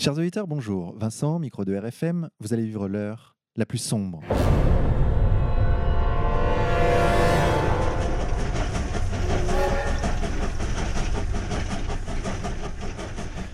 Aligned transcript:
Chers 0.00 0.16
auditeurs, 0.16 0.46
bonjour. 0.46 0.94
Vincent, 0.96 1.40
micro 1.40 1.64
de 1.64 1.74
RFM, 1.74 2.30
vous 2.38 2.54
allez 2.54 2.64
vivre 2.64 2.86
l'heure 2.86 3.34
la 3.56 3.66
plus 3.66 3.78
sombre. 3.78 4.20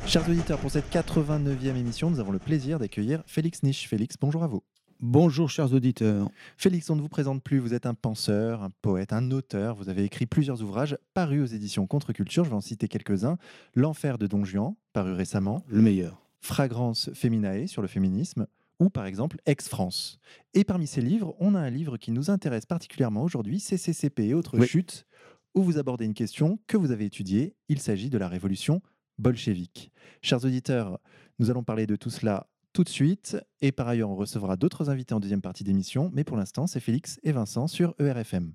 Chers 0.07 0.29
auditeurs, 0.29 0.59
pour 0.59 0.71
cette 0.71 0.93
89e 0.93 1.77
émission, 1.77 2.11
nous 2.11 2.21
avons 2.21 2.31
le 2.31 2.39
plaisir 2.39 2.79
d'accueillir 2.79 3.23
Félix 3.27 3.63
Niche. 3.63 3.89
Félix, 3.89 4.17
bonjour 4.21 4.45
à 4.45 4.47
vous. 4.47 4.63
Bonjour 5.01 5.49
chers 5.49 5.73
auditeurs. 5.73 6.29
Félix, 6.59 6.91
on 6.91 6.97
ne 6.97 7.01
vous 7.01 7.09
présente 7.09 7.43
plus, 7.43 7.59
vous 7.59 7.73
êtes 7.73 7.87
un 7.87 7.95
penseur, 7.95 8.63
un 8.63 8.71
poète, 8.83 9.15
un 9.15 9.31
auteur, 9.31 9.77
vous 9.77 9.89
avez 9.89 10.05
écrit 10.05 10.27
plusieurs 10.27 10.63
ouvrages 10.63 10.99
parus 11.15 11.43
aux 11.43 11.55
éditions 11.55 11.87
Contre-Culture, 11.87 12.45
je 12.45 12.51
vais 12.51 12.57
en 12.57 12.61
citer 12.61 12.87
quelques-uns. 12.87 13.39
L'enfer 13.75 14.19
de 14.19 14.27
Don 14.27 14.45
Juan, 14.45 14.75
paru 14.93 15.15
récemment. 15.15 15.65
Le 15.69 15.81
meilleur. 15.81 16.24
Fragrance 16.45 17.11
Feminae 17.15 17.67
sur 17.67 17.81
le 17.81 17.89
féminisme, 17.89 18.47
ou 18.79 18.91
par 18.91 19.07
exemple 19.07 19.39
Ex-France. 19.47 20.19
Et 20.53 20.63
parmi 20.65 20.87
ces 20.87 21.01
livres, 21.01 21.35
on 21.41 21.55
a 21.55 21.59
un 21.59 21.71
livre 21.71 21.97
qui 21.97 22.11
nous 22.11 22.29
intéresse 22.31 22.67
particulièrement 22.67 23.23
aujourd'hui, 23.23 23.61
CCCP 23.61 24.27
et 24.29 24.35
autres 24.35 24.59
Oui. 24.59 24.67
chutes, 24.67 25.07
où 25.55 25.63
vous 25.63 25.79
abordez 25.79 26.05
une 26.05 26.13
question 26.13 26.59
que 26.67 26.77
vous 26.77 26.91
avez 26.91 27.07
étudiée. 27.07 27.55
Il 27.71 27.79
s'agit 27.81 28.11
de 28.11 28.19
la 28.19 28.29
révolution 28.29 28.83
bolchevique. 29.19 29.91
Chers 30.21 30.45
auditeurs, 30.45 30.99
nous 31.39 31.51
allons 31.51 31.63
parler 31.65 31.87
de 31.87 31.97
tout 31.97 32.11
cela 32.11 32.47
tout 32.75 32.85
de 32.85 32.91
suite. 32.91 33.39
Et 33.63 33.73
par 33.73 33.89
ailleurs, 33.89 34.11
on 34.11 34.17
recevra 34.17 34.57
d'autres 34.57 34.91
invités 34.91 35.15
en 35.15 35.21
deuxième 35.21 35.41
partie 35.41 35.65
d'émission. 35.65 36.11
Mais 36.13 36.25
pour 36.25 36.37
l'instant, 36.37 36.67
c'est 36.67 36.81
Félix 36.81 37.19
et 37.23 37.33
Vincent 37.33 37.69
sur 37.69 37.95
ERFM. 37.99 38.53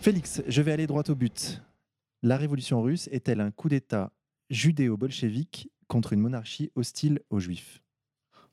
Félix, 0.00 0.42
je 0.48 0.62
vais 0.62 0.72
aller 0.72 0.86
droit 0.86 1.02
au 1.10 1.14
but. 1.14 1.60
La 2.22 2.38
révolution 2.38 2.80
russe 2.80 3.08
est-elle 3.12 3.40
un 3.42 3.50
coup 3.50 3.68
d'État 3.68 4.12
judéo-bolchevique 4.50 5.70
contre 5.88 6.12
une 6.12 6.20
monarchie 6.20 6.70
hostile 6.74 7.20
aux 7.30 7.40
juifs 7.40 7.82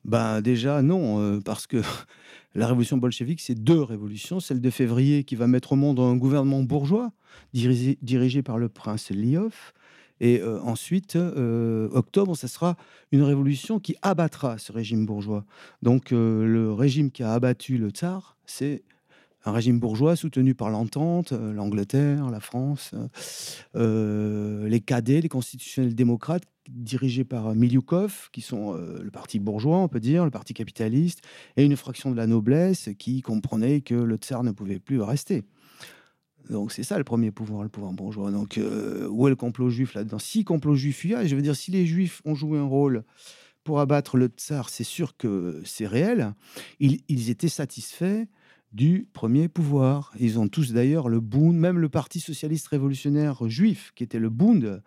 Ben 0.04 0.40
déjà 0.40 0.82
non, 0.82 1.20
euh, 1.20 1.40
parce 1.40 1.66
que 1.66 1.82
la 2.54 2.66
révolution 2.66 2.96
bolchevique, 2.96 3.40
c'est 3.40 3.54
deux 3.54 3.82
révolutions. 3.82 4.40
Celle 4.40 4.60
de 4.60 4.70
février 4.70 5.24
qui 5.24 5.36
va 5.36 5.46
mettre 5.46 5.72
au 5.72 5.76
monde 5.76 6.00
un 6.00 6.16
gouvernement 6.16 6.62
bourgeois 6.62 7.12
dirigé, 7.52 8.42
par 8.42 8.58
le 8.58 8.68
prince 8.68 9.10
Liov. 9.10 9.54
Et 10.20 10.40
euh, 10.40 10.60
ensuite, 10.62 11.14
euh, 11.14 11.88
octobre, 11.92 12.36
ça 12.36 12.48
sera 12.48 12.76
une 13.12 13.22
révolution 13.22 13.78
qui 13.78 13.94
abattra 14.02 14.58
ce 14.58 14.72
régime 14.72 15.06
bourgeois. 15.06 15.44
Donc 15.82 16.10
le 16.10 16.72
régime 16.72 17.12
qui 17.12 17.22
a 17.22 17.32
abattu 17.32 17.78
le 17.78 17.90
tsar, 17.90 18.36
c'est 18.44 18.82
un 19.44 19.52
régime 19.52 19.78
bourgeois 19.78 20.16
soutenu 20.16 20.54
par 20.54 20.70
l'Entente, 20.70 21.32
euh, 21.32 21.52
l'Angleterre, 21.52 22.30
la 22.30 22.40
France, 22.40 22.92
euh, 22.94 23.08
euh, 23.76 24.68
les 24.68 24.80
cadets, 24.80 25.20
les 25.20 25.28
constitutionnels 25.28 25.94
démocrates, 25.94 26.42
dirigés 26.68 27.24
par 27.24 27.54
Milioukov, 27.54 28.28
qui 28.30 28.42
sont 28.42 28.74
le 28.74 29.10
parti 29.10 29.38
bourgeois, 29.38 29.78
on 29.78 29.88
peut 29.88 30.00
dire, 30.00 30.26
le 30.26 30.30
parti 30.30 30.52
capitaliste, 30.52 31.22
et 31.56 31.64
une 31.64 31.76
fraction 31.76 32.10
de 32.10 32.16
la 32.16 32.26
noblesse 32.26 32.90
qui 32.98 33.22
comprenait 33.22 33.80
que 33.80 33.94
le 33.94 34.16
tsar 34.16 34.44
ne 34.44 34.50
pouvait 34.50 34.78
plus 34.78 35.00
rester. 35.00 35.44
Donc 36.50 36.70
c'est 36.70 36.82
ça 36.82 36.98
le 36.98 37.04
premier 37.04 37.30
pouvoir, 37.30 37.62
le 37.62 37.70
pouvoir 37.70 37.94
bourgeois. 37.94 38.30
Donc 38.30 38.60
où 39.08 39.26
est 39.26 39.30
le 39.30 39.36
complot 39.36 39.70
juif 39.70 39.94
là-dedans? 39.94 40.18
Si 40.18 40.44
complot 40.44 40.74
juif 40.74 41.06
il 41.06 41.12
y 41.12 41.14
a, 41.14 41.26
je 41.26 41.34
veux 41.34 41.40
dire, 41.40 41.56
si 41.56 41.70
les 41.70 41.86
juifs 41.86 42.20
ont 42.26 42.34
joué 42.34 42.58
un 42.58 42.66
rôle 42.66 43.02
pour 43.64 43.80
abattre 43.80 44.18
le 44.18 44.26
tsar, 44.26 44.68
c'est 44.68 44.84
sûr 44.84 45.16
que 45.16 45.62
c'est 45.64 45.86
réel. 45.86 46.34
Ils 46.80 47.30
étaient 47.30 47.48
satisfaits 47.48 48.26
du 48.72 49.08
premier 49.12 49.48
pouvoir. 49.48 50.12
Ils 50.18 50.38
ont 50.38 50.48
tous 50.48 50.72
d'ailleurs 50.72 51.08
le 51.08 51.20
Bund, 51.20 51.54
même 51.54 51.78
le 51.78 51.88
Parti 51.88 52.20
socialiste 52.20 52.68
révolutionnaire 52.68 53.48
juif, 53.48 53.92
qui 53.94 54.04
était 54.04 54.18
le 54.18 54.30
Bund, 54.30 54.82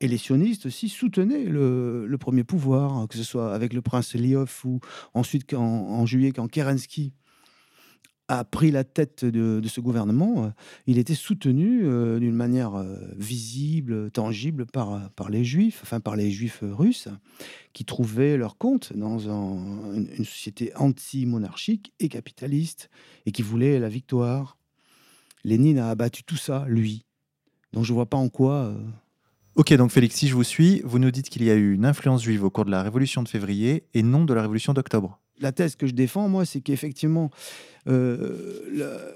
et 0.00 0.08
les 0.08 0.18
sionistes 0.18 0.66
aussi 0.66 0.88
soutenaient 0.88 1.44
le, 1.44 2.16
premier 2.20 2.44
pouvoir, 2.44 3.08
que 3.08 3.16
ce 3.16 3.24
soit 3.24 3.54
avec 3.54 3.72
le 3.72 3.80
prince 3.80 4.14
Liov 4.14 4.60
ou 4.64 4.80
ensuite 5.14 5.54
en 5.54 6.04
juillet 6.04 6.32
quand 6.32 6.48
Kerensky 6.48 7.14
a 8.28 8.44
pris 8.44 8.70
la 8.70 8.84
tête 8.84 9.24
de, 9.24 9.62
ce 9.68 9.80
gouvernement, 9.80 10.46
euh, 10.46 10.48
il 10.86 10.98
était 10.98 11.14
soutenu 11.14 11.84
euh, 11.84 12.18
d'une 12.18 12.34
manière 12.34 12.74
euh, 12.74 12.96
visible, 13.16 14.10
tangible 14.10 14.66
par, 14.66 15.10
par 15.10 15.30
les 15.30 15.44
juifs, 15.44 15.80
enfin 15.82 16.00
par 16.00 16.16
les 16.16 16.30
juifs 16.30 16.60
russes, 16.62 17.08
qui 17.72 17.84
trouvaient 17.84 18.36
leur 18.36 18.58
compte 18.58 18.92
dans 18.96 19.30
un- 19.30 19.94
une, 19.94 20.24
société 20.24 20.72
anti-monarchique 20.76 21.92
et 22.00 22.08
capitaliste, 22.08 22.90
et 23.26 23.32
qui 23.32 23.42
voulaient 23.42 23.78
la 23.78 23.88
victoire. 23.88 24.58
Lénine 25.44 25.78
a 25.78 25.90
abattu 25.90 26.24
tout 26.24 26.36
ça, 26.36 26.64
lui. 26.68 27.04
Donc 27.72 27.84
je 27.84 27.92
vois 27.92 28.06
pas 28.06 28.16
en 28.16 28.28
quoi... 28.28 28.74
Ok, 29.54 29.72
donc 29.74 29.90
Félix, 29.90 30.16
si 30.16 30.28
je 30.28 30.34
vous 30.34 30.44
suis, 30.44 30.82
vous 30.84 30.98
nous 30.98 31.10
dites 31.10 31.30
qu'il 31.30 31.42
y 31.42 31.50
a 31.50 31.54
eu 31.54 31.72
une 31.72 31.86
influence 31.86 32.22
juive 32.22 32.44
au 32.44 32.50
cours 32.50 32.66
de 32.66 32.70
la 32.70 32.82
révolution 32.82 33.22
de 33.22 33.28
février 33.28 33.84
et 33.94 34.02
non 34.02 34.24
de 34.24 34.34
la 34.34 34.42
révolution 34.42 34.74
d'octobre. 34.74 35.18
La 35.40 35.52
thèse 35.52 35.76
que 35.76 35.86
je 35.86 35.92
défends, 35.92 36.28
moi, 36.28 36.44
c'est 36.44 36.60
qu'effectivement, 36.60 37.30
euh, 37.88 39.12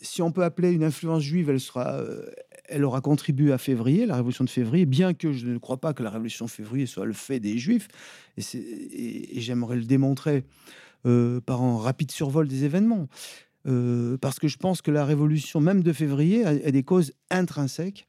si 0.00 0.22
on 0.22 0.32
peut 0.32 0.44
appeler 0.44 0.72
une 0.72 0.84
influence 0.84 1.22
juive, 1.22 1.50
elle, 1.50 1.60
sera, 1.60 1.94
euh, 1.94 2.30
elle 2.68 2.84
aura 2.84 3.00
contribué 3.00 3.52
à 3.52 3.58
février, 3.58 4.06
la 4.06 4.16
révolution 4.16 4.44
de 4.44 4.50
février, 4.50 4.86
bien 4.86 5.14
que 5.14 5.32
je 5.32 5.46
ne 5.46 5.58
crois 5.58 5.78
pas 5.78 5.92
que 5.92 6.02
la 6.02 6.10
révolution 6.10 6.46
de 6.46 6.50
février 6.50 6.86
soit 6.86 7.06
le 7.06 7.12
fait 7.12 7.40
des 7.40 7.58
juifs, 7.58 7.88
et, 8.36 9.40
j'aimerais 9.40 9.76
le 9.76 9.84
démontrer 9.84 10.44
euh, 11.06 11.40
par 11.40 11.62
un 11.62 11.78
rapide 11.78 12.10
survol 12.10 12.48
des 12.48 12.64
événements. 12.64 13.08
Parce 14.22 14.38
que 14.38 14.48
je 14.48 14.56
pense 14.56 14.80
que 14.80 14.90
la 14.90 15.04
révolution, 15.04 15.60
même 15.60 15.82
de 15.82 15.92
février, 15.92 16.42
a 16.46 16.70
des 16.70 16.82
causes 16.82 17.12
intrinsèques, 17.28 18.08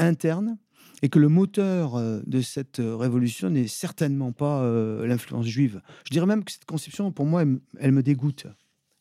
internes, 0.00 0.58
et 1.02 1.08
que 1.08 1.18
le 1.18 1.28
moteur 1.28 1.96
euh, 1.96 2.20
de 2.26 2.40
cette 2.40 2.80
euh, 2.80 2.96
révolution 2.96 3.50
n'est 3.50 3.68
certainement 3.68 4.32
pas 4.32 4.62
euh, 4.62 5.06
l'influence 5.06 5.46
juive. 5.46 5.80
Je 6.04 6.10
dirais 6.10 6.26
même 6.26 6.44
que 6.44 6.52
cette 6.52 6.64
conception, 6.64 7.12
pour 7.12 7.26
moi, 7.26 7.44
elle, 7.78 7.92
me 7.92 8.02
dégoûte. 8.02 8.46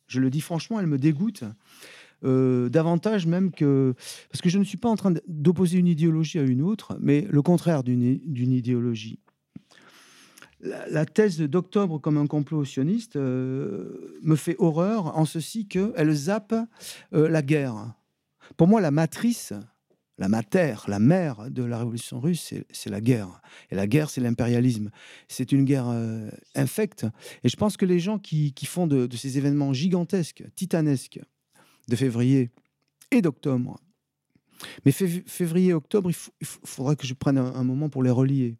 Je 0.07 0.19
le 0.19 0.29
dis 0.29 0.41
franchement, 0.41 0.79
elle 0.79 0.87
me 0.87 0.97
dégoûte. 0.97 1.43
davantage 2.23 3.25
même 3.25 3.51
que... 3.51 3.93
Parce 4.31 4.41
que 4.41 4.49
je 4.49 4.57
ne 4.57 4.63
suis 4.63 4.77
pas 4.77 4.89
en 4.89 4.95
train 4.95 5.13
d'opposer 5.27 5.77
une 5.77 5.87
idéologie 5.87 6.39
à 6.39 6.43
une 6.43 6.61
autre, 6.61 6.97
mais 7.01 7.27
le 7.29 7.41
contraire 7.41 7.83
d'une 7.83 8.51
idéologie. 8.53 9.19
La, 10.61 11.05
thèse 11.05 11.39
d'octobre 11.39 11.99
comme 11.99 12.17
un 12.17 12.25
complot 12.25 12.65
sioniste 12.65 13.15
me 13.15 14.35
fait 14.35 14.55
horreur 14.59 15.17
en 15.17 15.25
ceci 15.25 15.67
qu'elle 15.67 16.13
zappe 16.13 16.55
la 17.11 17.41
guerre. 17.41 17.93
Pour 18.55 18.67
moi, 18.67 18.81
la 18.81 18.91
matrice, 18.91 19.53
la 20.19 20.29
matière, 20.29 20.85
la 20.87 20.99
mère 20.99 21.49
de 21.51 21.63
la 21.63 21.77
révolution 21.79 22.19
russe, 22.19 22.53
c'est- 22.71 22.89
la 22.89 23.01
guerre. 23.01 23.41
Et 23.69 23.75
la 23.75 23.85
guerre, 23.87 24.09
c'est 24.09 24.21
l'impérialisme. 24.21 24.89
C'est 25.27 25.51
une 25.51 25.63
guerre 25.63 25.87
euh, 25.89 26.29
infecte. 26.55 27.05
Et 27.43 27.49
je 27.49 27.55
pense 27.55 27.77
que 27.77 27.85
les 27.85 27.99
gens 27.99 28.17
qui, 28.17 28.53
qui 28.53 28.65
font 28.65 28.87
de, 28.87 29.05
de 29.05 29.17
ces 29.17 29.37
événements 29.37 29.73
gigantesques, 29.73 30.43
titanesques, 30.55 31.19
de 31.87 31.95
février 31.95 32.49
et 33.11 33.21
d'octobre, 33.21 33.79
mais 34.85 34.91
fév- 34.91 35.23
février 35.27 35.69
et 35.69 35.73
octobre, 35.73 36.09
il, 36.09 36.15
faudra 36.45 36.95
que 36.95 37.05
je 37.05 37.13
prenne 37.13 37.37
un, 37.37 37.53
un 37.53 37.63
moment 37.63 37.89
pour 37.89 38.01
les 38.03 38.09
relier, 38.09 38.57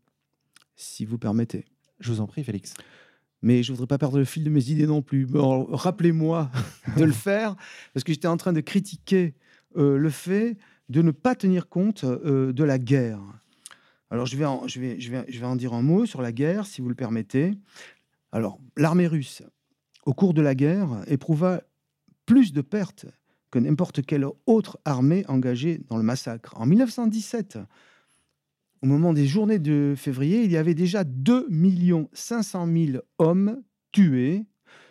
si 0.76 1.06
vous 1.06 1.18
permettez. 1.18 1.66
Je 2.00 2.12
vous 2.12 2.22
en 2.22 2.28
prie, 2.28 2.44
Félix. 2.44 2.74
Mais 3.42 3.64
je 3.64 3.72
voudrais 3.72 3.88
pas 3.88 3.98
perdre 3.98 4.18
le 4.20 4.26
fil 4.26 4.44
de 4.44 4.50
mes 4.50 4.70
idées 4.70 4.86
non 4.88 5.02
plus. 5.02 5.26
Bon, 5.26 5.66
Rappelez-moi 5.72 6.52
de 6.98 7.04
le 7.04 7.12
faire, 7.12 7.56
parce 7.94 8.04
que 8.04 8.14
j'étais 8.14 8.28
en 8.28 8.38
train 8.38 8.54
de 8.54 8.62
critiquer 8.62 9.34
euh, 9.76 9.98
le 9.98 10.10
fait 10.10 10.58
de 10.90 11.02
ne 11.02 11.12
pas 11.12 11.36
tenir 11.36 11.70
compte 11.70 12.04
euh, 12.04 12.54
de 12.54 12.64
la 12.64 12.80
guerre. 12.80 13.20
Alors, 14.10 14.26
je 14.26 14.38
vais, 14.38 14.46
en, 14.46 14.68
je, 14.68 14.80
vais, 14.80 15.00
je, 15.00 15.12
vais, 15.12 15.26
je 15.28 15.40
vais 15.40 15.46
en 15.46 15.56
dire 15.56 15.74
un 15.74 15.82
mot 15.82 16.06
sur 16.06 16.22
la 16.22 16.32
guerre, 16.32 16.66
si 16.66 16.82
vous 16.82 16.90
le 16.90 16.96
permettez. 16.96 17.54
Alors, 18.32 18.60
l'armée 18.78 19.08
russe, 19.08 19.44
au 20.06 20.14
cours 20.14 20.34
de 20.34 20.42
la 20.42 20.56
guerre, 20.56 21.04
éprouva 21.08 21.62
plus 22.26 22.54
de 22.54 22.62
pertes 22.62 23.06
que 23.52 23.60
n'importe 23.60 24.06
quelle 24.06 24.26
autre 24.46 24.80
armée 24.86 25.26
engagée 25.28 25.80
dans 25.90 25.98
le 25.98 26.04
massacre. 26.04 26.54
En 26.60 26.66
1917, 26.66 27.58
au 28.82 28.86
moment 28.86 29.14
des 29.14 29.26
journées 29.26 29.60
de 29.60 29.96
février, 29.98 30.44
il 30.44 30.52
y 30.52 30.58
avait 30.58 30.74
déjà 30.74 31.04
2 31.04 31.48
500 32.14 32.68
000 32.68 33.04
hommes 33.18 33.62
tués, 33.92 34.46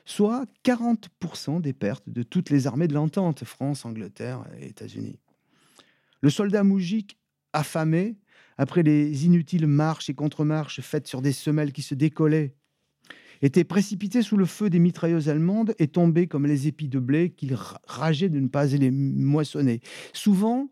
soit 0.04 0.46
40% 0.64 1.60
des 1.60 1.72
pertes 1.72 2.08
de 2.08 2.22
toutes 2.22 2.50
les 2.50 2.66
armées 2.66 2.88
de 2.88 2.94
l'entente, 2.94 3.44
France, 3.44 3.84
Angleterre 3.84 4.44
et 4.58 4.68
États-Unis. 4.68 5.18
Le 6.26 6.30
soldat 6.30 6.64
moujik, 6.64 7.20
affamé, 7.52 8.16
après 8.58 8.82
les 8.82 9.26
inutiles 9.26 9.68
marches 9.68 10.10
et 10.10 10.14
contre-marches 10.14 10.80
faites 10.80 11.06
sur 11.06 11.22
des 11.22 11.30
semelles 11.30 11.72
qui 11.72 11.82
se 11.82 11.94
décollaient, 11.94 12.56
était 13.42 13.62
précipité 13.62 14.22
sous 14.22 14.36
le 14.36 14.44
feu 14.44 14.68
des 14.68 14.80
mitrailleuses 14.80 15.28
allemandes 15.28 15.76
et 15.78 15.86
tombé 15.86 16.26
comme 16.26 16.44
les 16.44 16.66
épis 16.66 16.88
de 16.88 16.98
blé 16.98 17.30
qu'il 17.30 17.54
ra- 17.54 17.80
rageait 17.86 18.28
de 18.28 18.40
ne 18.40 18.48
pas 18.48 18.66
les 18.66 18.90
moissonner. 18.90 19.78
Souvent, 20.14 20.68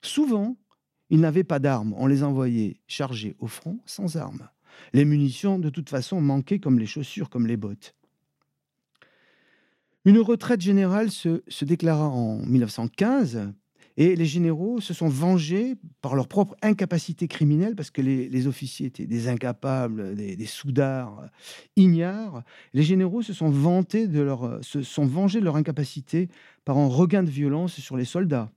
souvent, 0.00 0.56
ils 1.10 1.18
n'avaient 1.18 1.42
pas 1.42 1.58
d'armes. 1.58 1.92
On 1.96 2.06
les 2.06 2.22
envoyait 2.22 2.76
chargés 2.86 3.34
au 3.40 3.48
front 3.48 3.80
sans 3.84 4.16
armes. 4.16 4.48
Les 4.92 5.04
munitions, 5.04 5.58
de 5.58 5.70
toute 5.70 5.90
façon, 5.90 6.20
manquaient 6.20 6.60
comme 6.60 6.78
les 6.78 6.86
chaussures, 6.86 7.30
comme 7.30 7.48
les 7.48 7.56
bottes. 7.56 7.96
Une 10.04 10.20
retraite 10.20 10.60
générale 10.60 11.10
se 11.10 11.64
déclara 11.64 12.08
en 12.08 12.46
1915 12.46 13.52
Et 14.00 14.14
les 14.14 14.26
généraux 14.26 14.80
se 14.80 14.94
sont 14.94 15.08
vengés 15.08 15.74
par 16.02 16.14
leur 16.14 16.28
propre 16.28 16.56
incapacité 16.62 17.26
criminelle, 17.26 17.74
parce 17.74 17.90
que 17.90 18.00
les, 18.00 18.46
officiers 18.46 18.86
étaient 18.86 19.08
des 19.08 19.26
incapables, 19.26 20.14
des, 20.14 20.46
soudards 20.46 21.28
ignares. 21.74 22.44
Les 22.74 22.84
généraux 22.84 23.22
se 23.22 23.32
sont 23.32 23.50
vantés 23.50 24.06
de 24.06 24.20
leur, 24.20 24.64
se 24.64 24.82
sont 24.82 25.04
vengés 25.04 25.40
de 25.40 25.44
leur 25.44 25.56
incapacité 25.56 26.28
par 26.64 26.78
un 26.78 26.86
regain 26.86 27.24
de 27.24 27.30
violence 27.30 27.80
sur 27.80 27.96
les 27.96 28.04
soldats. 28.04 28.52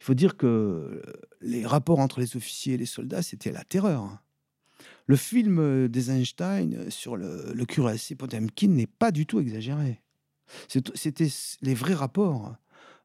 Il 0.00 0.04
faut 0.04 0.14
dire 0.14 0.38
que 0.38 1.02
les 1.42 1.66
rapports 1.66 1.98
entre 1.98 2.18
les 2.18 2.34
officiers 2.34 2.72
et 2.72 2.78
les 2.78 2.86
soldats, 2.86 3.20
c'était 3.20 3.52
la 3.52 3.64
terreur. 3.64 4.16
Le 5.04 5.16
film 5.16 5.88
d'Eisenstein 5.88 6.90
sur 6.90 7.18
le, 7.18 7.52
le 7.52 8.14
Potemkin 8.14 8.68
n'est 8.68 8.86
pas 8.86 9.10
du 9.10 9.26
tout 9.26 9.40
exagéré. 9.40 10.00
C'était 10.68 11.28
les 11.60 11.74
vrais 11.74 11.92
rapports 11.92 12.56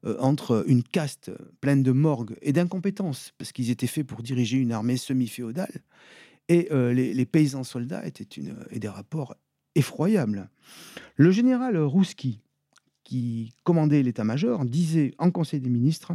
euh, 0.06 0.16
entre 0.20 0.64
une 0.68 0.84
caste 0.84 1.32
pleine 1.62 1.84
de 1.84 1.92
morgue 1.92 2.36
et 2.42 2.54
d'incompétence, 2.54 3.34
parce 3.38 3.52
qu'ils 3.52 3.70
étaient 3.70 3.88
faits 3.88 4.06
pour 4.06 4.22
diriger 4.22 4.58
une 4.58 4.72
armée 4.72 4.98
semi-féodale, 4.98 5.82
et 6.50 6.68
euh, 6.72 6.94
les, 6.94 7.26
paysans 7.26 7.64
soldats 7.64 8.06
étaient 8.06 8.28
des 8.72 8.88
rapports 8.88 9.36
effroyables. 9.76 10.50
Le 11.16 11.32
général 11.32 11.78
Rouski, 11.78 12.42
qui 13.04 13.54
commandait 13.64 14.04
l'état-major, 14.04 14.66
disait 14.66 15.14
en 15.20 15.32
Conseil 15.32 15.62
des 15.62 15.70
ministres 15.70 16.14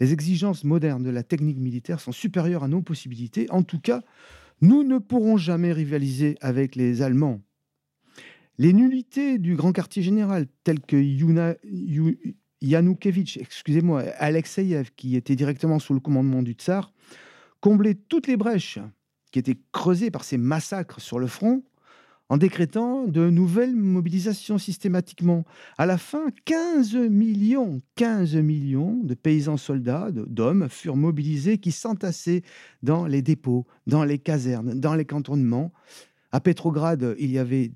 Les 0.00 0.12
exigences 0.12 0.64
modernes 0.64 1.02
de 1.02 1.10
la 1.10 1.22
technique 1.22 1.58
militaire 1.58 2.00
sont 2.00 2.12
supérieures 2.12 2.64
à 2.64 2.68
nos 2.68 2.82
possibilités. 2.82 3.46
En 3.50 3.62
tout 3.62 3.80
cas, 3.80 4.02
nous 4.62 4.84
ne 4.84 4.98
pourrons 4.98 5.36
jamais 5.36 5.72
rivaliser 5.72 6.36
avec 6.40 6.76
les 6.76 7.02
Allemands. 7.02 7.42
Les 8.58 8.72
nullités 8.72 9.38
du 9.38 9.56
grand 9.56 9.72
quartier 9.72 10.02
général, 10.02 10.46
telles 10.64 10.80
que 10.80 10.96
Yanukovych, 12.62 13.36
excusez-moi, 13.36 14.02
Alexeyev, 14.18 14.90
qui 14.96 15.16
était 15.16 15.36
directement 15.36 15.78
sous 15.78 15.94
le 15.94 16.00
commandement 16.00 16.42
du 16.42 16.52
tsar, 16.52 16.92
comblait 17.60 17.94
toutes 17.94 18.26
les 18.26 18.36
brèches 18.36 18.78
qui 19.30 19.38
étaient 19.38 19.58
creusées 19.72 20.10
par 20.10 20.24
ces 20.24 20.38
massacres 20.38 21.00
sur 21.00 21.18
le 21.18 21.26
front 21.26 21.62
en 22.28 22.38
décrétant 22.38 23.06
de 23.06 23.28
nouvelles 23.28 23.76
mobilisations 23.76 24.56
systématiquement. 24.56 25.44
À 25.76 25.84
la 25.84 25.98
fin, 25.98 26.28
15 26.46 26.94
millions, 26.94 27.82
15 27.96 28.36
millions 28.36 29.00
de 29.02 29.12
paysans 29.12 29.58
soldats, 29.58 30.08
d'hommes 30.10 30.68
furent 30.70 30.96
mobilisés 30.96 31.58
qui 31.58 31.72
s'entassaient 31.72 32.42
dans 32.82 33.06
les 33.06 33.20
dépôts, 33.20 33.66
dans 33.86 34.04
les 34.04 34.18
casernes, 34.18 34.80
dans 34.80 34.94
les 34.94 35.04
cantonnements. 35.04 35.72
À 36.30 36.40
Petrograd, 36.40 37.14
il 37.18 37.30
y 37.30 37.38
avait 37.38 37.72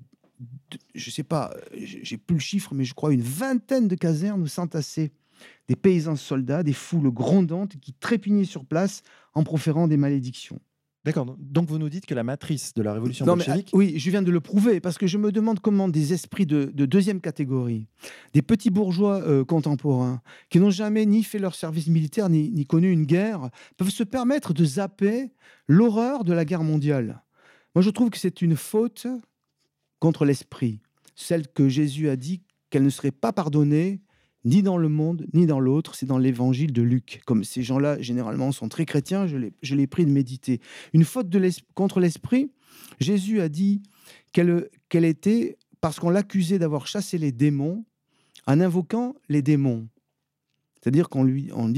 je 0.93 1.09
sais 1.09 1.23
pas, 1.23 1.53
j'ai 1.73 2.17
plus 2.17 2.35
le 2.35 2.41
chiffre, 2.41 2.73
mais 2.73 2.83
je 2.83 2.93
crois 2.93 3.13
une 3.13 3.21
vingtaine 3.21 3.87
de 3.87 3.95
casernes 3.95 4.41
où 4.41 4.47
s'entassaient 4.47 5.11
des 5.67 5.75
paysans 5.75 6.15
soldats, 6.15 6.63
des 6.63 6.73
foules 6.73 7.11
grondantes 7.11 7.77
qui 7.79 7.93
trépignaient 7.93 8.45
sur 8.45 8.65
place 8.65 9.03
en 9.33 9.43
proférant 9.43 9.87
des 9.87 9.97
malédictions. 9.97 10.59
D'accord. 11.05 11.37
Donc 11.39 11.69
vous 11.69 11.77
nous 11.77 11.87
dites 11.87 12.05
que 12.05 12.13
la 12.13 12.23
matrice 12.23 12.73
de 12.73 12.81
la 12.81 12.91
révolution 12.91 13.25
bolchevique. 13.25 13.69
oui, 13.71 13.97
je 13.97 14.09
viens 14.09 14.21
de 14.21 14.31
le 14.31 14.41
prouver 14.41 14.81
parce 14.81 14.97
que 14.97 15.07
je 15.07 15.17
me 15.17 15.31
demande 15.31 15.61
comment 15.61 15.87
des 15.87 16.11
esprits 16.11 16.45
de, 16.45 16.65
deuxième 16.65 17.21
catégorie, 17.21 17.87
des 18.33 18.41
petits 18.41 18.71
bourgeois 18.71 19.21
euh, 19.21 19.45
contemporains 19.45 20.21
qui 20.49 20.59
n'ont 20.59 20.69
jamais 20.69 21.05
ni 21.05 21.23
fait 21.23 21.39
leur 21.39 21.55
service 21.55 21.87
militaire 21.87 22.27
ni, 22.27 22.51
ni 22.51 22.65
connu 22.65 22.91
une 22.91 23.05
guerre, 23.05 23.49
peuvent 23.77 23.89
se 23.89 24.03
permettre 24.03 24.53
de 24.53 24.65
zapper 24.65 25.31
l'horreur 25.69 26.25
de 26.25 26.33
la 26.33 26.43
guerre 26.43 26.63
mondiale. 26.63 27.23
Moi, 27.73 27.83
je 27.83 27.89
trouve 27.89 28.09
que 28.09 28.17
c'est 28.17 28.41
une 28.41 28.57
faute 28.57 29.07
contre 29.99 30.25
l'esprit, 30.25 30.79
celle 31.15 31.47
que 31.47 31.69
Jésus 31.69 32.09
a 32.09 32.15
dit 32.15 32.41
qu'elle 32.69 32.83
ne 32.83 32.89
serait 32.89 33.11
pas 33.11 33.33
pardonnée 33.33 34.01
ni 34.45 34.63
dans 34.63 34.77
le 34.77 34.87
monde, 34.87 35.25
ni 35.33 35.45
dans 35.45 35.59
l'autre. 35.59 35.95
C'est 35.95 36.05
dans 36.05 36.17
l'évangile 36.17 36.71
de 36.71 36.81
Luc. 36.81 37.21
Comme 37.25 37.43
ces 37.43 37.63
gens-là, 37.63 38.01
généralement, 38.01 38.51
sont 38.51 38.69
très 38.69 38.85
chrétiens, 38.85 39.27
je 39.27 39.75
l'ai 39.75 39.87
pris 39.87 40.05
de 40.05 40.11
méditer. 40.11 40.61
Une 40.93 41.03
faute 41.03 41.29
de 41.29 41.49
contre 41.73 41.99
l'esprit, 41.99 42.51
Jésus 42.99 43.41
a 43.41 43.49
dit 43.49 43.81
qu'elle 44.31 45.05
était 45.05 45.57
parce 45.81 45.99
qu'on 45.99 46.09
l'accusait 46.09 46.59
d'avoir 46.59 46.87
chassé 46.87 47.17
les 47.17 47.31
démons 47.31 47.85
en 48.45 48.61
invoquant 48.61 49.15
les 49.29 49.41
démons. 49.41 49.87
C'est-à-dire 50.81 51.09
qu'on 51.09 51.23
lui, 51.23 51.49
on, 51.53 51.73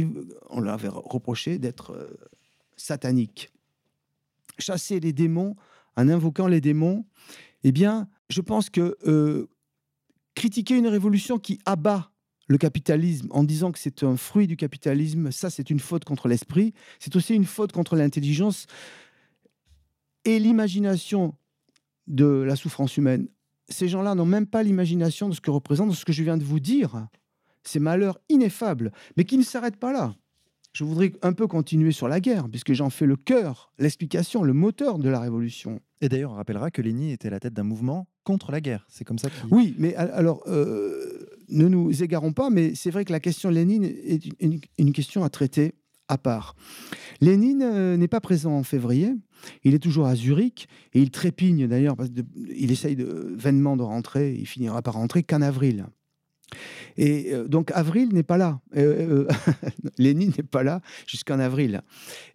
on 0.49 0.67
avait 0.67 0.89
reproché 0.89 1.57
d'être 1.57 1.91
euh, 1.91 2.07
satanique. 2.77 3.49
Chasser 4.59 4.99
les 4.99 5.13
démons 5.13 5.55
en 5.95 6.07
invoquant 6.09 6.47
les 6.47 6.61
démons, 6.61 7.05
eh 7.63 7.71
bien, 7.71 8.07
je 8.29 8.41
pense 8.41 8.69
que 8.69 8.97
euh, 9.07 9.47
critiquer 10.35 10.77
une 10.77 10.87
révolution 10.87 11.39
qui 11.39 11.59
abat 11.65 12.11
le 12.47 12.57
capitalisme 12.57 13.27
en 13.31 13.43
disant 13.43 13.71
que 13.71 13.79
c'est 13.79 14.03
un 14.03 14.17
fruit 14.17 14.47
du 14.47 14.57
capitalisme, 14.57 15.31
ça 15.31 15.49
c'est 15.49 15.69
une 15.69 15.79
faute 15.79 16.03
contre 16.03 16.27
l'esprit, 16.27 16.73
c'est 16.99 17.15
aussi 17.15 17.35
une 17.35 17.45
faute 17.45 17.71
contre 17.71 17.95
l'intelligence 17.95 18.65
et 20.25 20.39
l'imagination 20.39 21.35
de 22.07 22.25
la 22.25 22.55
souffrance 22.55 22.97
humaine. 22.97 23.27
Ces 23.69 23.87
gens-là 23.87 24.15
n'ont 24.15 24.25
même 24.25 24.47
pas 24.47 24.63
l'imagination 24.63 25.29
de 25.29 25.35
ce 25.35 25.41
que 25.41 25.51
représente 25.51 25.93
ce 25.93 26.05
que 26.05 26.11
je 26.11 26.23
viens 26.23 26.37
de 26.37 26.43
vous 26.43 26.59
dire, 26.59 27.07
ces 27.63 27.79
malheurs 27.79 28.19
ineffables, 28.29 28.91
mais 29.15 29.25
qui 29.25 29.37
ne 29.37 29.43
s'arrêtent 29.43 29.77
pas 29.77 29.93
là. 29.93 30.15
Je 30.73 30.83
voudrais 30.83 31.13
un 31.21 31.33
peu 31.33 31.47
continuer 31.47 31.91
sur 31.91 32.07
la 32.07 32.19
guerre, 32.19 32.49
puisque 32.49 32.73
j'en 32.73 32.89
fais 32.89 33.05
le 33.05 33.15
cœur, 33.15 33.71
l'explication, 33.77 34.43
le 34.43 34.53
moteur 34.53 34.97
de 34.97 35.09
la 35.09 35.19
révolution. 35.19 35.81
Et 36.01 36.07
d'ailleurs, 36.07 36.31
on 36.31 36.35
rappellera 36.35 36.71
que 36.71 36.81
Lénine 36.81 37.09
était 37.09 37.29
la 37.29 37.39
tête 37.39 37.53
d'un 37.53 37.63
mouvement 37.63 38.07
contre 38.23 38.51
la 38.51 38.61
guerre. 38.61 38.85
C'est 38.89 39.03
comme 39.03 39.19
ça 39.19 39.29
qu'il... 39.29 39.53
Oui, 39.53 39.75
mais 39.77 39.95
alors, 39.95 40.43
euh, 40.47 41.25
ne 41.49 41.67
nous 41.67 42.03
égarons 42.03 42.31
pas, 42.31 42.49
mais 42.49 42.73
c'est 42.75 42.91
vrai 42.91 43.03
que 43.03 43.11
la 43.11 43.19
question 43.19 43.49
Lénine 43.49 43.83
est 43.83 44.21
une, 44.77 44.93
question 44.93 45.23
à 45.23 45.29
traiter 45.29 45.73
à 46.07 46.17
part. 46.17 46.55
Lénine 47.19 47.63
euh, 47.63 47.97
n'est 47.97 48.07
pas 48.07 48.21
présent 48.21 48.53
en 48.53 48.63
février, 48.63 49.13
il 49.63 49.73
est 49.73 49.79
toujours 49.79 50.05
à 50.05 50.15
Zurich, 50.15 50.69
et 50.93 51.01
il 51.01 51.11
trépigne 51.11 51.67
d'ailleurs, 51.67 51.97
parce 51.97 52.09
qu'il 52.09 52.71
essaye 52.71 52.95
vainement 53.33 53.75
de 53.75 53.83
rentrer, 53.83 54.33
il 54.33 54.47
finira 54.47 54.81
par 54.81 54.93
rentrer 54.93 55.23
qu'en 55.23 55.41
avril. 55.41 55.85
Et 56.97 57.33
euh, 57.33 57.47
donc 57.47 57.71
avril 57.71 58.09
n'est 58.13 58.23
pas 58.23 58.37
là. 58.37 58.61
Lénine 59.97 60.31
n'est 60.37 60.43
pas 60.43 60.63
là 60.63 60.81
jusqu'en 61.07 61.39
avril. 61.39 61.81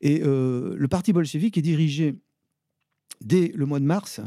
Et 0.02 0.18
le 0.18 0.86
parti 0.88 1.14
bolchevique 1.14 1.56
est 1.56 1.62
dirigé 1.62 2.14
dès 3.20 3.52
le 3.54 3.66
mois 3.66 3.80
de 3.80 3.84
mars 3.84 4.20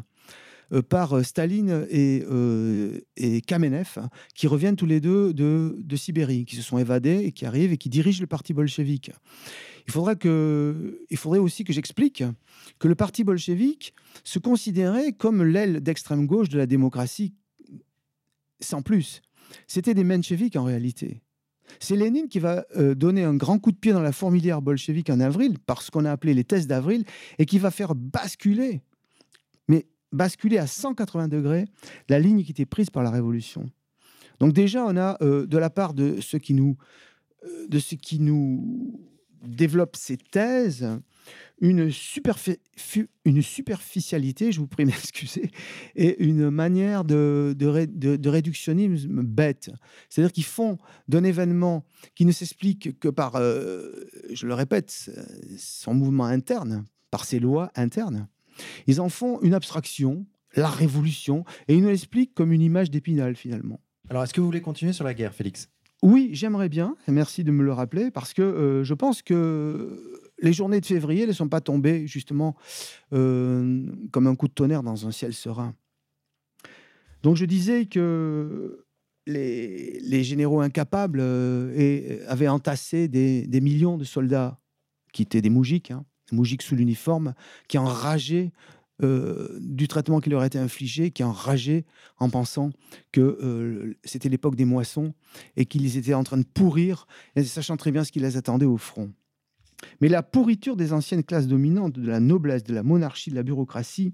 euh, 0.73 0.81
par 0.81 1.13
euh, 1.13 1.23
Staline 1.23 1.87
et, 1.89 2.23
euh, 2.29 2.99
Kamenev, 3.45 3.99
qui 4.35 4.47
reviennent 4.47 4.75
tous 4.75 4.85
les 4.85 4.99
deux 4.99 5.33
de, 5.33 5.77
de, 5.79 5.95
Sibérie, 5.95 6.45
qui 6.45 6.57
se 6.57 6.61
sont 6.61 6.77
évadés 6.77 7.21
et 7.23 7.31
qui 7.31 7.45
arrivent 7.45 7.71
et 7.71 7.77
qui 7.77 7.89
dirigent 7.89 8.19
le 8.19 8.27
parti 8.27 8.53
bolchevique. 8.53 9.11
Il, 9.87 9.93
faudra 9.93 10.15
que, 10.15 11.05
il 11.09 11.17
faudrait 11.17 11.39
aussi 11.39 11.63
que 11.63 11.71
j'explique 11.71 12.23
que 12.79 12.87
le 12.89 12.95
parti 12.95 13.23
bolchevique 13.23 13.93
se 14.25 14.39
considérait 14.39 15.13
comme 15.13 15.41
l'aile 15.41 15.79
d'extrême 15.79 16.25
gauche 16.25 16.49
de 16.49 16.57
la 16.57 16.65
démocratie, 16.65 17.33
sans 18.59 18.81
plus. 18.81 19.21
C'était 19.67 19.93
des 19.93 20.03
mencheviks 20.03 20.57
en 20.57 20.65
réalité. 20.65 21.21
C'est 21.79 21.95
Lénine 21.95 22.27
qui 22.27 22.39
va 22.39 22.65
donner 22.95 23.23
un 23.23 23.35
grand 23.35 23.59
coup 23.59 23.71
de 23.71 23.77
pied 23.77 23.91
dans 23.91 24.01
la 24.01 24.11
fourmilière 24.11 24.61
bolchevique 24.61 25.09
en 25.09 25.19
avril, 25.19 25.59
par 25.59 25.81
ce 25.81 25.91
qu'on 25.91 26.05
a 26.05 26.11
appelé 26.11 26.33
les 26.33 26.43
tests 26.43 26.67
d'avril, 26.67 27.03
et 27.39 27.45
qui 27.45 27.59
va 27.59 27.71
faire 27.71 27.93
basculer 27.93 28.81
basculer 30.11 30.57
à 30.57 30.67
180 30.67 31.27
degrés 31.27 31.65
la 32.09 32.19
ligne 32.19 32.43
qui 32.43 32.51
était 32.51 32.65
prise 32.65 32.89
par 32.89 33.03
la 33.03 33.11
Révolution. 33.11 33.69
Donc 34.39 34.53
déjà, 34.53 34.85
on 34.85 34.95
a 34.97 35.17
euh, 35.21 35.45
de 35.45 35.57
la 35.57 35.69
part 35.69 35.93
de 35.93 36.21
ceux 36.21 36.39
qui 36.39 36.53
nous, 36.53 36.77
euh, 37.43 37.67
de 37.67 37.79
ceux 37.79 37.97
qui 37.97 38.19
nous 38.19 38.99
développent 39.43 39.95
ces 39.95 40.17
thèses 40.17 40.87
une, 41.59 41.89
une 43.25 43.41
superficialité, 43.41 44.51
je 44.51 44.59
vous 44.59 44.67
prie 44.67 44.85
m'excuser, 44.85 45.51
et 45.95 46.23
une 46.23 46.49
manière 46.49 47.03
de, 47.03 47.55
de, 47.57 48.29
réductionnisme 48.29 49.23
bête. 49.23 49.71
C'est-à-dire 50.09 50.31
qu'ils 50.31 50.43
font 50.45 50.77
d'un 51.07 51.23
événement 51.23 51.85
qui 52.15 52.25
ne 52.25 52.31
s'explique 52.31 52.99
que 52.99 53.09
par, 53.09 53.35
euh, 53.35 53.91
je 54.31 54.45
le 54.47 54.53
répète, 54.53 55.11
son 55.57 55.93
mouvement 55.93 56.25
interne, 56.25 56.85
par 57.11 57.25
ses 57.25 57.39
lois 57.39 57.71
internes, 57.75 58.27
ils 58.87 59.01
en 59.01 59.09
font 59.09 59.39
une 59.41 59.53
abstraction, 59.53 60.25
la 60.55 60.69
révolution, 60.69 61.45
et 61.67 61.75
ils 61.75 61.81
nous 61.81 61.89
l'expliquent 61.89 62.33
comme 62.33 62.51
une 62.51 62.61
image 62.61 62.91
d'épinal 62.91 63.35
finalement. 63.35 63.79
Alors, 64.09 64.23
est-ce 64.23 64.33
que 64.33 64.39
vous 64.39 64.47
voulez 64.47 64.61
continuer 64.61 64.93
sur 64.93 65.03
la 65.03 65.13
guerre, 65.13 65.33
Félix? 65.33 65.69
Oui, 66.03 66.29
j'aimerais 66.31 66.69
bien, 66.69 66.95
merci 67.07 67.43
de 67.43 67.51
me 67.51 67.63
le 67.63 67.73
rappeler, 67.73 68.11
parce 68.11 68.33
que 68.33 68.41
euh, 68.41 68.83
je 68.83 68.93
pense 68.93 69.21
que 69.21 70.26
les 70.39 70.53
journées 70.53 70.81
de 70.81 70.85
février 70.85 71.25
ne 71.25 71.31
sont 71.31 71.49
pas 71.49 71.61
tombées 71.61 72.07
justement 72.07 72.55
euh, 73.13 73.85
comme 74.11 74.27
un 74.27 74.35
coup 74.35 74.47
de 74.47 74.53
tonnerre 74.53 74.83
dans 74.83 75.07
un 75.07 75.11
ciel 75.11 75.33
serein. 75.33 75.73
Donc 77.23 77.35
je 77.35 77.45
disais 77.45 77.85
que 77.85 78.85
les, 79.25 80.23
généraux 80.23 80.61
incapables 80.61 81.19
euh, 81.21 82.23
avaient 82.27 82.47
entassé 82.47 83.07
des, 83.07 83.61
millions 83.61 83.97
de 83.97 84.03
soldats 84.03 84.59
qui 85.13 85.23
étaient 85.23 85.41
des 85.41 85.49
moujiks, 85.49 85.91
hein, 85.91 86.05
Moujik 86.31 86.61
sous 86.61 86.75
l'uniforme, 86.75 87.33
qui 87.67 87.77
enrageait 87.77 88.51
euh, 89.03 89.59
du 89.61 89.87
traitement 89.87 90.19
qui 90.19 90.29
leur 90.29 90.43
été 90.43 90.57
infligé, 90.57 91.11
qui 91.11 91.23
enrageait 91.23 91.85
en 92.17 92.29
pensant 92.29 92.71
que 93.11 93.21
euh, 93.21 93.97
c'était 94.03 94.29
l'époque 94.29 94.55
des 94.55 94.65
moissons 94.65 95.13
et 95.55 95.65
qu'ils 95.65 95.97
étaient 95.97 96.13
en 96.13 96.23
train 96.23 96.37
de 96.37 96.45
pourrir, 96.45 97.07
sachant 97.45 97.77
très 97.77 97.91
bien 97.91 98.03
ce 98.03 98.11
qui 98.11 98.19
les 98.19 98.37
attendait 98.37 98.65
au 98.65 98.77
front. 98.77 99.11
Mais 100.01 100.07
la 100.07 100.23
pourriture 100.23 100.75
des 100.75 100.93
anciennes 100.93 101.23
classes 101.23 101.47
dominantes, 101.47 101.93
de 101.93 102.07
la 102.07 102.19
noblesse, 102.19 102.63
de 102.63 102.73
la 102.73 102.83
monarchie, 102.83 103.29
de 103.29 103.35
la 103.35 103.43
bureaucratie, 103.43 104.13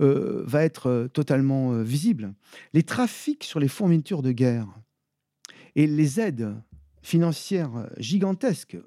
euh, 0.00 0.42
va 0.46 0.64
être 0.64 1.08
totalement 1.12 1.82
visible. 1.82 2.34
Les 2.72 2.82
trafics 2.82 3.44
sur 3.44 3.60
les 3.60 3.68
fournitures 3.68 4.22
de 4.22 4.32
guerre 4.32 4.68
et 5.76 5.86
les 5.86 6.20
aides 6.20 6.54
financières 7.02 7.90
gigantesques 7.98 8.78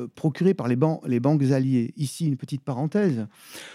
euh, 0.00 0.08
procuré 0.08 0.54
par 0.54 0.66
les, 0.66 0.76
banques 0.76 1.42
alliées. 1.52 1.92
Ici, 1.96 2.26
une 2.26 2.36
petite 2.36 2.62
parenthèse. 2.62 3.26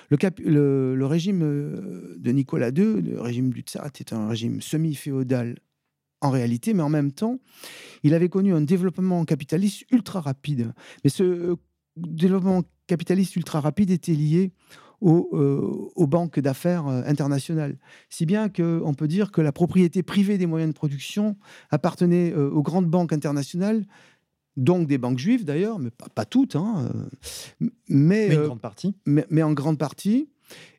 Le, 0.10 1.06
régime 1.06 1.44
euh, 1.44 2.16
de 2.18 2.32
Nicolas 2.32 2.70
II, 2.70 3.02
le 3.02 3.22
régime 3.22 3.54
du 3.54 3.62
Tsar, 3.62 3.88
était 3.88 4.14
un 4.14 4.28
régime 4.28 4.62
semi-féodal 4.62 5.56
en 6.22 6.30
réalité, 6.30 6.74
mais 6.74 6.84
en 6.84 6.90
même 6.90 7.12
temps, 7.12 7.40
il 8.04 8.14
avait 8.14 8.30
connu 8.30 8.54
un 8.54 8.62
développement 8.62 9.24
capitaliste 9.26 9.86
ultra 9.92 10.22
rapide. 10.22 10.74
Mais 11.04 11.10
ce 11.10 11.24
euh, 11.24 11.56
développement 11.98 12.64
capitaliste 12.88 13.36
ultra 13.36 13.62
rapide 13.62 13.92
était 13.92 14.14
lié 14.14 14.52
aux, 15.02 15.30
aux, 15.96 16.08
banques 16.08 16.42
d'affaires 16.42 16.86
internationales. 16.88 17.78
Si 18.10 18.26
bien 18.26 18.50
qu'on 18.50 18.94
peut 18.94 19.08
dire 19.08 19.32
que 19.32 19.40
la 19.40 19.54
propriété 19.54 20.04
privée 20.04 20.38
des 20.38 20.46
moyens 20.46 20.74
de 20.74 20.76
production 20.76 21.38
appartenait 21.70 22.34
aux 22.34 22.62
grandes 22.62 22.88
banques 22.88 23.14
internationales 23.14 23.86
donc 24.60 24.88
des 24.88 24.98
banques 24.98 25.18
juives 25.18 25.46
d'ailleurs, 25.46 25.80
mais 25.80 25.90
pas, 26.14 26.26
toutes, 26.26 26.56
hein, 26.56 26.90
euh, 27.62 27.68
mais, 27.88 28.36
euh, 28.36 28.48
grande 28.48 28.62
partie. 28.62 28.96
Mais, 29.06 29.42
en 29.42 29.54
grande 29.54 29.78
partie, 29.78 30.30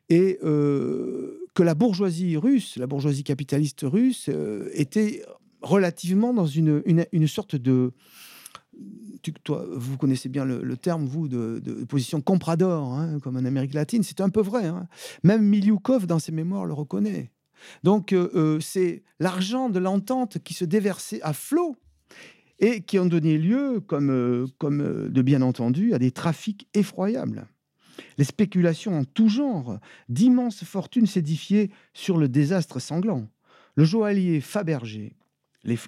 et 0.09 0.39
euh, 0.43 1.40
que 1.53 1.63
la 1.63 1.75
bourgeoisie 1.75 2.37
russe, 2.37 2.77
la 2.77 2.87
bourgeoisie 2.87 3.23
capitaliste 3.23 3.81
russe, 3.83 4.29
était 4.73 5.23
relativement 5.61 6.33
dans 6.33 6.45
une, 6.45 6.81
une, 6.85 7.27
sorte 7.27 7.55
de... 7.55 7.91
vous 9.73 9.97
connaissez 9.97 10.29
bien 10.29 10.45
le, 10.45 10.77
terme, 10.77 11.05
vous, 11.05 11.27
de, 11.27 11.83
position 11.85 12.21
comprador, 12.21 12.93
hein, 12.93 13.19
comme 13.19 13.35
en 13.35 13.45
Amérique 13.45 13.73
latine. 13.73 14.03
C'est 14.03 14.21
un 14.21 14.29
peu 14.29 14.41
vrai. 14.41 14.65
Hein. 14.65 14.87
Même 15.23 15.43
Milioukov, 15.43 16.07
dans 16.07 16.19
ses 16.19 16.31
mémoires, 16.31 16.65
le 16.65 16.73
reconnaît. 16.73 17.31
Donc, 17.83 18.15
c'est 18.61 19.03
l'argent 19.19 19.69
de 19.69 19.79
l'entente 19.79 20.39
qui 20.43 20.53
se 20.53 20.65
déversait 20.65 21.21
à 21.21 21.33
flot 21.33 21.75
et 22.61 22.81
qui 22.81 22.99
ont 22.99 23.07
donné 23.07 23.37
lieu, 23.37 23.81
comme, 23.81 24.11
euh, 24.11 24.45
comme 24.59 24.81
euh, 24.81 25.09
de 25.09 25.21
bien 25.21 25.41
entendu, 25.41 25.93
à 25.93 25.99
des 25.99 26.11
trafics 26.11 26.69
effroyables. 26.75 27.47
Les 28.17 28.23
spéculations 28.23 28.99
en 28.99 29.03
tout 29.03 29.29
genre, 29.29 29.79
d'immenses 30.09 30.63
fortunes 30.63 31.07
s'édifiaient 31.07 31.69
sur 31.93 32.17
le 32.17 32.29
désastre 32.29 32.79
sanglant. 32.79 33.27
Le 33.75 33.83
joaillier 33.83 34.41
Fabergé, 34.41 35.15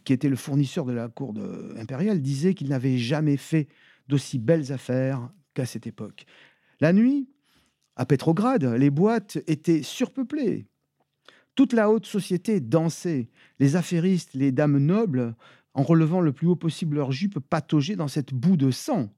qui 0.05 0.13
était 0.13 0.29
le 0.29 0.35
fournisseur 0.35 0.85
de 0.85 0.93
la 0.93 1.09
cour 1.09 1.33
impériale, 1.77 2.21
disait 2.21 2.53
qu'il 2.53 2.69
n'avait 2.69 2.97
jamais 2.97 3.37
fait 3.37 3.67
d'aussi 4.07 4.39
belles 4.39 4.71
affaires 4.71 5.29
qu'à 5.53 5.65
cette 5.65 5.87
époque. 5.87 6.25
La 6.79 6.93
nuit, 6.93 7.29
à 7.95 8.05
Pétrograd, 8.05 8.63
les 8.63 8.89
boîtes 8.89 9.37
étaient 9.47 9.83
surpeuplées. 9.83 10.65
Toute 11.55 11.73
la 11.73 11.91
haute 11.91 12.07
société 12.07 12.59
dansait. 12.59 13.29
Les 13.59 13.75
affairistes, 13.75 14.33
les 14.33 14.51
dames 14.51 14.79
nobles 14.79 15.35
en 15.75 15.83
relevant 15.83 16.21
le 16.21 16.33
plus 16.33 16.47
haut 16.47 16.55
possible 16.55 16.95
leurs 16.95 17.11
jupes 17.11 17.39
patauger 17.39 17.95
dans 17.95 18.07
cette 18.07 18.33
boue 18.33 18.57
de 18.57 18.71
sang. 18.71 19.09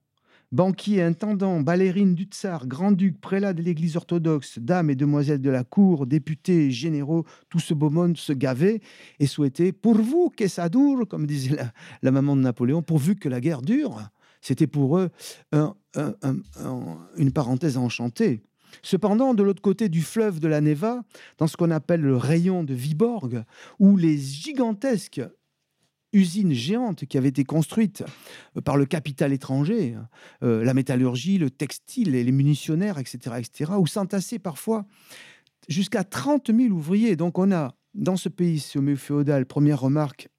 Banquiers, 0.51 1.01
intendants, 1.01 1.59
ballerines 1.61 2.15
du 2.15 2.23
tsar, 2.23 2.67
grand-ducs, 2.67 3.19
prélats 3.19 3.53
de 3.53 3.61
l'église 3.61 3.97
orthodoxe, 3.97 4.59
dames 4.59 4.89
et 4.89 4.95
demoiselles 4.95 5.41
de 5.41 5.49
la 5.49 5.63
cour, 5.63 6.05
députés, 6.05 6.71
généraux, 6.71 7.25
tout 7.49 7.59
ce 7.59 7.73
beau 7.73 7.89
monde 7.89 8.17
se 8.17 8.33
gavait 8.33 8.81
et 9.19 9.27
souhaitait, 9.27 9.71
pour 9.71 9.95
vous 9.95 10.31
que 10.35 10.47
ça 10.47 10.69
dure, 10.69 11.07
comme 11.07 11.25
disait 11.25 11.57
la, 12.01 12.11
maman 12.11 12.35
de 12.35 12.41
Napoléon, 12.41 12.81
pourvu 12.81 13.15
que 13.15 13.29
la 13.29 13.41
guerre 13.41 13.61
dure. 13.61 14.09
C'était 14.41 14.67
pour 14.67 14.99
eux 14.99 15.09
une 17.17 17.31
parenthèse 17.33 17.77
enchantée. 17.77 18.41
Cependant, 18.81 19.33
de 19.33 19.43
l'autre 19.43 19.61
côté 19.61 19.89
du 19.89 20.01
fleuve 20.01 20.39
de 20.39 20.47
la 20.47 20.61
Neva, 20.61 21.01
dans 21.37 21.47
ce 21.47 21.57
qu'on 21.57 21.71
appelle 21.71 22.01
le 22.01 22.17
rayon 22.17 22.63
de 22.63 22.73
Viborg, 22.73 23.43
où 23.79 23.97
les 23.97 24.17
gigantesques 24.17 25.21
usines 26.15 26.53
géantes 26.53 27.05
qui 27.05 27.17
avaient 27.17 27.29
été 27.29 27.43
construites 27.43 28.03
euh, 28.57 28.61
par 28.61 28.77
le 28.77 28.85
capital 28.85 29.33
étranger, 29.33 29.95
euh, 30.43 30.63
la 30.63 30.73
métallurgie, 30.73 31.37
le 31.37 31.49
textile 31.49 32.15
et 32.15 32.23
les 32.23 32.31
munitionnaires, 32.31 32.97
etc., 32.97 33.35
etc., 33.37 33.73
où 33.77 33.85
s'entassaient 33.85 34.39
parfois 34.39 34.85
jusqu'à 35.67 36.03
30 36.03 36.55
000 36.55 36.73
ouvriers. 36.73 37.15
Donc 37.15 37.37
on 37.37 37.51
a 37.51 37.75
dans 37.93 38.17
ce 38.17 38.29
pays 38.29 38.59
semi-féodal, 38.59 39.45
première 39.45 39.81
remarque, 39.81 40.29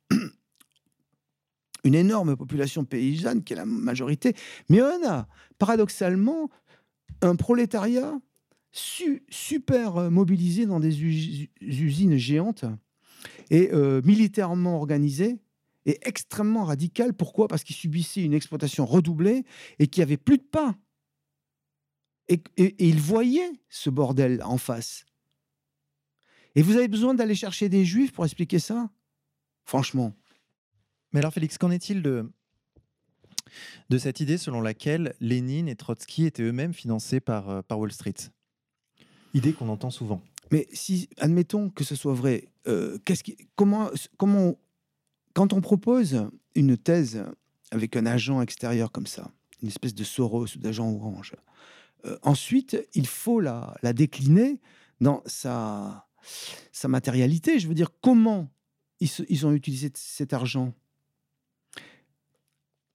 une 1.84 1.94
énorme 1.94 2.36
population 2.36 2.84
paysanne 2.84 3.44
qui 3.44 3.52
est 3.52 3.56
la 3.56 3.66
majorité, 3.66 4.34
mais 4.68 4.82
on 4.82 5.08
a 5.08 5.28
paradoxalement 5.58 6.50
un 7.22 7.36
prolétariat 7.36 8.18
super 8.72 10.10
mobilisé 10.10 10.66
dans 10.66 10.80
des 10.80 11.02
usines 11.02 12.16
géantes 12.16 12.66
et 13.50 13.70
euh, 13.72 14.02
militairement 14.04 14.76
organisé 14.76 15.38
est 15.86 16.06
extrêmement 16.06 16.64
radical. 16.64 17.14
Pourquoi? 17.14 17.48
Parce 17.48 17.64
qu'ils 17.64 17.76
subissaient 17.76 18.22
une 18.22 18.34
exploitation 18.34 18.84
redoublée 18.84 19.44
et 19.78 19.86
qu'il 19.86 20.00
n'y 20.00 20.04
avait 20.04 20.16
plus 20.16 20.38
de 20.38 20.42
pain. 20.42 20.76
Et, 22.28 22.42
ils 22.56 23.00
voyaient 23.00 23.52
ce 23.68 23.88
bordel 23.88 24.42
en 24.42 24.58
face. 24.58 25.06
Et 26.56 26.62
vous 26.62 26.76
avez 26.76 26.88
besoin 26.88 27.14
d'aller 27.14 27.34
chercher 27.34 27.68
des 27.68 27.84
juifs 27.84 28.12
pour 28.12 28.24
expliquer 28.24 28.58
ça? 28.58 28.90
Franchement. 29.64 30.12
Mais 31.12 31.20
alors 31.20 31.32
Félix, 31.32 31.58
qu'en 31.58 31.70
est-il 31.70 32.02
de, 32.02 32.30
de 33.90 33.98
cette 33.98 34.20
idée 34.20 34.38
selon 34.38 34.60
laquelle 34.60 35.14
Lénine 35.20 35.68
et 35.68 35.76
Trotsky 35.76 36.26
étaient 36.26 36.42
eux-mêmes 36.42 36.74
financés 36.74 37.20
par, 37.20 37.48
euh, 37.48 37.62
par 37.62 37.78
Wall 37.78 37.92
Street? 37.92 38.14
Idée 39.34 39.52
qu'on 39.52 39.68
entend 39.68 39.90
souvent. 39.90 40.22
Mais 40.50 40.66
si, 40.72 41.08
admettons 41.18 41.70
que 41.70 41.84
ce 41.84 41.94
soit 41.94 42.14
vrai, 42.14 42.48
euh, 42.66 42.98
qu'est-ce 43.04 43.22
qui, 43.22 43.36
comment, 43.54 43.90
comment 44.16 44.56
quand 45.36 45.52
on 45.52 45.60
propose 45.60 46.30
une 46.54 46.78
thèse 46.78 47.22
avec 47.70 47.94
un 47.94 48.06
agent 48.06 48.40
extérieur 48.40 48.90
comme 48.90 49.06
ça, 49.06 49.30
une 49.60 49.68
espèce 49.68 49.94
de 49.94 50.02
Soros 50.02 50.46
ou 50.56 50.58
d'agent 50.58 50.90
orange, 50.90 51.34
euh, 52.06 52.16
ensuite, 52.22 52.88
il 52.94 53.06
faut 53.06 53.40
la, 53.40 53.76
décliner 53.92 54.62
dans 55.02 55.22
sa, 55.26 56.08
matérialité. 56.88 57.58
Je 57.58 57.68
veux 57.68 57.74
dire, 57.74 57.90
comment 58.00 58.48
ils, 59.00 59.46
ont 59.46 59.52
utilisé 59.52 59.92
cet 59.94 60.32
argent? 60.32 60.72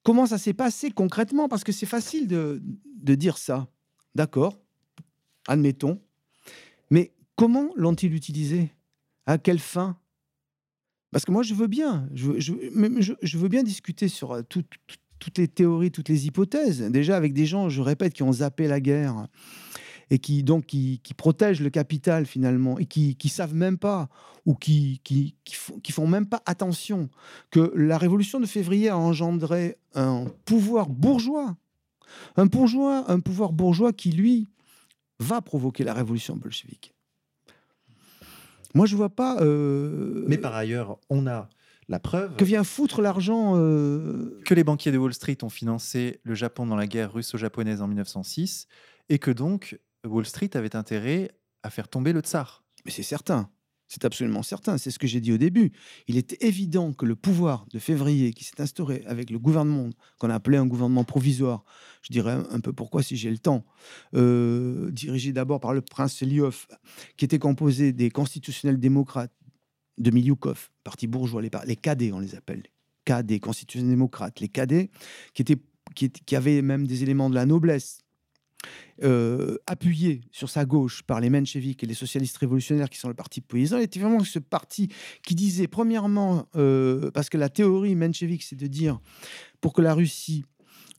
Comment 0.01 0.25
ça 0.25 0.39
s'est 0.39 0.55
passé 0.55 0.89
concrètement? 0.89 1.47
Parce 1.47 1.63
que 1.63 1.71
c'est 1.71 1.85
facile 1.85 2.27
de 2.27 3.15
dire 3.15 3.37
ça. 3.37 3.67
D'accord, 4.15 4.57
admettons. 5.47 6.01
Mais 6.89 7.13
comment 7.35 7.69
l'ont-ils 7.75 8.15
utilisé? 8.15 8.71
À 9.27 9.37
quelle 9.37 9.59
fin? 9.59 10.00
Parce 11.11 11.25
que 11.25 11.31
moi, 11.31 11.43
je 11.43 11.53
veux 11.53 11.67
bien, 11.67 12.07
je, 12.13 13.37
veux 13.37 13.47
bien 13.47 13.63
discuter 13.63 14.07
sur 14.07 14.31
euh, 14.31 14.41
toutes 14.47 15.37
les 15.37 15.47
théories, 15.47 15.91
toutes 15.91 16.09
les 16.09 16.27
hypothèses. 16.27 16.81
Déjà 16.81 17.17
avec 17.17 17.33
des 17.33 17.45
gens, 17.45 17.69
je 17.69 17.81
répète, 17.81 18.13
qui 18.13 18.23
ont 18.23 18.33
zappé 18.33 18.67
la 18.67 18.79
guerre 18.79 19.27
et 20.09 20.19
qui 20.19 20.43
donc 20.43 20.65
qui, 20.65 20.99
protègent 21.17 21.61
le 21.61 21.69
capital 21.69 22.25
finalement 22.25 22.77
et 22.77 22.85
qui 22.85 23.15
qui 23.15 23.29
savent 23.29 23.55
même 23.55 23.77
pas 23.77 24.09
ou 24.45 24.55
qui 24.55 24.99
qui, 25.03 25.35
qui, 25.45 25.55
font, 25.55 25.79
qui 25.79 25.91
font 25.91 26.07
même 26.07 26.27
pas 26.27 26.41
attention 26.45 27.09
que 27.49 27.71
la 27.75 27.97
révolution 27.97 28.39
de 28.39 28.45
février 28.45 28.89
a 28.89 28.97
engendré 28.97 29.77
un 29.95 30.25
pouvoir 30.45 30.89
bourgeois, 30.89 31.55
un 32.35 32.45
bourgeois, 32.45 33.05
un 33.09 33.21
pouvoir 33.21 33.53
bourgeois 33.53 33.93
qui 33.93 34.11
lui 34.11 34.49
va 35.19 35.41
provoquer 35.41 35.83
la 35.83 35.93
révolution 35.93 36.35
bolchevique. 36.35 36.93
Moi, 38.73 38.85
je 38.85 38.95
vois 38.95 39.09
pas. 39.09 39.41
Euh, 39.41 40.25
Mais 40.27 40.37
par 40.37 40.55
ailleurs, 40.55 40.97
on 41.09 41.27
a 41.27 41.49
la 41.89 41.99
preuve. 41.99 42.35
Que 42.35 42.45
vient 42.45 42.63
foutre 42.63 43.01
l'argent 43.01 43.53
euh, 43.57 44.39
Que 44.45 44.53
les 44.53 44.63
banquiers 44.63 44.91
de 44.91 44.97
Wall 44.97 45.13
Street 45.13 45.37
ont 45.43 45.49
financé 45.49 46.19
le 46.23 46.35
Japon 46.35 46.65
dans 46.65 46.75
la 46.75 46.87
guerre 46.87 47.13
russo-japonaise 47.13 47.81
en 47.81 47.87
1906 47.87 48.67
et 49.09 49.19
que 49.19 49.31
donc 49.31 49.79
Wall 50.05 50.25
Street 50.25 50.51
avait 50.53 50.75
intérêt 50.75 51.31
à 51.63 51.69
faire 51.69 51.87
tomber 51.87 52.13
le 52.13 52.21
tsar. 52.21 52.63
Mais 52.85 52.91
c'est 52.91 53.03
certain. 53.03 53.49
C'est 53.91 54.05
absolument 54.05 54.41
certain, 54.41 54.77
c'est 54.77 54.89
ce 54.89 54.97
que 54.97 55.05
j'ai 55.05 55.19
dit 55.19 55.33
au 55.33 55.37
début. 55.37 55.73
Il 56.07 56.15
était 56.15 56.47
évident 56.47 56.93
que 56.93 57.05
le 57.05 57.17
pouvoir 57.17 57.65
de 57.73 57.77
février 57.77 58.31
qui 58.31 58.45
s'est 58.45 58.61
instauré 58.61 59.03
avec 59.05 59.29
le 59.29 59.37
gouvernement, 59.37 59.89
qu'on 60.17 60.29
a 60.29 60.35
appelé 60.35 60.55
un 60.55 60.65
gouvernement 60.65 61.03
provisoire, 61.03 61.65
je 62.01 62.13
dirais 62.13 62.37
un 62.51 62.61
peu 62.61 62.71
pourquoi 62.71 63.03
si 63.03 63.17
j'ai 63.17 63.29
le 63.29 63.37
temps, 63.37 63.65
euh, 64.15 64.89
dirigé 64.91 65.33
d'abord 65.33 65.59
par 65.59 65.73
le 65.73 65.81
prince 65.81 66.21
Eliov, 66.21 66.67
qui 67.17 67.25
était 67.25 67.37
composé 67.37 67.91
des 67.91 68.09
constitutionnels 68.09 68.79
démocrates 68.79 69.33
de 69.97 70.09
Milioukov, 70.09 70.69
parti 70.85 71.07
bourgeois, 71.07 71.41
les, 71.41 71.51
les 71.65 71.75
cadets 71.75 72.13
on 72.13 72.19
les 72.19 72.35
appelle, 72.35 72.63
cadets, 73.03 73.41
constitutionnels 73.41 73.91
démocrates, 73.91 74.39
les 74.39 74.47
cadets 74.47 74.89
qui, 75.33 75.41
étaient, 75.41 75.59
qui, 75.95 76.09
qui 76.09 76.37
avaient 76.37 76.61
même 76.61 76.87
des 76.87 77.03
éléments 77.03 77.29
de 77.29 77.35
la 77.35 77.45
noblesse, 77.45 77.99
euh, 79.03 79.57
appuyé 79.65 80.21
sur 80.31 80.49
sa 80.49 80.65
gauche 80.65 81.01
par 81.03 81.19
les 81.19 81.29
mencheviks 81.29 81.83
et 81.83 81.87
les 81.87 81.95
socialistes 81.95 82.37
révolutionnaires 82.37 82.89
qui 82.89 82.99
sont 82.99 83.07
le 83.07 83.15
parti 83.15 83.41
paysan, 83.41 83.79
était 83.79 83.99
vraiment 83.99 84.23
ce 84.23 84.37
parti 84.37 84.89
qui 85.23 85.33
disait, 85.33 85.67
premièrement, 85.67 86.47
euh, 86.55 87.09
parce 87.11 87.29
que 87.29 87.37
la 87.37 87.49
théorie 87.49 87.95
menchevik, 87.95 88.43
c'est 88.43 88.55
de 88.55 88.67
dire, 88.67 88.99
pour 89.59 89.73
que 89.73 89.81
la 89.81 89.95
Russie 89.95 90.45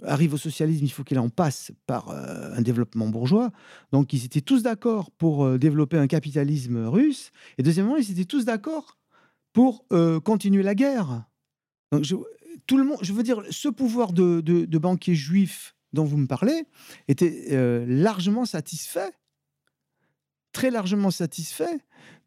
arrive 0.05 0.35
au 0.35 0.37
socialisme, 0.37 0.85
il 0.85 0.91
faut 0.91 1.05
qu'elle 1.05 1.21
en 1.21 1.29
passe 1.29 1.71
par 1.87 2.09
euh, 2.09 2.53
un 2.55 2.63
développement 2.63 3.07
bourgeois. 3.07 3.53
Donc 3.93 4.13
ils 4.13 4.25
étaient 4.25 4.41
tous 4.41 4.65
d'accord 4.65 5.13
pour 5.13 5.59
développer 5.59 5.97
un 5.97 6.09
capitalisme 6.09 6.87
russe. 6.87 7.31
Et 7.59 7.63
deuxièmement, 7.63 7.97
ils 7.97 8.11
étaient 8.11 8.25
tous 8.25 8.45
d'accord 8.45 8.99
pour 9.53 9.87
continuer 10.25 10.63
la 10.65 10.75
guerre. 10.75 11.27
Donc 11.93 12.03
je, 12.03 12.17
tout 12.67 12.79
le 12.79 12.85
monde, 12.85 12.99
je 13.03 13.13
veux 13.13 13.23
dire, 13.23 13.43
ce 13.51 13.69
pouvoir 13.69 14.13
de, 14.13 14.41
de 14.41 15.13
juifs 15.13 15.77
dont 15.93 16.05
vous 16.05 16.17
me 16.17 16.27
parlez 16.27 16.65
était 17.09 17.49
euh, 17.53 17.85
largement 17.87 18.45
satisfait, 18.45 19.13
très 20.53 20.71
largement 20.71 21.11
satisfait 21.11 21.79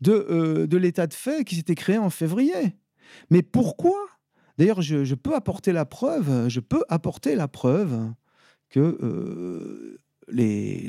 de, 0.02 0.12
euh, 0.12 0.68
de 0.68 0.78
l'état 0.78 1.08
de 1.08 1.14
fait 1.14 1.44
qui 1.46 1.56
s'était 1.56 1.76
créé 1.76 1.98
en 1.98 2.10
février. 2.10 2.76
Mais 3.30 3.42
pourquoi? 3.42 3.98
D'ailleurs, 4.58 4.82
je, 4.82 5.16
peux 5.16 5.36
apporter 5.36 5.74
la 5.74 5.86
preuve, 5.86 6.48
je 6.48 6.60
peux 6.60 6.84
apporter 6.90 7.36
la 7.36 7.48
preuve 7.48 8.14
que 8.70 8.80
euh, 8.80 10.00
les, 10.30 10.88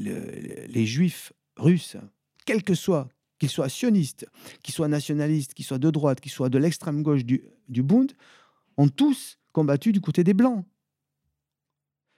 les, 0.68 0.86
juifs 0.86 1.32
russes, 1.56 1.96
quels 2.44 2.62
que 2.62 2.74
soient, 2.74 3.08
qu'ils 3.38 3.48
soient 3.48 3.68
sionistes, 3.68 4.26
qu'ils 4.62 4.74
soient 4.74 4.88
nationalistes, 4.88 5.52
qu'ils 5.52 5.64
soient 5.64 5.78
de 5.78 5.90
droite, 5.90 6.20
qu'ils 6.20 6.32
soient 6.32 6.48
de 6.48 6.58
l'extrême 6.58 7.02
gauche 7.02 7.24
du, 7.24 7.42
du 7.68 7.82
Bund, 7.82 8.12
ont 8.76 8.88
tous 8.88 9.38
combattu 9.52 9.92
du 9.92 10.00
côté 10.00 10.22
des 10.22 10.34
Blancs. 10.34 10.64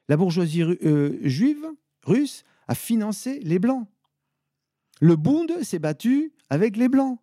La 0.08 0.16
bourgeoisie 0.16 0.62
euh, 0.62 1.18
juive 1.22 1.66
russe 2.04 2.44
a 2.66 2.74
financé 2.74 3.40
les 3.40 3.58
Blancs. 3.58 3.86
Le 5.00 5.16
Bund 5.16 5.62
s'est 5.62 5.78
battu 5.78 6.32
avec 6.50 6.76
les 6.76 6.88
Blancs. 6.88 7.18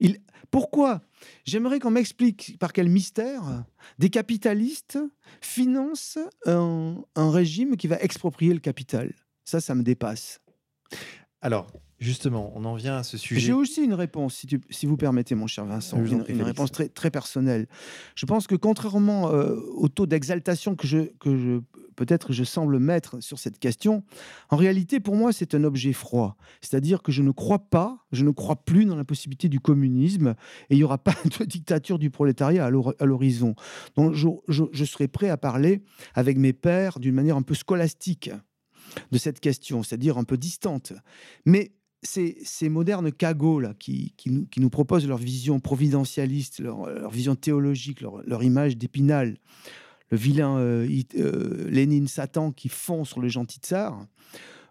Il... 0.00 0.18
Pourquoi? 0.50 1.02
J'aimerais 1.44 1.80
qu'on 1.80 1.90
m'explique 1.90 2.58
par 2.58 2.72
quel 2.72 2.88
mystère 2.88 3.64
des 3.98 4.10
capitalistes 4.10 4.98
financent 5.40 6.18
un, 6.44 7.02
un, 7.14 7.30
régime 7.30 7.76
qui 7.76 7.88
va 7.88 7.98
exproprier 8.00 8.52
le 8.52 8.60
capital. 8.60 9.12
Ça, 9.44 9.60
ça 9.60 9.74
me 9.74 9.82
dépasse. 9.82 10.40
Alors, 11.40 11.68
Justement, 11.98 12.52
on 12.54 12.66
en 12.66 12.74
vient 12.74 12.98
à 12.98 13.02
ce 13.02 13.16
sujet. 13.16 13.40
J'ai 13.40 13.52
aussi 13.54 13.82
une 13.82 13.94
réponse, 13.94 14.44
si, 14.68 14.86
vous 14.86 14.96
permettez, 14.98 15.34
mon 15.34 15.46
cher 15.46 15.64
Vincent, 15.64 15.96
une, 16.04 16.42
réponse 16.42 16.70
très, 16.70 16.88
très 16.90 17.10
personnelle. 17.10 17.66
Je 18.14 18.26
pense 18.26 18.46
que 18.46 18.54
contrairement 18.54 19.30
euh, 19.32 19.56
au 19.76 19.88
taux 19.88 20.04
d'exaltation 20.04 20.76
que 20.76 20.86
je, 20.86 20.98
que 21.18 21.38
je 21.38 21.60
peut-être 21.96 22.32
je 22.32 22.44
semble 22.44 22.78
mettre 22.78 23.22
sur 23.22 23.38
cette 23.38 23.58
question, 23.58 24.04
en 24.50 24.56
réalité, 24.56 25.00
pour 25.00 25.16
moi, 25.16 25.32
c'est 25.32 25.54
un 25.54 25.64
objet 25.64 25.92
froid. 25.92 26.36
C'est-à-dire 26.60 27.02
que 27.02 27.12
je 27.12 27.22
ne 27.22 27.30
crois 27.30 27.58
pas, 27.58 28.06
je 28.12 28.24
ne 28.24 28.30
crois 28.30 28.56
plus 28.56 28.84
dans 28.84 28.96
la 28.96 29.04
possibilité 29.04 29.48
du 29.48 29.60
communisme 29.60 30.34
et 30.70 30.74
il 30.74 30.78
n'y 30.78 30.84
aura 30.84 30.98
pas 31.02 31.14
de 31.38 31.44
dictature 31.44 31.98
du 31.98 32.10
prolétariat 32.10 32.66
à 32.66 33.06
l'horizon. 33.06 33.54
Donc, 33.96 34.14
je, 34.14 34.28
je 34.48 34.84
serai 34.84 35.08
prêt 35.08 35.28
à 35.28 35.36
parler 35.36 35.82
avec 36.14 36.38
mes 36.38 36.52
pères 36.52 37.00
d'une 37.00 37.14
manière 37.14 37.36
un 37.36 37.42
peu 37.42 37.54
scolastique 37.54 38.30
de 39.10 39.18
cette 39.18 39.40
question, 39.40 39.82
c'est-à-dire 39.82 40.18
un 40.18 40.24
peu 40.24 40.36
distante. 40.36 40.92
Mais 41.44 41.72
ces, 42.02 42.68
modernes 42.68 43.12
cagots 43.12 43.62
qui, 43.78 44.14
nous, 44.56 44.70
proposent 44.70 45.06
leur 45.06 45.18
vision 45.18 45.60
providentialiste, 45.60 46.60
leur, 46.60 47.10
vision 47.10 47.34
théologique, 47.34 48.00
leur, 48.00 48.42
image 48.42 48.76
d'épinal, 48.76 49.38
le 50.10 50.16
vilain 50.16 50.58
euh, 50.58 50.88
euh, 51.16 51.68
Lénine 51.68 52.08
Satan 52.08 52.52
qui 52.52 52.68
fond 52.68 53.04
sur 53.04 53.20
le 53.20 53.28
gentil 53.28 53.58
tsar, 53.58 54.06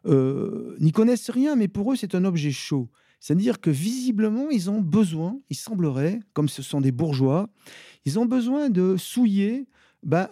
euh, 0.05 0.75
n'y 0.79 0.91
connaissent 0.91 1.29
rien, 1.29 1.55
mais 1.55 1.67
pour 1.67 1.91
eux 1.91 1.95
c'est 1.95 2.15
un 2.15 2.25
objet 2.25 2.51
chaud. 2.51 2.89
C'est-à-dire 3.19 3.59
que 3.59 3.69
visiblement 3.69 4.49
ils 4.49 4.69
ont 4.69 4.81
besoin, 4.81 5.39
il 5.49 5.55
semblerait, 5.55 6.19
comme 6.33 6.49
ce 6.49 6.61
sont 6.61 6.81
des 6.81 6.91
bourgeois, 6.91 7.49
ils 8.05 8.19
ont 8.19 8.25
besoin 8.25 8.69
de 8.69 8.97
souiller 8.97 9.67
bah, 10.03 10.29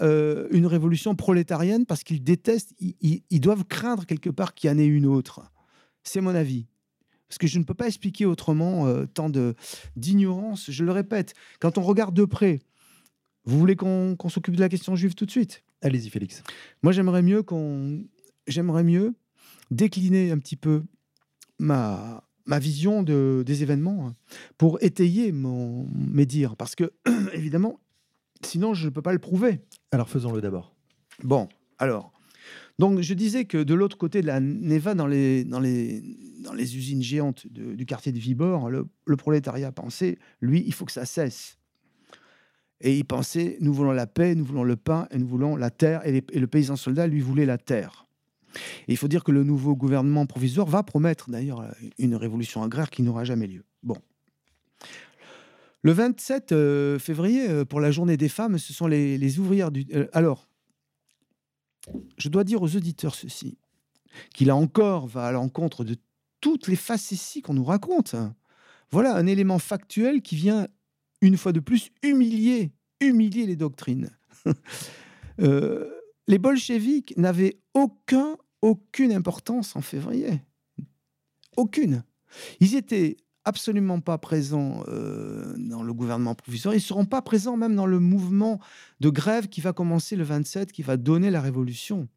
une 0.51 0.67
révolution 0.67 1.15
prolétarienne 1.15 1.87
parce 1.87 2.03
qu'ils 2.03 2.23
détestent, 2.23 2.75
ils 2.79 3.39
doivent 3.39 3.65
craindre 3.65 4.05
quelque 4.05 4.29
part 4.29 4.53
qu'il 4.53 4.69
y 4.69 4.73
en 4.73 4.77
ait 4.77 4.85
une 4.85 5.07
autre. 5.07 5.41
C'est 6.03 6.21
mon 6.21 6.35
avis 6.35 6.67
parce 7.27 7.39
que 7.39 7.47
je 7.47 7.57
ne 7.57 7.63
peux 7.63 7.73
pas 7.73 7.87
expliquer 7.87 8.27
autrement 8.27 8.85
tant 9.15 9.31
d'ignorance. 9.95 10.69
Je 10.69 10.83
le 10.83 10.91
répète, 10.91 11.33
quand 11.59 11.79
on 11.79 11.81
regarde 11.81 12.13
de 12.13 12.25
près, 12.25 12.59
vous 13.45 13.59
voulez 13.59 13.75
qu'on 13.75 14.15
s'occupe 14.29 14.55
de 14.55 14.61
la 14.61 14.69
question 14.69 14.95
juive 14.95 15.15
tout 15.15 15.25
de 15.25 15.31
suite? 15.31 15.63
Allez-y, 15.81 16.09
Félix. 16.09 16.43
Moi, 16.81 16.93
j'aimerais 16.93 17.21
mieux 17.21 17.43
qu'on, 17.43 18.03
j'aimerais 18.47 18.83
mieux 18.83 19.13
décliner 19.71 20.31
un 20.31 20.37
petit 20.37 20.55
peu 20.55 20.83
ma 21.59 22.23
ma 22.45 22.59
vision 22.59 23.03
de, 23.03 23.43
des 23.45 23.63
événements 23.63 24.07
hein, 24.07 24.15
pour 24.57 24.81
étayer 24.83 25.31
mon, 25.31 25.87
mes 25.93 26.25
dires, 26.25 26.57
parce 26.57 26.75
que 26.75 26.91
évidemment, 27.33 27.79
sinon 28.41 28.73
je 28.73 28.85
ne 28.85 28.89
peux 28.89 29.01
pas 29.01 29.13
le 29.13 29.19
prouver. 29.19 29.61
Alors 29.91 30.09
faisons-le 30.09 30.41
d'abord. 30.41 30.75
Bon, 31.23 31.47
alors 31.79 32.11
donc 32.79 33.01
je 33.01 33.13
disais 33.13 33.45
que 33.45 33.57
de 33.61 33.73
l'autre 33.73 33.97
côté 33.97 34.21
de 34.21 34.27
la 34.27 34.39
Neva, 34.39 34.95
dans 34.95 35.07
les, 35.07 35.43
dans 35.43 35.59
les, 35.59 36.01
dans 36.43 36.53
les 36.53 36.75
usines 36.75 37.03
géantes 37.03 37.45
du 37.47 37.85
quartier 37.85 38.11
de 38.11 38.19
Vibor, 38.19 38.69
le, 38.69 39.15
prolétariat 39.15 39.71
pensait, 39.71 40.17
lui, 40.41 40.63
il 40.65 40.73
faut 40.73 40.85
que 40.85 40.91
ça 40.91 41.05
cesse. 41.05 41.59
Et 42.83 42.97
il 42.97 43.05
pensait, 43.05 43.57
nous 43.61 43.73
voulons 43.73 43.93
la 43.93 44.05
paix, 44.05 44.35
nous 44.35 44.43
voulons 44.43 44.65
le 44.65 44.75
pain, 44.75 45.07
et 45.09 45.17
nous 45.17 45.27
voulons 45.27 45.55
la 45.55 45.69
terre. 45.69 46.05
Et, 46.05 46.21
le 46.33 46.47
paysan 46.47 46.75
soldat, 46.75 47.07
lui, 47.07 47.21
voulait 47.21 47.45
la 47.45 47.57
terre. 47.57 48.05
Et 48.87 48.91
il 48.91 48.97
faut 48.97 49.07
dire 49.07 49.23
que 49.23 49.31
le 49.31 49.43
nouveau 49.43 49.75
gouvernement 49.75 50.25
provisoire 50.25 50.67
va 50.67 50.83
promettre 50.83 51.31
d'ailleurs 51.31 51.65
une 51.97 52.13
révolution 52.13 52.61
agraire 52.61 52.89
qui 52.89 53.01
n'aura 53.01 53.23
jamais 53.23 53.47
lieu. 53.47 53.63
Bon. 53.81 53.97
Le 55.81 55.91
27 55.91 56.51
euh, 56.51 56.99
février, 56.99 57.49
euh, 57.49 57.65
pour 57.65 57.79
la 57.79 57.89
journée 57.89 58.17
des 58.17 58.29
femmes, 58.29 58.57
ce 58.57 58.73
sont 58.73 58.87
les, 58.87 59.39
ouvrières 59.39 59.71
du... 59.71 59.85
Euh, 59.93 60.07
alors, 60.13 60.47
je 62.17 62.29
dois 62.29 62.43
dire 62.43 62.61
aux 62.61 62.75
auditeurs 62.75 63.15
ceci, 63.15 63.57
qu'il 64.33 64.49
a 64.49 64.55
encore 64.55 65.07
va 65.07 65.27
à 65.27 65.31
l'encontre 65.31 65.83
de 65.83 65.95
toutes 66.41 66.67
les 66.67 66.75
facéties 66.75 67.41
qu'on 67.41 67.53
nous 67.53 67.63
raconte. 67.63 68.15
Voilà 68.91 69.15
un 69.15 69.25
élément 69.25 69.59
factuel 69.59 70.21
qui 70.21 70.35
vient, 70.35 70.67
une 71.23 71.37
fois 71.37 71.53
de 71.53 71.61
plus, 71.61 71.89
humilier, 72.03 72.73
humilier 72.99 73.47
les 73.47 73.55
doctrines. 73.55 74.09
Euh, 75.41 75.89
les 76.27 76.37
bolcheviks 76.37 77.17
n'avaient 77.17 77.57
aucun, 77.73 78.37
aucune 78.61 79.11
importance 79.11 79.75
en 79.75 79.81
février. 79.81 80.43
Aucune. 81.57 82.03
Ils 82.59 82.75
étaient 82.75 83.17
absolument 83.43 83.99
pas 83.99 84.19
présents 84.19 84.83
euh, 84.89 85.55
dans 85.57 85.81
le 85.81 85.91
gouvernement 85.91 86.35
provisoire. 86.35 86.75
Ils 86.75 86.77
ne 86.77 86.83
seront 86.83 87.05
pas 87.05 87.23
présents 87.23 87.57
même 87.57 87.75
dans 87.75 87.87
le 87.87 87.99
mouvement 87.99 88.59
de 88.99 89.09
grève 89.09 89.47
qui 89.47 89.59
va 89.59 89.73
commencer 89.73 90.15
le 90.15 90.23
27, 90.23 90.71
qui 90.71 90.83
va 90.83 90.97
donner 90.97 91.31
la 91.31 91.41
révolution. 91.41 92.07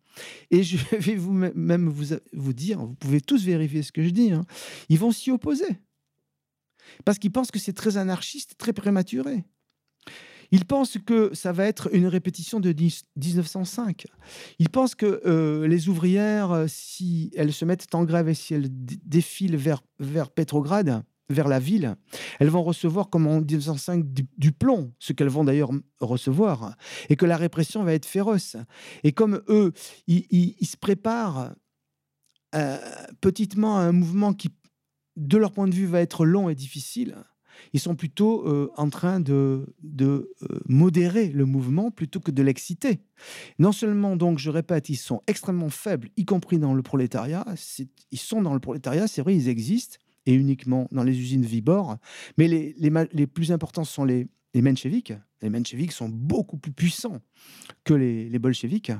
Et 0.50 0.62
je 0.62 0.76
vais 0.98 1.16
vous 1.16 1.32
même 1.32 1.88
vous, 1.88 2.16
vous 2.34 2.52
dire, 2.52 2.80
vous 2.80 2.96
pouvez 2.96 3.22
tous 3.22 3.46
vérifier 3.46 3.82
ce 3.82 3.92
que 3.92 4.02
je 4.02 4.10
dis, 4.10 4.30
hein, 4.30 4.44
ils 4.90 4.98
vont 4.98 5.10
s'y 5.10 5.30
opposer. 5.30 5.78
Parce 7.04 7.18
qu'ils 7.18 7.32
pensent 7.32 7.50
que 7.50 7.58
c'est 7.58 7.72
très 7.72 7.96
anarchiste, 7.96 8.54
très 8.58 8.72
prématuré. 8.72 9.44
Ils 10.52 10.64
pensent 10.64 10.98
que 11.04 11.34
ça 11.34 11.52
va 11.52 11.64
être 11.66 11.88
une 11.92 12.06
répétition 12.06 12.60
de 12.60 12.72
1905. 12.72 14.06
Ils 14.58 14.68
pensent 14.68 14.94
que 14.94 15.20
euh, 15.26 15.66
les 15.66 15.88
ouvrières, 15.88 16.52
euh, 16.52 16.66
si 16.68 17.32
elles 17.36 17.52
se 17.52 17.64
mettent 17.64 17.92
en 17.94 18.04
grève 18.04 18.28
et 18.28 18.34
si 18.34 18.54
elles 18.54 18.68
défilent 18.70 19.56
vers, 19.56 19.82
vers 19.98 20.30
Petrograd, 20.30 21.02
vers 21.28 21.48
la 21.48 21.58
ville, 21.58 21.96
elles 22.38 22.50
vont 22.50 22.62
recevoir, 22.62 23.10
comme 23.10 23.26
en 23.26 23.40
1905, 23.40 24.04
du, 24.06 24.52
plomb, 24.52 24.92
ce 24.98 25.12
qu'elles 25.12 25.28
vont 25.28 25.44
d'ailleurs 25.44 25.70
recevoir, 26.00 26.76
et 27.08 27.16
que 27.16 27.26
la 27.26 27.36
répression 27.36 27.82
va 27.82 27.94
être 27.94 28.06
féroce. 28.06 28.56
Et 29.02 29.12
comme 29.12 29.42
eux, 29.48 29.72
ils, 30.06 30.54
se 30.64 30.76
préparent 30.76 31.52
euh, 32.54 32.78
petitement 33.20 33.78
à 33.78 33.82
un 33.82 33.92
mouvement 33.92 34.32
qui, 34.34 34.50
de 35.16 35.38
leur 35.38 35.52
point 35.52 35.68
de 35.68 35.74
vue, 35.74 35.86
va 35.86 36.00
être 36.00 36.24
long 36.24 36.48
et 36.48 36.54
difficile, 36.54 37.16
ils 37.72 37.80
sont 37.80 37.94
plutôt 37.94 38.46
euh, 38.46 38.70
en 38.76 38.90
train 38.90 39.20
de, 39.20 39.66
euh, 40.00 40.34
modérer 40.68 41.28
le 41.28 41.44
mouvement 41.44 41.90
plutôt 41.90 42.20
que 42.20 42.30
de 42.30 42.42
l'exciter. 42.42 43.00
Non 43.58 43.72
seulement, 43.72 44.16
donc, 44.16 44.38
je 44.38 44.50
répète, 44.50 44.88
ils 44.88 44.96
sont 44.96 45.22
extrêmement 45.26 45.70
faibles, 45.70 46.08
y 46.16 46.24
compris 46.24 46.58
dans 46.58 46.74
le 46.74 46.82
prolétariat. 46.82 47.44
Ils 48.10 48.18
sont 48.18 48.42
dans 48.42 48.54
le 48.54 48.60
prolétariat, 48.60 49.06
c'est 49.06 49.22
vrai, 49.22 49.34
ils 49.34 49.48
existent, 49.48 49.98
et 50.26 50.34
uniquement 50.34 50.88
dans 50.92 51.04
les 51.04 51.18
usines 51.18 51.44
Vibor. 51.44 51.96
Mais 52.36 52.48
les, 52.48 53.26
plus 53.26 53.52
importants 53.52 53.84
sont 53.84 54.04
les, 54.04 54.26
les 54.56 54.62
mencheviks. 54.62 55.12
Les 55.42 55.50
mencheviks 55.50 55.92
sont 55.92 56.08
beaucoup 56.08 56.56
plus 56.56 56.72
puissants 56.72 57.20
que 57.84 57.92
les, 57.92 58.30
les 58.30 58.38
bolcheviks. 58.38 58.90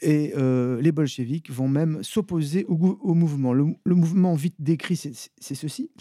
Et 0.00 0.32
euh, 0.36 0.82
les 0.82 0.90
bolcheviks 0.90 1.50
vont 1.50 1.68
même 1.68 2.02
s'opposer 2.02 2.64
au, 2.64 3.14
mouvement. 3.14 3.52
Le, 3.52 3.76
mouvement 3.86 4.34
vite 4.34 4.56
décrit, 4.58 4.96
c'est 4.96 5.54
ceci. 5.54 5.92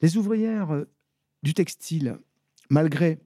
Les 0.00 0.16
ouvrières 0.16 0.70
euh, 0.70 0.90
du 1.42 1.52
textile, 1.52 2.16
malgré 2.70 3.18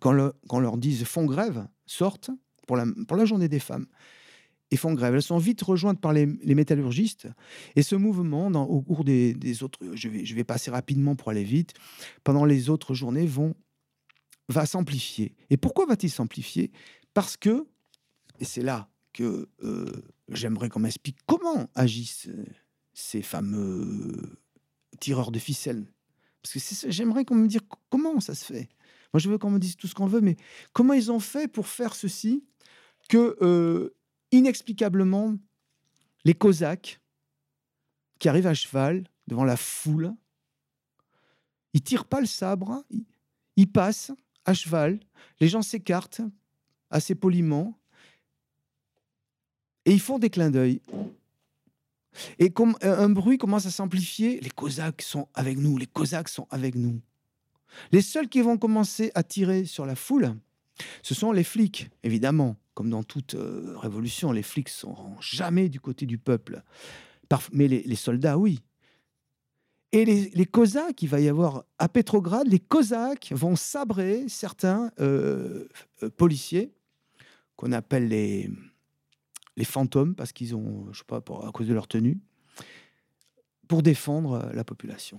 qu'on 0.00 0.58
leur 0.58 0.76
dise 0.76 1.04
font 1.04 1.24
grève, 1.24 1.68
sortent 1.86 2.32
pour 2.66 2.76
la, 2.76 2.84
pour 3.06 3.16
la 3.16 3.26
journée 3.26 3.48
des 3.48 3.60
femmes. 3.60 3.86
et 4.72 4.76
font 4.76 4.92
grève. 4.92 5.14
Elles 5.14 5.22
sont 5.22 5.38
vite 5.38 5.62
rejointes 5.62 6.00
par 6.00 6.12
les, 6.12 6.26
métallurgistes. 6.26 7.28
Et 7.76 7.84
ce 7.84 7.94
mouvement, 7.94 8.48
au 8.48 8.82
cours 8.82 9.04
des, 9.04 9.62
autres, 9.62 9.78
je 9.94 10.08
vais, 10.08 10.24
je 10.24 10.34
vais 10.34 10.42
passer 10.42 10.72
rapidement 10.72 11.14
pour 11.14 11.30
aller 11.30 11.44
vite, 11.44 11.74
pendant 12.24 12.44
les 12.44 12.70
autres 12.70 12.92
journées, 12.92 13.26
vont, 13.26 13.54
va 14.48 14.66
s'amplifier. 14.66 15.34
Et 15.50 15.56
pourquoi 15.56 15.86
va-t-il 15.86 16.10
s'amplifier? 16.10 16.70
Parce 17.14 17.36
que, 17.36 17.66
et 18.38 18.44
c'est 18.44 18.62
là 18.62 18.88
que 19.12 19.48
euh, 19.62 19.90
j'aimerais 20.28 20.68
qu'on 20.68 20.80
m'explique 20.80 21.18
comment 21.26 21.68
agissent 21.74 22.28
ces 22.92 23.22
fameux 23.22 24.38
tireurs 25.00 25.30
de 25.30 25.38
ficelles. 25.38 25.86
Parce 26.42 26.54
que 26.54 26.90
j'aimerais 26.90 27.24
qu'on 27.24 27.34
me 27.34 27.48
dise 27.48 27.60
comment 27.90 28.20
ça 28.20 28.34
se 28.34 28.44
fait? 28.44 28.68
Moi, 29.12 29.20
je 29.20 29.28
veux 29.28 29.38
qu'on 29.38 29.50
me 29.50 29.58
dise 29.58 29.76
tout 29.76 29.86
ce 29.86 29.94
qu'on 29.94 30.06
veut, 30.06 30.20
mais 30.20 30.36
comment 30.72 30.92
ils 30.92 31.10
ont 31.10 31.20
fait 31.20 31.48
pour 31.48 31.66
faire 31.66 31.94
ceci 31.94 32.44
que 33.08 33.36
euh, 33.40 33.94
inexplicablement, 34.32 35.36
les 36.24 36.34
Cosaques 36.34 37.00
qui 38.18 38.28
arrivent 38.28 38.46
à 38.46 38.54
cheval 38.54 39.04
devant 39.26 39.44
la 39.44 39.56
foule, 39.56 40.14
ils 41.72 41.82
tirent 41.82 42.06
pas 42.06 42.20
le 42.20 42.26
sabre, 42.26 42.84
ils, 43.56 43.70
passent 43.70 44.12
à 44.46 44.54
cheval, 44.54 44.98
les 45.40 45.48
gens 45.48 45.62
s'écartent 45.62 46.22
assez 46.90 47.14
poliment 47.14 47.78
et 49.84 49.92
ils 49.92 50.00
font 50.00 50.18
des 50.18 50.30
clins 50.30 50.50
d'œil. 50.50 50.80
Et 52.38 52.50
comme 52.50 52.76
un 52.80 53.10
bruit 53.10 53.36
commence 53.36 53.66
à 53.66 53.70
s'amplifier, 53.70 54.40
les 54.40 54.50
Cosaques 54.50 55.02
sont 55.02 55.28
avec 55.34 55.58
nous, 55.58 55.76
les 55.76 55.86
Cosaques 55.86 56.30
sont 56.30 56.46
avec 56.50 56.74
nous. 56.74 57.00
Les 57.92 58.00
seuls 58.00 58.28
qui 58.28 58.40
vont 58.40 58.56
commencer 58.56 59.12
à 59.14 59.22
tirer 59.22 59.66
sur 59.66 59.84
la 59.84 59.96
foule, 59.96 60.34
ce 61.02 61.14
sont 61.14 61.30
les 61.30 61.44
flics, 61.44 61.90
évidemment 62.02 62.56
comme 62.76 62.90
dans 62.90 63.02
toute 63.02 63.34
euh, 63.34 63.72
révolution, 63.78 64.32
les 64.32 64.42
flics 64.42 64.68
sont 64.68 65.16
jamais 65.18 65.70
du 65.70 65.80
côté 65.80 66.04
du 66.04 66.18
peuple. 66.18 66.62
mais 67.50 67.68
les, 67.68 67.96
soldats, 67.96 68.36
oui. 68.36 68.60
Et 69.96 70.04
les, 70.04 70.44
Cosaques, 70.44 71.00
il 71.00 71.08
va 71.08 71.20
y 71.20 71.28
avoir 71.28 71.64
à 71.78 71.88
Pétrograd, 71.88 72.46
les 72.46 72.58
Cosaques 72.58 73.32
vont 73.34 73.56
sabrer 73.56 74.26
certains 74.28 74.90
euh, 75.00 75.64
euh, 76.02 76.10
policiers 76.10 76.74
qu'on 77.56 77.72
appelle 77.72 78.08
les, 78.08 78.50
les 79.56 79.64
fantômes 79.64 80.14
parce 80.14 80.34
qu'ils 80.34 80.54
ont, 80.54 80.86
je 80.92 80.98
sais 80.98 81.04
pas, 81.06 81.16
à 81.16 81.50
cause 81.50 81.66
de 81.66 81.72
leur 81.72 81.88
tenue, 81.88 82.18
pour 83.68 83.82
défendre 83.82 84.50
la 84.52 84.64
population. 84.64 85.18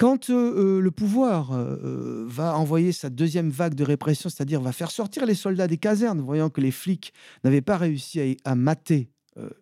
Quand 0.00 0.30
euh, 0.30 0.78
euh, 0.78 0.80
le 0.80 0.90
pouvoir 0.90 1.52
euh, 1.52 2.24
va 2.26 2.56
envoyer 2.56 2.90
sa 2.90 3.10
deuxième 3.10 3.50
vague 3.50 3.74
de 3.74 3.84
répression, 3.84 4.30
c'est-à-dire 4.30 4.62
va 4.62 4.72
faire 4.72 4.90
sortir 4.90 5.26
les 5.26 5.34
soldats 5.34 5.66
des 5.66 5.76
casernes, 5.76 6.22
voyant 6.22 6.48
que 6.48 6.62
les 6.62 6.70
flics 6.70 7.12
n'avaient 7.44 7.60
pas 7.60 7.76
réussi 7.76 8.38
à, 8.44 8.54
mater 8.54 9.10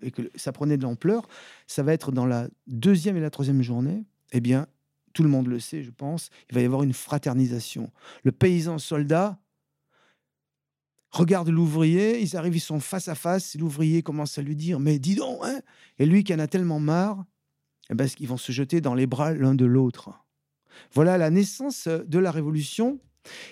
et 0.00 0.12
que 0.12 0.22
ça 0.36 0.52
prenait 0.52 0.76
de 0.76 0.82
l'ampleur, 0.84 1.28
ça 1.66 1.82
va 1.82 1.92
être 1.92 2.12
dans 2.12 2.24
la 2.24 2.48
deuxième 2.68 3.16
et 3.16 3.20
la 3.20 3.30
troisième 3.30 3.62
journée, 3.62 4.04
eh 4.32 4.40
bien, 4.40 4.66
tout 5.12 5.22
le 5.22 5.28
monde 5.28 5.48
le 5.48 5.60
sait, 5.60 5.82
je 5.82 5.90
pense, 5.90 6.30
il 6.50 6.54
va 6.54 6.60
y 6.60 6.64
avoir 6.64 6.82
une 6.82 6.92
fraternisation. 6.92 7.90
Le 8.22 8.32
paysan 8.32 8.78
soldat 8.78 9.38
regarde 11.10 11.48
l'ouvrier, 11.48 12.20
ils 12.20 12.36
arrivent, 12.36 12.56
ils 12.56 12.60
sont 12.60 12.80
face 12.80 13.08
à 13.08 13.14
face, 13.14 13.56
l'ouvrier 13.56 14.02
commence 14.02 14.38
à 14.38 14.42
lui 14.42 14.56
dire, 14.56 14.78
mais 14.78 14.98
dis 14.98 15.14
donc, 15.14 15.38
hein 15.42 15.60
et 15.98 16.06
lui 16.06 16.24
qui 16.24 16.34
en 16.34 16.38
a 16.38 16.46
tellement 16.46 16.80
marre, 16.80 17.24
eh 17.90 17.94
ben, 17.94 18.08
ils 18.20 18.28
vont 18.28 18.36
se 18.36 18.52
jeter 18.52 18.80
dans 18.80 18.94
les 18.94 19.06
bras 19.06 19.32
l'un 19.32 19.54
de 19.54 19.64
l'autre. 19.64 20.10
Voilà 20.92 21.18
la 21.18 21.30
naissance 21.30 21.86
euh, 21.86 22.04
de 22.04 22.18
la 22.18 22.30
révolution. 22.30 23.00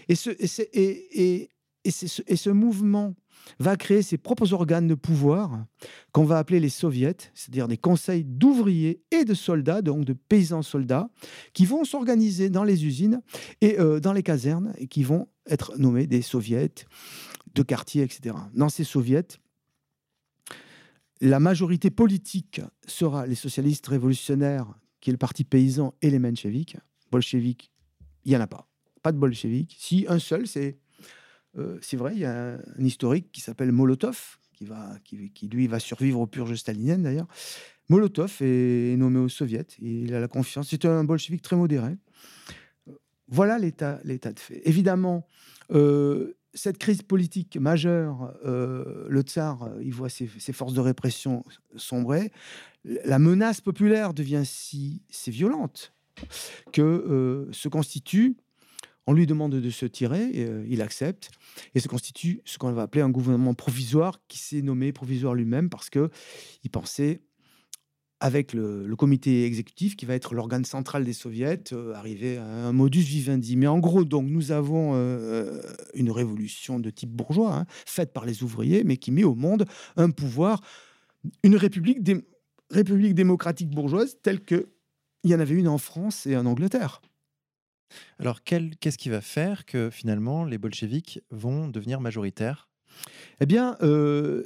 Et 0.08 0.14
ce, 0.14 0.30
et, 0.38 1.50
ce, 1.90 2.50
mouvement 2.50 3.14
va 3.58 3.76
créer 3.76 4.02
ses 4.02 4.18
propres 4.18 4.52
organes 4.52 4.86
de 4.86 4.94
pouvoir 4.94 5.64
qu'on 6.12 6.24
va 6.24 6.38
appeler 6.38 6.60
les 6.60 6.68
soviets, 6.68 7.16
c'est-à-dire 7.34 7.68
des 7.68 7.76
conseils 7.76 8.24
d'ouvriers 8.24 9.02
et 9.10 9.24
de 9.24 9.34
soldats, 9.34 9.82
donc 9.82 10.04
de 10.04 10.12
paysans 10.12 10.62
soldats, 10.62 11.08
qui 11.52 11.66
vont 11.66 11.84
s'organiser 11.84 12.50
dans 12.50 12.64
les 12.64 12.84
usines 12.84 13.20
et 13.60 13.78
euh, 13.78 14.00
dans 14.00 14.12
les 14.12 14.22
casernes 14.22 14.74
et 14.78 14.86
qui 14.86 15.02
vont 15.02 15.28
être 15.48 15.76
nommés 15.78 16.06
des 16.06 16.22
soviets 16.22 16.72
de 17.54 17.62
quartier, 17.62 18.02
etc. 18.02 18.36
Dans 18.54 18.68
ces 18.68 18.84
soviets, 18.84 19.38
la 21.20 21.40
majorité 21.40 21.90
politique 21.90 22.60
sera 22.86 23.26
les 23.26 23.34
socialistes 23.34 23.86
révolutionnaires, 23.86 24.66
qui 25.00 25.10
est 25.10 25.12
le 25.12 25.18
parti 25.18 25.44
paysan, 25.44 25.94
et 26.02 26.10
les 26.10 26.18
mencheviks 26.18 26.76
bolchevique, 27.10 27.72
il 28.24 28.30
n'y 28.30 28.36
en 28.36 28.40
a 28.40 28.46
pas. 28.46 28.68
Pas 29.02 29.12
de 29.12 29.18
bolchevique. 29.18 29.76
Si, 29.78 30.04
un 30.08 30.18
seul, 30.18 30.46
c'est 30.46 30.78
euh, 31.58 31.78
c'est 31.80 31.96
vrai, 31.96 32.12
il 32.14 32.20
y 32.20 32.24
a 32.24 32.54
un, 32.54 32.84
historique 32.84 33.30
qui 33.32 33.40
s'appelle 33.40 33.72
Molotov, 33.72 34.38
qui, 34.54 35.48
lui 35.48 35.66
va 35.66 35.78
survivre 35.78 36.20
aux 36.20 36.26
purges 36.26 36.54
staliniennes 36.54 37.02
d'ailleurs. 37.02 37.28
Molotov 37.88 38.38
est 38.40 38.96
nommé 38.96 39.18
au 39.18 39.28
soviet, 39.28 39.66
il 39.80 40.14
a 40.14 40.20
la 40.20 40.28
confiance. 40.28 40.68
C'est 40.70 40.84
un 40.84 41.04
bolchevique 41.04 41.42
très 41.42 41.56
modéré. 41.56 41.96
Voilà 43.28 43.58
l'état 43.58 43.98
de 44.02 44.38
fait. 44.38 44.62
Évidemment, 44.64 45.26
euh, 45.72 46.36
cette 46.54 46.78
crise 46.78 47.02
politique 47.02 47.56
majeure, 47.56 48.34
euh, 48.44 49.06
le 49.08 49.20
tsar, 49.22 49.68
il 49.82 49.92
voit 49.92 50.08
ses, 50.08 50.26
forces 50.26 50.74
de 50.74 50.80
répression 50.80 51.44
sombrer. 51.76 52.32
La 52.84 53.18
menace 53.18 53.60
populaire 53.60 54.14
devient 54.14 54.42
si, 54.44 55.02
violente 55.28 55.92
que 56.72 57.46
se 57.52 57.68
constitue, 57.68 58.36
on 59.06 59.12
lui 59.12 59.26
demande 59.26 59.54
de 59.54 59.70
se 59.70 59.86
tirer, 59.86 60.30
et, 60.32 60.44
euh, 60.44 60.64
il 60.68 60.82
accepte, 60.82 61.30
et 61.74 61.80
se 61.80 61.88
constitue 61.88 62.40
ce 62.44 62.58
qu'on 62.58 62.72
va 62.72 62.82
appeler 62.82 63.02
un 63.02 63.10
gouvernement 63.10 63.54
provisoire 63.54 64.20
qui 64.28 64.38
s'est 64.38 64.62
nommé 64.62 64.92
provisoire 64.92 65.34
lui-même 65.34 65.70
parce 65.70 65.90
que 65.90 66.10
il 66.64 66.70
pensait 66.70 67.20
avec 68.18 68.54
le, 68.54 68.94
comité 68.96 69.44
exécutif 69.44 69.94
qui 69.94 70.06
va 70.06 70.14
être 70.14 70.34
l'organe 70.34 70.64
central 70.64 71.04
des 71.04 71.12
soviets, 71.12 71.60
euh, 71.72 71.92
arriver 71.92 72.38
à 72.38 72.46
un 72.46 72.72
modus 72.72 73.02
vivendi. 73.02 73.56
Mais 73.56 73.66
en 73.66 73.78
gros, 73.78 74.04
donc, 74.04 74.26
nous 74.26 74.52
avons 74.52 74.94
une 75.94 76.10
révolution 76.10 76.80
de 76.80 76.88
type 76.88 77.10
bourgeois, 77.10 77.54
hein, 77.54 77.66
faite 77.84 78.14
par 78.14 78.24
les 78.24 78.42
ouvriers, 78.42 78.84
mais 78.84 78.96
qui 78.96 79.12
met 79.12 79.24
au 79.24 79.34
monde 79.34 79.66
un 79.96 80.10
pouvoir, 80.10 80.62
une 81.42 81.56
république, 81.56 81.98
république 82.70 83.14
démocratique 83.14 83.68
bourgeoise 83.68 84.16
telle 84.22 84.40
que 84.40 84.70
il 85.22 85.30
y 85.30 85.34
en 85.34 85.40
avait 85.40 85.54
une 85.54 85.68
en 85.68 85.78
France 85.78 86.26
et 86.26 86.36
en 86.36 86.46
Angleterre. 86.46 87.02
Alors, 88.18 88.42
qu'est-ce 88.42 88.98
qui 88.98 89.08
va 89.08 89.20
faire 89.20 89.64
que 89.64 89.90
finalement 89.90 90.44
les 90.44 90.58
bolcheviks 90.58 91.20
vont 91.30 91.68
devenir 91.68 92.00
majoritaires? 92.00 92.68
Eh 93.40 93.46
bien, 93.46 93.76
euh, 93.82 94.44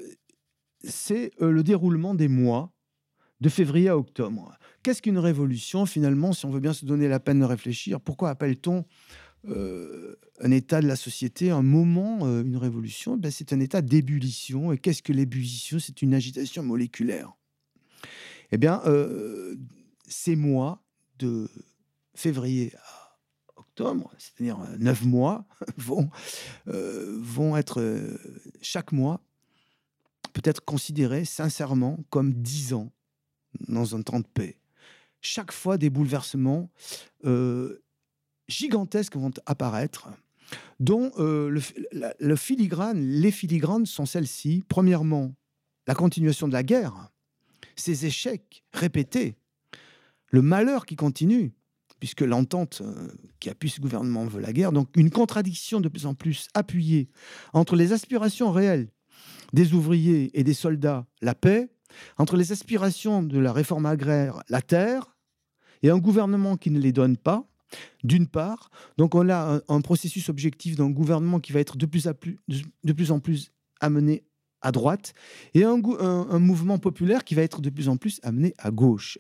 c'est 0.83 1.33
euh, 1.41 1.51
le 1.51 1.63
déroulement 1.63 2.15
des 2.15 2.29
mois 2.29 2.73
de 3.41 3.49
février 3.49 3.89
à 3.89 3.97
octobre. 3.97 4.57
Qu'est-ce 4.83 5.03
qu'une 5.03 5.19
révolution 5.19 5.87
finalement, 5.87 6.33
si 6.33 6.45
on 6.47 6.51
veut 6.51 6.61
bien 6.61 6.73
se 6.73 6.85
donner 6.85 7.09
la 7.09 7.21
peine 7.21 7.41
de 7.41 7.45
réfléchir? 7.45 8.01
Pourquoi 8.01 8.31
appelle-t-on 8.31 8.85
euh, 9.49 10.17
un 10.41 10.51
état 10.51 10.83
de 10.83 10.87
la 10.87 10.97
société, 10.97 11.51
un 11.51 11.63
moment, 11.63 12.27
une 12.43 12.57
révolution? 12.57 13.19
Eh 13.23 13.31
C'est 13.31 13.53
un 13.53 13.61
état 13.61 13.81
d'ébullition. 13.81 14.73
Et 14.73 14.79
qu'est-ce 14.79 15.03
que 15.03 15.13
l'ébullition? 15.13 15.79
C'est 15.79 16.03
une 16.03 16.13
agitation 16.13 16.63
moléculaire. 16.63 17.33
Eh 18.53 18.59
bien, 18.59 18.83
ces 20.07 20.37
mois 20.37 20.83
de 21.19 21.49
février 22.15 22.75
à 22.77 23.00
c'est-à-dire 23.77 24.61
euh, 24.61 24.77
neuf 24.79 25.05
mois, 25.05 25.47
vont, 25.77 26.11
euh, 26.69 27.19
vont 27.21 27.57
être 27.57 27.81
euh, 27.81 28.19
chaque 28.61 28.93
mois 28.93 29.21
peut-être 30.33 30.65
considérés 30.65 31.25
sincèrement 31.25 31.99
comme 32.11 32.33
dix 32.33 32.73
ans 32.73 32.93
dans 33.69 33.97
un 33.97 34.03
temps 34.03 34.21
de 34.21 34.27
paix. 34.27 34.59
Chaque 35.21 35.53
fois, 35.53 35.77
des 35.77 35.91
bouleversements 35.91 36.71
gigantesques 38.49 39.17
vont 39.17 39.33
apparaître, 39.45 40.09
dont 40.79 41.13
le, 41.19 41.61
le 42.19 42.37
filigrane, 42.37 43.01
les 43.01 43.33
filigranes 43.33 43.87
sont 43.87 44.07
celles-ci. 44.07 44.63
Premièrement, 44.69 45.35
la 45.89 45.95
continuation 45.95 46.47
de 46.49 46.53
la 46.53 46.63
guerre, 46.63 47.11
ces 47.75 48.07
échecs 48.07 48.65
répétés 48.73 49.37
le 50.31 50.43
malheur 50.43 50.87
qui 50.87 50.97
continue, 50.97 51.53
puisque 52.01 52.23
l'entente 52.23 52.83
euh, 52.85 53.09
qui 53.39 53.51
appuie 53.51 53.71
ce 53.71 53.81
gouvernement 53.81 54.25
veut 54.25 54.41
la 54.41 54.53
guerre, 54.53 54.73
donc 54.73 54.89
une 54.97 55.11
contradiction 55.11 55.81
de 55.81 55.89
plus 55.89 56.07
en 56.07 56.15
plus 56.15 56.49
appuyée 56.55 57.09
entre 57.53 57.77
les 57.77 57.93
aspirations 57.93 58.51
réelles 58.51 58.89
des 59.53 59.75
ouvriers 59.75 60.31
et 60.39 60.45
des 60.45 60.55
soldats, 60.55 61.07
la 61.21 61.35
paix, 61.35 61.69
entre 62.19 62.37
les 62.37 62.53
aspirations 62.53 63.23
de 63.23 63.39
la 63.39 63.53
réforme 63.53 63.87
agraire, 63.87 64.43
la 64.49 64.63
terre, 64.63 65.17
et 65.83 65.91
un 65.91 65.99
gouvernement 65.99 66.57
qui 66.57 66.71
ne 66.71 66.79
les 66.79 66.93
donne 66.93 67.17
pas, 67.17 67.45
d'une 68.05 68.27
part. 68.27 68.71
Donc 68.99 69.15
on 69.15 69.29
a 69.29 69.61
un, 69.69 69.81
processus 69.81 70.29
objectif 70.29 70.77
d'un 70.77 70.91
gouvernement 70.91 71.41
qui 71.41 71.53
va 71.53 71.61
être 71.61 71.77
de 71.77 71.87
plus, 71.87 72.07
en 73.11 73.21
plus 73.21 73.53
amené 73.81 74.25
à 74.63 74.73
droite, 74.73 75.15
et 75.55 75.65
un, 75.65 75.81
un, 76.01 76.39
mouvement 76.39 76.79
populaire 76.79 77.25
qui 77.25 77.35
va 77.35 77.43
être 77.43 77.61
de 77.61 77.71
plus 77.71 77.89
en 77.89 77.97
plus 77.97 78.21
amené 78.23 78.55
à 78.59 78.71
gauche 78.71 79.19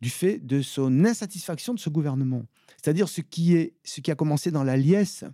du 0.00 0.10
fait 0.10 0.38
de 0.38 0.62
son 0.62 1.04
insatisfaction 1.04 1.74
de 1.74 1.78
ce 1.78 1.88
gouvernement. 1.90 2.44
C'est-à-dire 2.76 3.08
ce 3.08 3.20
qui, 3.20 3.54
est, 3.54 3.74
ce 3.84 4.00
qui 4.00 4.10
a 4.10 4.14
commencé 4.14 4.50
dans 4.50 4.64
la 4.64 4.76
liesse, 4.76 5.24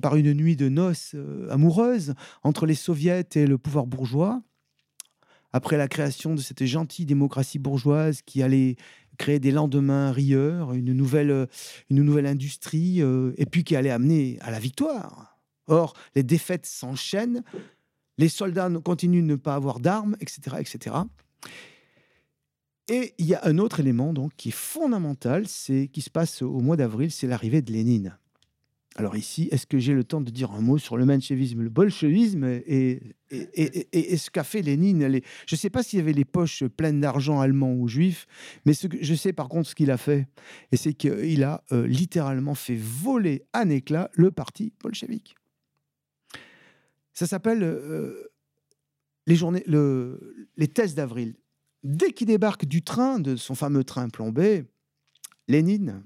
par 0.00 0.16
une 0.16 0.32
nuit 0.32 0.56
de 0.56 0.68
noces 0.68 1.12
euh, 1.14 1.50
amoureuses 1.50 2.14
entre 2.42 2.66
les 2.66 2.74
soviets 2.74 3.26
et 3.34 3.46
le 3.46 3.58
pouvoir 3.58 3.86
bourgeois, 3.86 4.42
après 5.52 5.76
la 5.76 5.88
création 5.88 6.34
de 6.34 6.40
cette 6.40 6.64
gentille 6.64 7.06
démocratie 7.06 7.58
bourgeoise 7.58 8.22
qui 8.22 8.42
allait 8.42 8.76
créer 9.16 9.38
des 9.38 9.50
lendemains 9.50 10.12
rieurs, 10.12 10.74
une 10.74 10.92
nouvelle, 10.92 11.48
une 11.88 12.02
nouvelle 12.02 12.26
industrie, 12.26 13.00
euh, 13.00 13.32
et 13.38 13.46
puis 13.46 13.64
qui 13.64 13.76
allait 13.76 13.90
amener 13.90 14.38
à 14.40 14.50
la 14.50 14.58
victoire. 14.58 15.38
Or, 15.66 15.94
les 16.14 16.22
défaites 16.22 16.66
s'enchaînent, 16.66 17.42
les 18.18 18.28
soldats 18.28 18.70
continuent 18.84 19.22
de 19.22 19.26
ne 19.26 19.36
pas 19.36 19.54
avoir 19.54 19.80
d'armes, 19.80 20.16
etc., 20.20 20.56
etc. 20.60 20.96
Et 22.88 23.14
il 23.18 23.26
y 23.26 23.34
a 23.34 23.40
un 23.44 23.58
autre 23.58 23.80
élément 23.80 24.12
donc 24.12 24.32
qui 24.36 24.50
est 24.50 24.52
fondamental, 24.52 25.48
c'est 25.48 25.88
qui 25.92 26.02
se 26.02 26.10
passe 26.10 26.42
au 26.42 26.60
mois 26.60 26.76
d'avril, 26.76 27.10
c'est 27.10 27.26
l'arrivée 27.26 27.62
de 27.62 27.72
Lénine. 27.72 28.16
Alors 28.98 29.14
ici, 29.14 29.48
est-ce 29.50 29.66
que 29.66 29.78
j'ai 29.78 29.92
le 29.92 30.04
temps 30.04 30.22
de 30.22 30.30
dire 30.30 30.52
un 30.52 30.62
mot 30.62 30.78
sur 30.78 30.96
le 30.96 31.04
menchevisme, 31.04 31.60
le 31.62 31.68
bolchevisme 31.68 32.44
et, 32.44 33.02
ce 33.30 34.30
qu'a 34.30 34.42
fait 34.42 34.62
Lénine? 34.62 35.20
Je 35.46 35.54
ne 35.54 35.58
sais 35.58 35.68
pas 35.68 35.82
s'il 35.82 35.98
y 35.98 36.02
avait 36.02 36.14
les 36.14 36.24
poches 36.24 36.64
pleines 36.64 37.02
d'argent 37.02 37.40
allemand 37.40 37.74
ou 37.74 37.88
juif, 37.88 38.26
mais 38.64 38.72
je 38.72 39.14
sais 39.14 39.34
par 39.34 39.50
contre 39.50 39.68
ce 39.68 39.74
qu'il 39.74 39.90
a 39.90 39.98
fait, 39.98 40.26
et 40.72 40.78
c'est 40.78 40.94
qu'il 40.94 41.44
a 41.44 41.62
euh, 41.72 41.86
littéralement 41.86 42.54
fait 42.54 42.76
voler 42.76 43.44
un 43.52 43.68
éclat 43.68 44.10
le 44.14 44.30
parti 44.30 44.72
bolchevique. 44.82 45.36
Ça 47.12 47.26
s'appelle 47.26 47.62
euh, 47.62 48.30
les, 49.26 49.36
journées, 49.36 49.64
le, 49.66 50.48
les 50.56 50.68
thèses 50.68 50.94
d'avril. 50.94 51.34
Dès 51.86 52.10
qu'il 52.10 52.26
débarque 52.26 52.64
du 52.64 52.82
train, 52.82 53.20
de 53.20 53.36
son 53.36 53.54
fameux 53.54 53.84
train 53.84 54.08
plombé, 54.08 54.64
Lénine 55.46 56.02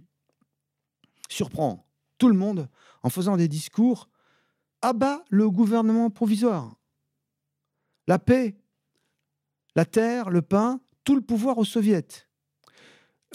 surprend 1.30 1.88
tout 2.18 2.28
le 2.28 2.34
monde 2.34 2.68
en 3.02 3.08
faisant 3.08 3.38
des 3.38 3.48
discours, 3.48 4.10
abat 4.82 5.24
le 5.30 5.48
gouvernement 5.48 6.10
provisoire. 6.10 6.76
La 8.08 8.18
paix, 8.18 8.58
la 9.74 9.86
terre, 9.86 10.28
le 10.28 10.42
pain, 10.42 10.82
tout 11.02 11.14
le 11.14 11.22
pouvoir 11.22 11.56
aux 11.56 11.64
soviets. 11.64 12.26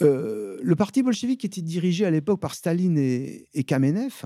Euh, 0.02 0.60
le 0.62 0.76
parti 0.76 1.02
bolchevique 1.02 1.44
était 1.44 1.62
dirigé 1.62 2.06
à 2.06 2.12
l'époque 2.12 2.38
par 2.38 2.54
Staline 2.54 2.96
et, 2.96 3.64
Kamenev, 3.66 4.22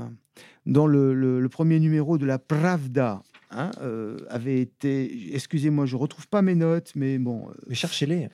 dans 0.66 0.86
le, 0.86 1.48
premier 1.50 1.80
numéro 1.80 2.18
de 2.18 2.26
la 2.26 2.38
Pravda. 2.38 3.22
Hein, 3.52 3.72
euh, 3.80 4.18
avait 4.28 4.60
été, 4.60 5.34
excusez-moi, 5.34 5.84
je 5.84 5.96
retrouve 5.96 6.28
pas 6.28 6.40
mes 6.40 6.54
notes, 6.54 6.92
mais 6.94 7.18
bon. 7.18 7.48
Euh, 7.48 7.52
mais 7.66 7.74
cherchez-les. 7.74 8.28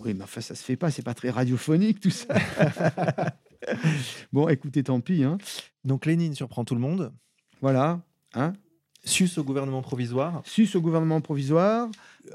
oui, 0.00 0.14
mais 0.14 0.24
enfin, 0.24 0.40
ça 0.40 0.54
se 0.54 0.62
fait 0.62 0.76
pas, 0.76 0.90
c'est 0.90 1.02
pas 1.02 1.14
très 1.14 1.30
radiophonique 1.30 2.00
tout 2.00 2.10
ça. 2.10 2.34
bon, 4.32 4.48
écoutez, 4.48 4.82
tant 4.82 5.00
pis. 5.00 5.24
Hein. 5.24 5.36
Donc 5.84 6.06
Lénine 6.06 6.34
surprend 6.34 6.64
tout 6.64 6.74
le 6.74 6.80
monde. 6.80 7.12
Voilà. 7.60 8.00
Hein 8.34 8.54
Sus 9.04 9.30
au 9.36 9.44
gouvernement 9.44 9.82
provisoire. 9.82 10.42
Sus 10.44 10.74
au 10.74 10.80
gouvernement 10.80 11.20
provisoire. 11.20 11.88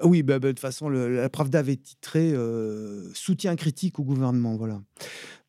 Oui, 0.03 0.21
bah, 0.21 0.37
bah, 0.37 0.49
de 0.49 0.51
toute 0.51 0.59
façon, 0.59 0.89
la 0.89 1.29
Pravda 1.29 1.59
avait 1.59 1.75
titré 1.75 2.33
euh, 2.33 3.11
Soutien 3.13 3.55
critique 3.55 3.97
au 3.97 4.03
gouvernement. 4.03 4.55
Voilà. 4.55 4.79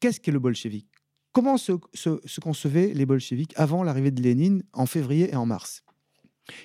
Qu'est-ce 0.01 0.21
qu'est 0.21 0.33
le 0.33 0.39
bolchevique? 0.39 0.89
Comment 1.33 1.57
se, 1.57 1.73
se, 1.95 2.41
concevaient 2.41 2.93
les 2.95 3.07
bolcheviks 3.07 3.53
avant 3.57 3.83
l'arrivée 3.83 4.13
de 4.13 4.23
Lénine 4.23 4.63
en 4.73 4.87
février 4.87 5.33
et 5.33 5.37
en 5.37 5.47
mars? 5.47 5.85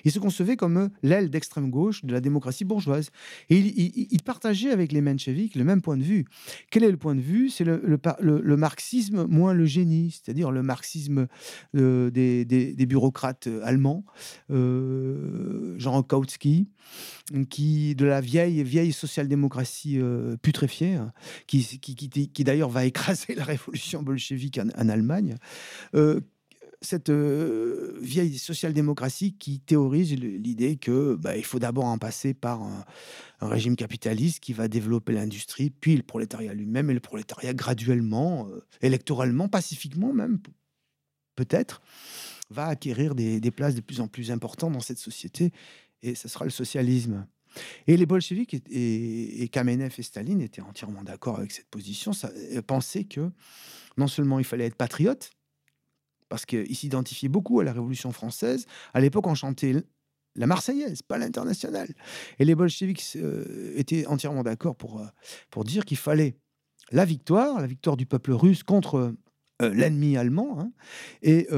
Il 0.04 0.12
se 0.12 0.18
concevait 0.18 0.56
comme 0.56 0.90
l'aile 1.02 1.30
d'extrême 1.30 1.70
gauche 1.70 2.04
de 2.04 2.12
la 2.12 2.20
démocratie 2.20 2.64
bourgeoise. 2.64 3.10
Et 3.48 3.58
il, 3.58 4.22
partageait 4.22 4.70
avec 4.70 4.92
les 4.92 5.00
mencheviks 5.00 5.54
le 5.56 5.64
même 5.64 5.82
point 5.82 5.96
de 5.96 6.02
vue. 6.02 6.26
Quel 6.70 6.84
est 6.84 6.90
le 6.90 6.96
point 6.96 7.14
de 7.14 7.20
vue? 7.20 7.50
C'est 7.50 7.64
le, 7.64 8.56
marxisme 8.56 9.26
moins 9.26 9.54
le 9.54 9.64
génie, 9.64 10.10
c'est-à-dire 10.10 10.50
le 10.50 10.62
marxisme 10.62 11.26
euh, 11.76 12.10
des, 12.10 12.86
bureaucrates 12.86 13.48
allemands, 13.62 14.04
euh, 14.50 15.74
Jean 15.78 16.02
Kautsky, 16.02 16.68
qui, 17.48 17.94
de 17.94 18.04
la 18.04 18.20
vieille, 18.20 18.62
vieille 18.62 18.92
social-démocratie 18.92 19.98
euh, 20.00 20.36
putréfiée, 20.36 20.94
hein, 20.94 21.12
qui, 21.46 21.64
d'ailleurs 22.44 22.70
va 22.70 22.84
écraser 22.90 23.34
la 23.34 23.44
révolution 23.44 24.02
bolchevique 24.02 24.58
en 24.58 24.88
Allemagne 24.88 25.36
cette 26.82 27.10
euh, 27.10 27.98
vieille 28.00 28.38
social-démocratie 28.38 29.34
qui 29.34 29.60
théorise 29.60 30.14
l'idée 30.14 30.76
que 30.76 31.14
bah, 31.14 31.36
il 31.36 31.44
faut 31.44 31.58
d'abord 31.58 31.84
en 31.84 31.98
passer 31.98 32.32
par 32.32 32.62
un, 32.62 32.84
régime 33.40 33.76
capitaliste 33.76 34.40
qui 34.40 34.52
va 34.52 34.68
développer 34.68 35.12
l'industrie, 35.12 35.70
puis 35.70 35.96
le 35.96 36.02
prolétariat 36.02 36.52
lui-même, 36.52 36.90
et 36.90 36.94
le 36.94 37.00
prolétariat 37.00 37.54
graduellement, 37.54 38.48
euh, 38.48 38.62
électoralement, 38.82 39.48
pacifiquement 39.48 40.12
même, 40.12 40.40
peut-être, 41.36 41.80
va 42.50 42.66
acquérir 42.66 43.14
des, 43.14 43.40
places 43.50 43.74
de 43.74 43.80
plus 43.80 44.00
en 44.00 44.08
plus 44.08 44.30
importantes 44.30 44.72
dans 44.72 44.80
cette 44.80 44.98
société, 44.98 45.52
et 46.02 46.14
ce 46.14 46.28
sera 46.28 46.44
le 46.44 46.50
socialisme. 46.50 47.26
Et 47.86 47.96
les 47.96 48.06
bolcheviks 48.06 48.54
et, 48.54 49.42
et, 49.42 49.48
Kamenev 49.48 49.94
et 49.96 50.02
Staline 50.02 50.40
étaient 50.40 50.62
entièrement 50.62 51.02
d'accord 51.02 51.38
avec 51.38 51.50
cette 51.50 51.68
position, 51.68 52.12
euh, 52.24 52.62
pensaient 52.62 53.04
que 53.04 53.30
non 53.96 54.06
seulement 54.06 54.38
il 54.38 54.44
fallait 54.44 54.66
être 54.66 54.76
patriote, 54.76 55.30
parce 56.30 56.46
qu'il 56.46 56.74
s'identifiait 56.74 57.28
beaucoup 57.28 57.60
à 57.60 57.64
la 57.64 57.74
Révolution 57.74 58.12
française. 58.12 58.64
À 58.94 59.00
l'époque, 59.00 59.26
on 59.26 59.34
chantait 59.34 59.74
la 60.36 60.46
Marseillaise, 60.46 61.02
pas 61.02 61.18
l'international. 61.18 61.88
Et 62.38 62.44
les 62.46 62.54
bolcheviks 62.54 63.16
euh, 63.16 63.72
étaient 63.74 64.06
entièrement 64.06 64.44
d'accord 64.44 64.76
pour, 64.76 65.00
euh, 65.00 65.06
pour 65.50 65.64
dire 65.64 65.84
qu'il 65.84 65.98
fallait 65.98 66.36
la 66.92 67.04
victoire, 67.04 67.60
la 67.60 67.66
victoire 67.66 67.96
du 67.96 68.06
peuple 68.06 68.32
russe 68.32 68.62
contre 68.62 69.14
euh, 69.60 69.74
l'ennemi 69.74 70.16
allemand, 70.16 70.58
hein. 70.60 70.72
et 71.20 71.48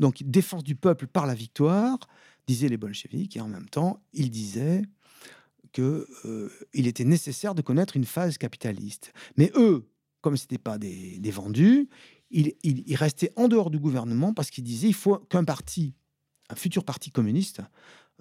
donc 0.00 0.22
défense 0.24 0.64
du 0.64 0.74
peuple 0.74 1.06
par 1.06 1.24
la 1.26 1.34
victoire, 1.34 1.98
disaient 2.48 2.68
les 2.68 2.76
bolcheviks, 2.76 3.36
et 3.36 3.40
en 3.40 3.46
même 3.46 3.68
temps, 3.68 4.02
ils 4.12 4.30
disaient 4.30 4.82
qu'il 5.72 6.04
il 6.72 6.88
était 6.88 7.04
nécessaire 7.04 7.54
de 7.54 7.62
connaître 7.62 7.96
une 7.96 8.06
phase 8.06 8.38
capitaliste. 8.38 9.12
Mais 9.36 9.52
eux, 9.54 9.86
comme 10.20 10.36
ce 10.36 10.44
n'était 10.44 10.58
pas 10.58 10.78
des, 10.78 11.20
des 11.20 11.30
vendus, 11.30 11.88
il, 12.30 12.96
restait 12.96 13.32
en 13.36 13.48
dehors 13.48 13.70
du 13.70 13.78
gouvernement 13.78 14.34
parce 14.34 14.50
qu'il 14.50 14.64
disait 14.64 14.88
il 14.88 14.94
faut 14.94 15.16
qu'un 15.16 15.44
parti, 15.44 15.94
un 16.50 16.54
futur 16.54 16.84
parti 16.84 17.10
communiste, 17.10 17.60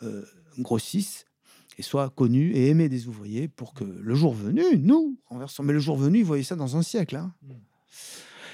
euh, 0.04 0.24
grossisse 0.60 1.26
et 1.78 1.84
soit 1.84 2.10
connu 2.10 2.54
et 2.54 2.70
aimé 2.70 2.90
des 2.90 3.08
ouvriers 3.08 3.48
pour 3.48 3.74
que 3.74 3.84
le 3.84 4.16
jour 4.16 4.34
venu, 4.34 4.64
nous, 4.80 5.18
renversons, 5.28 5.64
mais 5.64 5.74
le 5.74 5.80
jour 5.80 5.98
venu, 5.98 6.20
il 6.20 6.26
voyait 6.26 6.44
ça 6.44 6.56
dans 6.56 6.76
un 6.76 6.82
siècle. 6.82 7.16
Hein. 7.16 7.34
Hmm. 7.42 7.54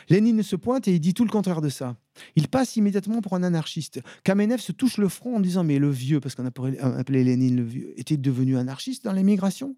Lénine 0.09 0.43
se 0.43 0.55
pointe 0.55 0.87
et 0.87 0.93
il 0.93 0.99
dit 0.99 1.13
tout 1.13 1.23
le 1.23 1.31
contraire 1.31 1.61
de 1.61 1.69
ça. 1.69 1.95
Il 2.35 2.47
passe 2.47 2.75
immédiatement 2.75 3.21
pour 3.21 3.33
un 3.33 3.43
anarchiste. 3.43 4.01
Kamenev 4.23 4.59
se 4.59 4.71
touche 4.71 4.97
le 4.97 5.09
front 5.09 5.37
en 5.37 5.39
disant 5.39 5.63
Mais 5.63 5.79
le 5.79 5.89
vieux, 5.89 6.19
parce 6.19 6.35
qu'on 6.35 6.45
appelait 6.45 7.23
Lénine 7.23 7.55
le 7.55 7.63
vieux, 7.63 7.93
était 7.97 8.17
devenu 8.17 8.57
anarchiste 8.57 9.03
dans 9.03 9.13
l'émigration 9.13 9.75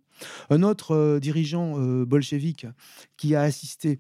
Un 0.50 0.64
autre 0.64 0.96
euh, 0.96 1.20
dirigeant 1.20 1.80
euh, 1.80 2.06
bolchevique 2.06 2.68
qui 3.18 3.36
a 3.36 3.42
assisté 3.42 4.00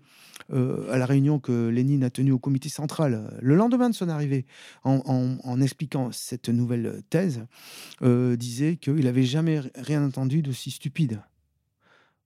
euh, 0.51 0.91
à 0.91 0.97
la 0.97 1.05
réunion 1.05 1.39
que 1.39 1.69
Lénine 1.69 2.03
a 2.03 2.09
tenue 2.09 2.31
au 2.31 2.39
comité 2.39 2.69
central 2.69 3.37
le 3.41 3.55
lendemain 3.55 3.89
de 3.89 3.95
son 3.95 4.09
arrivée, 4.09 4.45
en, 4.83 5.61
expliquant 5.61 6.11
cette 6.11 6.49
nouvelle 6.49 7.01
thèse, 7.09 7.45
disait 8.01 8.75
qu'il 8.75 9.05
n'avait 9.05 9.23
jamais 9.23 9.61
rien 9.75 10.03
entendu 10.03 10.41
d'aussi 10.41 10.71
stupide. 10.71 11.21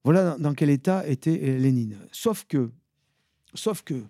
Voilà 0.04 0.36
dans 0.38 0.54
quel 0.54 0.70
état 0.70 1.06
était 1.06 1.58
Lénine. 1.58 1.96
Sauf 2.10 2.44
que 2.48 2.70
Sauf 3.54 3.82
que 3.82 4.04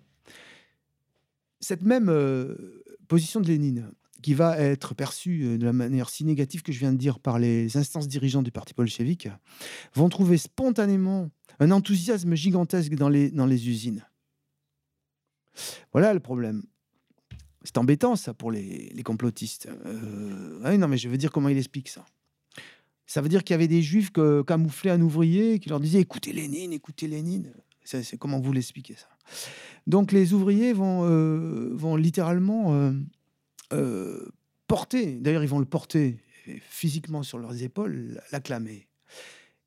cette 1.61 1.83
même 1.83 2.09
euh, 2.09 2.83
position 3.07 3.39
de 3.39 3.47
Lénine, 3.47 3.91
qui 4.21 4.33
va 4.33 4.57
être 4.57 4.93
perçue 4.93 5.43
euh, 5.43 5.57
de 5.57 5.65
la 5.65 5.73
manière 5.73 6.09
si 6.09 6.25
négative 6.25 6.63
que 6.63 6.71
je 6.71 6.79
viens 6.79 6.91
de 6.91 6.97
dire 6.97 7.19
par 7.19 7.39
les 7.39 7.77
instances 7.77 8.07
dirigeantes 8.07 8.45
du 8.45 8.51
parti 8.51 8.73
bolchevique, 8.73 9.29
vont 9.93 10.09
trouver 10.09 10.37
spontanément 10.37 11.29
un 11.59 11.71
enthousiasme 11.71 12.35
gigantesque 12.35 12.95
dans 12.95 13.09
les, 13.09 13.69
usines. 13.69 14.05
Voilà 15.91 16.13
le 16.13 16.19
problème. 16.19 16.63
C'est 17.63 17.77
embêtant 17.77 18.15
ça 18.15 18.33
pour 18.33 18.51
les, 18.51 18.91
complotistes. 19.05 19.69
Euh, 19.85 20.77
non 20.77 20.87
mais 20.87 20.97
je 20.97 21.07
veux 21.07 21.17
dire 21.17 21.31
comment 21.31 21.49
il 21.49 21.57
explique 21.57 21.89
ça. 21.89 22.05
Ça 23.05 23.21
veut 23.21 23.29
dire 23.29 23.43
qu'il 23.43 23.53
y 23.53 23.55
avait 23.55 23.67
des 23.67 23.81
juifs 23.81 24.09
que, 24.09 24.41
camouflés 24.41 24.89
un 24.89 25.01
ouvrier 25.01 25.59
qui 25.59 25.69
leur 25.69 25.79
disait 25.79 25.99
écoutez 25.99 26.33
Lénine, 26.33 26.73
écoutez 26.73 27.07
Lénine. 27.07 27.53
C'est 27.83 28.17
comment 28.17 28.39
vous 28.39 28.53
l'expliquez 28.53 28.95
ça? 28.95 29.10
Donc 29.87 30.11
les 30.11 30.33
ouvriers 30.33 30.73
vont, 30.73 31.05
euh, 31.05 31.69
vont 31.73 31.95
littéralement 31.95 32.73
euh, 32.73 32.91
euh, 33.73 34.29
porter, 34.67 35.15
d'ailleurs 35.15 35.43
ils 35.43 35.49
vont 35.49 35.59
le 35.59 35.65
porter 35.65 36.17
physiquement 36.61 37.23
sur 37.23 37.39
leurs 37.39 37.61
épaules, 37.63 38.21
l'acclamer. 38.31 38.87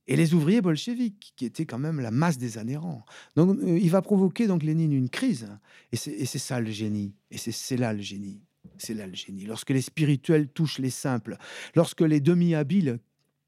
Et 0.07 0.17
les 0.17 0.35
ouvriers 0.35 0.61
bolcheviques, 0.61 1.33
qui 1.37 1.47
étaient 1.47 1.65
quand 1.65 1.79
même 1.79 1.99
la 1.99 2.11
masse 2.11 2.37
des 2.37 2.59
adhérents. 2.59 3.07
Donc 3.37 3.59
il 3.65 3.91
va 3.91 4.03
provoquer 4.03 4.47
donc 4.47 4.63
Lénine 4.63 4.93
une 4.93 5.09
crise. 5.09 5.49
Et 5.93 5.97
c'est 5.97 6.39
ça 6.39 6.61
le 6.61 6.71
génie. 6.71 7.15
Et 7.31 7.39
c'est 7.39 7.77
là 7.79 7.95
le 7.95 8.03
génie. 8.03 8.43
C'est 8.77 8.93
là 8.93 9.07
le 9.07 9.15
génie. 9.15 9.47
Lorsque 9.47 9.71
les 9.71 9.81
spirituels 9.81 10.49
touchent 10.49 10.79
les 10.79 10.91
simples, 10.91 11.39
lorsque 11.75 12.03
les 12.03 12.21
demi-habiles, 12.21 12.99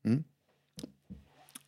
hein, 0.06 0.20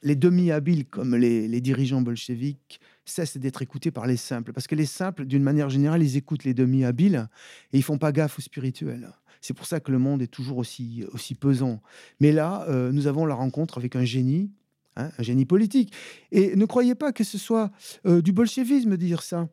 les 0.03 0.17
demi-habiles 0.17 0.87
comme 0.87 1.17
les, 1.17 1.61
dirigeants 1.61 2.03
bolcheviques 2.03 2.81
cessent 3.09 3.37
d'être 3.37 3.63
écoutés 3.63 3.91
par 3.91 4.07
les 4.07 4.17
simples. 4.17 4.53
Parce 4.53 4.67
que 4.67 4.75
les 4.75 4.87
simples, 4.87 5.25
d'une 5.25 5.43
manière 5.43 5.71
générale, 5.71 6.03
ils 6.03 6.17
écoutent 6.17 6.45
les 6.45 6.55
demi-habiles 6.55 7.29
et 7.73 7.79
ils 7.79 7.83
font 7.83 7.99
pas 7.99 8.13
gaffe 8.13 8.39
aux 8.39 8.43
spirituels. 8.43 9.11
C'est 9.41 9.55
pour 9.55 9.67
ça 9.67 9.81
que 9.81 9.93
le 9.93 9.99
monde 9.99 10.23
est 10.23 10.29
toujours 10.29 10.59
aussi, 10.59 11.05
aussi 11.13 11.35
pesant. 11.35 11.81
Mais 12.21 12.33
là, 12.33 12.67
euh, 12.69 12.93
nous 12.93 13.07
avons 13.07 13.27
la 13.27 13.35
rencontre 13.35 13.79
avec 13.79 13.97
un 13.97 14.05
génie, 14.05 14.51
hein, 14.97 15.11
un 15.17 15.23
génie 15.23 15.45
politique. 15.45 15.93
Et 16.33 16.57
ne 16.57 16.65
croyez 16.65 16.95
pas 16.95 17.13
que 17.13 17.25
ce 17.25 17.39
soit 17.39 17.71
euh, 18.07 18.21
du 18.21 18.33
bolchevisme 18.33 18.91
de 18.91 18.97
dire 18.97 19.23
ça. 19.23 19.49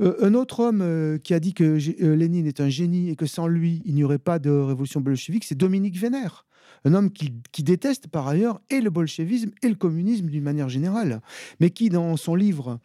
Euh, 0.00 0.16
un 0.20 0.34
autre 0.34 0.60
homme 0.60 1.18
qui 1.22 1.34
a 1.34 1.40
dit 1.40 1.54
que 1.54 1.78
Lénine 2.14 2.46
est 2.46 2.60
un 2.60 2.68
génie 2.68 3.10
et 3.10 3.16
que 3.16 3.26
sans 3.26 3.46
lui, 3.46 3.82
il 3.84 3.94
n'y 3.94 4.04
aurait 4.04 4.18
pas 4.18 4.38
de 4.38 4.50
révolution 4.50 5.00
bolchevique, 5.00 5.44
c'est 5.44 5.56
Dominique 5.56 5.98
Vénère 5.98 6.46
un 6.84 6.94
homme 6.94 7.10
qui, 7.10 7.62
déteste 7.62 8.08
par 8.08 8.26
ailleurs 8.26 8.60
et 8.70 8.80
le 8.80 8.90
bolchevisme 8.90 9.50
et 9.62 9.68
le 9.68 9.74
communisme 9.74 10.26
d'une 10.26 10.42
manière 10.42 10.68
générale, 10.68 11.20
mais 11.60 11.70
qui, 11.70 11.88
dans 11.88 12.16
son 12.16 12.34
livre 12.34 12.78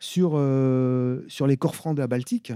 sur, 0.00 0.30
sur 1.28 1.46
les 1.46 1.56
corps 1.56 1.76
francs 1.76 1.94
de 1.94 2.00
la 2.00 2.06
Baltique, 2.06 2.52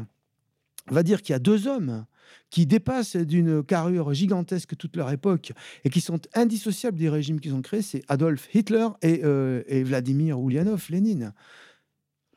va 0.89 1.03
dire 1.03 1.23
qu'il 1.23 1.33
y 1.33 1.37
a 1.37 1.39
deux 1.39 1.67
hommes 1.67 2.07
qui 2.51 2.67
dépassent 2.67 3.17
d'une 3.17 3.63
carrure 3.63 4.15
gigantesque 4.15 4.77
toute 4.77 4.97
leur 4.97 5.11
époque 5.11 5.53
et 5.85 5.91
qui 5.91 6.01
sont 6.01 6.21
indissociables 6.35 6.99
des 6.99 7.09
régimes 7.09 7.41
qu'ils 7.41 7.55
ont 7.55 7.63
créés, 7.63 7.83
c'est 7.83 8.03
Adolf 8.09 8.49
Hitler 8.55 8.87
et, 9.03 9.21
euh, 9.25 9.63
Vladimir 9.85 10.39
Ulyanov, 10.39 10.87
Lénine. 10.91 11.33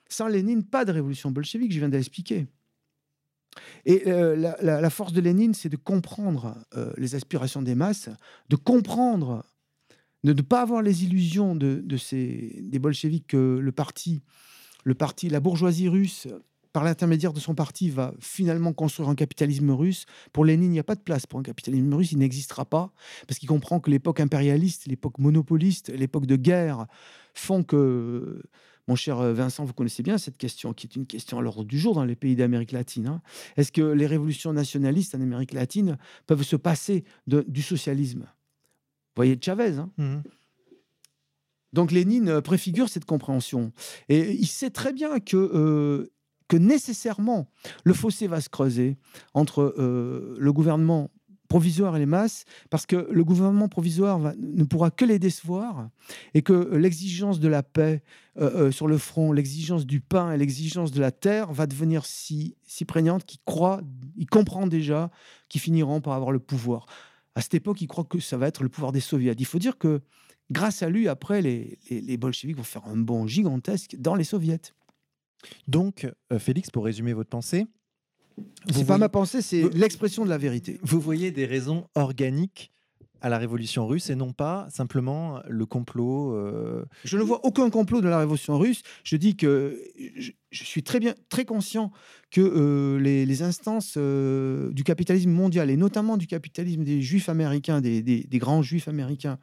Sans 0.09 0.27
Lénine, 0.27 0.63
pas 0.63 0.85
de 0.85 0.91
révolution 0.91 1.31
bolchevique, 1.31 1.71
je 1.71 1.79
viens 1.79 1.89
d'expliquer. 1.89 2.47
Et 3.85 4.03
euh, 4.07 4.35
la, 4.61 4.89
force 4.89 5.13
de 5.13 5.21
Lénine, 5.21 5.53
c'est 5.53 5.69
de 5.69 5.77
comprendre 5.77 6.57
euh, 6.75 6.93
les 6.97 7.15
aspirations 7.15 7.61
des 7.61 7.75
masses, 7.75 8.09
de 8.49 8.55
comprendre, 8.55 9.45
de 10.23 10.33
ne 10.33 10.41
pas 10.41 10.61
avoir 10.61 10.81
les 10.81 11.03
illusions 11.03 11.55
de, 11.55 11.97
ces, 11.97 12.59
des 12.61 12.79
bolcheviques 12.79 13.27
que 13.27 13.59
le 13.61 13.71
parti, 13.71 14.21
le 14.83 14.95
parti, 14.95 15.29
la 15.29 15.39
bourgeoisie 15.39 15.87
russe 15.87 16.27
par 16.71 16.83
l'intermédiaire 16.83 17.33
de 17.33 17.39
son 17.39 17.55
parti, 17.55 17.89
va 17.89 18.13
finalement 18.19 18.73
construire 18.73 19.09
un 19.09 19.15
capitalisme 19.15 19.71
russe. 19.71 20.05
Pour 20.31 20.45
Lénine, 20.45 20.69
il 20.69 20.73
n'y 20.73 20.79
a 20.79 20.83
pas 20.83 20.95
de 20.95 21.01
place 21.01 21.25
pour 21.25 21.39
un 21.39 21.43
capitalisme 21.43 21.91
russe, 21.93 22.11
il 22.11 22.19
n'existera 22.19 22.63
pas, 22.63 22.93
parce 23.27 23.39
qu'il 23.39 23.49
comprend 23.49 23.79
que 23.79 23.89
l'époque 23.89 24.19
impérialiste, 24.19 24.85
l'époque 24.85 25.17
monopoliste, 25.17 25.89
l'époque 25.89 26.25
de 26.25 26.35
guerre 26.35 26.85
font 27.33 27.63
que... 27.63 28.43
Mon 28.89 28.95
cher 28.95 29.17
Vincent, 29.17 29.65
vous 29.65 29.73
connaissez 29.73 30.01
bien 30.01 30.17
cette 30.17 30.37
question, 30.37 30.73
qui 30.73 30.87
est 30.87 30.95
une 30.95 31.05
question 31.05 31.37
à 31.37 31.43
l'ordre 31.43 31.63
du 31.63 31.77
jour 31.77 31.93
dans 31.93 32.05
les 32.05 32.15
pays 32.15 32.35
d'Amérique 32.35 32.71
latine. 32.71 33.05
Hein. 33.05 33.21
Est-ce 33.55 33.71
que 33.71 33.83
les 33.83 34.07
révolutions 34.07 34.51
nationalistes 34.51 35.13
en 35.13 35.21
Amérique 35.21 35.53
latine 35.53 35.99
peuvent 36.25 36.41
se 36.41 36.55
passer 36.55 37.03
du 37.27 37.61
socialisme? 37.61 38.21
Vous 38.21 39.15
voyez 39.15 39.37
Chavez. 39.39 39.77
Hein? 39.77 39.91
Mmh 39.97 40.17
Donc 41.73 41.91
Lénine 41.91 42.41
préfigure 42.41 42.89
cette 42.89 43.05
compréhension. 43.05 43.73
Et 44.07 44.31
il 44.31 44.47
sait 44.47 44.71
très 44.71 44.91
bien 44.91 45.19
que 45.19 45.37
euh, 45.37 46.11
que 46.47 46.57
nécessairement 46.57 47.47
le 47.83 47.93
fossé 47.93 48.25
va 48.25 48.41
se 48.41 48.49
creuser 48.49 48.97
entre 49.35 49.75
euh, 49.77 50.35
le 50.39 50.51
gouvernement 50.51 51.11
provisoire 51.49 51.97
et 51.97 51.99
les 51.99 52.05
masses, 52.05 52.45
parce 52.69 52.85
que 52.85 53.09
le 53.11 53.23
gouvernement 53.25 53.67
provisoire 53.67 54.19
ne 54.37 54.63
pourra 54.63 54.91
que 54.91 55.03
les 55.03 55.19
décevoir, 55.19 55.89
et 56.33 56.41
que 56.41 56.75
l'exigence 56.75 57.39
de 57.41 57.49
la 57.49 57.63
paix 57.63 58.01
euh, 58.37 58.67
euh, 58.67 58.71
sur 58.71 58.87
le 58.87 58.97
front, 58.97 59.33
l'exigence 59.33 59.85
du 59.85 59.99
pain 59.99 60.31
et 60.31 60.37
l'exigence 60.37 60.91
de 60.91 61.01
la 61.01 61.11
terre 61.11 61.51
va 61.51 61.67
devenir 61.67 62.05
si, 62.05 62.55
si 62.63 62.85
prégnante 62.85 63.25
qu'il 63.25 63.41
croit, 63.43 63.81
il 64.15 64.27
comprend 64.27 64.67
déjà 64.67 65.11
qu'ils 65.49 65.59
finiront 65.59 65.99
par 65.99 66.13
avoir 66.13 66.31
le 66.31 66.39
pouvoir. 66.39 66.85
À 67.35 67.41
cette 67.41 67.55
époque, 67.55 67.81
il 67.81 67.87
croit 67.87 68.05
que 68.05 68.19
ça 68.19 68.37
va 68.37 68.47
être 68.47 68.63
le 68.63 68.69
pouvoir 68.69 68.91
des 68.91 69.01
soviets. 69.01 69.35
Il 69.37 69.45
faut 69.45 69.59
dire 69.59 69.77
que 69.77 70.01
grâce 70.51 70.83
à 70.83 70.89
lui, 70.89 71.07
après, 71.07 71.41
les, 71.41 71.79
les, 71.89 72.01
les 72.01 72.17
bolcheviks 72.17 72.57
vont 72.57 72.63
faire 72.63 72.85
un 72.85 72.97
bond 72.97 73.27
gigantesque 73.27 73.95
dans 73.97 74.15
les 74.15 74.23
soviets. 74.23 74.61
Donc, 75.67 76.07
euh, 76.31 76.39
Félix, 76.39 76.69
pour 76.69 76.85
résumer 76.85 77.13
votre 77.13 77.29
pensée, 77.29 77.65
c'est 78.71 78.85
pas 78.85 78.97
ma 78.97 79.09
pensée, 79.09 79.41
c'est 79.41 79.73
l'expression 79.73 80.25
de 80.25 80.29
la 80.29 80.37
vérité. 80.37 80.79
Vous 80.83 80.99
voyez 80.99 81.31
des 81.31 81.45
raisons 81.45 81.87
organiques 81.95 82.71
à 83.21 83.29
la 83.29 83.37
révolution 83.37 83.85
russe 83.87 84.09
et 84.09 84.15
non 84.15 84.31
pas 84.31 84.67
simplement 84.69 85.41
le 85.47 85.65
complot. 85.65 86.35
Euh, 86.35 86.85
je 87.03 87.17
ne 87.17 87.23
vois 87.23 87.45
aucun 87.45 87.69
complot 87.69 88.01
de 88.01 88.07
la 88.07 88.19
révolution 88.19 88.57
russe. 88.57 88.81
Je 89.03 89.17
dis 89.17 89.35
que 89.35 89.81
je, 90.51 90.63
suis 90.63 90.83
très 90.83 90.99
bien, 90.99 91.13
très 91.29 91.45
conscient 91.45 91.91
que 92.31 92.41
euh, 92.41 92.99
les, 92.99 93.41
instances 93.41 93.97
du 93.97 94.83
capitalisme 94.83 95.31
mondial 95.31 95.69
et 95.69 95.77
notamment 95.77 96.17
du 96.17 96.27
capitalisme 96.27 96.83
des 96.83 97.01
juifs 97.01 97.29
américains, 97.29 97.81
des, 97.81 98.27
grands 98.33 98.61
juifs 98.61 98.87
américains, 98.87 99.39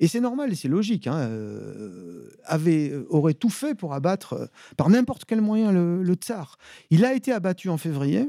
et 0.00 0.08
c'est 0.08 0.20
normal 0.20 0.50
et 0.50 0.56
c'est 0.56 0.68
logique, 0.68 1.06
hein, 1.06 1.18
euh, 1.18 2.30
euh, 2.50 3.32
tout 3.34 3.50
fait 3.50 3.74
pour 3.74 3.92
abattre 3.92 4.32
euh, 4.32 4.46
par 4.78 4.88
n'importe 4.88 5.26
quel 5.26 5.42
moyen 5.42 5.72
le, 5.72 6.14
tsar. 6.14 6.56
Il 6.88 7.04
a 7.04 7.14
été 7.14 7.32
abattu 7.32 7.68
en 7.68 7.76
février. 7.76 8.26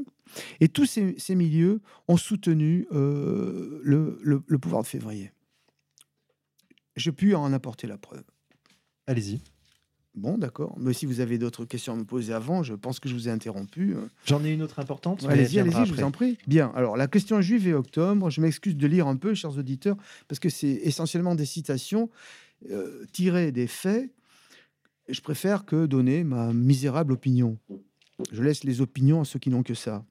Et 0.60 0.68
tous 0.68 0.86
ces, 0.86 1.34
milieux 1.34 1.82
ont 2.08 2.16
soutenu 2.16 2.86
le, 2.90 4.58
pouvoir 4.60 4.82
de 4.82 4.86
février. 4.86 5.30
Je 6.96 7.10
puis 7.10 7.34
en 7.34 7.52
apporter 7.52 7.86
la 7.86 7.98
preuve. 7.98 8.24
Allez-y. 9.06 9.40
Bon, 10.14 10.36
d'accord. 10.36 10.76
Mais 10.78 10.92
si 10.92 11.06
vous 11.06 11.20
avez 11.20 11.38
d'autres 11.38 11.64
questions 11.64 11.94
à 11.94 11.96
me 11.96 12.04
poser 12.04 12.34
avant, 12.34 12.62
je 12.62 12.74
pense 12.74 13.00
que 13.00 13.08
je 13.08 13.14
vous 13.14 13.28
ai 13.28 13.30
interrompu. 13.30 13.96
J'en 14.26 14.44
ai 14.44 14.50
une 14.50 14.62
autre 14.62 14.78
importante. 14.78 15.24
allez-y, 15.24 15.58
allez-y, 15.58 15.86
je 15.86 15.94
vous 15.94 16.02
en 16.02 16.10
prie. 16.10 16.36
Bien. 16.46 16.70
Alors, 16.74 16.98
la 16.98 17.06
question 17.06 17.40
juive 17.40 17.66
et 17.66 17.72
octobre, 17.72 18.28
je 18.28 18.40
m'excuse 18.42 18.76
de 18.76 18.86
lire 18.86 19.06
un 19.06 19.16
peu, 19.16 19.32
chers 19.34 19.56
auditeurs, 19.56 19.96
parce 20.28 20.38
que 20.38 20.50
c'est 20.50 20.68
essentiellement 20.68 21.34
des 21.34 21.46
citations 21.46 22.10
euh, 22.70 23.06
tirées 23.12 23.52
des 23.52 23.66
faits. 23.66 24.10
je 25.08 25.20
préfère 25.22 25.64
que 25.64 25.86
donner 25.86 26.24
ma 26.24 26.52
misérable 26.52 27.12
opinion. 27.12 27.56
Je 28.30 28.42
laisse 28.42 28.64
les 28.64 28.82
opinions 28.82 29.22
à 29.22 29.24
ceux 29.24 29.38
qui 29.38 29.48
n'ont 29.48 29.62
que 29.62 29.74
ça. 29.74 30.04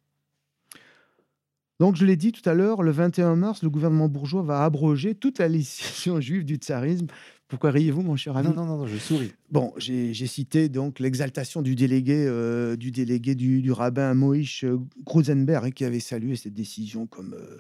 Donc, 1.79 1.95
je 1.95 2.05
l'ai 2.05 2.15
dit 2.15 2.31
tout 2.31 2.47
à 2.47 2.53
l'heure, 2.53 2.83
le 2.83 2.91
21 2.91 3.35
mars, 3.35 3.63
le 3.63 3.69
gouvernement 3.69 4.07
bourgeois 4.07 4.43
va 4.43 4.63
abroger 4.63 5.15
toute 5.15 5.39
la 5.39 5.47
législation 5.47 6.19
juive 6.21 6.43
du 6.43 6.55
tsarisme 6.55 7.07
pourquoi 7.51 7.71
riez-vous, 7.71 8.01
mon 8.01 8.15
cher 8.15 8.37
ami 8.37 8.47
non, 8.47 8.65
non, 8.65 8.77
non, 8.77 8.87
je 8.87 8.95
souris. 8.95 9.33
Bon, 9.49 9.73
j'ai 9.75 10.13
cité 10.13 10.69
donc 10.69 11.01
l'exaltation 11.01 11.61
du 11.61 11.75
délégué, 11.75 12.25
euh, 12.25 12.77
du, 12.77 12.91
délégué 12.91 13.35
du, 13.35 13.69
rabbin 13.73 14.13
Moïse 14.13 14.65
Gruzenberg 15.03 15.65
hein, 15.65 15.71
qui 15.71 15.83
avait 15.83 15.99
salué 15.99 16.37
cette 16.37 16.53
décision 16.53 17.07
comme. 17.07 17.33
Euh, 17.33 17.59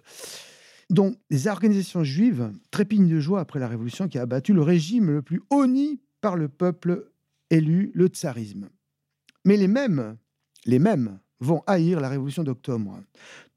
donc, 0.89 1.17
les 1.29 1.47
organisations 1.47 2.05
juives 2.05 2.53
trépignent 2.71 3.09
de 3.09 3.19
joie 3.19 3.41
après 3.41 3.59
la 3.59 3.67
révolution 3.67 4.07
qui 4.07 4.17
a 4.17 4.21
abattu 4.21 4.53
le 4.53 4.61
régime 4.61 5.11
le 5.11 5.21
plus 5.21 5.41
honni 5.49 5.99
par 6.21 6.37
le 6.37 6.47
peuple 6.47 7.11
élu, 7.49 7.91
le 7.93 8.07
tsarisme. 8.07 8.69
Mais 9.43 9.57
les 9.57 9.67
mêmes, 9.67 10.15
les 10.65 10.79
mêmes 10.79 11.19
vont 11.41 11.63
haïr 11.67 11.99
la 11.99 12.07
révolution 12.07 12.43
d'octobre. 12.43 12.97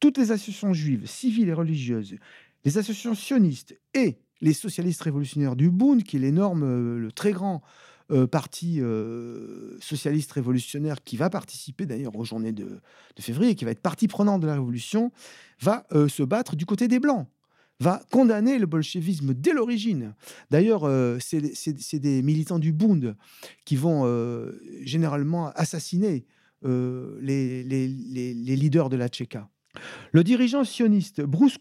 Toutes 0.00 0.18
les 0.18 0.32
associations 0.32 0.72
juives, 0.72 1.06
civiles 1.06 1.48
et 1.48 1.54
religieuses, 1.54 2.16
les 2.64 2.76
associations 2.76 3.14
sionistes 3.14 3.78
et 3.94 4.16
les 4.40 4.52
socialistes 4.52 5.02
révolutionnaires 5.02 5.56
du 5.56 5.70
Bund, 5.70 6.02
qui 6.02 6.16
est 6.16 6.20
l'énorme, 6.20 6.62
euh, 6.62 6.98
le 6.98 7.12
très 7.12 7.32
grand 7.32 7.62
euh, 8.10 8.26
parti 8.26 8.80
euh, 8.80 9.78
socialiste 9.80 10.32
révolutionnaire 10.32 11.02
qui 11.02 11.16
va 11.16 11.30
participer 11.30 11.86
d'ailleurs 11.86 12.14
aux 12.16 12.24
journées 12.24 12.52
de, 12.52 12.80
février, 13.18 13.54
qui 13.54 13.64
va 13.64 13.70
être 13.70 13.80
partie 13.80 14.08
prenante 14.08 14.42
de 14.42 14.46
la 14.46 14.54
révolution, 14.54 15.10
va 15.60 15.86
se 15.90 16.22
battre 16.22 16.56
du 16.56 16.66
côté 16.66 16.88
des 16.88 16.98
Blancs 17.00 17.26
va 17.80 18.00
condamner 18.12 18.58
le 18.58 18.66
bolchevisme 18.66 19.34
dès 19.34 19.52
l'origine. 19.52 20.14
D'ailleurs, 20.50 20.88
c'est 21.20 21.98
des 21.98 22.22
militants 22.22 22.60
du 22.60 22.72
Bund 22.72 23.16
qui 23.64 23.74
vont 23.74 24.06
généralement 24.82 25.50
assassiner 25.50 26.24
les, 26.62 27.64
les, 27.64 27.88
les, 27.88 28.56
leaders 28.56 28.90
de 28.90 28.96
la 28.96 29.08
Tchéka. 29.08 29.50
Le 30.12 30.24
dirigeant 30.24 30.64
sioniste 30.64 31.22
Bruce 31.22 31.58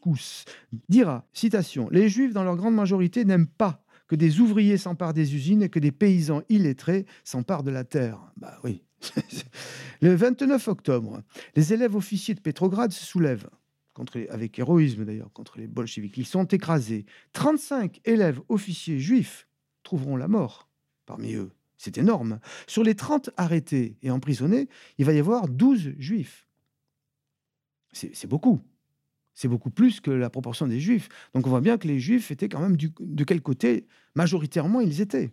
dira, 0.90 1.26
citation, 1.34 1.90
Les 1.92 2.10
Juifs, 2.10 2.34
dans 2.34 2.44
leur 2.44 2.56
grande 2.56 2.76
majorité, 2.76 3.26
n'aiment 3.26 3.48
pas 3.48 3.84
que 4.08 4.16
des 4.16 4.40
ouvriers 4.40 4.78
s'emparent 4.78 5.14
des 5.14 5.36
usines 5.36 5.64
et 5.64 5.70
que 5.70 5.80
des 5.80 5.92
paysans 5.92 6.42
illettrés 6.50 7.06
s'emparent 7.24 7.64
de 7.64 7.72
la 7.72 7.84
terre. 7.84 8.20
Bah 8.38 8.60
oui. 8.64 8.84
le 10.02 10.16
29 10.16 10.68
octobre, 10.68 11.24
les 11.56 11.74
élèves 11.74 11.96
officiers 11.96 12.36
de 12.36 12.40
Pétrograd 12.40 12.92
se 12.92 13.06
soulèvent, 13.06 13.50
contre 13.94 14.26
avec 14.30 14.60
héroïsme 14.60 15.06
d'ailleurs, 15.06 15.32
contre 15.34 15.58
les 15.58 15.68
bolcheviks. 15.68 16.18
Ils 16.18 16.26
sont 16.26 16.46
écrasés. 16.46 17.06
35 17.34 18.02
élèves 18.06 18.40
officiers 18.50 19.00
juifs 19.00 19.48
trouveront 19.84 20.16
la 20.16 20.28
mort 20.28 20.70
parmi 21.06 21.34
eux. 21.34 21.52
C'est 21.78 21.98
énorme. 21.98 22.40
Sur 22.68 22.84
les 22.84 22.96
30 22.96 23.32
arrêtés 23.36 23.98
et 24.02 24.12
emprisonnés, 24.12 24.70
il 24.98 25.06
va 25.06 25.14
y 25.14 25.20
avoir 25.20 25.50
12 25.50 25.96
juifs 25.98 26.48
c'est 27.94 28.28
beaucoup. 28.28 28.60
C'est 29.34 29.48
beaucoup 29.48 29.72
plus 29.72 30.00
que 30.00 30.12
la 30.12 30.30
proportion 30.30 30.68
des 30.68 30.80
juifs. 30.80 31.10
Donc 31.34 31.48
on 31.48 31.50
voit 31.50 31.62
bien 31.62 31.78
que 31.78 31.88
les 31.88 32.00
juifs 32.00 32.30
étaient 32.30 32.50
quand 32.50 32.60
même 32.60 32.78
de 32.78 33.24
quel 33.24 33.42
côté 33.42 33.88
majoritairement 34.16 34.82
ils 34.82 35.02
étaient. 35.02 35.32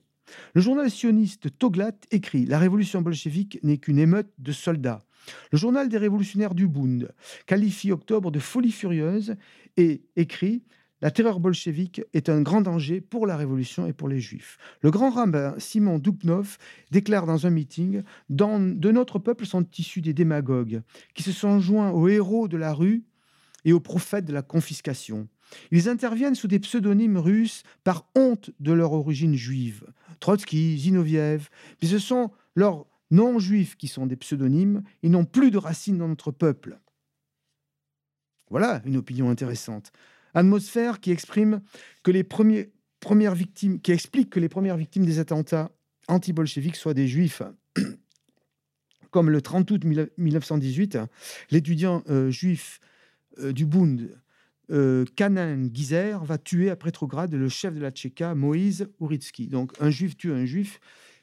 Le 0.55 0.61
journal 0.61 0.91
sioniste 0.91 1.59
Toglat 1.59 1.93
écrit 2.11 2.47
La 2.47 2.59
révolution 2.59 3.03
bolchevique 3.03 3.59
n'est 3.63 3.79
qu'une 3.79 3.99
émeute 3.99 4.31
de 4.39 4.53
soldats. 4.53 5.01
Le 5.53 5.59
journal 5.59 5.89
des 5.89 5.99
révolutionnaires 5.99 6.55
du 6.55 6.67
Bund 6.67 7.13
qualifie 7.47 7.93
octobre 7.93 8.31
de 8.31 8.39
folie 8.39 8.73
furieuse 8.73 9.37
et 9.77 10.03
écrit 10.17 10.63
la 11.03 11.11
terreur 11.11 11.41
bolchevique 11.41 12.03
est 12.13 12.29
un 12.29 12.43
grand 12.43 12.61
danger 12.61 13.01
pour 13.01 13.27
la 13.27 13.37
révolution 13.37 13.87
et 13.87 13.93
pour 13.93 14.09
les 14.09 14.21
juifs. 14.21 14.59
Le 14.83 14.91
grand 14.91 15.11
rabbin 15.11 15.55
Simon 15.59 15.99
Dubnov 15.99 16.59
déclare 16.91 17.27
dans 17.27 17.47
un 17.47 17.51
meeting 17.51 18.03
De 18.29 18.91
notre 18.91 19.19
peuple 19.19 19.47
sont 19.47 19.67
issus 19.79 20.03
des 20.03 20.13
démagogues 20.13 20.83
qui 21.15 21.23
se 21.23 21.33
sont 21.33 21.61
joints 21.61 21.91
aux 21.91 22.09
héros 22.09 22.49
de 22.49 22.57
la 22.57 22.73
rue 22.73 23.05
et 23.65 23.73
aux 23.73 23.81
prophètes 23.81 24.25
de 24.25 24.33
la 24.33 24.43
confiscation. 24.43 25.29
Ils 25.71 25.89
interviennent 25.89 26.35
sous 26.35 26.49
des 26.49 26.61
pseudonymes 26.61 27.19
russes 27.19 27.63
par 27.83 28.07
honte 28.15 28.51
de 28.61 28.73
leur 28.73 28.93
origine 28.93 29.35
juive. 29.35 29.85
Trotsky, 30.21 30.79
Zinoviev, 30.79 31.49
mais 31.81 31.89
ce 31.89 31.99
sont 31.99 32.31
leurs 32.55 32.87
non-juifs 33.11 33.77
qui 33.77 33.89
sont 33.89 34.07
des 34.07 34.17
pseudonymes, 34.17 34.83
ils 35.03 35.11
n'ont 35.11 35.25
plus 35.25 35.51
de 35.51 35.59
racines 35.59 35.99
dans 35.99 36.09
notre 36.09 36.31
peuple. 36.31 36.79
Voilà 38.51 38.83
une 38.85 38.97
opinion 38.97 39.31
intéressante. 39.31 39.93
Atmosphère 40.35 41.01
qui 41.01 41.11
exprime 41.11 41.61
que 42.03 42.11
les 42.11 42.25
premières 42.25 43.35
victimes, 43.35 43.81
qui 43.81 43.93
explique 43.93 44.31
que 44.31 44.41
les 44.41 44.49
premières 44.49 44.77
victimes 44.77 45.05
des 45.05 45.19
attentats 45.19 45.71
anti-bolcheviques 46.11 46.77
soient 46.77 46.95
des 46.95 47.09
juifs. 47.09 47.43
Comme 49.11 49.31
le 49.31 49.43
30 49.43 49.71
août 49.71 49.85
1918, 50.19 50.99
l'étudiant 51.51 52.05
euh, 52.09 52.31
juif 52.31 52.81
euh, 53.41 53.53
du 53.53 53.67
Bund, 53.67 54.09
euh, 54.71 55.05
Kanin 55.17 55.69
Gizer, 55.73 56.23
va 56.25 56.39
tuer 56.39 56.71
à 56.71 56.77
Petrograd 56.77 57.33
le 57.33 57.49
chef 57.49 57.75
de 57.75 57.81
la 57.81 57.91
Tchéka, 57.91 58.35
Moïse 58.37 58.89
Uritsky. 59.01 59.49
Donc 59.49 59.73
un 59.81 59.91
juif 59.91 60.17
tue 60.17 60.33
un 60.33 60.45
juif 60.45 60.81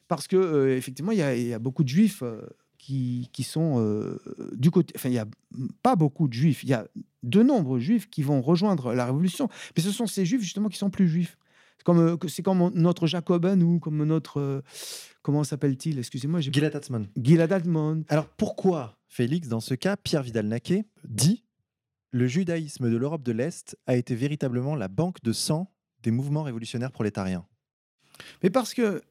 parce 0.09 0.27
que 0.27 0.69
effectivement 0.69 1.11
il 1.13 1.19
y, 1.19 1.53
a 1.53 1.59
beaucoup 1.59 1.83
de 1.83 1.89
juifs 1.89 2.23
qui, 2.77 3.29
qui, 3.31 3.43
sont 3.43 4.17
du 4.53 4.71
côté. 4.71 4.93
Enfin, 4.95 5.09
il 5.09 5.13
n'y 5.13 5.17
a 5.17 5.27
pas 5.81 5.95
beaucoup 5.95 6.27
de 6.27 6.33
juifs. 6.33 6.63
Il 6.63 6.69
y 6.69 6.73
a 6.73 6.87
de 7.27 7.43
nombreux 7.43 7.79
juifs 7.79 8.09
qui 8.09 8.23
vont 8.23 8.41
rejoindre 8.41 8.93
la 8.93 9.05
révolution. 9.05 9.49
Mais 9.75 9.83
ce 9.83 9.91
sont 9.91 10.07
ces 10.07 10.25
juifs 10.25 10.41
justement 10.41 10.69
qui 10.69 10.77
sont 10.77 10.89
plus 10.89 11.07
juifs. 11.07 11.37
C'est 11.77 11.83
comme, 11.83 12.17
c'est 12.27 12.43
comme 12.43 12.71
notre 12.73 13.07
Jacobin 13.07 13.59
ou 13.61 13.79
comme 13.79 14.03
notre. 14.03 14.63
comment 15.21 15.43
s'appelle-t-il? 15.43 15.99
Excusez-moi. 15.99 16.41
Gilad 16.41 16.75
Atzmon. 16.75 17.07
Gilad 17.15 17.51
Atzmon. 17.51 18.03
Alors 18.09 18.27
pourquoi, 18.29 18.97
Félix, 19.07 19.47
dans 19.47 19.59
ce 19.59 19.75
cas, 19.75 19.95
Pierre 19.95 20.23
Vidal-Naquet 20.23 20.85
dit 21.07 21.43
le 22.11 22.27
judaïsme 22.27 22.89
de 22.89 22.97
l'Europe 22.97 23.23
de 23.23 23.31
l'Est 23.31 23.77
a 23.85 23.95
été 23.95 24.15
véritablement 24.15 24.75
la 24.75 24.87
banque 24.87 25.21
de 25.23 25.33
sang 25.33 25.71
des 26.03 26.11
mouvements 26.11 26.43
révolutionnaires 26.43 26.91
prolétariens 26.91 27.45
Mais 28.43 28.49
parce 28.49 28.73
que 28.73 29.01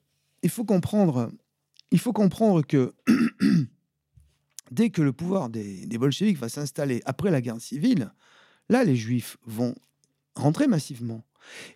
il 0.43 0.51
faut 0.51 0.65
comprendre, 0.65 1.31
il 1.91 1.99
faut 1.99 2.13
comprendre 2.13 2.63
que 2.63 2.95
dès 4.71 4.91
que 4.91 5.03
le 5.03 5.13
pouvoir 5.13 5.49
des, 5.49 5.87
bolcheviks 5.99 6.39
va 6.39 6.49
s'installer 6.49 7.03
après 7.05 7.31
la 7.31 7.41
guerre 7.41 7.61
civile, 7.61 8.13
là, 8.69 8.85
les 8.85 8.97
juifs 8.97 9.37
vont 9.45 9.75
rentrer 10.35 10.67
massivement. 10.67 11.25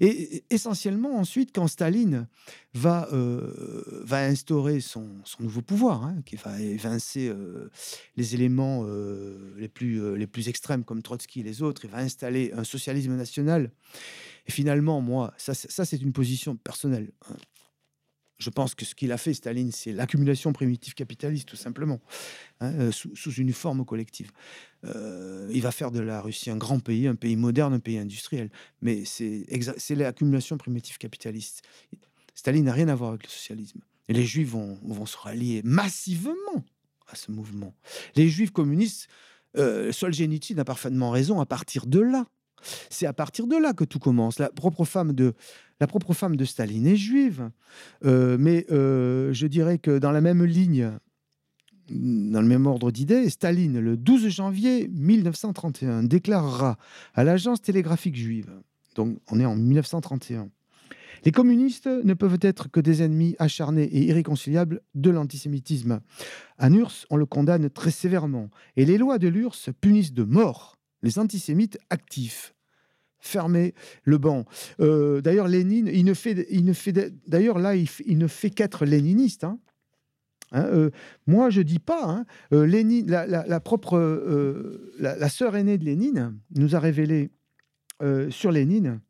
Et 0.00 0.42
essentiellement, 0.50 1.16
ensuite, 1.16 1.50
quand 1.54 1.68
Staline 1.68 2.26
va, 2.74 3.08
euh, 3.12 4.04
instaurer 4.10 4.80
son, 4.80 5.08
nouveau 5.38 5.62
pouvoir, 5.62 6.04
hein, 6.04 6.22
qui 6.26 6.34
va 6.34 6.60
évincer 6.60 7.28
euh, 7.28 7.70
les 8.16 8.34
éléments 8.34 8.84
euh, 8.84 9.54
les, 9.56 9.68
plus, 9.68 10.16
les 10.16 10.26
plus 10.26 10.48
extrêmes 10.48 10.82
comme 10.84 11.02
Trotsky 11.02 11.40
et 11.40 11.42
les 11.44 11.62
autres, 11.62 11.84
il 11.84 11.90
va 11.90 11.98
installer 11.98 12.52
un 12.56 12.64
socialisme 12.64 13.14
national. 13.14 13.70
Et 14.46 14.50
finalement, 14.50 15.00
moi, 15.00 15.32
ça, 15.36 15.54
ça 15.54 15.84
c'est 15.84 16.02
une 16.02 16.12
position 16.12 16.56
personnelle. 16.56 17.12
Hein. 17.30 17.36
Je 18.40 18.48
pense 18.48 18.74
que 18.74 18.86
ce 18.86 18.94
qu'il 18.94 19.12
a 19.12 19.18
fait, 19.18 19.34
Staline, 19.34 19.70
c'est 19.70 19.92
l'accumulation 19.92 20.52
primitive 20.52 20.94
capitaliste, 20.94 21.46
tout 21.46 21.56
simplement, 21.56 22.00
hein, 22.60 22.72
euh, 22.80 22.90
sous, 22.90 23.32
une 23.34 23.52
forme 23.52 23.84
collective. 23.84 24.32
Euh, 24.86 25.48
il 25.52 25.60
va 25.60 25.70
faire 25.70 25.90
de 25.90 26.00
la 26.00 26.22
Russie 26.22 26.50
un 26.50 26.56
grand 26.56 26.80
pays, 26.80 27.06
un 27.06 27.14
pays 27.14 27.36
moderne, 27.36 27.74
un 27.74 27.80
pays 27.80 27.98
industriel. 27.98 28.50
Mais 28.80 29.04
c'est 29.04 29.46
l'accumulation 29.90 30.56
primitive 30.56 30.96
capitaliste. 30.96 31.62
Staline 32.34 32.64
n'a 32.64 32.72
rien 32.72 32.88
à 32.88 32.94
voir 32.94 33.10
avec 33.10 33.24
le 33.24 33.28
socialisme. 33.28 33.80
Et 34.08 34.14
les 34.14 34.24
Juifs 34.24 34.48
vont, 34.48 35.06
se 35.06 35.18
rallier 35.18 35.60
massivement 35.62 36.64
à 37.08 37.16
ce 37.16 37.30
mouvement. 37.30 37.74
Les 38.16 38.28
Juifs 38.28 38.52
communistes, 38.52 39.08
euh, 39.58 39.92
Solzhenitsyn 39.92 40.58
a 40.58 40.64
parfaitement 40.64 41.10
raison, 41.10 41.40
à 41.40 41.46
partir 41.46 41.86
de 41.86 42.00
là, 42.00 42.26
c'est 42.88 43.06
à 43.06 43.12
partir 43.12 43.46
de 43.46 43.56
là 43.56 43.72
que 43.72 43.84
tout 43.84 43.98
commence. 43.98 44.38
La 44.38 44.50
propre 44.50 44.84
femme 44.84 45.12
de, 45.12 45.34
la 45.80 45.86
propre 45.86 46.12
femme 46.12 46.36
de 46.36 46.44
Staline 46.44 46.86
est 46.86 46.96
juive. 46.96 47.50
Euh, 48.04 48.36
mais 48.38 48.66
euh, 48.70 49.32
je 49.32 49.46
dirais 49.46 49.78
que 49.78 49.98
dans 49.98 50.12
la 50.12 50.20
même 50.20 50.44
ligne, 50.44 50.90
dans 51.90 52.40
le 52.40 52.46
même 52.46 52.66
ordre 52.66 52.90
d'idées, 52.90 53.28
Staline, 53.30 53.80
le 53.80 53.96
12 53.96 54.28
janvier 54.28 54.88
1931, 54.88 56.04
déclarera 56.04 56.78
à 57.14 57.24
l'agence 57.24 57.62
télégraphique 57.62 58.16
juive, 58.16 58.50
donc 58.94 59.18
on 59.30 59.40
est 59.40 59.44
en 59.44 59.56
1931, 59.56 60.50
les 61.24 61.32
communistes 61.32 61.86
ne 61.86 62.14
peuvent 62.14 62.38
être 62.40 62.70
que 62.70 62.80
des 62.80 63.02
ennemis 63.02 63.36
acharnés 63.38 63.84
et 63.84 64.04
irréconciliables 64.04 64.80
de 64.94 65.10
l'antisémitisme. 65.10 66.00
À 66.56 66.70
Nurs, 66.70 66.92
on 67.10 67.16
le 67.16 67.26
condamne 67.26 67.68
très 67.68 67.90
sévèrement, 67.90 68.50
et 68.76 68.84
les 68.84 68.96
lois 68.96 69.18
de 69.18 69.28
l'URSS 69.28 69.70
punissent 69.80 70.14
de 70.14 70.24
mort 70.24 70.78
les 71.02 71.18
antisémites 71.18 71.78
actifs. 71.90 72.54
Fermez 73.20 73.74
le 74.04 74.18
banc. 74.18 74.46
Euh, 74.80 75.20
d'ailleurs, 75.20 75.46
Lénine, 75.46 75.90
il 75.92 76.04
ne 76.04 76.14
fait, 76.14 76.46
il 76.50 76.64
ne 76.64 76.72
fait 76.72 76.92
d'ailleurs 77.26 77.58
là, 77.58 77.74
il, 77.76 78.18
ne 78.18 78.26
fait 78.26 78.50
qu'être 78.50 78.86
léniniste. 78.86 79.44
Hein. 79.44 79.58
Hein, 80.52 80.64
euh, 80.64 80.90
moi, 81.26 81.50
je 81.50 81.60
dis 81.60 81.78
pas. 81.78 82.04
Hein, 82.04 82.24
euh, 82.52 82.64
Lénine, 82.64 83.10
la, 83.10 83.60
propre, 83.60 83.98
la, 84.98 85.28
sœur 85.28 85.54
aînée 85.54 85.76
de 85.76 85.84
Lénine 85.84 86.38
nous 86.54 86.74
a 86.74 86.80
révélé 86.80 87.30
sur 88.30 88.50
Lénine 88.50 89.00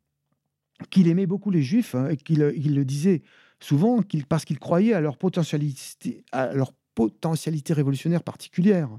qu'il 0.90 1.06
aimait 1.06 1.26
beaucoup 1.26 1.52
les 1.52 1.62
Juifs 1.62 1.94
et 2.10 2.16
qu'il 2.16 2.40
le 2.40 2.84
disait 2.84 3.22
souvent 3.60 4.02
parce 4.28 4.44
qu'il 4.44 4.58
croyait 4.58 4.94
à 4.94 5.00
leur 5.00 5.16
potentialité, 5.16 6.24
à 6.32 6.52
leur 6.52 6.72
potentialité 7.00 7.72
révolutionnaire 7.72 8.22
particulière. 8.22 8.90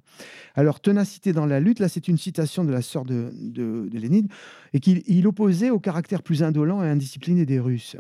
Alors, 0.56 0.80
ténacité 0.80 1.34
dans 1.34 1.46
la 1.46 1.60
lutte, 1.60 1.80
là, 1.80 1.88
c'est 1.88 2.08
une 2.08 2.18
citation 2.18 2.64
de 2.64 2.72
la 2.72 2.82
sœur 2.82 3.06
de, 3.06 3.32
de, 3.34 3.90
Lénine, 3.94 4.28
et 4.74 4.80
qu'il 4.80 5.28
opposait 5.28 5.70
au 5.70 5.80
caractère 5.80 6.24
plus 6.24 6.42
indolent 6.42 6.84
et 6.84 6.88
indiscipliné 6.88 7.46
des 7.46 7.60
Russes. 7.60 7.98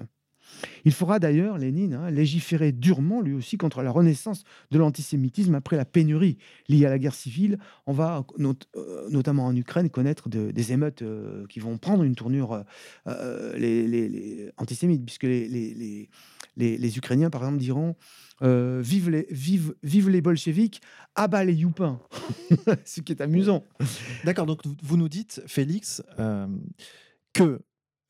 Il 0.85 0.91
fera 0.91 1.19
d'ailleurs, 1.19 1.57
Lénine, 1.57 1.93
hein, 1.93 2.09
légiférer 2.09 2.71
durement, 2.71 3.21
lui 3.21 3.33
aussi, 3.33 3.57
contre 3.57 3.81
la 3.81 3.91
renaissance 3.91 4.43
de 4.71 4.77
l'antisémitisme 4.77 5.55
après 5.55 5.77
la 5.77 5.85
pénurie 5.85 6.37
liée 6.67 6.85
à 6.85 6.89
la 6.89 6.99
guerre 6.99 7.13
civile. 7.13 7.57
On 7.85 7.93
va, 7.93 8.25
euh, 8.39 9.09
notamment 9.09 9.45
en 9.45 9.55
Ukraine, 9.55 9.89
connaître 9.89 10.29
des 10.29 10.71
émeutes 10.71 11.01
euh, 11.01 11.45
qui 11.47 11.59
vont 11.59 11.77
prendre 11.77 12.03
une 12.03 12.15
tournure 12.15 12.63
euh, 13.07 13.57
les, 13.57 14.51
antisémites, 14.57 15.05
puisque 15.05 15.23
les, 15.23 16.07
Ukrainiens, 16.97 17.29
par 17.29 17.41
exemple, 17.41 17.59
diront 17.59 17.95
vive, 18.41 19.09
les, 19.09 19.27
vive, 19.29 20.21
bolcheviks, 20.21 20.81
abat 21.15 21.43
les 21.43 21.53
youpins. 21.53 21.99
Ce 22.85 23.01
qui 23.01 23.11
est 23.11 23.21
amusant. 23.21 23.65
D'accord, 24.23 24.45
donc 24.45 24.61
vous 24.81 24.97
nous 24.97 25.09
dites, 25.09 25.41
Félix, 25.45 26.01
que 27.33 27.61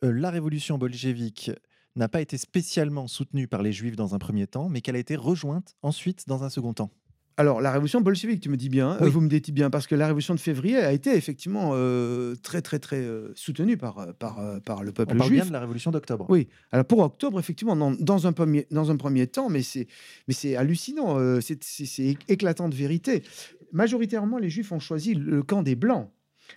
la 0.01 0.31
révolution 0.31 0.77
bolchevique 0.77 1.51
n'a 1.95 2.07
pas 2.07 2.21
été 2.21 2.37
spécialement 2.37 3.07
soutenue 3.07 3.47
par 3.47 3.61
les 3.61 3.73
juifs 3.73 3.95
dans 3.95 4.15
un 4.15 4.19
premier 4.19 4.47
temps, 4.47 4.69
mais 4.69 4.81
qu'elle 4.81 4.95
a 4.95 4.99
été 4.99 5.15
rejointe 5.15 5.75
ensuite 5.81 6.27
dans 6.27 6.43
un 6.43 6.49
second 6.49 6.73
temps. 6.73 6.91
Alors, 7.37 7.61
la 7.61 7.71
révolution 7.71 8.01
bolchevique, 8.01 8.41
tu 8.41 8.49
me 8.49 8.57
dis 8.57 8.69
bien, 8.69 8.97
euh, 9.01 9.09
vous 9.09 9.21
me 9.21 9.29
dites 9.29 9.51
bien, 9.51 9.69
parce 9.69 9.87
que 9.87 9.95
la 9.95 10.05
révolution 10.05 10.35
de 10.35 10.39
février 10.39 10.77
a 10.77 10.91
été 10.91 11.15
effectivement 11.15 11.71
euh, 11.73 12.35
très, 12.43 12.61
très, 12.61 12.77
très 12.77 12.97
euh, 12.97 13.31
soutenue 13.35 13.77
par, 13.77 14.13
par, 14.19 14.39
par 14.63 14.83
le 14.83 14.91
peuple 14.91 15.13
On 15.15 15.17
parle 15.17 15.29
juif. 15.29 15.41
bien 15.41 15.47
de 15.47 15.53
la 15.53 15.61
révolution 15.61 15.91
d'octobre. 15.91 16.25
Oui. 16.29 16.49
Alors, 16.71 16.85
pour 16.85 16.99
octobre, 16.99 17.39
effectivement, 17.39 17.75
dans, 17.75 18.27
un, 18.27 18.33
premier, 18.33 18.67
dans 18.69 18.91
un 18.91 18.97
premier 18.97 19.27
temps, 19.27 19.49
mais 19.49 19.63
c'est 19.63 20.55
hallucinant, 20.55 21.17
c'est 21.41 22.17
éclatant 22.27 22.69
de 22.69 22.75
vérité. 22.75 23.23
Majoritairement, 23.71 24.37
les 24.37 24.49
juifs 24.49 24.71
ont 24.71 24.79
choisi 24.79 25.15
le 25.15 25.41
camp 25.41 25.63
des 25.63 25.75
Blancs. 25.75 26.11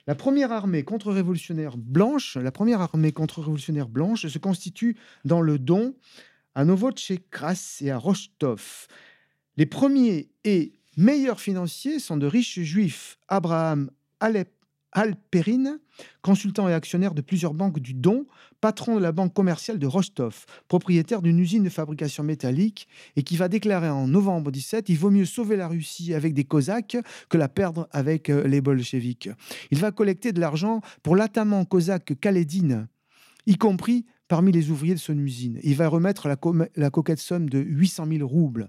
La 0.07 0.15
première 0.15 0.53
armée 0.53 0.83
contre-révolutionnaire 0.83 1.77
blanche, 1.77 2.37
la 2.37 2.53
première 2.53 2.81
armée 2.81 3.13
contre-révolutionnaire 3.13 3.89
blanche 3.89 4.27
se 4.27 4.39
constitue 4.39 4.97
dans 5.25 5.41
le 5.41 5.59
Don, 5.59 5.95
à 6.55 6.65
Novotchekras 6.65 7.79
et 7.81 7.91
à 7.91 7.99
Rostov. 7.99 8.87
Les 9.57 9.67
premiers 9.67 10.31
et 10.45 10.73
meilleurs 10.97 11.41
financiers 11.41 11.99
sont 11.99 12.17
de 12.17 12.27
riches 12.27 12.61
juifs. 12.61 13.19
Abraham 13.29 13.91
Alperin, 14.95 15.79
consultant 16.23 16.69
et 16.69 16.73
actionnaire 16.73 17.15
de 17.15 17.21
plusieurs 17.21 17.53
banques 17.53 17.81
du 17.81 17.95
Don, 17.95 18.27
patron 18.61 18.97
de 18.97 19.01
la 19.01 19.13
banque 19.13 19.35
commerciale 19.35 19.79
de 19.79 19.87
Rostov, 19.87 20.47
propriétaire 20.69 21.21
d'une 21.21 21.39
usine 21.39 21.65
de 21.65 21.69
fabrication 21.69 22.23
métallique, 22.23 22.89
et 23.17 23.23
qui 23.23 23.37
va 23.37 23.49
déclarer 23.49 23.91
en 23.91 24.07
novembre 24.07 24.51
17 24.51 24.89
il 24.89 24.99
vaut 24.99 25.11
mieux 25.11 25.25
sauver 25.25 25.57
la 25.57 25.69
Russie 25.69 26.15
avec 26.15 26.33
des 26.33 26.45
Cosaques 26.45 26.97
que 27.29 27.37
la 27.37 27.49
perdre 27.49 27.89
avec 27.91 28.31
euh, 28.31 28.47
les 28.47 28.61
bolcheviks. 28.61 29.29
Il 29.71 29.79
va 29.79 29.91
collecter 29.91 30.33
de 30.33 30.41
l'argent 30.41 30.81
pour 31.03 31.17
l'atamant 31.17 31.65
cosaque 31.65 32.19
Kaledine, 32.21 32.89
y 33.47 33.57
compris 33.57 34.07
parmi 34.29 34.53
les 34.53 34.71
ouvriers 34.71 34.95
de 34.95 35.01
son 35.01 35.19
usine. 35.19 35.61
Il 35.63 35.77
va 35.77 35.89
remettre 35.89 36.29
la, 36.29 36.37
la 36.77 36.91
coquette 36.91 37.19
somme 37.19 37.49
de 37.49 37.59
800 37.59 38.07
000 38.11 38.29
roubles. 38.29 38.69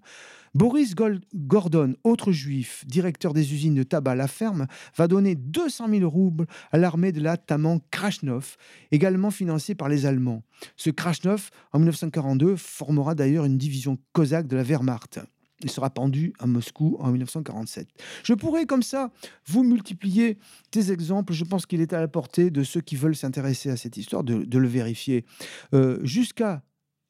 Boris 0.55 0.95
Gordon, 0.95 1.95
autre 2.05 2.31
juif, 2.31 2.85
directeur 2.87 3.33
des 3.33 3.53
usines 3.53 3.75
de 3.75 3.83
tabac 3.83 4.15
La 4.15 4.29
Ferme, 4.29 4.67
va 4.95 5.09
donner 5.09 5.35
200 5.35 5.89
000 5.89 6.09
roubles 6.09 6.45
à 6.71 6.77
l'armée 6.77 7.11
de 7.11 7.19
l'Ataman 7.19 7.81
Krasnov, 7.91 8.55
également 8.91 9.31
financée 9.31 9.75
par 9.75 9.89
les 9.89 10.05
Allemands. 10.05 10.43
Ce 10.77 10.89
Krasnov, 10.89 11.49
en 11.73 11.79
1942, 11.79 12.55
formera 12.55 13.15
d'ailleurs 13.15 13.43
une 13.43 13.57
division 13.57 13.97
cosaque 14.13 14.47
de 14.47 14.55
la 14.55 14.63
Wehrmacht. 14.63 15.19
Il 15.65 15.71
sera 15.71 15.89
pendu 15.89 16.31
à 16.37 16.45
Moscou 16.45 16.95
en 16.99 17.09
1947. 17.11 17.87
Je 18.23 18.35
pourrais 18.35 18.67
comme 18.67 18.83
ça 18.83 19.09
vous 19.47 19.63
multiplier 19.63 20.37
des 20.71 20.91
exemples. 20.91 21.33
Je 21.33 21.43
pense 21.43 21.65
qu'il 21.65 21.81
est 21.81 21.91
à 21.91 21.99
la 21.99 22.07
portée 22.07 22.51
de 22.51 22.63
ceux 22.63 22.81
qui 22.81 22.95
veulent 22.95 23.15
s'intéresser 23.15 23.71
à 23.71 23.75
cette 23.75 23.97
histoire 23.97 24.23
de, 24.23 24.57
le 24.57 24.67
vérifier. 24.67 25.25
Euh, 25.73 25.97
jusqu'à 26.03 26.61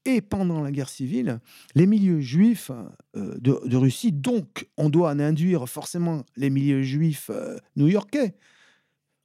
et 0.06 0.22
pendant 0.22 0.62
la 0.62 0.72
guerre 0.72 0.88
civile, 0.88 1.42
les 1.74 1.86
milieux 1.86 2.22
juifs 2.22 2.72
euh, 3.18 3.36
de, 3.40 3.76
Russie, 3.76 4.14
donc 4.14 4.70
on 4.78 4.90
doit 4.90 5.12
en 5.12 5.20
induire 5.20 5.68
forcément 5.68 6.24
les 6.38 6.50
milieux 6.50 6.82
juifs 6.84 7.30
euh, 7.30 7.58
new-yorkais. 7.76 8.36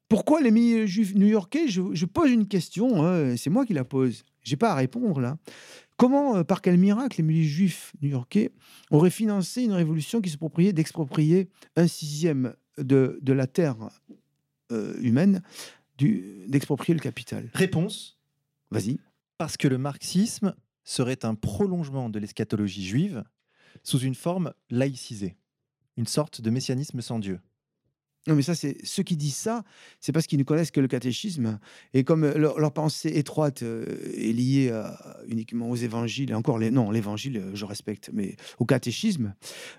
Pourquoi 0.09 0.41
les 0.41 0.51
milieux 0.51 0.87
juifs 0.87 1.15
new-yorkais? 1.15 1.69
Je, 1.69 2.05
pose 2.05 2.33
une 2.33 2.49
question, 2.49 3.05
hein, 3.07 3.37
c'est 3.37 3.51
moi 3.51 3.65
qui 3.65 3.75
la 3.75 3.85
pose. 3.85 4.25
J'ai 4.43 4.57
pas 4.57 4.73
à 4.73 4.75
répondre 4.75 5.21
là. 5.21 5.37
Comment, 6.01 6.37
euh, 6.39 6.45
par 6.45 6.63
quel 6.63 6.79
miracle, 6.79 7.19
les 7.19 7.23
milieux 7.23 7.47
juifs 7.47 7.93
new-yorkais 8.01 8.53
auraient 8.91 9.11
financé 9.11 9.65
une 9.65 9.75
révolution 9.75 10.23
qui 10.23 10.31
se 10.31 10.39
propriait 10.39 10.73
d'exproprier 10.73 11.51
un 11.77 11.87
sixième 11.87 12.55
de, 12.79 13.19
de 13.21 13.33
la 13.35 13.47
terre 13.47 13.77
humaine, 14.71 15.43
d'exproprier 15.99 16.95
le 16.95 17.01
capital? 17.01 17.51
Réponse. 17.53 18.19
Vas-y. 18.71 18.99
Parce 19.37 19.59
que 19.59 19.69
le 19.69 19.77
marxisme 19.77 20.55
serait 20.85 21.23
un 21.27 21.35
prolongement 21.35 22.09
de 22.09 22.19
l'eschatologie 22.19 22.87
juive 22.87 23.23
sous 23.83 23.99
une 23.99 24.15
forme 24.15 24.55
laïcisée, 24.71 25.37
une 25.99 26.07
sorte 26.07 26.41
de 26.41 26.49
messianisme 26.49 27.03
sans 27.03 27.19
Dieu. 27.19 27.41
Non, 28.31 28.37
mais 28.37 28.43
ça, 28.43 28.55
c'est 28.55 28.77
ceux 28.85 29.03
qui 29.03 29.17
disent 29.17 29.35
ça, 29.35 29.65
c'est 29.99 30.13
parce 30.13 30.29
qu'ils 30.29 30.39
ne 30.39 30.45
connaissent 30.45 30.71
que 30.71 30.79
le 30.79 30.87
catéchisme. 30.87 31.59
Et 31.95 32.05
comme 32.05 32.23
euh, 32.23 32.39
leur, 32.39 32.73
pensée 32.73 33.09
étroite 33.09 33.65
euh, 33.65 33.85
est 34.17 34.33
liée 34.33 34.73
uniquement 35.27 35.69
aux 35.69 35.75
évangiles, 35.75 36.31
et 36.31 36.35
encore, 36.35 36.57
les, 36.57 36.71
non, 36.71 36.93
l'évangile, 36.93 37.39
euh, 37.39 37.51
je 37.55 37.65
respecte, 37.65 38.11
mais 38.13 38.37
au 38.61 38.67
catéchisme, 38.67 39.35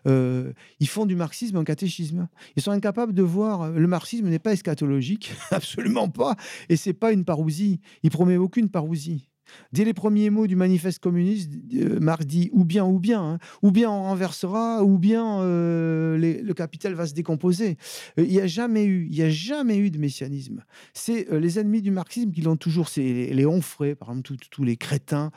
ils 0.06 0.88
font 0.90 1.06
du 1.06 1.16
marxisme 1.16 1.56
un 1.56 1.64
catéchisme. 1.64 2.28
Ils 2.58 2.62
sont 2.62 2.72
incapables 2.72 3.14
de 3.14 3.24
voir. 3.24 3.72
Le 3.72 3.88
marxisme 3.88 4.28
n'est 4.28 4.38
pas 4.38 4.52
eschatologique, 4.52 5.32
absolument 5.52 6.10
pas. 6.10 6.36
Et 6.68 6.76
c'est 6.76 6.92
pas 6.92 7.14
une 7.14 7.24
parousie. 7.24 7.80
Il 8.04 8.10
promet 8.10 8.36
aucune 8.36 8.68
parousie. 8.68 9.31
Dès 9.74 9.86
les 9.86 9.94
premiers 9.94 10.30
mots 10.30 10.48
du 10.48 10.56
manifeste 10.56 11.00
communiste, 11.00 11.52
euh, 11.76 12.00
Marx 12.00 12.26
dit 12.26 12.50
ou 12.54 12.66
bien, 12.66 12.86
ou 12.86 13.00
bien, 13.00 13.22
hein. 13.22 13.38
ou 13.62 13.72
bien 13.72 13.90
on 13.90 14.04
renversera, 14.04 14.84
ou 14.84 14.98
bien 14.98 15.42
euh, 15.42 16.18
le 16.18 16.54
capital 16.54 16.94
va 16.94 17.08
se 17.08 17.14
décomposer. 17.14 17.78
Euh, 18.20 18.24
il 18.24 18.32
n'y 18.32 18.40
a 18.40 18.48
jamais 18.48 18.86
eu, 18.86 19.08
il 19.10 19.22
a 19.22 19.30
jamais 19.30 19.78
eu 19.78 19.92
de 19.92 19.98
messianisme. 19.98 20.64
C'est 20.94 21.28
les 21.32 21.60
ennemis 21.60 21.82
du 21.82 21.92
marxisme 21.92 22.32
qui 22.32 22.42
l'ont 22.42 22.58
toujours, 22.58 22.90
c'est 22.90 23.02
les, 23.02 23.46
Onfray, 23.46 23.96
par 23.96 24.10
exemple, 24.10 24.36
tous 24.50 24.64
les 24.64 24.78
crétins 24.78 25.32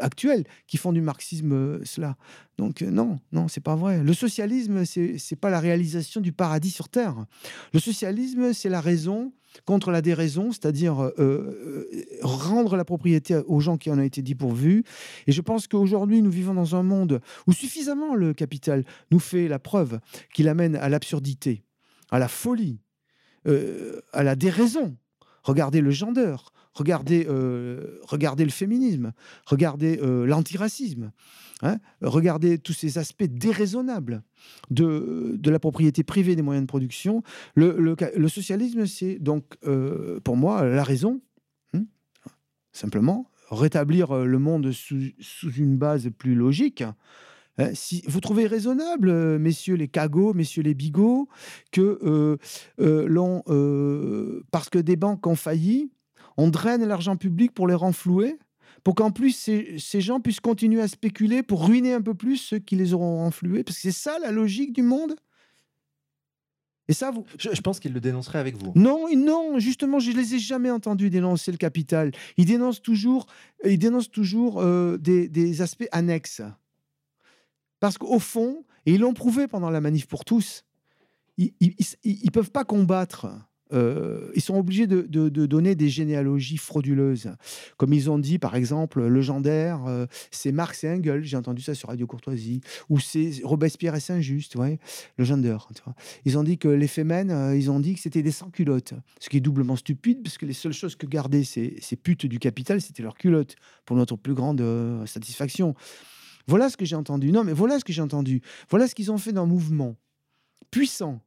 actuels 0.00 0.44
qui 0.66 0.76
font 0.76 0.92
du 0.92 1.00
marxisme 1.00 1.84
cela. 1.84 2.16
Donc 2.58 2.82
non, 2.82 3.18
non, 3.32 3.48
c'est 3.48 3.62
pas 3.62 3.76
vrai. 3.76 4.02
Le 4.02 4.14
socialisme, 4.14 4.84
c'est 4.84 5.36
pas 5.36 5.50
la 5.50 5.60
réalisation 5.60 6.20
du 6.20 6.32
paradis 6.32 6.70
sur 6.70 6.88
terre. 6.88 7.26
Le 7.72 7.80
socialisme, 7.80 8.52
c'est 8.52 8.68
la 8.68 8.80
raison 8.80 9.32
contre 9.64 9.90
la 9.90 10.02
déraison, 10.02 10.52
c'est-à-dire 10.52 11.02
euh, 11.02 11.12
euh, 11.18 11.88
rendre 12.22 12.76
la 12.76 12.84
propriété 12.84 13.36
aux 13.46 13.60
gens 13.60 13.76
qui 13.76 13.90
en 13.90 13.98
ont 13.98 14.02
été 14.02 14.22
dépourvus. 14.22 14.84
Et 15.26 15.32
je 15.32 15.40
pense 15.40 15.66
qu'aujourd'hui, 15.66 16.22
nous 16.22 16.30
vivons 16.30 16.54
dans 16.54 16.76
un 16.76 16.82
monde 16.82 17.20
où 17.46 17.52
suffisamment 17.52 18.14
le 18.14 18.34
capital 18.34 18.84
nous 19.10 19.20
fait 19.20 19.48
la 19.48 19.58
preuve 19.58 20.00
qu'il 20.32 20.48
amène 20.48 20.76
à 20.76 20.88
l'absurdité, 20.88 21.62
à 22.10 22.18
la 22.18 22.28
folie, 22.28 22.80
euh, 23.46 24.00
à 24.12 24.22
la 24.22 24.36
déraison. 24.36 24.96
Regardez 25.42 25.80
le 25.80 25.90
gender, 25.90 26.36
regardez, 26.74 27.26
regardez 28.02 28.44
le 28.44 28.50
féminisme, 28.50 29.12
regardez 29.46 29.96
l'antiracisme. 30.26 31.12
Hein, 31.62 31.78
regardez 32.00 32.58
tous 32.58 32.72
ces 32.72 32.98
aspects 32.98 33.22
déraisonnables 33.22 34.24
de, 34.70 35.36
de, 35.38 35.50
la 35.50 35.60
propriété 35.60 36.02
privée 36.02 36.34
des 36.34 36.42
moyens 36.42 36.64
de 36.64 36.68
production. 36.68 37.22
Le, 37.54 37.76
le, 37.78 38.28
socialisme, 38.28 38.84
c'est 38.86 39.20
donc, 39.20 39.44
euh, 39.64 40.18
pour 40.24 40.36
moi, 40.36 40.64
la 40.66 40.82
raison. 40.82 41.20
Hein, 41.72 41.84
simplement, 42.72 43.30
rétablir 43.48 44.10
euh, 44.10 44.24
le 44.24 44.40
monde 44.40 44.72
sous, 44.72 45.12
sous 45.20 45.52
une 45.52 45.76
base 45.76 46.10
plus 46.18 46.34
logique. 46.34 46.82
Hein, 47.58 47.70
si 47.74 48.02
vous 48.08 48.20
trouvez 48.20 48.48
raisonnable, 48.48 49.08
euh, 49.10 49.38
messieurs 49.38 49.76
les 49.76 49.88
cagots, 49.88 50.34
messieurs 50.34 50.64
les 50.64 50.74
bigots, 50.74 51.28
que 51.70 52.36
l'on, 52.78 53.42
parce 54.50 54.68
que 54.68 54.80
des 54.80 54.96
banques 54.96 55.24
ont 55.28 55.36
failli, 55.36 55.92
on 56.36 56.48
draine 56.48 56.84
l'argent 56.84 57.16
public 57.16 57.52
pour 57.52 57.66
les 57.66 57.74
renflouer 57.74 58.38
pour 58.84 58.94
qu'en 58.94 59.10
plus 59.10 59.32
ces, 59.32 60.00
gens 60.00 60.20
puissent 60.20 60.40
continuer 60.40 60.82
à 60.82 60.88
spéculer 60.88 61.42
pour 61.42 61.66
ruiner 61.66 61.92
un 61.92 62.02
peu 62.02 62.14
plus 62.14 62.36
ceux 62.36 62.58
qui 62.58 62.76
les 62.76 62.94
auront 62.94 63.24
influés 63.24 63.62
Parce 63.62 63.76
que 63.76 63.82
c'est 63.82 63.92
ça 63.92 64.18
la 64.18 64.32
logique 64.32 64.72
du 64.72 64.82
monde. 64.82 65.14
Et 66.88 66.94
ça, 66.94 67.12
vous... 67.12 67.24
Je, 67.38 67.60
pense 67.60 67.78
qu'ils 67.78 67.92
le 67.92 68.00
dénonceraient 68.00 68.40
avec 68.40 68.56
vous. 68.56 68.72
Non, 68.74 69.06
non, 69.16 69.58
justement, 69.58 70.00
je 70.00 70.10
ne 70.10 70.16
les 70.16 70.34
ai 70.34 70.38
jamais 70.40 70.70
entendus 70.70 71.10
dénoncer 71.10 71.52
le 71.52 71.58
capital. 71.58 72.10
Ils 72.36 72.44
dénoncent 72.44 72.82
toujours, 72.82 73.26
ils 73.64 73.78
dénoncent 73.78 74.10
toujours 74.10 74.60
euh, 74.60 74.98
des, 74.98 75.62
aspects 75.62 75.88
annexes. 75.92 76.42
Parce 77.78 77.98
qu'au 77.98 78.18
fond, 78.18 78.64
et 78.84 78.94
ils 78.94 79.00
l'ont 79.00 79.14
prouvé 79.14 79.46
pendant 79.46 79.70
la 79.70 79.80
manif 79.80 80.06
pour 80.06 80.24
tous, 80.24 80.64
ils 81.38 81.54
ne 81.60 82.30
peuvent 82.30 82.50
pas 82.50 82.64
combattre 82.64 83.28
euh, 83.72 84.30
ils 84.34 84.42
sont 84.42 84.56
obligés 84.56 84.86
de, 84.86 85.02
donner 85.28 85.74
des 85.74 85.88
généalogies 85.88 86.56
frauduleuses. 86.56 87.30
Comme 87.76 87.92
ils 87.92 88.10
ont 88.10 88.18
dit, 88.18 88.38
par 88.38 88.54
exemple, 88.54 89.02
le 89.02 89.22
gendaire, 89.22 89.84
euh, 89.86 90.06
c'est 90.30 90.52
Marx 90.52 90.84
et 90.84 90.90
Engels, 90.90 91.24
j'ai 91.24 91.36
entendu 91.36 91.62
ça 91.62 91.74
sur 91.74 91.88
Radio 91.88 92.06
Courtoisie, 92.06 92.60
ou 92.88 92.98
c'est 92.98 93.40
Robespierre 93.44 93.94
et 93.94 94.00
Saint-Just, 94.00 94.56
ouais, 94.56 94.78
le 95.16 95.24
gender. 95.24 95.56
Ils 96.24 96.38
ont 96.38 96.42
dit 96.42 96.58
que 96.58 96.68
les 96.68 96.88
femmes, 96.88 97.30
euh, 97.30 97.56
ils 97.56 97.70
ont 97.70 97.80
dit 97.80 97.94
que 97.94 98.00
c'était 98.00 98.22
des 98.22 98.30
sans-culottes, 98.30 98.94
ce 99.20 99.28
qui 99.28 99.38
est 99.38 99.40
doublement 99.40 99.76
stupide, 99.76 100.22
parce 100.22 100.38
que 100.38 100.46
les 100.46 100.52
seules 100.52 100.72
choses 100.72 100.96
que 100.96 101.06
gardaient 101.06 101.44
ces, 101.44 101.76
ces 101.80 101.96
putes 101.96 102.26
du 102.26 102.38
capital, 102.38 102.80
c'était 102.80 103.02
leurs 103.02 103.16
culottes, 103.16 103.56
pour 103.84 103.96
notre 103.96 104.16
plus 104.16 104.34
grande 104.34 104.62
satisfaction. 105.06 105.74
Voilà 106.46 106.68
ce 106.68 106.76
que 106.76 106.84
j'ai 106.84 106.96
entendu. 106.96 107.32
Non, 107.32 107.44
mais 107.44 107.52
voilà 107.52 107.78
ce 107.78 107.84
que 107.84 107.92
j'ai 107.92 108.02
entendu. 108.02 108.42
Voilà 108.70 108.88
ce 108.88 108.94
qu'ils 108.94 109.10
ont 109.10 109.18
fait 109.18 109.32
d'un 109.32 109.46
mouvement 109.46 109.96
puissant, 110.70 111.20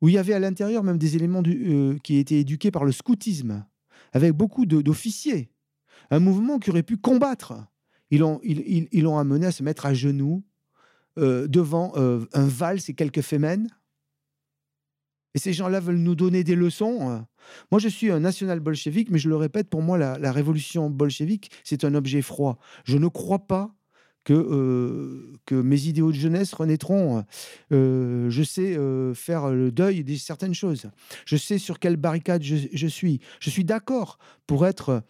où 0.00 0.08
il 0.08 0.14
y 0.14 0.18
avait 0.18 0.34
à 0.34 0.38
l'intérieur 0.38 0.82
même 0.82 0.98
des 0.98 1.16
éléments 1.16 1.42
euh, 1.46 1.98
qui 2.02 2.16
étaient 2.16 2.40
éduqués 2.40 2.70
par 2.70 2.84
le 2.84 2.92
scoutisme, 2.92 3.64
avec 4.12 4.32
beaucoup 4.32 4.66
d'officiers. 4.66 5.50
Un 6.10 6.20
mouvement 6.20 6.58
qui 6.58 6.70
aurait 6.70 6.82
pu 6.82 6.96
combattre. 6.96 7.54
Ils 8.10 8.20
l'ont 8.20 9.18
amené 9.18 9.46
à 9.46 9.52
se 9.52 9.62
mettre 9.62 9.86
à 9.86 9.94
genoux 9.94 10.42
euh, 11.18 11.46
devant 11.46 11.92
euh, 11.96 12.24
un 12.32 12.46
valse 12.46 12.88
et 12.88 12.94
quelques 12.94 13.20
fémènes. 13.20 13.68
Et 15.34 15.38
ces 15.38 15.52
gens-là 15.52 15.78
veulent 15.78 15.98
nous 15.98 16.16
donner 16.16 16.42
des 16.42 16.56
leçons. 16.56 17.24
Moi, 17.70 17.78
je 17.78 17.86
suis 17.86 18.10
un 18.10 18.18
national 18.18 18.58
bolchevique, 18.58 19.10
mais 19.10 19.18
je 19.20 19.28
le 19.28 19.36
répète, 19.36 19.70
pour 19.70 19.80
moi, 19.80 19.96
la, 19.96 20.18
la 20.18 20.32
révolution 20.32 20.90
bolchevique, 20.90 21.52
c'est 21.62 21.84
un 21.84 21.94
objet 21.94 22.20
froid. 22.20 22.58
Je 22.82 22.98
ne 22.98 23.06
crois 23.06 23.46
pas 23.46 23.72
que, 24.24 24.32
euh, 24.32 25.32
que 25.46 25.54
mes 25.54 25.86
idéaux 25.86 26.12
de 26.12 26.16
jeunesse 26.16 26.52
renaîtront. 26.52 27.24
Euh, 27.72 28.30
je 28.30 28.42
sais 28.42 28.76
euh, 28.76 29.14
faire 29.14 29.48
le 29.48 29.70
deuil 29.72 30.04
de 30.04 30.14
certaines 30.16 30.54
choses. 30.54 30.90
Je 31.24 31.36
sais 31.36 31.58
sur 31.58 31.78
quelle 31.78 31.96
barricade 31.96 32.42
je, 32.42 32.86
suis. 32.86 33.20
Je 33.40 33.50
suis 33.50 33.64
d'accord 33.64 34.18
pour 34.46 34.66
être 34.66 35.02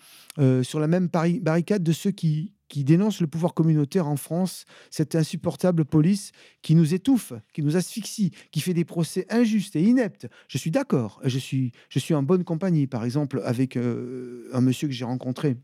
sur 0.63 0.81
la 0.81 0.87
même 0.87 1.09
barricade 1.09 1.83
de 1.83 1.93
ceux 1.93 2.13
qui, 2.13 2.55
qui 2.69 2.85
dénoncent 2.85 3.21
le 3.21 3.27
pouvoir 3.27 3.53
communautaire 3.53 4.07
en 4.07 4.17
France, 4.17 4.65
cette 4.91 5.15
insupportable 5.15 5.85
police 5.85 6.33
qui 6.63 6.75
nous 6.75 6.95
étouffe, 6.95 7.33
qui 7.53 7.63
nous 7.63 7.77
asphyxie, 7.77 8.31
qui 8.51 8.61
fait 8.61 8.75
des 8.75 8.85
procès 8.85 9.27
injustes 9.29 9.77
et 9.77 9.83
ineptes. 9.83 10.29
Je 10.49 10.57
suis 10.57 10.71
d'accord. 10.71 11.21
Je 11.25 11.39
suis, 11.39 11.73
je 11.89 11.99
suis 11.99 12.15
en 12.15 12.23
bonne 12.23 12.45
compagnie, 12.45 12.87
par 12.87 13.05
exemple, 13.05 13.43
avec 13.45 13.77
un 13.77 14.61
monsieur 14.61 14.89
que 14.89 14.95
j'ai 14.95 15.05
rencontré 15.05 15.57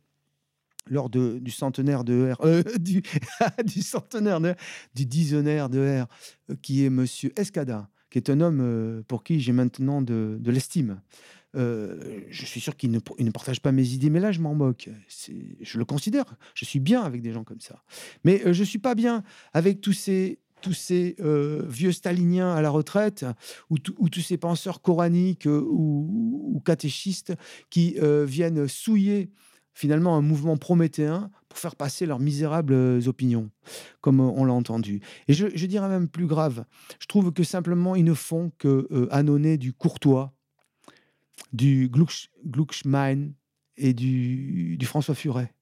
lors 0.89 1.11
de, 1.11 1.39
du 1.39 1.51
centenaire 1.51 2.05
de 2.05 2.33
R, 2.33 2.45
euh, 2.45 2.63
du, 2.79 3.03
du, 3.65 3.83
centenaire 3.83 4.41
de, 4.41 4.55
du 4.95 5.05
de 5.05 6.03
R, 6.03 6.07
euh, 6.51 6.55
qui 6.63 6.85
est 6.85 6.91
Monsieur 6.91 7.33
Escada, 7.37 7.89
qui 8.11 8.19
est 8.19 8.31
un 8.31 8.41
homme 8.41 8.61
euh, 8.61 9.03
pour 9.07 9.25
qui 9.25 9.41
j'ai 9.41 9.53
maintenant 9.53 10.03
de, 10.03 10.39
l'estime. 10.45 11.01
je 11.55 12.45
suis 12.45 12.61
sûr 12.61 12.77
qu'il 12.77 12.91
ne, 12.91 13.31
partage 13.31 13.61
pas 13.61 13.73
mes 13.73 13.89
idées, 13.89 14.11
mais 14.11 14.21
là, 14.21 14.33
je 14.33 14.41
m'en 14.41 14.55
moque. 14.55 14.91
Je 15.61 15.79
le 15.79 15.85
considère. 15.85 16.25
Je 16.55 16.65
suis 16.65 16.81
bien 16.81 17.03
avec 17.03 17.23
des 17.23 17.33
gens 17.33 17.45
comme 17.45 17.61
ça. 17.61 17.83
Mais 18.25 18.43
je 18.45 18.61
ne 18.61 18.67
suis 18.67 18.79
pas 18.79 18.95
bien 18.95 19.23
avec 19.53 19.81
tous 19.81 19.93
ces, 19.93 20.39
vieux 21.69 21.93
staliniens 21.93 22.53
à 22.53 22.61
la 22.61 22.71
retraite 22.71 23.25
ou, 23.71 23.77
ou 23.99 24.09
tous 24.09 24.21
ces 24.21 24.37
penseurs 24.37 24.83
coraniques 24.83 25.47
ou 25.47 26.63
catéchistes 26.65 27.33
qui 27.71 27.97
viennent 28.27 28.69
souiller 28.69 29.31
finalement 29.77 30.17
un 30.17 30.23
mouvement 30.23 30.57
prométhéen 30.57 31.31
pour 31.51 31.59
faire 31.59 31.77
passer 31.77 32.07
leurs 32.07 32.19
misérables 32.19 32.73
euh, 32.73 33.09
opinions, 33.09 33.51
comme 34.01 34.21
euh, 34.21 34.33
on 34.35 34.47
l'a 34.47 34.55
entendu. 34.55 35.03
Et 35.29 35.35
je, 35.35 35.67
dirais 35.67 35.89
même 35.89 36.09
plus 36.09 36.27
grave, 36.27 36.65
je 36.99 37.07
trouve 37.07 37.31
que 37.31 37.45
simplement 37.45 37.95
ils 37.95 38.05
ne 38.05 38.15
font 38.15 38.51
que 38.59 38.89
euh, 38.91 39.57
du 39.59 39.75
courtois, 39.75 40.33
du 41.53 41.91
Glucksmann 41.91 43.35
et 43.77 43.93
du, 43.93 44.79
du 44.79 44.87
François 44.87 45.15
Furet. 45.15 45.53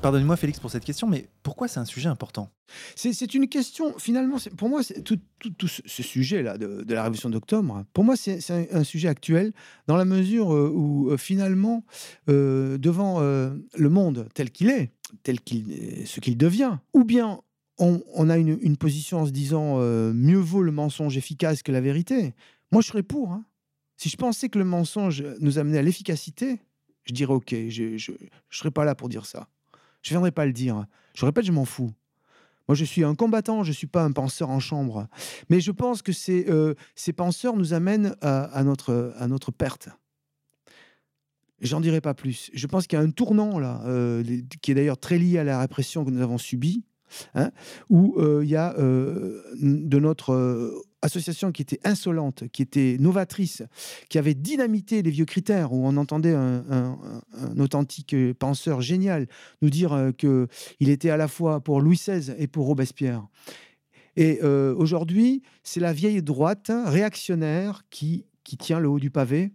Pardonnez-moi 0.00 0.36
Félix 0.36 0.60
pour 0.60 0.70
cette 0.70 0.84
question, 0.84 1.08
mais 1.08 1.28
pourquoi 1.42 1.66
c'est 1.66 1.80
un 1.80 1.84
sujet 1.84 2.08
important? 2.08 2.50
C'est 2.94 3.34
une 3.34 3.48
question, 3.48 3.98
finalement, 3.98 4.36
pour 4.56 4.68
moi, 4.68 4.82
tout, 5.04 5.18
tout, 5.40 5.66
ce 5.68 6.02
sujet-là 6.02 6.56
de, 6.56 6.84
la 6.88 7.02
Révolution 7.02 7.30
d'octobre, 7.30 7.84
pour 7.92 8.04
moi, 8.04 8.14
c'est 8.16 8.38
un, 8.72 8.84
sujet 8.84 9.08
actuel 9.08 9.52
dans 9.88 9.96
la 9.96 10.04
mesure 10.04 10.54
euh, 10.54 10.70
où, 10.72 11.10
euh, 11.10 11.16
finalement, 11.16 11.84
euh, 12.28 12.78
devant 12.78 13.20
le 13.20 13.88
monde 13.88 14.28
tel 14.34 14.50
qu'il 14.50 14.70
est, 14.70 14.92
tel 15.24 15.40
qu'il 15.40 16.06
ce 16.06 16.20
qu'il 16.20 16.36
devient, 16.36 16.78
ou 16.92 17.02
bien 17.02 17.40
on, 17.78 18.30
a 18.30 18.38
une, 18.38 18.76
position 18.76 19.20
en 19.20 19.26
se 19.26 19.32
disant 19.32 19.78
mieux 20.12 20.38
vaut 20.38 20.62
le 20.62 20.72
mensonge 20.72 21.16
efficace 21.16 21.62
que 21.62 21.72
la 21.72 21.80
vérité. 21.80 22.34
Moi, 22.70 22.82
je 22.82 22.88
serais 22.88 23.02
pour. 23.02 23.32
Hein. 23.32 23.44
Si 23.96 24.08
je 24.08 24.16
pensais 24.16 24.48
que 24.48 24.58
le 24.58 24.64
mensonge 24.64 25.24
nous 25.40 25.58
amenait 25.58 25.78
à 25.78 25.82
l'efficacité, 25.82 26.60
je 27.04 27.12
dirais 27.12 27.32
OK, 27.32 27.54
je 27.68 27.84
ne 27.84 28.18
serais 28.50 28.70
pas 28.70 28.84
là 28.84 28.94
pour 28.94 29.08
dire 29.08 29.26
ça. 29.26 29.48
Je 30.02 30.10
ne 30.10 30.14
viendrai 30.14 30.30
pas 30.30 30.46
le 30.46 30.52
dire. 30.52 30.86
Je 31.14 31.24
répète, 31.26 31.44
je 31.44 31.52
m'en 31.52 31.64
fous. 31.64 31.92
Moi, 32.68 32.74
je 32.74 32.84
suis 32.84 33.02
un 33.02 33.14
combattant, 33.14 33.64
je 33.64 33.70
ne 33.70 33.74
suis 33.74 33.86
pas 33.86 34.04
un 34.04 34.12
penseur 34.12 34.50
en 34.50 34.60
chambre. 34.60 35.08
Mais 35.48 35.60
je 35.60 35.72
pense 35.72 36.02
que 36.02 36.12
ces, 36.12 36.46
euh, 36.48 36.74
penseurs 37.16 37.56
nous 37.56 37.72
amènent 37.72 38.14
à, 38.20 38.62
notre, 38.62 39.14
à 39.16 39.26
notre 39.26 39.50
perte. 39.50 39.88
J'en 41.60 41.80
dirai 41.80 42.00
pas 42.00 42.14
plus. 42.14 42.50
Je 42.52 42.66
pense 42.66 42.86
qu'il 42.86 42.98
y 42.98 43.02
a 43.02 43.04
un 43.04 43.10
tournant 43.10 43.58
là, 43.58 43.82
euh, 43.86 44.22
qui 44.62 44.70
est 44.70 44.74
d'ailleurs 44.74 44.98
très 44.98 45.18
lié 45.18 45.38
à 45.38 45.44
la 45.44 45.58
répression 45.58 46.04
que 46.04 46.10
nous 46.10 46.20
avons 46.22 46.38
subie, 46.38 46.84
hein, 47.34 47.50
où 47.88 48.14
euh, 48.18 48.44
il 48.44 48.50
y 48.50 48.56
a 48.56 48.74
de 48.76 49.98
notre 49.98 50.84
association 51.02 51.52
qui 51.52 51.62
était 51.62 51.80
insolente, 51.84 52.44
qui 52.52 52.62
était 52.62 52.96
novatrice, 52.98 53.62
qui 54.08 54.18
avait 54.18 54.34
dynamité 54.34 55.02
les 55.02 55.10
vieux 55.10 55.24
critères, 55.24 55.72
où 55.72 55.86
on 55.86 55.96
entendait 55.96 56.34
un, 56.34 56.96
authentique 57.58 58.14
penseur 58.38 58.80
génial 58.80 59.26
nous 59.62 59.70
dire 59.70 59.92
euh, 59.92 60.12
qu'il 60.12 60.88
était 60.88 61.10
à 61.10 61.16
la 61.16 61.28
fois 61.28 61.60
pour 61.60 61.80
Louis 61.80 61.96
XVI 61.96 62.34
et 62.38 62.46
pour 62.46 62.66
Robespierre. 62.66 63.26
Et 64.16 64.40
euh, 64.42 64.74
aujourd'hui, 64.76 65.42
c'est 65.62 65.80
la 65.80 65.92
vieille 65.92 66.22
droite 66.22 66.72
réactionnaire 66.86 67.84
qui, 67.90 68.26
qui 68.44 68.56
tient 68.56 68.80
le 68.80 68.88
haut 68.88 68.98
du 68.98 69.10
pavé. 69.10 69.52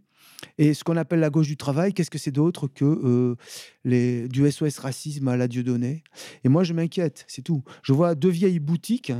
Et 0.58 0.74
ce 0.74 0.84
qu'on 0.84 0.98
appelle 0.98 1.20
la 1.20 1.30
gauche 1.30 1.48
du 1.48 1.58
travail, 1.58 1.94
qu'est-ce 1.94 2.12
que 2.12 2.18
c'est 2.18 2.32
d'autre 2.32 2.68
que 2.68 2.86
euh, 2.86 3.36
les, 3.84 4.28
du 4.28 4.50
SOS 4.50 4.80
racisme 4.80 5.28
à 5.28 5.38
la 5.38 5.48
Dieudonné? 5.48 6.04
Et 6.44 6.50
moi, 6.50 6.64
je 6.64 6.74
m'inquiète, 6.74 7.26
c'est 7.28 7.42
tout. 7.42 7.64
Je 7.82 7.94
vois 7.94 8.16
deux 8.16 8.30
vieilles 8.30 8.60
boutiques 8.60 9.14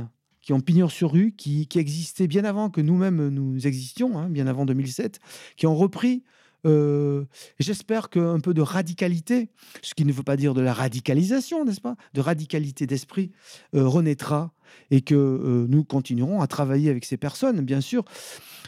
qui 0.44 0.52
ont 0.52 0.60
pignon 0.60 0.88
sur 0.88 1.12
rue, 1.12 1.32
qui, 1.32 1.66
qui 1.66 1.78
existaient 1.78 2.26
bien 2.26 2.44
avant 2.44 2.68
que 2.68 2.80
nous-mêmes 2.80 3.28
nous 3.28 3.66
existions, 3.66 4.18
hein, 4.18 4.28
bien 4.28 4.46
avant 4.46 4.66
2007, 4.66 5.18
qui 5.56 5.66
ont 5.66 5.74
repris 5.74 6.22
euh, 6.66 7.24
J'espère 7.58 8.10
qu'un 8.10 8.40
peu 8.40 8.54
de 8.54 8.62
radicalité, 8.62 9.50
ce 9.82 9.94
qui 9.94 10.04
ne 10.04 10.12
veut 10.12 10.22
pas 10.22 10.36
dire 10.36 10.54
de 10.54 10.60
la 10.60 10.72
radicalisation, 10.72 11.64
n'est-ce 11.64 11.80
pas? 11.80 11.96
De 12.14 12.20
radicalité 12.20 12.86
d'esprit 12.86 13.32
euh, 13.74 13.86
renaîtra 13.86 14.52
et 14.90 15.02
que 15.02 15.14
euh, 15.14 15.66
nous 15.68 15.84
continuerons 15.84 16.40
à 16.40 16.46
travailler 16.46 16.90
avec 16.90 17.04
ces 17.04 17.16
personnes, 17.16 17.60
bien 17.60 17.80
sûr, 17.80 18.04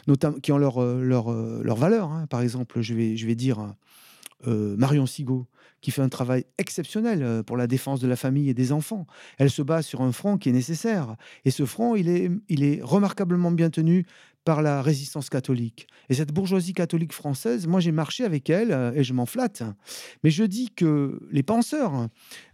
notamment 0.07 0.39
qui 0.39 0.51
ont 0.51 0.57
leur, 0.57 0.81
leur, 0.81 1.31
leur 1.31 1.75
valeur. 1.75 2.11
Hein. 2.11 2.27
Par 2.27 2.41
exemple, 2.41 2.81
je 2.81 2.93
vais 2.93 3.35
dire 3.35 3.75
Marion 4.45 5.05
Sigaud, 5.05 5.47
qui 5.81 5.91
fait 5.91 6.01
un 6.01 6.09
travail 6.09 6.45
exceptionnel 6.57 7.43
pour 7.43 7.57
la 7.57 7.67
défense 7.67 7.99
de 7.99 8.07
la 8.07 8.15
famille 8.15 8.49
et 8.49 8.53
des 8.53 8.71
enfants. 8.71 9.07
Elle 9.37 9.49
se 9.49 9.61
bat 9.61 9.81
sur 9.81 10.01
un 10.01 10.11
front 10.11 10.37
qui 10.37 10.49
est 10.49 10.53
nécessaire. 10.53 11.15
Et 11.45 11.51
ce 11.51 11.65
front, 11.65 11.95
il 11.95 12.07
est, 12.07 12.29
il 12.49 12.63
est 12.63 12.79
remarquablement 12.83 13.51
bien 13.51 13.69
tenu 13.69 14.05
par 14.47 14.61
la 14.61 14.81
résistance 14.81 15.29
catholique. 15.29 15.87
Et 16.07 16.13
cette 16.13 16.31
bourgeoisie 16.31 16.73
catholique 16.73 17.11
française, 17.11 17.67
moi 17.67 17.81
j'ai 17.81 17.91
marché 17.91 18.23
avec 18.23 18.49
elle 18.49 18.93
et 18.95 19.03
je 19.03 19.11
m'en 19.11 19.25
flatte. 19.25 19.63
Mais 20.23 20.29
je 20.29 20.45
dis 20.45 20.69
que 20.73 21.19
les 21.31 21.43
penseurs 21.43 22.07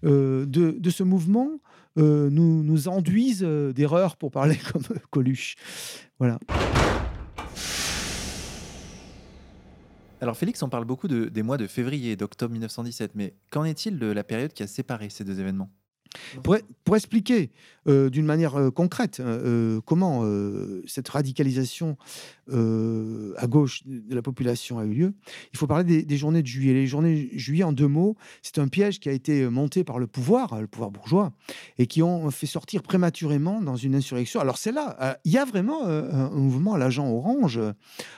euh, 0.04 0.48
de, 0.48 0.90
ce 0.90 1.04
mouvement 1.04 1.52
euh, 2.00 2.32
nous, 2.32 2.64
nous 2.64 2.88
enduisent 2.88 3.44
d'erreurs, 3.44 4.18
pour 4.18 4.32
parler 4.32 4.58
comme 4.74 4.82
Coluche. 5.12 5.54
Voilà. 6.18 6.40
Alors 10.24 10.38
Félix, 10.38 10.64
on 10.64 10.70
parle 10.70 10.86
beaucoup 10.86 11.10
de, 11.10 11.26
des 11.26 11.44
mois 11.44 11.58
de 11.58 11.68
février 11.68 12.14
et 12.14 12.16
d'octobre 12.16 12.54
1917, 12.54 13.12
mais 13.14 13.34
qu'en 13.52 13.66
est-il 13.66 14.00
de 14.00 14.06
la 14.06 14.24
période 14.24 14.54
qui 14.54 14.64
a 14.64 14.68
séparé 14.68 15.10
ces 15.10 15.26
deux 15.26 15.42
événements? 15.42 15.70
Pour, 16.44 16.96
expliquer 16.96 17.52
euh, 17.88 18.10
d'une 18.10 18.26
manière 18.26 18.56
euh, 18.56 18.72
concrète 18.72 19.20
euh, 19.20 19.82
comment 19.86 20.24
cette 20.86 21.10
radicalisation 21.10 21.98
à 22.50 23.48
gauche 23.48 23.84
de 23.86 24.14
la 24.14 24.22
population 24.22 24.80
a 24.80 24.86
eu 24.86 24.94
lieu, 24.94 25.14
il 25.54 25.58
faut 25.58 25.68
parler 25.68 25.86
des, 25.86 26.04
des, 26.04 26.18
journées 26.18 26.42
de 26.42 26.48
juillet. 26.48 26.74
Les 26.74 26.88
journées 26.88 27.30
de 27.32 27.38
juillet, 27.38 27.64
en 27.64 27.72
deux 27.72 27.88
mots, 27.88 28.18
c'est 28.42 28.60
un 28.60 28.68
piège 28.68 29.00
qui 29.00 29.08
a 29.08 29.14
été 29.14 29.48
monté 29.50 29.86
par 29.86 29.98
le 29.98 30.08
pouvoir, 30.08 30.60
le 30.60 30.68
pouvoir 30.68 30.92
bourgeois, 30.92 31.32
et 31.78 31.88
qui 31.88 32.04
ont 32.04 32.30
fait 32.32 32.48
sortir 32.48 32.84
prématurément 32.84 33.62
dans 33.62 33.78
une 33.78 33.96
insurrection. 33.96 34.42
Alors 34.42 34.58
c'est 34.58 34.74
là, 34.74 35.20
il 35.24 35.32
y 35.32 35.38
a 35.38 35.46
vraiment 35.46 35.86
un 35.86 36.30
mouvement 36.32 36.74
à 36.74 36.78
l'agent 36.78 37.10
orange, 37.10 37.60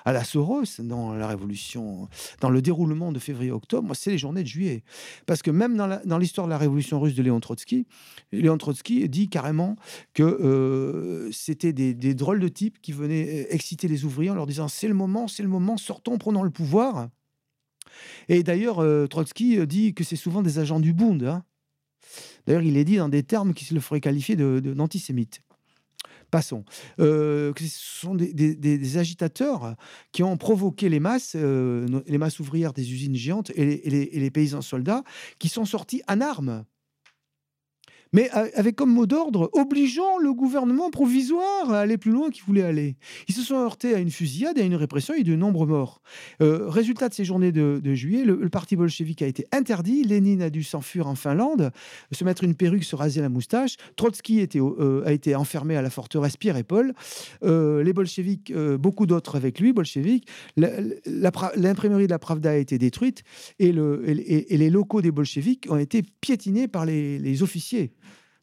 à 0.05 0.11
la 0.11 0.23
Soros, 0.23 0.63
dans 0.79 1.13
la 1.13 1.27
révolution, 1.27 2.09
dans 2.41 2.49
le 2.49 2.61
déroulement 2.61 3.11
de 3.11 3.19
février-octobre, 3.19 3.95
c'est 3.95 4.11
les 4.11 4.17
journées 4.17 4.43
de 4.43 4.47
juillet. 4.47 4.83
Parce 5.27 5.41
que 5.43 5.51
même 5.51 5.77
dans 5.77 6.17
l'histoire 6.17 6.47
de 6.47 6.51
la 6.51 6.57
révolution 6.57 6.99
russe 6.99 7.15
de 7.15 7.21
Léon 7.21 7.39
Trotsky, 7.39 7.85
Léon 8.31 8.57
Trotsky 8.57 9.07
dit 9.07 9.29
carrément 9.29 9.54
que 10.13 10.23
euh, 10.23 11.31
c'était 11.31 11.73
des, 11.73 12.13
drôles 12.13 12.39
de 12.39 12.47
types 12.47 12.81
qui 12.81 12.91
venaient 12.91 13.47
exciter 13.49 13.87
les 13.87 14.05
ouvriers 14.05 14.29
en 14.29 14.35
leur 14.35 14.47
disant 14.47 14.67
c'est 14.67 14.87
le 14.87 14.93
moment, 14.93 15.27
c'est 15.27 15.43
le 15.43 15.49
moment, 15.49 15.77
sortons, 15.77 16.17
prenons 16.17 16.43
le 16.43 16.49
pouvoir. 16.49 17.09
Et 18.29 18.43
d'ailleurs, 18.43 18.79
euh, 18.79 19.07
Trotsky 19.07 19.65
dit 19.67 19.93
que 19.93 20.03
c'est 20.03 20.15
souvent 20.15 20.41
des 20.41 20.59
agents 20.59 20.79
du 20.79 20.93
Bund. 20.93 21.23
Hein. 21.23 21.43
D'ailleurs, 22.45 22.63
il 22.63 22.77
est 22.77 22.85
dit 22.85 22.97
dans 22.97 23.09
des 23.09 23.23
termes 23.23 23.53
qui 23.53 23.65
se 23.65 23.73
le 23.73 23.79
feraient 23.79 24.01
qualifier 24.01 24.35
d'antisémites. 24.35 25.41
Passons. 26.31 26.65
Euh, 26.99 27.53
ce 27.57 27.67
sont 27.67 28.15
des, 28.15 28.97
agitateurs 28.97 29.75
qui 30.11 30.23
ont 30.23 30.37
provoqué 30.37 30.89
les 30.89 30.99
masses, 30.99 31.33
euh, 31.35 32.01
les 32.07 32.17
masses 32.17 32.39
ouvrières 32.39 32.73
des 32.73 32.91
usines 32.91 33.15
géantes 33.15 33.51
et 33.55 33.65
les, 33.65 33.81
et 33.83 33.89
les, 33.89 34.01
et 34.11 34.19
les 34.19 34.31
paysans 34.31 34.61
soldats 34.61 35.03
qui 35.39 35.49
sont 35.49 35.65
sortis 35.65 36.01
en 36.07 36.21
armes 36.21 36.65
mais 38.15 38.29
avec 38.29 38.77
comme 38.77 38.93
mot 38.93 39.05
d'ordre 39.05 39.49
obligeant 39.51 40.17
le 40.19 40.33
gouvernement 40.33 40.89
provisoire 40.89 41.69
à 41.69 41.81
aller 41.81 41.97
plus 41.97 42.13
loin 42.13 42.29
qu'il 42.29 42.43
voulait 42.45 42.63
aller. 42.63 42.95
Ils 43.27 43.35
se 43.35 43.41
sont 43.41 43.55
heurtés 43.55 43.93
à 43.93 43.99
une 43.99 44.09
fusillade, 44.09 44.57
à 44.57 44.61
une 44.61 44.75
répression 44.75 45.13
et 45.15 45.23
de 45.23 45.35
nombreux 45.35 45.67
morts. 45.67 46.01
Euh, 46.41 46.69
résultat 46.69 47.09
de 47.09 47.13
ces 47.13 47.25
journées 47.25 47.51
de, 47.51 47.93
juillet, 47.93 48.23
le, 48.23 48.47
parti 48.47 48.77
bolchevique 48.77 49.21
a 49.21 49.27
été 49.27 49.45
interdit. 49.51 50.05
Lénine 50.05 50.41
a 50.41 50.49
dû 50.49 50.63
s'enfuir 50.63 51.07
en 51.07 51.15
Finlande, 51.15 51.71
se 52.13 52.23
mettre 52.23 52.45
une 52.45 52.55
perruque, 52.55 52.85
se 52.85 52.95
raser 52.95 53.19
la 53.19 53.27
moustache. 53.27 53.75
Trotsky 53.97 54.47
euh, 54.55 55.03
a 55.05 55.11
été 55.11 55.35
enfermé 55.35 55.75
à 55.75 55.81
la 55.81 55.89
forteresse 55.89 56.37
Pierre 56.37 56.55
et 56.55 56.63
Paul. 56.63 56.93
Euh, 57.43 57.83
les 57.83 57.91
bolcheviques, 57.91 58.53
beaucoup 58.79 59.07
d'autres 59.07 59.35
avec 59.35 59.59
lui, 59.59 59.73
bolcheviques. 59.73 60.29
L'imprimerie 60.55 62.05
de 62.05 62.11
la 62.11 62.19
Pravda 62.19 62.51
a 62.51 62.55
été 62.55 62.77
détruite 62.77 63.23
et, 63.59 63.73
le, 63.73 64.09
et, 64.09 64.53
et, 64.53 64.57
les 64.57 64.69
locaux 64.69 65.01
des 65.01 65.11
bolcheviques 65.11 65.67
ont 65.69 65.77
été 65.77 66.01
piétinés 66.21 66.69
par 66.69 66.85
les 66.85 67.43
officiers. 67.43 67.91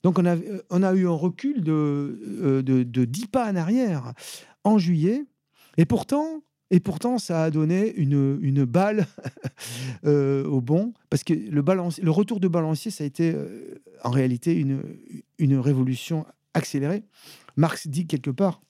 Donc 0.02 0.18
on 0.18 0.26
a, 0.26 0.36
on 0.70 0.82
a 0.82 0.94
eu 0.94 1.06
un 1.06 1.12
recul 1.12 1.62
de, 1.62 1.72
euh, 1.72 2.62
de, 2.62 2.82
de 2.82 3.04
10 3.04 3.26
pas 3.28 3.50
en 3.50 3.56
arrière 3.56 4.12
en 4.64 4.78
juillet. 4.78 5.24
Et 5.76 5.84
pourtant, 5.84 6.42
et 6.72 6.80
pourtant, 6.80 7.18
ça 7.18 7.44
a 7.44 7.50
donné 7.50 7.94
une, 7.96 8.38
une 8.40 8.64
balle 8.64 9.06
euh, 10.06 10.44
au 10.46 10.62
bon, 10.62 10.94
parce 11.10 11.22
que 11.22 11.34
le, 11.34 12.10
retour 12.10 12.40
de 12.40 12.48
balancier, 12.48 12.90
ça 12.90 13.04
a 13.04 13.06
été 13.06 13.32
euh, 13.34 13.82
en 14.02 14.10
réalité 14.10 14.54
une, 14.54 14.82
une 15.38 15.58
révolution 15.58 16.24
accélérée. 16.54 17.04
Marx 17.56 17.88
dit 17.88 18.06
quelque 18.06 18.30
part 18.30 18.62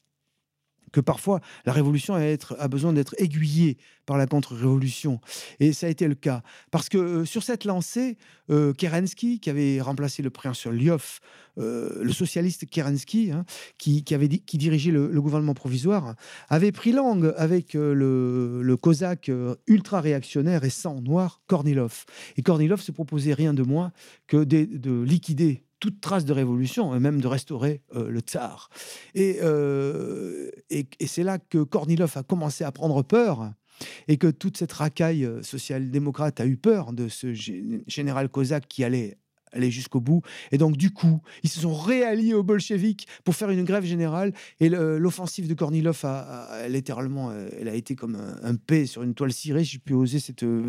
que 0.92 1.00
parfois 1.00 1.40
la 1.64 1.72
révolution 1.72 2.14
a, 2.14 2.68
besoin 2.68 2.92
d'être 2.92 3.14
aiguillée 3.18 3.78
par 4.06 4.18
la 4.18 4.26
contre-révolution. 4.26 5.20
Et 5.60 5.72
ça 5.72 5.86
a 5.86 5.90
été 5.90 6.06
le 6.06 6.14
cas. 6.14 6.42
Parce 6.70 6.88
que 6.88 6.98
euh, 6.98 7.24
sur 7.24 7.42
cette 7.42 7.64
lancée, 7.64 8.18
euh, 8.50 8.72
Kerensky, 8.72 9.40
qui 9.40 9.50
avait 9.50 9.80
remplacé 9.80 10.22
le 10.22 10.30
prince 10.30 10.66
Lyov, 10.66 11.20
euh, 11.58 12.02
le 12.02 12.12
socialiste 12.12 12.68
Kerensky, 12.68 13.30
hein, 13.30 13.44
qui, 13.78 14.04
avait 14.12 14.28
dirigeait 14.28 14.90
le, 14.90 15.20
gouvernement 15.20 15.54
provisoire, 15.54 16.14
avait 16.48 16.72
pris 16.72 16.92
langue 16.92 17.32
avec 17.36 17.74
le, 17.74 18.76
cosaque 18.80 19.30
ultra-réactionnaire 19.66 20.64
et 20.64 20.70
sang 20.70 21.00
noir 21.00 21.40
Kornilov. 21.46 22.04
Et 22.36 22.42
Kornilov 22.42 22.80
se 22.80 22.92
proposait 22.92 23.34
rien 23.34 23.54
de 23.54 23.62
moins 23.62 23.92
que 24.26 24.44
de 24.44 25.02
liquider 25.02 25.64
toute 25.82 26.00
trace 26.00 26.24
de 26.24 26.32
révolution 26.32 26.94
et 26.94 27.00
même 27.00 27.20
de 27.20 27.26
restaurer 27.26 27.82
euh, 27.96 28.08
le 28.08 28.20
tsar. 28.20 28.70
Euh, 29.16 30.48
et, 30.70 30.86
et 31.00 31.06
c'est 31.08 31.24
là 31.24 31.38
que 31.40 31.58
Kornilov 31.64 32.12
a 32.16 32.22
commencé 32.22 32.62
à 32.62 32.70
prendre 32.70 33.02
peur 33.02 33.52
et 34.06 34.16
que 34.16 34.28
toute 34.28 34.56
cette 34.56 34.72
racaille 34.72 35.28
social-démocrate 35.42 36.38
a 36.38 36.46
eu 36.46 36.56
peur 36.56 36.92
de 36.92 37.08
ce 37.08 37.32
général 37.32 38.28
cosaque 38.28 38.68
qui 38.68 38.84
allait 38.84 39.18
aller 39.52 39.70
jusqu'au 39.70 40.00
bout. 40.00 40.22
Et 40.50 40.58
donc, 40.58 40.76
du 40.76 40.90
coup, 40.90 41.20
ils 41.42 41.50
se 41.50 41.60
sont 41.60 41.74
réalliés 41.74 42.34
aux 42.34 42.42
bolcheviks 42.42 43.06
pour 43.24 43.34
faire 43.34 43.50
une 43.50 43.64
grève 43.64 43.84
générale. 43.84 44.32
Et 44.60 44.68
l'offensive 44.68 45.48
de 45.48 45.54
Kornilov 45.54 46.00
a, 46.04 46.68
littéralement, 46.68 47.30
euh, 47.30 47.48
elle 47.58 47.68
a 47.68 47.74
été 47.74 47.94
comme 47.94 48.16
un, 48.16 48.54
P 48.56 48.86
sur 48.86 49.02
une 49.02 49.14
toile 49.14 49.32
cirée, 49.32 49.64
je 49.64 49.78
puis 49.78 49.94
oser 49.94 50.20
cette 50.20 50.42
euh, 50.42 50.62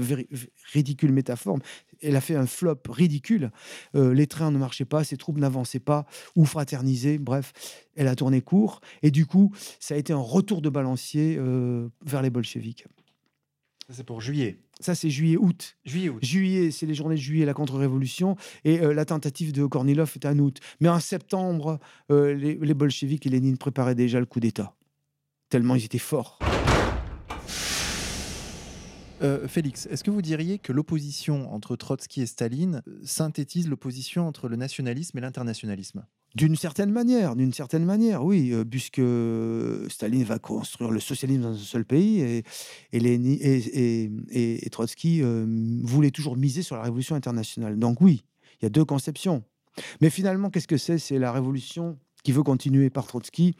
ridicule 0.71 1.11
métaphore. 1.11 1.59
Elle 2.01 2.15
a 2.15 2.21
fait 2.21 2.35
un 2.35 2.45
flop 2.45 2.81
ridicule. 2.89 3.51
Euh, 3.95 4.13
les 4.13 4.27
trains 4.27 4.51
ne 4.51 4.57
marchaient 4.57 4.85
pas, 4.85 5.03
ses 5.03 5.17
troupes 5.17 5.37
n'avançaient 5.37 5.79
pas, 5.79 6.05
ou 6.35 6.45
fraternisaient. 6.45 7.17
Bref, 7.17 7.53
elle 7.95 8.07
a 8.07 8.15
tourné 8.15 8.41
court. 8.41 8.81
Et 9.01 9.11
du 9.11 9.25
coup, 9.25 9.53
ça 9.79 9.95
a 9.95 9.97
été 9.97 10.13
un 10.13 10.17
retour 10.17 10.61
de 10.61 10.69
balancier 10.69 11.39
vers 12.05 12.21
les 12.21 12.29
bolcheviks. 12.29 12.85
C'est 13.89 14.05
pour 14.05 14.21
juillet. 14.21 14.57
Ça, 14.79 14.95
c'est 14.95 15.09
juillet-août. 15.09 15.77
Juillet-août. 15.85 16.23
Juillet, 16.23 16.71
c'est 16.71 16.85
les 16.85 16.95
journées 16.95 17.15
de 17.15 17.21
juillet, 17.21 17.45
la 17.45 17.53
contre-révolution. 17.53 18.35
Et 18.65 18.81
euh, 18.81 18.93
la 18.93 19.05
tentative 19.05 19.53
de 19.53 19.65
Kornilov 19.65 20.11
est 20.15 20.25
en 20.25 20.37
août. 20.39 20.59
Mais 20.81 20.89
en 20.89 20.99
septembre, 20.99 21.79
euh, 22.11 22.33
les, 22.33 22.55
les 22.55 22.73
bolcheviks 22.73 23.25
et 23.25 23.29
Lénine 23.29 23.57
préparaient 23.57 23.95
déjà 23.95 24.19
le 24.19 24.25
coup 24.25 24.39
d'État. 24.39 24.75
Tellement 25.49 25.75
ils 25.75 25.85
étaient 25.85 25.99
forts. 25.99 26.39
Euh, 29.21 29.47
Félix, 29.47 29.85
est-ce 29.85 30.03
que 30.03 30.11
vous 30.11 30.21
diriez 30.21 30.59
que 30.59 30.73
l'opposition 30.73 31.53
entre 31.53 31.77
Trotsky 31.77 32.23
et 32.23 32.25
Staline 32.25 32.81
synthétise 33.03 33.69
l'opposition 33.69 34.27
entre 34.27 34.49
le 34.49 34.57
nationalisme 34.57 35.17
et 35.17 35.21
l'internationalisme? 35.21 36.05
D'une 36.35 36.55
certaine 36.55 36.91
manière, 36.91 37.35
d'une 37.35 37.53
certaine 37.53 37.85
manière, 37.85 38.23
oui, 38.25 38.51
euh, 38.51 38.65
puisque 38.65 39.01
Staline 39.91 40.23
va 40.23 40.39
construire 40.39 40.91
le 40.91 40.99
socialisme 40.99 41.43
dans 41.43 41.53
un 41.53 41.57
seul 41.57 41.85
pays 41.85 42.21
et, 42.21 42.43
et, 42.91 44.69
Trotsky 44.71 45.21
euh, 45.21 45.45
voulait 45.83 46.11
toujours 46.11 46.35
miser 46.35 46.63
sur 46.63 46.75
la 46.75 46.83
révolution 46.83 47.15
internationale. 47.15 47.77
Donc 47.77 48.01
oui, 48.01 48.23
il 48.61 48.65
y 48.65 48.67
a 48.67 48.69
deux 48.69 48.85
conceptions. 48.85 49.43
Mais 50.01 50.09
finalement, 50.09 50.49
qu'est-ce 50.49 50.67
que 50.67 50.77
c'est? 50.77 50.97
C'est 50.97 51.19
la 51.19 51.31
révolution 51.31 51.99
qui 52.23 52.31
veut 52.31 52.43
continuer 52.43 52.89
par 52.89 53.05
Trotsky 53.05 53.55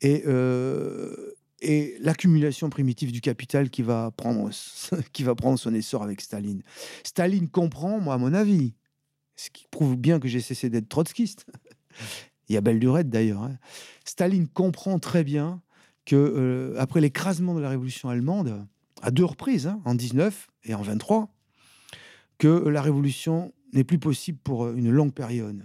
et, 0.00 0.24
euh, 0.26 1.32
et 1.60 1.96
l'accumulation 2.00 2.70
primitive 2.70 3.12
du 3.12 3.20
capital 3.20 3.70
qui 3.70 3.82
va, 3.82 4.10
prendre, 4.16 4.50
qui 5.12 5.22
va 5.22 5.34
prendre 5.34 5.58
son 5.58 5.74
essor 5.74 6.02
avec 6.02 6.20
Staline. 6.20 6.62
Staline 7.04 7.48
comprend, 7.48 8.00
moi, 8.00 8.14
à 8.14 8.18
mon 8.18 8.34
avis, 8.34 8.74
ce 9.36 9.50
qui 9.50 9.66
prouve 9.70 9.96
bien 9.96 10.20
que 10.20 10.28
j'ai 10.28 10.40
cessé 10.40 10.70
d'être 10.70 10.88
trotskiste, 10.88 11.46
il 12.48 12.54
y 12.54 12.58
a 12.58 12.60
belle 12.60 12.78
durée 12.78 13.04
d'ailleurs. 13.04 13.42
Hein. 13.42 13.58
Staline 14.04 14.48
comprend 14.48 14.98
très 14.98 15.24
bien 15.24 15.62
que 16.04 16.16
euh, 16.16 16.74
après 16.78 17.00
l'écrasement 17.00 17.54
de 17.54 17.60
la 17.60 17.68
révolution 17.68 18.08
allemande, 18.08 18.66
à 19.02 19.10
deux 19.10 19.24
reprises, 19.24 19.66
hein, 19.66 19.80
en 19.84 19.94
19 19.94 20.48
et 20.64 20.74
en 20.74 20.82
23, 20.82 21.28
que 22.38 22.68
la 22.68 22.82
révolution 22.82 23.52
n'est 23.72 23.84
plus 23.84 23.98
possible 23.98 24.38
pour 24.42 24.64
euh, 24.64 24.74
une 24.76 24.90
longue 24.90 25.12
période. 25.12 25.64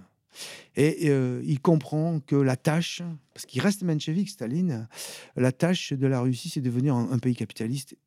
Et 0.76 1.10
euh, 1.10 1.42
il 1.46 1.60
comprend 1.60 2.20
que 2.20 2.36
la 2.36 2.56
tâche, 2.56 3.02
parce 3.34 3.46
qu'il 3.46 3.62
reste 3.62 3.84
menchevique, 3.84 4.30
Staline, 4.30 4.88
la 5.36 5.52
tâche 5.52 5.92
de 5.92 6.08
la 6.08 6.22
Russie, 6.22 6.50
c'est 6.50 6.62
de 6.62 6.66
devenir 6.66 6.96
un, 6.96 7.20
pays 7.20 7.36
capitaliste 7.36 7.98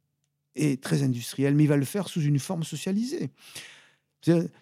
et 0.55 0.77
très 0.77 1.03
industriel, 1.03 1.55
mais 1.55 1.65
il 1.65 1.69
va 1.69 1.77
le 1.77 1.85
faire 1.85 2.09
sous 2.09 2.23
une 2.23 2.39
forme 2.39 2.63
socialisée. 2.63 3.31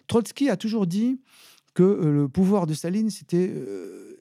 Trotsky 0.07 0.49
a 0.49 0.57
toujours 0.57 0.87
dit 0.87 1.19
que 1.73 1.83
euh, 1.83 2.11
le 2.11 2.29
pouvoir 2.29 2.67
de 2.67 2.73
Staline, 2.73 3.09
c'était 3.09 3.53
euh, 3.55 4.19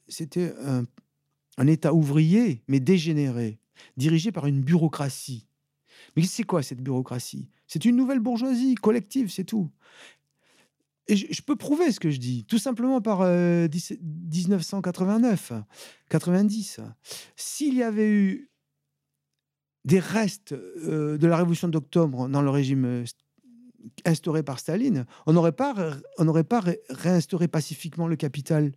un, 1.56 1.66
État 1.66 1.92
ouvrier, 1.92 2.62
mais 2.68 2.78
dégénéré, 2.80 3.58
dirigé 3.96 4.30
par 4.32 4.46
une 4.46 4.60
bureaucratie. 4.60 5.46
Mais 6.16 6.22
c'est 6.22 6.44
quoi 6.44 6.62
cette 6.62 6.80
bureaucratie? 6.80 7.50
C'est 7.66 7.84
une 7.84 7.96
nouvelle 7.96 8.20
bourgeoisie 8.20 8.76
collective, 8.76 9.30
c'est 9.30 9.44
tout. 9.44 9.70
Et 11.06 11.16
je, 11.16 11.42
peux 11.42 11.56
prouver 11.56 11.90
ce 11.90 11.98
que 11.98 12.10
je 12.10 12.18
dis, 12.18 12.44
tout 12.44 12.58
simplement 12.58 13.00
par 13.00 13.22
1989, 13.22 15.52
euh, 15.52 15.60
90. 16.08 16.80
S'il 17.34 17.74
y 17.74 17.82
avait 17.82 18.08
eu 18.08 18.48
des 19.84 19.98
restes 19.98 20.52
de 20.52 21.26
la 21.26 21.38
révolution 21.38 21.66
d'octobre 21.66 22.28
dans 22.28 22.42
le 22.42 22.50
régime 22.50 23.04
instauré 24.04 24.42
par 24.42 24.58
Staline, 24.58 25.06
on 25.26 25.32
n'aurait 25.32 25.52
pas, 25.52 25.74
on 26.18 26.44
pas 26.44 26.62
réinstauré 26.88 27.48
pacifiquement 27.48 28.08
le 28.08 28.16
capital. 28.16 28.72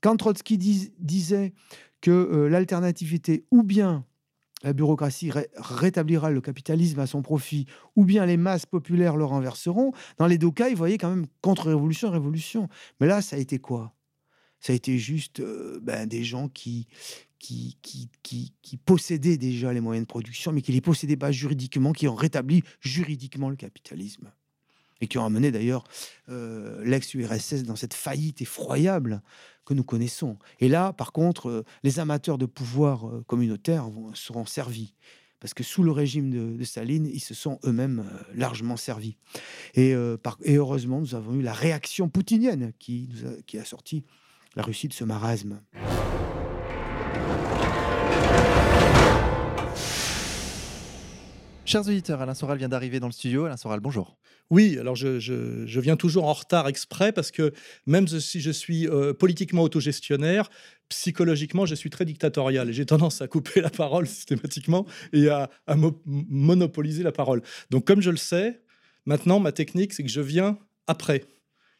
Quand 0.00 0.16
Trotsky 0.16 0.58
disait 0.58 1.54
que 2.00 2.10
euh, 2.10 2.48
l'alternative 2.48 3.14
était 3.14 3.44
ou 3.50 3.62
bien 3.62 4.04
la 4.62 4.72
bureaucratie 4.72 5.30
rétablira 5.56 6.30
le 6.30 6.40
capitalisme 6.40 6.98
à 6.98 7.06
son 7.06 7.22
profit, 7.22 7.66
ou 7.96 8.04
bien 8.04 8.24
les 8.24 8.38
masses 8.38 8.66
populaires 8.66 9.16
le 9.16 9.24
renverseront, 9.24 9.92
dans 10.16 10.26
les 10.26 10.38
deux 10.38 10.50
cas, 10.50 10.70
il 10.70 10.76
voyait 10.76 10.96
quand 10.96 11.10
même 11.10 11.26
contre-révolution, 11.42 12.10
révolution. 12.10 12.68
Mais 12.98 13.06
là, 13.06 13.20
ça 13.20 13.36
a 13.36 13.38
été 13.38 13.58
quoi? 13.58 13.94
Ça 14.64 14.72
a 14.72 14.76
été 14.76 14.96
juste 14.96 15.42
ben, 15.82 16.06
des 16.06 16.24
gens 16.24 16.48
qui, 16.48 16.86
qui, 17.38 17.76
qui, 17.82 18.76
possédaient 18.78 19.36
déjà 19.36 19.74
les 19.74 19.82
moyens 19.82 20.06
de 20.06 20.08
production, 20.08 20.52
mais 20.52 20.62
qui 20.62 20.72
les 20.72 20.80
possédaient 20.80 21.18
pas 21.18 21.32
juridiquement, 21.32 21.92
qui 21.92 22.08
ont 22.08 22.14
rétabli 22.14 22.62
juridiquement 22.80 23.50
le 23.50 23.56
capitalisme. 23.56 24.32
Et 25.02 25.06
qui 25.06 25.18
ont 25.18 25.24
amené 25.26 25.50
d'ailleurs 25.50 25.84
l'ex-URSS 26.28 27.64
dans 27.64 27.76
cette 27.76 27.92
faillite 27.92 28.40
effroyable 28.40 29.20
que 29.66 29.74
nous 29.74 29.84
connaissons. 29.84 30.38
Et 30.60 30.68
là, 30.70 30.94
par 30.94 31.12
contre, 31.12 31.66
les 31.82 31.98
amateurs 31.98 32.38
de 32.38 32.46
pouvoir 32.46 33.22
communautaire 33.26 33.90
seront 34.14 34.46
servis. 34.46 34.94
Parce 35.40 35.52
que 35.52 35.62
sous 35.62 35.82
le 35.82 35.90
régime 35.90 36.56
de, 36.56 36.64
Staline, 36.64 37.04
ils 37.04 37.20
se 37.20 37.34
sont 37.34 37.58
eux-mêmes 37.66 38.08
largement 38.34 38.78
servis. 38.78 39.18
Et, 39.74 39.92
heureusement, 39.92 41.00
nous 41.00 41.14
avons 41.14 41.34
eu 41.34 41.42
la 41.42 41.52
réaction 41.52 42.08
poutinienne 42.08 42.72
qui, 42.78 43.10
qui 43.46 43.58
a 43.58 43.64
sorti 43.66 44.04
la 44.56 44.62
Russie 44.62 44.88
de 44.88 44.94
ce 44.94 45.04
marasme. 45.04 45.60
Chers 51.64 51.88
auditeurs, 51.88 52.20
Alain 52.20 52.34
Soral 52.34 52.58
vient 52.58 52.68
d'arriver 52.68 53.00
dans 53.00 53.06
le 53.06 53.12
studio. 53.12 53.46
Alain 53.46 53.56
Soral, 53.56 53.80
bonjour. 53.80 54.16
Oui, 54.50 54.76
alors 54.78 54.94
je, 54.94 55.80
viens 55.80 55.96
toujours 55.96 56.28
en 56.28 56.34
retard 56.34 56.68
exprès 56.68 57.10
parce 57.12 57.30
que 57.30 57.52
même 57.86 58.06
si 58.06 58.40
je 58.40 58.50
suis 58.50 58.86
euh, 58.86 59.14
politiquement 59.14 59.62
autogestionnaire, 59.62 60.50
psychologiquement, 60.90 61.64
je 61.64 61.74
suis 61.74 61.88
très 61.88 62.04
dictatorial 62.04 62.68
et 62.68 62.72
j'ai 62.74 62.84
tendance 62.84 63.22
à 63.22 63.28
couper 63.28 63.62
la 63.62 63.70
parole 63.70 64.06
systématiquement 64.06 64.86
et 65.12 65.28
à, 65.28 65.48
monopoliser 66.06 67.02
la 67.02 67.12
parole. 67.12 67.42
Donc 67.70 67.86
comme 67.86 68.02
je 68.02 68.10
le 68.10 68.18
sais, 68.18 68.60
maintenant 69.06 69.40
ma 69.40 69.50
technique, 69.50 69.94
c'est 69.94 70.02
que 70.02 70.10
je 70.10 70.20
viens 70.20 70.58
après. 70.86 71.24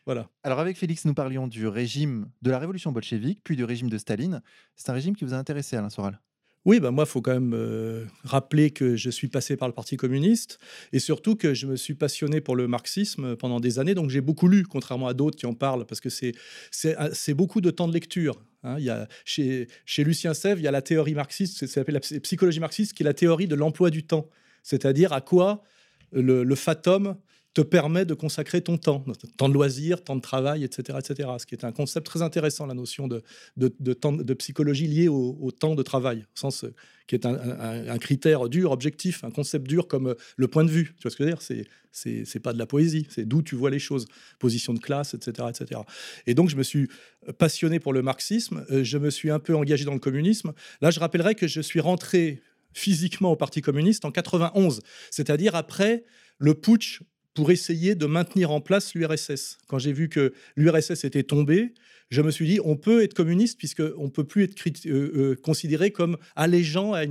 Voilà. 0.06 0.28
Alors 0.42 0.60
avec 0.60 0.76
Félix, 0.76 1.04
nous 1.06 1.14
parlions 1.14 1.46
du 1.48 1.66
régime 1.66 2.26
de 2.42 2.50
la 2.50 2.58
révolution 2.58 2.92
bolchevique, 2.92 3.40
puis 3.42 3.56
du 3.56 3.64
régime 3.64 3.88
de 3.88 3.98
Staline. 3.98 4.42
C'est 4.76 4.90
un 4.90 4.94
régime 4.94 5.16
qui 5.16 5.24
vous 5.24 5.34
a 5.34 5.38
intéressé, 5.38 5.76
Alain 5.76 5.90
Soral? 5.90 6.20
Oui, 6.66 6.80
bah 6.80 6.90
moi, 6.90 7.04
il 7.06 7.10
faut 7.10 7.20
quand 7.20 7.34
même 7.34 7.52
euh, 7.52 8.06
rappeler 8.22 8.70
que 8.70 8.96
je 8.96 9.10
suis 9.10 9.28
passé 9.28 9.54
par 9.54 9.68
le 9.68 9.74
Parti 9.74 9.98
communiste 9.98 10.58
et 10.92 10.98
surtout 10.98 11.36
que 11.36 11.52
je 11.52 11.66
me 11.66 11.76
suis 11.76 11.94
passionné 11.94 12.40
pour 12.40 12.56
le 12.56 12.66
marxisme 12.66 13.36
pendant 13.36 13.60
des 13.60 13.78
années. 13.78 13.94
Donc, 13.94 14.08
j'ai 14.08 14.22
beaucoup 14.22 14.48
lu, 14.48 14.64
contrairement 14.64 15.06
à 15.06 15.12
d'autres 15.12 15.36
qui 15.36 15.44
en 15.44 15.52
parlent, 15.52 15.84
parce 15.84 16.00
que 16.00 16.08
c'est 16.08 17.34
beaucoup 17.34 17.60
de 17.60 17.70
temps 17.70 17.86
de 17.86 17.92
lecture. 17.92 18.42
Hein. 18.62 18.76
Il 18.78 18.84
y 18.84 18.88
a, 18.88 19.06
chez, 19.26 19.68
chez 19.84 20.04
Lucien 20.04 20.32
Sèvres, 20.32 20.58
il 20.58 20.64
y 20.64 20.68
a 20.68 20.70
la 20.70 20.80
théorie 20.80 21.14
marxiste, 21.14 21.66
c'est 21.66 21.88
la 21.88 22.00
psychologie 22.00 22.60
marxiste, 22.60 22.94
qui 22.94 23.02
est 23.02 23.04
la 23.04 23.12
théorie 23.14 23.46
de 23.46 23.54
l'emploi 23.54 23.90
du 23.90 24.06
temps. 24.06 24.30
C'est-à-dire 24.62 25.12
à 25.12 25.20
quoi 25.20 25.62
le, 26.12 26.44
le 26.44 26.54
fatum 26.54 27.16
te 27.54 27.60
permet 27.60 28.04
de 28.04 28.14
consacrer 28.14 28.60
ton 28.60 28.76
temps, 28.76 29.04
temps 29.36 29.48
de 29.48 29.54
loisir, 29.54 30.02
temps 30.02 30.16
de 30.16 30.20
travail, 30.20 30.64
etc., 30.64 30.98
etc. 30.98 31.30
Ce 31.38 31.46
qui 31.46 31.54
est 31.54 31.64
un 31.64 31.70
concept 31.70 32.04
très 32.04 32.20
intéressant, 32.20 32.66
la 32.66 32.74
notion 32.74 33.06
de, 33.08 33.22
temps, 33.92 34.12
de 34.12 34.34
psychologie 34.34 34.88
liée 34.88 35.08
au, 35.08 35.50
temps 35.52 35.76
de 35.76 35.82
travail, 35.82 36.18
au 36.18 36.38
sens 36.38 36.64
euh, 36.64 36.74
qui 37.06 37.14
est 37.14 37.26
un, 37.26 37.98
critère 37.98 38.48
dur, 38.48 38.72
objectif, 38.72 39.22
un 39.22 39.30
concept 39.30 39.68
dur 39.68 39.86
comme 39.86 40.08
euh, 40.08 40.14
le 40.36 40.48
point 40.48 40.64
de 40.64 40.70
vue. 40.70 40.94
Tu 40.96 41.02
vois 41.02 41.10
ce 41.12 41.16
que 41.16 41.22
je 41.24 41.28
veux 41.28 41.34
dire? 41.34 41.42
C'est 41.42 41.66
c'est 41.96 42.40
pas 42.40 42.52
de 42.52 42.58
la 42.58 42.66
poésie, 42.66 43.06
c'est 43.08 43.24
d'où 43.24 43.40
tu 43.40 43.54
vois 43.54 43.70
les 43.70 43.78
choses, 43.78 44.06
position 44.40 44.74
de 44.74 44.80
classe, 44.80 45.14
etc., 45.14 45.46
etc. 45.48 45.80
Et 46.26 46.34
donc 46.34 46.48
je 46.48 46.56
me 46.56 46.64
suis 46.64 46.88
passionné 47.38 47.78
pour 47.78 47.92
le 47.92 48.02
marxisme, 48.02 48.66
euh, 48.72 48.82
je 48.82 48.98
me 48.98 49.10
suis 49.10 49.30
un 49.30 49.38
peu 49.38 49.54
engagé 49.54 49.84
dans 49.84 49.94
le 49.94 50.00
communisme. 50.00 50.54
Là, 50.80 50.90
je 50.90 50.98
rappellerai 50.98 51.36
que 51.36 51.46
je 51.46 51.60
suis 51.60 51.78
rentré 51.78 52.42
physiquement 52.72 53.30
au 53.30 53.36
Parti 53.36 53.62
communiste 53.62 54.04
en 54.04 54.10
91, 54.10 54.80
c'est-à-dire 55.12 55.54
après 55.54 56.04
le 56.38 56.54
putsch 56.54 57.00
pour 57.34 57.50
essayer 57.50 57.94
de 57.94 58.06
maintenir 58.06 58.50
en 58.52 58.60
place 58.60 58.94
l'URSS. 58.94 59.58
Quand 59.66 59.78
j'ai 59.78 59.92
vu 59.92 60.08
que 60.08 60.32
l'URSS 60.56 61.04
était 61.04 61.24
tombée, 61.24 61.74
je 62.10 62.22
me 62.22 62.30
suis 62.30 62.46
dit, 62.46 62.60
on 62.64 62.76
peut 62.76 63.02
être 63.02 63.14
communiste 63.14 63.58
puisqu'on 63.58 64.04
ne 64.04 64.08
peut 64.08 64.24
plus 64.24 64.44
être 64.44 64.54
euh, 64.86 64.90
euh, 65.16 65.36
considéré 65.42 65.90
comme 65.90 66.16
allégeant 66.36 66.92
à, 66.92 67.02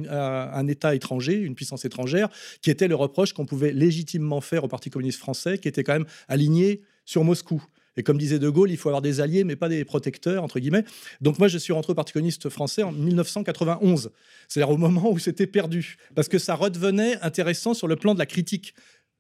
un 0.58 0.68
État 0.68 0.96
étranger, 0.96 1.36
une 1.36 1.56
puissance 1.56 1.84
étrangère, 1.84 2.30
qui 2.62 2.72
était 2.72 2.88
le 2.88 2.96
reproche 2.96 3.34
qu'on 3.34 3.46
pouvait 3.46 3.74
légitimement 3.74 4.40
faire 4.40 4.64
au 4.64 4.68
Parti 4.68 4.90
communiste 4.90 5.20
français, 5.20 5.58
qui 5.58 5.68
était 5.68 5.84
quand 5.84 5.94
même 5.94 6.06
aligné 6.28 6.82
sur 7.06 7.24
Moscou. 7.24 7.64
Et 7.96 8.02
comme 8.02 8.18
disait 8.18 8.40
De 8.40 8.50
Gaulle, 8.50 8.72
il 8.72 8.78
faut 8.78 8.90
avoir 8.90 9.02
des 9.02 9.22
alliés, 9.22 9.44
mais 9.44 9.56
pas 9.56 9.70
des 9.70 9.86
protecteurs, 9.86 10.44
entre 10.44 10.60
guillemets. 10.60 10.84
Donc 11.22 11.38
moi, 11.38 11.48
je 11.48 11.58
suis 11.58 11.74
rentré 11.74 11.92
au 11.92 11.96
Parti 11.96 12.14
communiste 12.14 12.50
français 12.50 12.82
en 12.82 12.92
1991, 12.92 14.10
c'est-à-dire 14.48 14.74
au 14.74 14.78
moment 14.78 15.12
où 15.12 15.20
c'était 15.20 15.48
perdu, 15.48 15.98
parce 16.16 16.28
que 16.28 16.40
ça 16.40 16.56
redevenait 16.56 17.20
intéressant 17.22 17.74
sur 17.74 17.88
le 17.88 17.96
plan 17.96 18.14
de 18.14 18.20
la 18.20 18.26
critique 18.26 18.74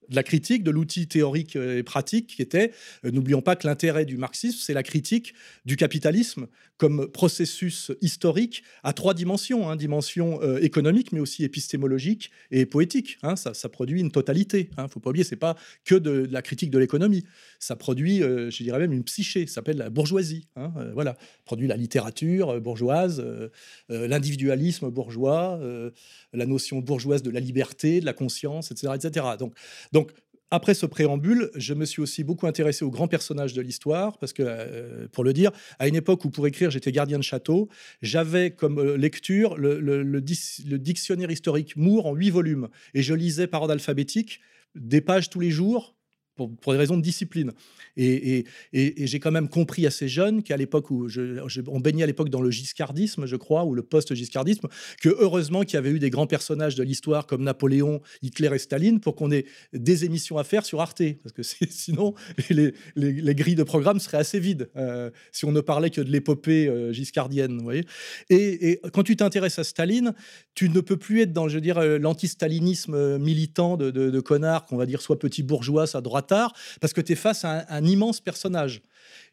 de 0.09 0.15
la 0.15 0.23
critique 0.23 0.63
de 0.63 0.71
l'outil 0.71 1.07
théorique 1.07 1.55
et 1.55 1.83
pratique 1.83 2.35
qui 2.35 2.41
était, 2.41 2.71
n'oublions 3.03 3.41
pas 3.41 3.55
que 3.55 3.67
l'intérêt 3.67 4.05
du 4.05 4.17
marxisme, 4.17 4.59
c'est 4.61 4.73
la 4.73 4.83
critique 4.83 5.33
du 5.65 5.75
capitalisme 5.75 6.47
comme 6.77 7.07
processus 7.07 7.91
historique 8.01 8.63
à 8.83 8.93
trois 8.93 9.13
dimensions, 9.13 9.69
hein, 9.69 9.75
dimension 9.75 10.41
euh, 10.41 10.57
économique, 10.59 11.11
mais 11.11 11.19
aussi 11.19 11.43
épistémologique 11.43 12.31
et 12.51 12.65
poétique. 12.65 13.19
Hein. 13.23 13.35
ça, 13.35 13.69
produit 13.69 14.01
une 14.01 14.11
totalité. 14.11 14.69
Il 14.71 14.79
hein. 14.79 14.83
ne 14.83 14.87
faut 14.89 14.99
pas 14.99 15.11
oublier, 15.11 15.23
c'est 15.23 15.35
pas 15.35 15.55
que 15.85 15.95
de, 15.95 16.27
la 16.29 16.41
critique 16.41 16.71
de 16.71 16.79
l'économie. 16.79 17.23
Ça 17.59 17.75
produit, 17.75 18.21
euh, 18.21 18.49
je 18.49 18.63
dirais 18.63 18.79
même, 18.79 18.91
une 18.91 19.03
psyché. 19.03 19.47
Ça 19.47 19.55
s'appelle 19.55 19.77
la 19.77 19.89
bourgeoisie. 19.89 20.47
Hein. 20.55 20.73
Euh, 20.77 20.91
voilà, 20.93 21.17
produit 21.45 21.67
la 21.67 21.77
littérature 21.77 22.59
bourgeoise, 22.59 23.23
l'individualisme 23.89 24.89
bourgeois, 24.89 25.59
la 26.33 26.45
notion 26.45 26.79
bourgeoise 26.79 27.23
de 27.23 27.29
la 27.29 27.39
liberté, 27.39 27.99
de 27.99 28.05
la 28.05 28.13
conscience, 28.13 28.71
etc., 28.71 28.93
etc. 28.95 29.25
Donc 29.91 30.02
après 30.53 30.75
ce 30.75 30.85
préambule, 30.85 31.49
je 31.55 31.73
me 31.73 31.83
suis 31.83 31.99
aussi 31.99 32.23
beaucoup 32.23 32.45
intéressé 32.45 32.85
aux 32.85 32.91
grands 32.91 33.07
personnages 33.07 33.53
de 33.53 33.61
l'histoire, 33.61 34.19
parce 34.19 34.33
que, 34.33 34.43
euh, 34.45 35.07
pour 35.11 35.23
le 35.23 35.33
dire, 35.33 35.51
à 35.79 35.87
une 35.87 35.95
époque 35.95 36.25
où 36.25 36.29
pour 36.29 36.45
écrire 36.45 36.69
j'étais 36.69 36.91
gardien 36.91 37.17
de 37.17 37.23
château, 37.23 37.69
j'avais 38.03 38.51
comme 38.51 38.77
euh, 38.77 38.95
lecture 38.95 39.57
le, 39.57 40.21
dictionnaire 40.21 41.31
historique 41.31 41.75
Moore 41.75 42.05
en 42.05 42.13
huit 42.13 42.29
volumes, 42.29 42.69
et 42.93 43.01
je 43.01 43.15
lisais 43.15 43.47
par 43.47 43.63
ordre 43.63 43.73
alphabétique 43.73 44.41
des 44.75 45.01
pages 45.01 45.31
tous 45.31 45.39
les 45.39 45.49
jours 45.49 45.95
pour, 46.35 46.73
des 46.73 46.79
raisons 46.79 46.97
de 46.97 47.01
discipline. 47.01 47.51
Et, 47.95 48.45
j'ai 48.73 49.19
quand 49.19 49.31
même 49.31 49.49
compris 49.49 49.85
assez 49.85 50.07
jeune 50.07 50.43
qu'à 50.43 50.57
l'époque 50.57 50.89
où 50.89 51.07
on 51.67 51.79
baignait 51.79 52.03
à 52.03 52.07
l'époque 52.07 52.29
dans 52.29 52.41
le 52.41 52.49
giscardisme, 52.49 53.25
je 53.25 53.35
crois, 53.35 53.65
ou 53.65 53.75
le 53.75 53.83
post-giscardisme, 53.83 54.67
que 55.01 55.09
heureusement 55.09 55.61
qu'il 55.61 55.75
y 55.75 55.77
avait 55.77 55.91
eu 55.91 55.99
des 55.99 56.09
grands 56.09 56.27
personnages 56.27 56.75
de 56.75 56.83
l'histoire 56.83 57.27
comme 57.27 57.43
Napoléon, 57.43 58.01
Hitler 58.21 58.49
et 58.53 58.57
Staline 58.57 58.99
pour 58.99 59.15
qu'on 59.15 59.31
ait 59.31 59.45
des 59.73 60.05
émissions 60.05 60.37
à 60.37 60.43
faire 60.43 60.65
sur 60.65 60.81
Arte, 60.81 61.03
parce 61.21 61.33
que 61.33 61.43
sinon 61.69 62.15
les, 62.49 62.73
grilles 63.35 63.55
de 63.55 63.63
programme 63.63 63.99
seraient 63.99 64.17
assez 64.17 64.39
vides 64.39 64.69
euh, 64.75 65.11
si 65.31 65.45
on 65.45 65.51
ne 65.51 65.61
parlait 65.61 65.89
que 65.89 66.01
de 66.01 66.11
l'épopée 66.11 66.67
euh, 66.67 66.91
giscardienne. 66.93 67.57
Vous 67.57 67.63
voyez 67.63 67.85
et, 68.29 68.79
quand 68.91 69.03
tu 69.03 69.15
t'intéresses 69.15 69.59
à 69.59 69.63
Staline, 69.63 70.13
tu 70.55 70.69
ne 70.69 70.79
peux 70.79 70.97
plus 70.97 71.21
être 71.21 71.33
dans, 71.33 71.47
je 71.47 71.55
veux 71.55 71.61
dire, 71.61 71.77
euh, 71.77 71.97
l'anti-stalinisme 71.97 73.17
militant 73.17 73.77
de, 73.77 73.91
de, 73.91 74.09
de 74.09 74.19
connard 74.19 74.65
qu'on 74.65 74.77
va 74.77 74.85
dire 74.85 75.01
soit 75.01 75.19
petit 75.19 75.43
bourgeois, 75.43 75.87
soit 75.87 76.01
droite 76.01 76.22
parce 76.27 76.93
que 76.93 77.01
tu 77.01 77.13
es 77.13 77.15
face 77.15 77.45
à 77.45 77.65
un, 77.69 77.85
immense 77.85 78.19
personnage. 78.19 78.81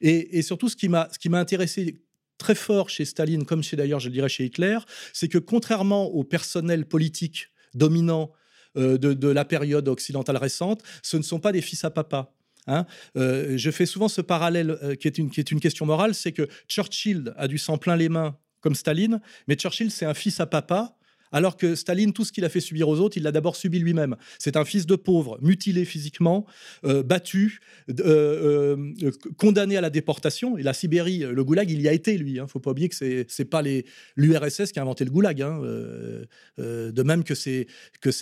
Et, 0.00 0.42
surtout, 0.42 0.68
ce 0.68 0.76
qui 0.76 0.88
m'a 0.88 1.08
intéressé 1.38 2.02
très 2.40 2.54
fort 2.54 2.88
chez 2.88 3.04
Staline, 3.04 3.44
comme 3.44 3.62
chez 3.62 3.76
d'ailleurs, 3.76 4.00
je 4.00 4.08
le 4.08 4.14
dirais, 4.14 4.28
chez 4.28 4.46
Hitler, 4.46 4.78
c'est 5.12 5.28
que 5.28 5.38
contrairement 5.38 6.06
au 6.06 6.24
personnel 6.24 6.86
politique 6.86 7.48
dominant 7.74 8.32
euh, 8.76 8.98
de, 8.98 9.28
la 9.28 9.44
période 9.44 9.86
occidentale 9.88 10.36
récente, 10.36 10.82
ce 11.02 11.16
ne 11.16 11.22
sont 11.22 11.38
pas 11.38 11.52
des 11.52 11.60
fils 11.60 11.84
à 11.84 11.90
papa. 11.90 12.32
Hein. 12.66 12.86
Euh, 13.16 13.56
je 13.56 13.70
fais 13.70 13.86
souvent 13.86 14.08
ce 14.08 14.20
parallèle 14.20 14.70
euh, 14.82 14.94
qui, 14.94 15.06
est 15.06 15.18
une, 15.18 15.30
qui 15.30 15.40
est 15.40 15.50
une 15.50 15.60
question 15.60 15.86
morale, 15.86 16.14
c'est 16.14 16.32
que 16.32 16.48
Churchill 16.68 17.32
a 17.36 17.46
dû 17.48 17.58
s'en 17.58 17.78
plein 17.78 17.96
les 17.96 18.08
mains 18.08 18.36
comme 18.60 18.74
Staline, 18.74 19.20
mais 19.48 19.54
Churchill, 19.54 19.90
c'est 19.90 20.06
un 20.06 20.14
fils 20.14 20.40
à 20.40 20.46
papa 20.46 20.96
alors 21.32 21.56
que 21.56 21.74
Staline, 21.74 22.12
tout 22.12 22.24
ce 22.24 22.32
qu'il 22.32 22.44
a 22.44 22.48
fait 22.48 22.60
subir 22.60 22.88
aux 22.88 23.00
autres, 23.00 23.16
il 23.16 23.22
l'a 23.22 23.32
d'abord 23.32 23.56
subi 23.56 23.78
lui-même. 23.78 24.16
C'est 24.38 24.56
un 24.56 24.64
fils 24.64 24.86
de 24.86 24.96
pauvre, 24.96 25.38
mutilé 25.40 25.84
physiquement, 25.84 26.46
euh, 26.84 27.02
battu, 27.02 27.60
euh, 27.90 28.76
euh, 29.02 29.10
condamné 29.38 29.76
à 29.76 29.80
la 29.80 29.90
déportation. 29.90 30.58
Et 30.58 30.62
la 30.62 30.72
Sibérie, 30.72 31.18
le 31.18 31.44
goulag, 31.44 31.70
il 31.70 31.80
y 31.80 31.88
a 31.88 31.92
été, 31.92 32.16
lui. 32.18 32.32
Il 32.32 32.38
hein. 32.40 32.44
ne 32.44 32.48
faut 32.48 32.60
pas 32.60 32.70
oublier 32.70 32.88
que 32.88 32.96
ce 32.96 33.24
n'est 33.24 33.44
pas 33.44 33.62
l'URSS 34.16 34.72
qui 34.72 34.78
a 34.78 34.82
inventé 34.82 35.04
le 35.04 35.10
goulag. 35.10 35.42
Hein. 35.42 35.60
de 36.58 37.02
même 37.02 37.24
que 37.24 37.34
c'est 37.34 37.66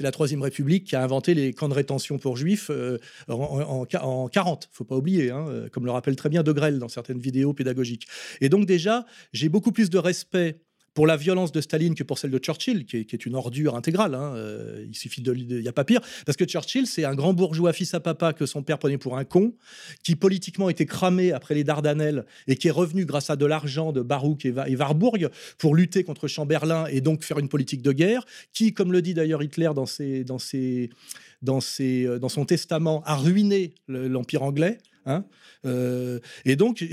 la 0.01 0.11
Troisième 0.11 0.43
République 0.43 0.85
qui 0.85 0.97
a 0.97 1.03
inventé 1.03 1.35
les 1.35 1.53
camps 1.53 1.69
de 1.69 1.75
rétention 1.75 2.19
pour 2.19 2.37
juifs 2.37 2.71
en, 3.29 3.87
1940. 3.87 4.33
40. 4.33 4.65
Il 4.65 4.69
ne 4.69 4.77
faut 4.77 4.85
pas 4.85 4.97
oublier, 4.97 5.31
hein, 5.31 5.69
comme 5.73 5.85
le 5.85 5.91
rappelle 5.91 6.17
très 6.17 6.29
bien 6.29 6.43
De 6.43 6.53
Grelle 6.53 6.79
dans 6.79 6.89
certaines 6.89 7.19
vidéos 7.19 7.53
pédagogiques. 7.53 8.07
Et 8.41 8.49
donc 8.49 8.67
déjà, 8.67 9.07
j'ai 9.33 9.49
beaucoup 9.49 9.73
plus 9.73 9.91
de 9.91 9.99
respect 9.99 10.61
pour 10.99 11.07
la 11.07 11.16
violence 11.16 11.53
de 11.53 11.61
Staline 11.61 11.94
que 11.94 12.03
pour 12.03 12.18
celle 12.18 12.32
de 12.32 12.38
Churchill, 12.38 12.84
qui 12.84 12.96
est, 12.96 13.24
une 13.24 13.36
ordure 13.36 13.76
intégrale. 13.76 14.16
Hein, 14.16 14.32
euh, 14.34 14.84
il 14.84 14.96
suffit 14.96 15.22
de, 15.22 15.32
il 15.32 15.61
n'y 15.61 15.68
a 15.68 15.72
pas 15.72 15.84
pire, 15.84 16.01
parce 16.26 16.36
que 16.36 16.44
Churchill, 16.44 16.88
c'est 16.88 17.05
un 17.05 17.14
grand 17.14 17.34
bourgeois 17.34 17.72
fils 17.72 17.94
à 17.94 18.01
papa 18.01 18.32
que 18.32 18.46
son 18.46 18.64
père 18.64 18.80
prenait 18.80 18.99
pour 18.99 19.16
un 19.16 19.24
con, 19.24 19.55
qui 20.03 20.16
politiquement 20.16 20.68
était 20.68 20.86
cramé 20.86 21.30
après 21.30 21.55
les 21.55 21.62
Dardanelles 21.62 22.24
et 22.49 22.57
qui 22.57 22.66
est 22.66 22.72
revenu 22.72 23.05
grâce 23.05 23.30
à 23.30 23.36
de 23.36 23.46
l'argent 23.46 23.92
de 23.92 24.03
Baruch 24.03 24.44
et, 24.44 24.51
Warburg 24.51 25.30
pour 25.57 25.76
lutter 25.76 26.03
contre 26.03 26.26
Chamberlain 26.26 26.86
et 26.86 27.01
donc 27.01 27.22
faire 27.22 27.38
une 27.38 27.49
politique 27.49 27.82
de 27.82 27.92
guerre, 27.92 28.26
qui, 28.53 28.74
comme 28.74 28.90
le 28.90 29.01
dit 29.01 29.14
d'ailleurs 29.14 29.40
Hitler 29.40 29.70
dans 29.76 29.84
euh, 29.94 30.88
dans 32.18 32.28
son 32.28 32.44
testament, 32.44 33.05
a 33.07 33.14
ruiné 33.14 33.72
l'empire 33.86 34.42
anglais. 34.42 34.78
Hein 35.09 35.25
euh, 35.65 36.21
et 36.45 36.55
donc, 36.55 36.85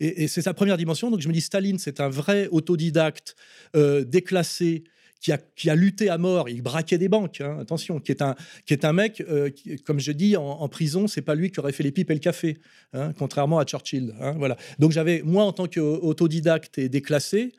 c'est 0.00 0.42
sa 0.42 0.54
première 0.54 0.76
dimension. 0.76 1.10
Donc, 1.10 1.20
je 1.20 1.28
me 1.28 1.32
dis, 1.32 1.40
Staline, 1.40 1.78
c'est 1.78 2.00
un 2.00 2.08
vrai 2.08 2.48
autodidacte 2.50 3.36
euh, 3.76 4.04
déclassé. 4.04 4.84
Qui 5.20 5.32
a, 5.32 5.38
qui 5.38 5.70
a, 5.70 5.74
lutté 5.74 6.10
à 6.10 6.18
mort, 6.18 6.50
il 6.50 6.60
braquait 6.60 6.98
des 6.98 7.08
banques, 7.08 7.40
hein, 7.40 7.56
attention, 7.58 7.98
qui 7.98 8.12
est 8.12 8.20
un, 8.20 8.34
qui 8.66 8.74
est 8.74 8.84
un 8.84 8.92
mec, 8.92 9.22
euh, 9.26 9.48
comme 9.86 9.98
je 9.98 10.12
dis, 10.12 10.36
en, 10.36 10.68
prison, 10.68 11.08
c'est 11.08 11.22
pas 11.22 11.34
lui 11.34 11.50
qui 11.50 11.60
aurait 11.60 11.72
fait 11.72 11.82
les 11.82 11.92
pipes 11.92 12.10
et 12.10 12.14
le 12.14 12.20
café, 12.20 12.58
hein, 12.92 13.14
contrairement 13.16 13.58
à 13.58 13.64
Churchill. 13.64 14.14
voilà. 14.36 14.58
Donc 14.78 14.92
j'avais, 14.92 15.22
moi, 15.24 15.44
en 15.44 15.54
tant 15.54 15.66
qu'autodidacte 15.66 16.76
et 16.76 16.90
déclassé, 16.90 17.54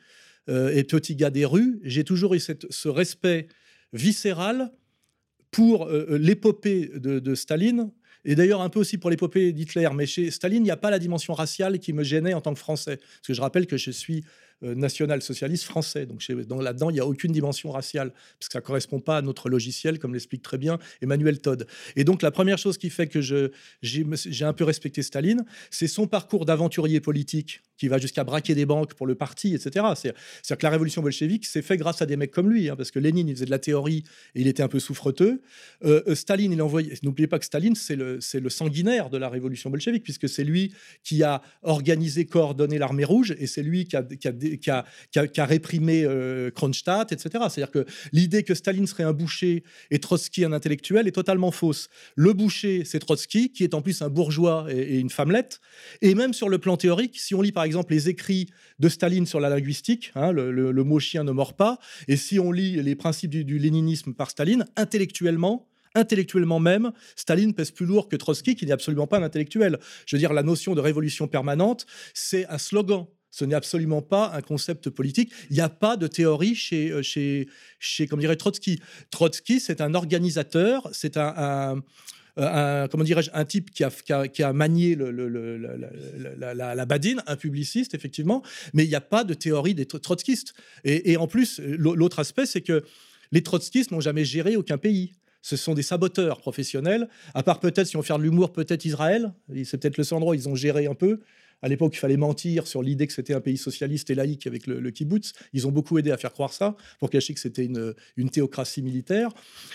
et 0.48 0.84
petit 0.84 1.16
gars 1.16 1.30
des 1.30 1.44
rues, 1.44 1.80
j'ai 1.82 2.04
toujours 2.04 2.34
eu 2.34 2.38
cette, 2.38 2.70
ce 2.70 2.88
respect 2.88 3.48
viscéral 3.92 4.70
pour 5.50 5.88
l'épopée 5.88 6.92
de, 6.94 7.34
Staline, 7.34 7.90
et 8.26 8.34
d'ailleurs 8.34 8.60
un 8.60 8.68
peu 8.68 8.80
aussi 8.80 8.98
pour 8.98 9.08
l'épopée 9.08 9.52
d'Hitler. 9.52 9.88
Mais 9.94 10.04
chez 10.04 10.30
Staline, 10.30 10.62
il 10.62 10.64
n'y 10.64 10.70
a 10.70 10.76
pas 10.76 10.90
la 10.90 10.98
dimension 10.98 11.32
raciale 11.32 11.78
qui 11.78 11.92
me 11.92 12.02
gênait 12.02 12.34
en 12.34 12.40
tant 12.40 12.52
que 12.52 12.58
Français. 12.58 12.96
Parce 12.96 13.28
que 13.28 13.34
je 13.34 13.40
rappelle 13.40 13.66
que 13.66 13.76
je 13.76 13.92
suis 13.92 14.24
national-socialiste 14.62 15.64
français. 15.64 16.06
Donc, 16.06 16.22
là-dedans, 16.28 16.90
il 16.90 16.94
n'y 16.94 17.00
a 17.00 17.06
aucune 17.06 17.32
dimension 17.32 17.70
raciale, 17.70 18.10
parce 18.38 18.48
que 18.48 18.52
ça 18.52 18.60
ne 18.60 18.64
correspond 18.64 19.00
pas 19.00 19.18
à 19.18 19.22
notre 19.22 19.48
logiciel, 19.48 19.98
comme 19.98 20.14
l'explique 20.14 20.42
très 20.42 20.58
bien 20.58 20.78
Emmanuel 21.02 21.40
Todd. 21.40 21.66
Et 21.94 22.04
donc, 22.04 22.22
la 22.22 22.30
première 22.30 22.58
chose 22.58 22.78
qui 22.78 22.90
fait 22.90 23.06
que 23.06 23.20
j'ai 23.20 24.44
un 24.44 24.52
peu 24.52 24.64
respecté 24.64 25.02
Staline, 25.02 25.44
c'est 25.70 25.88
son 25.88 26.06
parcours 26.06 26.46
d'aventurier 26.46 27.00
politique 27.00 27.62
qui 27.78 27.88
va 27.88 27.98
jusqu'à 27.98 28.24
braquer 28.24 28.54
des 28.54 28.66
banques 28.66 28.94
pour 28.94 29.06
le 29.06 29.14
parti, 29.14 29.54
etc. 29.54 29.86
C'est-à-dire 29.94 30.58
que 30.58 30.62
la 30.62 30.70
révolution 30.70 31.02
bolchevique 31.02 31.44
s'est 31.44 31.62
faite 31.62 31.78
grâce 31.78 32.00
à 32.02 32.06
des 32.06 32.16
mecs 32.16 32.30
comme 32.30 32.50
lui, 32.50 32.68
hein, 32.68 32.76
parce 32.76 32.90
que 32.90 32.98
Lénine, 32.98 33.28
il 33.28 33.34
faisait 33.34 33.44
de 33.44 33.50
la 33.50 33.58
théorie 33.58 34.04
et 34.34 34.40
il 34.40 34.48
était 34.48 34.62
un 34.62 34.68
peu 34.68 34.80
souffreteux. 34.80 35.42
Euh, 35.84 36.02
euh, 36.06 36.14
Staline, 36.14 36.52
il 36.52 36.62
envoyé. 36.62 36.94
N'oubliez 37.02 37.26
pas 37.26 37.38
que 37.38 37.44
Staline, 37.44 37.74
c'est 37.74 37.96
le, 37.96 38.18
le 38.34 38.50
sanguinaire 38.50 39.10
de 39.10 39.18
la 39.18 39.28
révolution 39.28 39.70
bolchevique, 39.70 40.02
puisque 40.02 40.28
c'est 40.28 40.44
lui 40.44 40.72
qui 41.02 41.22
a 41.22 41.42
organisé, 41.62 42.24
coordonné 42.24 42.78
l'armée 42.78 43.04
rouge, 43.04 43.34
et 43.38 43.46
c'est 43.46 43.62
lui 43.62 43.86
qui 43.86 43.96
a 43.96 44.02
qui 44.58 44.70
a, 44.70 44.84
réprimé 45.44 46.04
euh, 46.04 46.50
Kronstadt, 46.50 47.12
etc. 47.12 47.28
C'est-à-dire 47.50 47.70
que 47.70 47.86
l'idée 48.12 48.42
que 48.42 48.54
Staline 48.54 48.86
serait 48.86 49.02
un 49.02 49.12
boucher 49.12 49.64
et 49.90 49.98
Trotsky 49.98 50.44
un 50.44 50.52
intellectuel 50.52 51.08
est 51.08 51.12
totalement 51.12 51.50
fausse. 51.50 51.88
Le 52.14 52.32
boucher, 52.32 52.84
c'est 52.84 52.98
Trotsky, 52.98 53.52
qui 53.52 53.64
est 53.64 53.74
en 53.74 53.82
plus 53.82 54.02
un 54.02 54.08
bourgeois 54.08 54.66
et, 54.70 54.98
une 54.98 55.10
femmelette. 55.10 55.60
Et 56.02 56.14
même 56.14 56.32
sur 56.32 56.48
le 56.48 56.58
plan 56.58 56.76
théorique, 56.76 57.18
si 57.18 57.34
on 57.34 57.42
lit 57.42 57.52
par 57.52 57.64
exemple 57.64 57.92
les 57.92 58.08
écrits 58.08 58.48
de 58.78 58.88
Staline 58.88 59.26
sur 59.26 59.40
la 59.40 59.48
linguistique, 59.48 60.12
hein, 60.14 60.32
le, 60.32 60.84
mot 60.84 61.00
chien 61.00 61.24
ne 61.24 61.32
mord 61.32 61.54
pas, 61.54 61.78
et 62.08 62.16
si 62.16 62.38
on 62.38 62.52
lit 62.52 62.82
les 62.82 62.94
principes 62.94 63.30
du, 63.30 63.44
du 63.44 63.58
léninisme 63.58 64.14
par 64.14 64.30
Staline, 64.30 64.64
intellectuellement, 64.76 65.68
intellectuellement 65.96 66.60
même, 66.60 66.92
Staline 67.16 67.54
pèse 67.54 67.70
plus 67.70 67.86
lourd 67.86 68.08
que 68.08 68.16
Trotsky, 68.16 68.54
qui 68.54 68.66
n'est 68.66 68.72
absolument 68.72 69.06
pas 69.06 69.18
un 69.18 69.22
intellectuel. 69.22 69.78
Je 70.06 70.16
veux 70.16 70.20
dire, 70.20 70.32
la 70.32 70.42
notion 70.42 70.74
de 70.74 70.80
révolution 70.80 71.26
permanente, 71.26 71.86
c'est 72.14 72.46
un 72.46 72.58
slogan. 72.58 73.06
Ce 73.36 73.44
n'est 73.44 73.54
absolument 73.54 74.00
pas 74.00 74.32
un 74.34 74.40
concept 74.40 74.88
politique. 74.88 75.30
Il 75.50 75.56
n'y 75.56 75.60
a 75.60 75.68
pas 75.68 75.98
de 75.98 76.06
théorie 76.06 76.54
chez, 76.54 76.90
euh, 76.90 77.02
chez, 77.02 77.48
chez 77.78 78.06
comme 78.06 78.18
dirait 78.18 78.36
Trotsky. 78.36 78.80
Trotsky, 79.10 79.60
c'est 79.60 79.82
un 79.82 79.92
organisateur, 79.94 80.88
c'est 80.92 81.18
un, 81.18 81.82
comment 82.34 83.04
dirais-je, 83.04 83.28
un 83.34 83.44
type 83.44 83.70
qui 83.72 83.84
a, 83.84 83.90
qui 84.28 84.42
a, 84.42 84.52
manié 84.54 84.96
la, 86.38 86.86
badine, 86.86 87.22
un 87.26 87.36
publiciste, 87.36 87.92
effectivement, 87.94 88.42
mais 88.72 88.84
il 88.84 88.88
n'y 88.88 88.94
a 88.94 89.02
pas 89.02 89.22
de 89.22 89.34
théorie 89.34 89.74
des 89.74 89.84
trotskistes. 89.84 90.54
Et, 90.84 91.12
et 91.12 91.18
en 91.18 91.26
plus, 91.26 91.60
l'autre 91.60 92.20
aspect, 92.20 92.46
c'est 92.46 92.62
que 92.62 92.84
les 93.32 93.42
trotskistes 93.42 93.90
n'ont 93.90 94.00
jamais 94.00 94.24
géré 94.24 94.56
aucun 94.56 94.78
pays. 94.78 95.12
Ce 95.42 95.56
sont 95.56 95.74
des 95.74 95.82
saboteurs 95.82 96.40
professionnels, 96.40 97.06
à 97.34 97.42
part 97.42 97.60
peut-être, 97.60 97.86
si 97.86 97.98
on 97.98 98.02
fait 98.02 98.16
de 98.16 98.22
l'humour, 98.22 98.54
peut-être 98.54 98.86
Israël. 98.86 99.34
C'est 99.64 99.76
peut-être 99.76 99.98
le 99.98 100.04
seul 100.04 100.16
endroit 100.16 100.32
où 100.32 100.34
ils 100.34 100.48
ont 100.48 100.56
géré 100.56 100.86
un 100.86 100.94
peu. 100.94 101.20
À 101.62 101.68
l'époque, 101.68 101.94
il 101.94 101.98
fallait 101.98 102.16
mentir 102.16 102.66
sur 102.66 102.82
l'idée 102.82 103.06
que 103.06 103.12
c'était 103.12 103.34
un 103.34 103.40
pays 103.40 103.56
socialiste 103.56 104.10
et 104.10 104.14
laïque 104.14 104.46
avec 104.46 104.66
le, 104.66 104.90
kibbutz. 104.90 105.32
Ils 105.52 105.66
ont 105.66 105.72
beaucoup 105.72 105.98
aidé 105.98 106.10
à 106.10 106.16
faire 106.16 106.32
croire 106.32 106.52
ça 106.52 106.76
pour 106.98 107.10
cacher 107.10 107.34
que 107.34 107.40
c'était 107.40 107.64
une, 107.64 108.30
théocratie 108.30 108.82
militaire. 108.82 109.30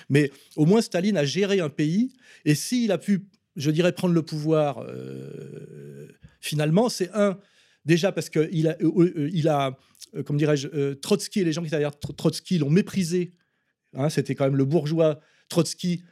Mais 0.10 0.32
au 0.56 0.66
moins, 0.66 0.82
Staline 0.82 1.18
a 1.18 1.26
géré 1.26 1.60
un 1.60 1.70
pays. 1.70 2.14
Et 2.46 2.56
s'il 2.56 2.92
a 2.92 2.98
pu, 2.98 3.26
je 3.56 3.72
dirais, 3.72 3.92
prendre 3.94 4.14
le 4.14 4.22
pouvoir, 4.22 4.86
euh, 4.88 6.08
finalement, 6.40 6.88
c'est 6.88 7.10
un, 7.14 7.40
déjà 7.86 8.12
parce 8.12 8.30
qu'il 8.30 8.68
a, 8.68 8.78
euh, 8.82 8.92
euh, 8.98 9.30
il 9.34 9.48
a 9.48 9.78
comme 10.26 10.38
dirais-je, 10.38 10.94
Trotsky 10.96 11.42
et 11.42 11.44
les 11.44 11.54
gens 11.54 11.62
qui 11.62 11.68
étaient 11.68 11.78
derrière 11.78 11.98
Trotsky 11.98 12.58
l'ont 12.58 12.70
méprisé. 12.70 13.34
Hein, 13.94 14.10
c'était 14.10 14.36
quand 14.36 14.46
même 14.46 14.56
le 14.56 14.66
bourgeois 14.66 15.20
Trotsky 15.48 16.04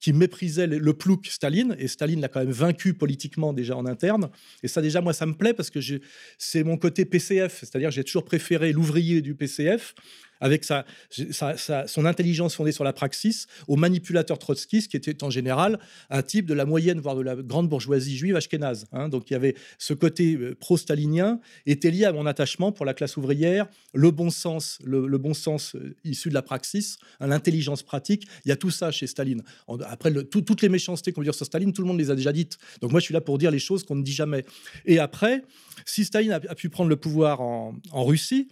qui 0.00 0.12
méprisait 0.12 0.66
le, 0.66 0.92
plouc 0.92 1.26
Staline, 1.26 1.74
et 1.78 1.88
Staline 1.88 2.20
l'a 2.20 2.28
quand 2.28 2.40
même 2.40 2.50
vaincu 2.50 2.94
politiquement 2.94 3.52
déjà 3.52 3.76
en 3.76 3.86
interne. 3.86 4.30
Et 4.62 4.68
ça, 4.68 4.80
déjà, 4.80 5.00
moi, 5.00 5.12
ça 5.12 5.26
me 5.26 5.34
plaît 5.34 5.54
parce 5.54 5.70
que 5.70 5.80
c'est 6.38 6.62
mon 6.62 6.76
côté 6.76 7.04
PCF, 7.04 7.60
c'est-à-dire 7.60 7.90
j'ai 7.90 8.04
toujours 8.04 8.24
préféré 8.24 8.72
l'ouvrier 8.72 9.20
du 9.20 9.34
PCF 9.34 9.94
avec 10.40 10.64
sa, 10.64 10.84
son 11.86 12.04
intelligence 12.04 12.54
fondée 12.54 12.72
sur 12.72 12.84
la 12.84 12.92
praxis, 12.92 13.46
au 13.66 13.76
manipulateur 13.76 14.38
trotskiste, 14.38 14.90
qui 14.90 14.96
était 14.96 15.22
en 15.22 15.30
général 15.30 15.78
un 16.10 16.22
type 16.22 16.46
de 16.46 16.54
la 16.54 16.64
moyenne, 16.64 17.00
voire 17.00 17.16
de 17.16 17.22
la 17.22 17.36
grande 17.36 17.68
bourgeoisie 17.68 18.16
juive 18.16 18.36
ashkénaze. 18.36 18.86
Hein. 18.92 19.08
Donc 19.08 19.30
il 19.30 19.34
y 19.34 19.36
avait 19.36 19.54
ce 19.78 19.94
côté 19.94 20.34
euh, 20.34 20.54
pro-stalinien, 20.58 21.40
était 21.66 21.90
lié 21.90 22.04
à 22.04 22.12
mon 22.12 22.26
attachement 22.26 22.72
pour 22.72 22.86
la 22.86 22.94
classe 22.94 23.16
ouvrière, 23.16 23.66
le 23.94 24.10
bon 24.10 24.30
sens, 24.30 24.78
le, 24.84 25.18
bon 25.18 25.34
sens 25.34 25.74
euh, 25.74 25.96
issu 26.04 26.28
de 26.28 26.34
la 26.34 26.42
praxis, 26.42 26.98
hein, 27.20 27.26
l'intelligence 27.26 27.82
pratique. 27.82 28.26
Il 28.44 28.48
y 28.48 28.52
a 28.52 28.56
tout 28.56 28.70
ça 28.70 28.90
chez 28.90 29.06
Staline. 29.06 29.42
Après, 29.86 30.12
toutes 30.24 30.62
les 30.62 30.68
méchancetés 30.68 31.12
qu'on 31.12 31.20
veut 31.20 31.26
dire 31.26 31.34
sur 31.34 31.46
Staline, 31.46 31.72
tout 31.72 31.82
le 31.82 31.88
monde 31.88 31.98
les 31.98 32.10
a 32.10 32.14
déjà 32.14 32.32
dites. 32.32 32.58
Donc 32.80 32.90
moi, 32.90 33.00
je 33.00 33.04
suis 33.04 33.14
là 33.14 33.20
pour 33.20 33.38
dire 33.38 33.50
les 33.50 33.58
choses 33.58 33.84
qu'on 33.84 33.96
ne 33.96 34.02
dit 34.02 34.12
jamais. 34.12 34.44
Et 34.84 34.98
après, 34.98 35.42
si 35.84 36.04
Staline 36.04 36.32
a, 36.32 36.40
pu 36.54 36.68
prendre 36.68 36.90
le 36.90 36.96
pouvoir 36.96 37.40
en 37.40 37.74
Russie, 37.92 38.48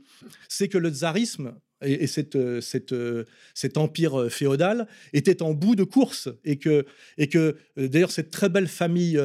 c'est 0.49 0.68
que 0.68 0.78
le 0.78 0.91
tsarisme 0.91 1.55
et, 1.83 2.07
cette, 2.07 2.37
euh, 2.37 2.61
cette, 2.61 2.93
euh, 2.93 3.24
cet 3.55 3.77
empire 3.77 4.20
euh, 4.20 4.29
féodal 4.29 4.87
était 5.12 5.43
en 5.43 5.53
bout 5.53 5.77
de 5.77 5.85
course 5.85 6.29
et 6.45 6.57
que, 6.57 6.87
et 7.18 7.29
que 7.29 7.57
d'ailleurs 7.77 8.11
cette 8.11 8.31
très 8.31 8.49
belle 8.49 8.68
famille, 8.68 9.20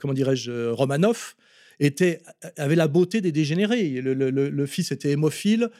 comment 0.00 0.14
dirais-je, 0.14 0.68
Romanov, 0.68 1.34
était, 1.80 2.22
avait 2.56 2.74
la 2.74 2.88
beauté 2.88 3.20
des 3.20 3.32
dégénérés. 3.32 4.00
Le, 4.02 4.66
fils 4.66 4.92
était 4.92 5.10
hémophile, 5.10 5.70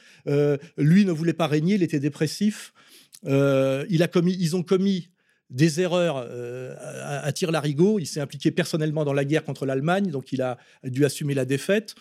lui 0.77 1.05
ne 1.05 1.11
voulait 1.11 1.33
pas 1.33 1.47
régner, 1.47 1.75
il 1.75 1.83
était 1.83 1.99
dépressif. 1.99 2.73
il 3.25 4.03
a 4.03 4.07
commis, 4.07 4.35
ils 4.39 4.55
ont 4.55 4.63
commis 4.63 5.09
des 5.49 5.81
erreurs 5.81 6.17
à, 6.17 7.19
à 7.25 7.31
tire-larigot. 7.31 7.99
Il 7.99 8.05
s'est 8.05 8.21
impliqué 8.21 8.51
personnellement 8.51 9.03
dans 9.03 9.13
la 9.13 9.25
guerre 9.25 9.43
contre 9.43 9.65
l'Allemagne, 9.65 10.11
donc 10.11 10.31
il 10.31 10.41
a 10.41 10.57
dû 10.83 11.05
assumer 11.05 11.33
la 11.33 11.45
défaite. 11.45 11.95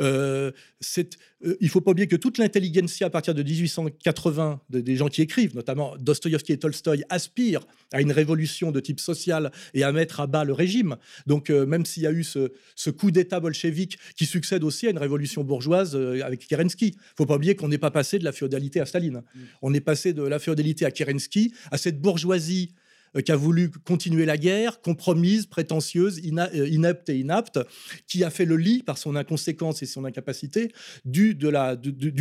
Euh, 0.00 0.50
euh, 0.98 1.56
il 1.60 1.66
ne 1.66 1.68
faut 1.68 1.80
pas 1.80 1.90
oublier 1.90 2.06
que 2.06 2.16
toute 2.16 2.38
l'intelligentsia 2.38 3.06
à 3.06 3.10
partir 3.10 3.34
de 3.34 3.42
1880, 3.42 4.60
des 4.70 4.96
gens 4.96 5.08
qui 5.08 5.22
écrivent, 5.22 5.54
notamment 5.54 5.96
Dostoïevski 5.98 6.52
et 6.52 6.58
Tolstoï, 6.58 7.04
aspirent 7.08 7.66
à 7.92 8.00
une 8.00 8.12
révolution 8.12 8.70
de 8.70 8.80
type 8.80 9.00
social 9.00 9.50
et 9.74 9.82
à 9.82 9.92
mettre 9.92 10.20
à 10.20 10.26
bas 10.26 10.44
le 10.44 10.52
régime. 10.52 10.96
Donc 11.26 11.50
euh, 11.50 11.66
même 11.66 11.84
s'il 11.84 12.02
y 12.02 12.06
a 12.06 12.12
eu 12.12 12.24
ce, 12.24 12.90
coup 12.90 13.10
d'État 13.10 13.40
bolchevique 13.40 13.98
qui 14.16 14.26
succède 14.26 14.64
aussi 14.64 14.86
à 14.86 14.90
une 14.90 14.98
révolution 14.98 15.44
bourgeoise 15.44 15.96
avec 15.96 16.46
Kerensky, 16.46 16.86
il 16.86 16.90
ne 16.90 17.16
faut 17.16 17.26
pas 17.26 17.36
oublier 17.36 17.54
qu'on 17.54 17.68
n'est 17.68 17.78
pas 17.78 17.90
passé 17.90 18.18
de 18.18 18.24
la 18.24 18.32
féodalité 18.32 18.80
à 18.80 18.86
Staline. 18.86 19.22
Mm. 19.34 19.40
On 19.62 19.74
est 19.74 19.80
passé 19.80 20.12
de 20.12 20.22
la 20.22 20.38
féodalité 20.38 20.84
à 20.84 20.90
Kerensky, 20.90 21.52
à 21.70 21.78
cette 21.78 22.00
bourgeoisie 22.00 22.72
qui 23.20 23.32
a 23.32 23.36
voulu 23.36 23.70
continuer 23.70 24.24
la 24.24 24.38
guerre, 24.38 24.80
compromise, 24.80 25.46
prétentieuse, 25.46 26.18
euh, 26.18 26.68
inepte 26.68 27.08
et 27.10 27.18
inapte, 27.18 27.60
qui 28.06 28.24
a 28.24 28.30
fait 28.30 28.46
le 28.46 28.56
lit 28.56 28.82
par 28.82 28.96
son 28.96 29.16
inconséquence 29.16 29.82
et 29.82 29.86
son 29.86 30.04
incapacité 30.04 30.72
du, 31.04 31.36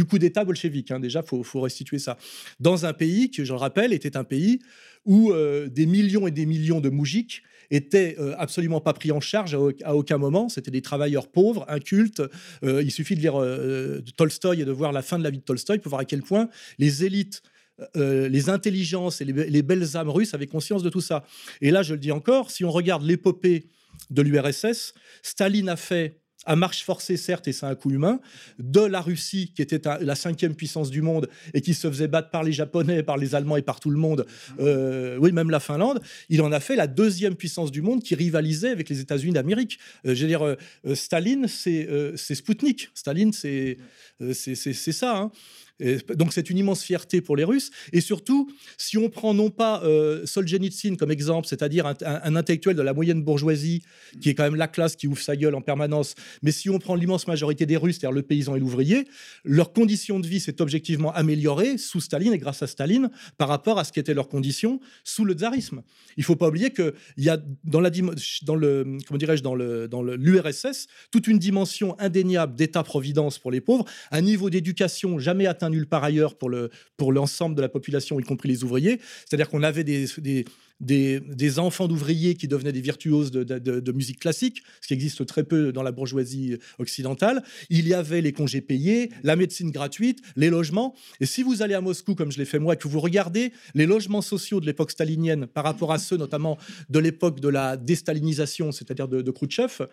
coup 0.09 0.19
d'État 0.19 0.43
bolchevique. 0.43 0.91
Hein. 0.91 0.99
Déjà, 0.99 1.23
il 1.31 1.43
faut, 1.45 1.61
restituer 1.61 1.99
ça. 1.99 2.17
Dans 2.59 2.85
un 2.85 2.93
pays 2.93 3.29
qui, 3.29 3.45
je 3.45 3.53
le 3.53 3.59
rappelle, 3.59 3.93
était 3.93 4.17
un 4.17 4.23
pays 4.23 4.59
où 5.05 5.31
euh, 5.31 5.67
des 5.69 5.85
millions 5.85 6.27
et 6.27 6.31
des 6.31 6.45
millions 6.45 6.81
de 6.81 6.89
moujiks 6.89 7.41
étaient 7.69 8.17
absolument 8.37 8.81
pas 8.81 8.91
pris 8.91 9.13
en 9.13 9.21
charge 9.21 9.55
à, 9.85 9.95
aucun 9.95 10.17
moment. 10.17 10.49
C'était 10.49 10.71
des 10.71 10.81
travailleurs 10.81 11.31
pauvres, 11.31 11.63
incultes. 11.69 12.21
il 12.63 12.91
suffit 12.91 13.15
de 13.15 13.21
lire 13.21 13.35
Tolstoï 14.17 14.59
et 14.59 14.65
de 14.65 14.71
voir 14.73 14.91
la 14.91 15.01
fin 15.01 15.17
de 15.17 15.23
la 15.23 15.29
vie 15.29 15.37
de 15.37 15.43
Tolstoï 15.43 15.79
pour 15.79 15.91
voir 15.91 16.01
à 16.01 16.05
quel 16.05 16.21
point 16.21 16.49
les 16.79 17.05
élites 17.05 17.41
euh, 17.95 18.27
les 18.27 18.49
intelligences 18.49 19.21
et 19.21 19.25
les, 19.25 19.61
belles 19.61 19.97
âmes 19.97 20.09
russes 20.09 20.33
avaient 20.33 20.47
conscience 20.47 20.83
de 20.83 20.89
tout 20.89 21.01
ça. 21.01 21.25
Et 21.61 21.71
là, 21.71 21.83
je 21.83 21.93
le 21.93 21.99
dis 21.99 22.11
encore, 22.11 22.51
si 22.51 22.63
on 22.63 22.71
regarde 22.71 23.03
l'épopée 23.03 23.67
de 24.09 24.21
l'URSS, 24.21 24.93
Staline 25.23 25.69
a 25.69 25.75
fait 25.75 26.21
à 26.45 26.55
marche 26.55 26.83
forcée, 26.83 27.17
certes, 27.17 27.47
et 27.47 27.53
c'est 27.53 27.67
un 27.67 27.75
coup 27.75 27.91
humain, 27.91 28.19
de 28.57 28.81
la 28.81 28.99
Russie, 28.99 29.53
qui 29.55 29.61
était 29.61 29.79
la 30.01 30.15
cinquième 30.15 30.55
puissance 30.55 30.89
du 30.89 31.03
monde 31.03 31.29
et 31.53 31.61
qui 31.61 31.75
se 31.75 31.87
faisait 31.87 32.07
battre 32.07 32.31
par 32.31 32.43
les 32.43 32.51
Japonais, 32.51 33.03
par 33.03 33.17
les 33.17 33.35
Allemands 33.35 33.57
et 33.57 33.61
par 33.61 33.79
tout 33.79 33.91
le 33.91 33.97
monde, 33.97 34.25
euh, 34.59 35.17
oui, 35.17 35.31
même 35.31 35.51
la 35.51 35.59
Finlande, 35.59 36.01
il 36.29 36.41
en 36.41 36.51
a 36.51 36.59
fait 36.59 36.75
la 36.75 36.87
deuxième 36.87 37.35
puissance 37.35 37.71
du 37.71 37.83
monde 37.83 38.01
qui 38.01 38.15
rivalisait 38.15 38.69
avec 38.69 38.89
les 38.89 39.01
États-Unis 39.01 39.33
d'Amérique. 39.33 39.77
Euh, 40.07 40.15
je 40.15 40.21
veux 40.21 40.27
dire, 40.27 40.55
Staline, 40.95 41.47
c'est 41.47 42.15
Spoutnik. 42.15 42.89
Staline, 42.95 43.33
c'est 43.33 43.77
ça. 44.33 45.17
Hein 45.17 45.31
donc 46.15 46.33
c'est 46.33 46.49
une 46.49 46.57
immense 46.57 46.83
fierté 46.83 47.21
pour 47.21 47.35
les 47.35 47.43
Russes. 47.43 47.71
Et 47.91 48.01
surtout, 48.01 48.49
si 48.77 48.97
on 48.97 49.09
prend 49.09 49.33
non 49.33 49.49
pas 49.49 49.83
euh, 49.83 50.25
Solzhenitsyn 50.25 50.95
comme 50.95 51.11
exemple, 51.11 51.47
c'est-à-dire 51.47 51.85
un, 51.85 52.35
intellectuel 52.35 52.75
de 52.75 52.81
la 52.81 52.93
moyenne 52.93 53.21
bourgeoisie, 53.23 53.83
qui 54.21 54.29
est 54.29 54.35
quand 54.35 54.43
même 54.43 54.55
la 54.55 54.67
classe 54.67 54.95
qui 54.95 55.07
ouvre 55.07 55.21
sa 55.21 55.35
gueule 55.35 55.55
en 55.55 55.61
permanence, 55.61 56.15
mais 56.41 56.51
si 56.51 56.69
on 56.69 56.79
prend 56.79 56.95
l'immense 56.95 57.27
majorité 57.27 57.65
des 57.65 57.77
Russes, 57.77 57.97
c'est-à-dire 57.99 58.15
le 58.15 58.21
paysan 58.21 58.55
et 58.55 58.59
l'ouvrier, 58.59 59.07
leur 59.43 59.73
condition 59.73 60.19
de 60.19 60.27
vie 60.27 60.39
s'est 60.39 60.61
objectivement 60.61 61.11
améliorée 61.13 61.77
sous 61.77 62.01
Staline 62.01 62.33
et 62.33 62.37
grâce 62.37 62.61
à 62.61 62.67
Staline 62.67 63.09
par 63.37 63.47
rapport 63.47 63.79
à 63.79 63.83
ce 63.83 63.91
qu'étaient 63.91 64.13
leurs 64.13 64.29
conditions 64.29 64.79
sous 65.03 65.25
le 65.25 65.33
tsarisme. 65.33 65.81
Il 66.17 66.21
ne 66.21 66.25
faut 66.25 66.35
pas 66.35 66.49
oublier 66.49 66.71
qu'il 66.71 66.93
y 67.17 67.29
a 67.29 67.39
dans, 67.63 67.81
la, 67.81 67.89
dans 67.89 68.15
dans 68.43 68.55
le 69.55 69.87
dans 69.87 70.03
l'URSS 70.03 70.87
toute 71.09 71.27
une 71.27 71.39
dimension 71.39 71.99
indéniable 71.99 72.55
d'État-providence 72.55 73.39
pour 73.39 73.51
les 73.51 73.61
pauvres, 73.61 73.85
un 74.11 74.21
niveau 74.21 74.49
d'éducation 74.49 75.19
jamais 75.19 75.47
atteint 75.47 75.70
nulle 75.71 75.87
part 75.87 76.03
ailleurs 76.03 76.37
pour 76.37 76.49
le 76.49 76.69
pour 76.97 77.11
l'ensemble 77.11 77.55
de 77.55 77.61
la 77.61 77.69
population, 77.69 78.19
y 78.19 78.23
compris 78.23 78.49
les 78.49 78.63
ouvriers. 78.63 78.99
C'est-à-dire 79.25 79.49
qu'on 79.49 79.63
avait 79.63 79.83
des, 79.83 80.05
des, 80.81 81.59
enfants 81.59 81.87
d'ouvriers 81.87 82.35
qui 82.35 82.47
devenaient 82.47 82.71
des 82.71 82.81
virtuoses 82.81 83.31
de, 83.31 83.91
musique 83.91 84.19
classique, 84.19 84.63
ce 84.81 84.87
qui 84.87 84.93
existe 84.93 85.25
très 85.25 85.43
peu 85.43 85.71
dans 85.71 85.83
la 85.83 85.91
bourgeoisie 85.91 86.57
occidentale. 86.79 87.43
Il 87.69 87.87
y 87.87 87.93
avait 87.93 88.21
les 88.21 88.33
congés 88.33 88.61
payés, 88.61 89.11
la 89.23 89.35
médecine 89.35 89.71
gratuite, 89.71 90.19
les 90.35 90.49
logements. 90.49 90.95
Et 91.19 91.25
si 91.25 91.43
vous 91.43 91.61
allez 91.61 91.73
à 91.73 91.81
Moscou, 91.81 92.15
comme 92.15 92.31
je 92.31 92.37
l'ai 92.37 92.45
fait 92.45 92.59
moi, 92.59 92.73
et 92.73 92.77
que 92.77 92.87
vous 92.87 92.99
regardez 92.99 93.51
les 93.75 93.85
logements 93.85 94.21
sociaux 94.21 94.59
de 94.59 94.65
l'époque 94.65 94.91
stalinienne 94.91 95.47
par 95.47 95.63
rapport 95.63 95.91
à 95.91 95.99
ceux 95.99 96.17
notamment 96.17 96.57
de 96.89 96.99
l'époque 96.99 97.39
de 97.39 97.49
la 97.49 97.77
déstalinisation, 97.77 98.71
c'est-à-dire 98.71 99.07
de, 99.07 99.21
de 99.21 99.31
Khrouchtchev, 99.31 99.87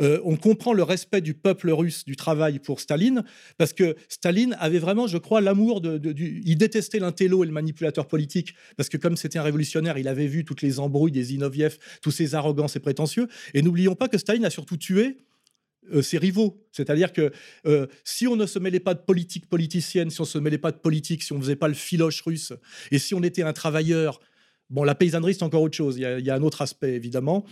euh, 0.00 0.20
on 0.24 0.36
comprend 0.36 0.72
le 0.72 0.82
respect 0.82 1.20
du 1.20 1.34
peuple 1.34 1.70
russe 1.70 2.04
du 2.04 2.16
travail 2.16 2.58
pour 2.58 2.80
Staline, 2.80 3.24
parce 3.58 3.72
que 3.72 3.96
Staline 4.08 4.56
avait 4.58 4.78
vraiment, 4.78 5.06
je 5.06 5.18
crois, 5.18 5.40
l'amour 5.40 5.80
de, 5.80 5.98
du... 5.98 6.42
Il 6.44 6.56
détestait 6.56 6.98
l'intello 6.98 7.44
et 7.44 7.46
le 7.46 7.52
manipulateur 7.52 8.06
politique, 8.06 8.54
parce 8.76 8.88
que 8.88 8.96
comme 8.96 9.16
c'était 9.16 9.38
un 9.38 9.42
révolutionnaire, 9.42 9.98
il 9.98 10.08
avait 10.08 10.26
toutes 10.42 10.62
les 10.62 10.80
embrouilles 10.80 11.12
des 11.12 11.24
Zinoviev, 11.24 11.76
tous 12.00 12.10
ces 12.10 12.34
arrogances 12.34 12.76
et 12.76 12.80
prétentieux. 12.80 13.28
Et 13.52 13.60
n'oublions 13.60 13.94
pas 13.94 14.08
que 14.08 14.16
Staline 14.16 14.46
a 14.46 14.50
surtout 14.50 14.78
tué 14.78 15.18
euh, 15.92 16.00
ses 16.00 16.16
rivaux. 16.16 16.66
C'est-à-dire 16.72 17.12
que 17.12 17.30
euh, 17.66 17.86
si 18.04 18.26
on 18.26 18.36
ne 18.36 18.46
se 18.46 18.58
mêlait 18.58 18.80
pas 18.80 18.94
de 18.94 19.00
politique 19.00 19.46
politicienne, 19.50 20.08
si 20.08 20.18
on 20.20 20.24
ne 20.24 20.28
se 20.28 20.38
mêlait 20.38 20.56
pas 20.56 20.72
de 20.72 20.78
politique, 20.78 21.22
si 21.22 21.32
on 21.32 21.36
ne 21.36 21.42
faisait 21.42 21.56
pas 21.56 21.68
le 21.68 21.74
filoche 21.74 22.22
russe, 22.22 22.54
et 22.90 22.98
si 22.98 23.14
on 23.14 23.22
était 23.22 23.42
un 23.42 23.52
travailleur 23.52 24.20
Bon, 24.70 24.82
la 24.82 24.94
paysannerie, 24.94 25.34
c'est 25.34 25.42
encore 25.42 25.62
autre 25.62 25.76
chose. 25.76 25.96
Il 25.98 26.02
y 26.02 26.30
a, 26.30 26.34
un 26.34 26.42
autre 26.42 26.62
aspect, 26.62 26.94
évidemment. 26.94 27.44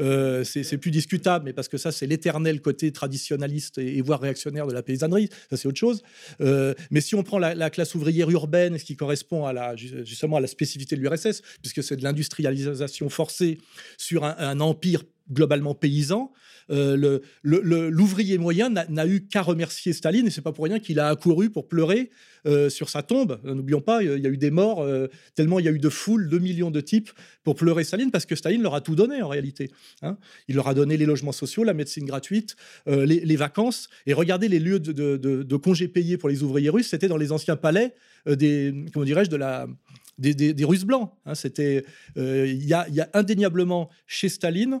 Euh, 0.00 0.42
c'est 0.44 0.78
plus 0.78 0.90
discutable, 0.90 1.44
mais 1.44 1.52
parce 1.52 1.68
que 1.68 1.78
ça, 1.78 1.92
c'est 1.92 2.06
l'éternel 2.06 2.60
côté 2.60 2.90
traditionnaliste 2.92 3.78
et, 3.78 4.00
voire 4.02 4.20
réactionnaire 4.20 4.66
de 4.66 4.72
la 4.72 4.82
paysannerie. 4.82 5.28
Ça, 5.48 5.56
c'est 5.56 5.68
autre 5.68 5.78
chose. 5.78 6.02
Euh, 6.40 6.74
mais 6.90 7.00
si 7.00 7.14
on 7.14 7.22
prend 7.22 7.38
la, 7.38 7.70
classe 7.70 7.94
ouvrière 7.94 8.30
urbaine, 8.30 8.78
ce 8.78 8.84
qui 8.84 8.96
correspond 8.96 9.46
à 9.46 9.52
la, 9.52 9.76
justement 9.76 10.36
à 10.36 10.40
la 10.40 10.48
spécificité 10.48 10.96
de 10.96 11.00
l'URSS, 11.00 11.42
puisque 11.62 11.82
c'est 11.82 11.96
de 11.96 12.02
l'industrialisation 12.02 13.08
forcée 13.08 13.58
sur 13.96 14.24
un 14.24 14.60
empire 14.60 15.02
globalement 15.30 15.74
paysan, 15.74 16.32
euh, 16.70 17.20
l'ouvrier 17.42 18.38
moyen 18.38 18.70
n'a 18.70 19.06
eu 19.06 19.26
qu'à 19.26 19.42
remercier 19.42 19.92
Staline, 19.92 20.26
et 20.26 20.30
c'est 20.30 20.40
pas 20.40 20.52
pour 20.52 20.64
rien 20.64 20.78
qu'il 20.78 20.98
a 20.98 21.08
accouru 21.08 21.50
pour 21.50 21.68
pleurer 21.68 22.10
euh, 22.46 22.68
sur 22.68 22.88
sa 22.88 23.02
tombe. 23.02 23.40
N'oublions 23.44 23.80
pas, 23.80 24.02
il 24.02 24.20
y 24.20 24.26
a 24.26 24.30
eu 24.30 24.36
des 24.36 24.50
morts, 24.50 24.82
euh, 24.82 25.08
tellement 25.34 25.58
il 25.58 25.64
y 25.64 25.68
a 25.68 25.72
eu 25.72 25.78
de 25.78 25.88
foules, 25.88 26.28
2 26.28 26.38
millions 26.38 26.70
de 26.70 26.80
types 26.80 27.10
pour 27.44 27.54
pleurer 27.54 27.84
Staline, 27.84 28.10
parce 28.10 28.26
que 28.26 28.34
Staline 28.34 28.62
leur 28.62 28.74
a 28.74 28.80
tout 28.80 28.94
donné 28.94 29.22
en 29.22 29.28
réalité. 29.28 29.70
Hein. 30.02 30.16
Il 30.48 30.56
leur 30.56 30.68
a 30.68 30.74
donné 30.74 30.96
les 30.96 31.06
logements 31.06 31.32
sociaux, 31.32 31.64
la 31.64 31.74
médecine 31.74 32.04
gratuite, 32.04 32.56
les, 32.86 33.36
vacances, 33.36 33.88
et 34.06 34.12
regardez 34.12 34.48
les 34.48 34.58
lieux 34.58 34.80
de, 34.80 35.56
congés 35.56 35.88
payés 35.88 36.16
pour 36.16 36.28
les 36.28 36.42
ouvriers 36.42 36.70
russes, 36.70 36.88
c'était 36.88 37.08
dans 37.08 37.16
les 37.16 37.32
anciens 37.32 37.56
palais 37.56 37.94
des, 38.26 38.74
comment 38.92 39.04
dirais-je, 39.04 39.30
de 39.30 39.36
la... 39.36 39.66
Des, 40.18 40.64
Russes 40.64 40.84
blancs. 40.84 41.12
Hein. 41.26 41.34
C'était, 41.34 41.84
il 42.16 42.64
y, 42.64 42.72
a 42.72 43.10
indéniablement 43.12 43.90
chez 44.06 44.30
Staline 44.30 44.80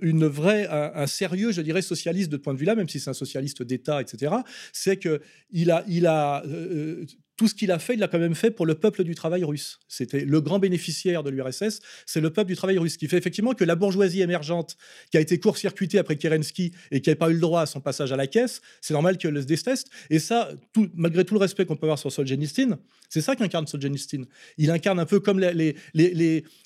une 0.00 0.26
vraie, 0.26 0.66
un, 0.68 1.06
sérieux, 1.06 1.52
je 1.52 1.60
dirais, 1.60 1.82
socialiste 1.82 2.30
de 2.30 2.36
point 2.36 2.54
de 2.54 2.58
vue-là, 2.58 2.74
même 2.74 2.88
si 2.88 3.00
c'est 3.00 3.10
un 3.10 3.14
socialiste 3.14 3.62
d'État, 3.62 4.00
etc., 4.00 4.34
c'est 4.72 4.98
qu'il 4.98 5.70
a, 5.70 5.84
il 5.88 6.06
a 6.06 6.44
euh, 6.46 7.04
tout 7.42 7.48
ce 7.48 7.56
qu'il 7.56 7.72
a 7.72 7.80
fait, 7.80 7.94
il 7.94 7.98
l'a 7.98 8.06
quand 8.06 8.20
même 8.20 8.36
fait 8.36 8.52
pour 8.52 8.66
le 8.66 8.76
peuple 8.76 9.02
du 9.02 9.16
travail 9.16 9.42
russe. 9.42 9.80
C'était 9.88 10.24
le 10.24 10.40
grand 10.40 10.60
bénéficiaire 10.60 11.24
de 11.24 11.30
l'URSS, 11.30 11.80
c'est 12.06 12.20
le 12.20 12.30
peuple 12.30 12.50
du 12.50 12.54
travail 12.54 12.78
russe, 12.78 12.96
qui 12.96 13.08
fait 13.08 13.18
effectivement 13.18 13.52
que 13.52 13.64
la 13.64 13.74
bourgeoisie 13.74 14.20
émergente, 14.22 14.76
qui 15.10 15.16
a 15.16 15.20
été 15.20 15.40
court-circuitée 15.40 15.98
après 15.98 16.14
Kerensky 16.14 16.70
et 16.92 17.00
qui 17.00 17.10
n'avait 17.10 17.18
pas 17.18 17.30
eu 17.30 17.34
le 17.34 17.40
droit 17.40 17.62
à 17.62 17.66
son 17.66 17.80
passage 17.80 18.12
à 18.12 18.16
la 18.16 18.28
caisse, 18.28 18.62
c'est 18.80 18.94
normal 18.94 19.18
qu'elle 19.18 19.42
se 19.42 19.46
déteste. 19.48 19.90
Et 20.08 20.20
ça, 20.20 20.50
tout, 20.72 20.88
malgré 20.94 21.24
tout 21.24 21.34
le 21.34 21.40
respect 21.40 21.66
qu'on 21.66 21.74
peut 21.74 21.86
avoir 21.86 21.98
sur 21.98 22.12
Solzhenitsyn, 22.12 22.78
c'est 23.08 23.22
ça 23.22 23.34
qu'incarne 23.34 23.66
Solzhenitsyn. 23.66 24.22
Il 24.56 24.70
incarne 24.70 25.00
un 25.00 25.04
peu 25.04 25.18
comme 25.18 25.40
les, 25.40 25.74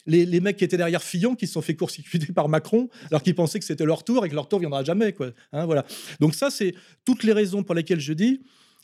mecs 0.07 0.59
qui 0.59 0.64
étaient 0.64 0.77
derrière 0.77 1.03
Fillon, 1.03 1.37
qui 1.37 1.47
se 1.47 1.55
sont 1.55 1.62
fait 1.62 1.74
court-circuiter 1.74 2.35
par 2.35 2.51
Macron, 2.51 2.91
alors 3.11 3.22
qu'ils 3.22 3.35
pensaient 3.35 3.61
que 3.61 3.64
c'était 3.64 3.87
leur 3.87 4.05
tour 4.05 4.27
et 4.27 4.29
que 4.29 4.35
leur 4.35 4.47
tour 4.47 4.59
viendra 4.59 4.85
jamais. 4.85 5.14
Hein, 5.55 5.64
voilà. 5.64 5.87
Donc 6.20 6.35
ça, 6.35 6.51
c'est 6.51 6.74
toutes 7.07 7.24
les 7.24 7.33
raisons 7.33 7.62
pour 7.62 7.74
lesquelles 7.74 8.01
je 8.01 8.12
dis 8.12 8.43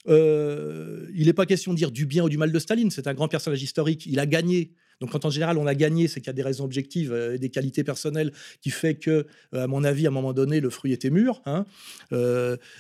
euh, 0.09 1.07
il 1.15 1.27
n'est 1.27 1.33
pas 1.33 1.47
question 1.47 1.73
de 1.73 1.77
dire 1.77 1.91
du 1.91 2.07
bien 2.07 2.25
ou 2.25 2.29
du 2.29 2.39
mal 2.39 2.53
de 2.53 2.59
Staline. 2.59 2.91
C'est 2.91 3.07
un 3.07 3.15
grand 3.15 3.29
personnage 3.29 3.63
historique. 3.63 4.07
Il 4.07 4.19
a 4.19 4.27
gagné. 4.27 4.73
Donc, 5.01 5.11
quand 5.11 5.25
en 5.25 5.31
général 5.31 5.59
on 5.59 5.67
a 5.67 5.75
gagné, 5.75 6.09
c'est 6.09 6.21
qu'il 6.21 6.29
y 6.29 6.31
a 6.31 6.35
des 6.35 6.43
raisons 6.43 6.65
objectives 6.65 7.13
euh, 7.13 7.39
des 7.39 7.51
qualités 7.51 7.85
personnelles 7.85 8.33
qui 8.61 8.71
fait 8.71 8.95
que, 8.95 9.27
euh, 9.55 9.65
à 9.65 9.67
mon 9.67 9.85
avis, 9.85 10.07
à 10.07 10.11
un 10.11 10.13
moment 10.13 10.33
donné, 10.33 10.61
le 10.61 10.71
fruit 10.71 10.93
était 10.93 11.11
mûr. 11.11 11.43
Hein. 11.47 11.65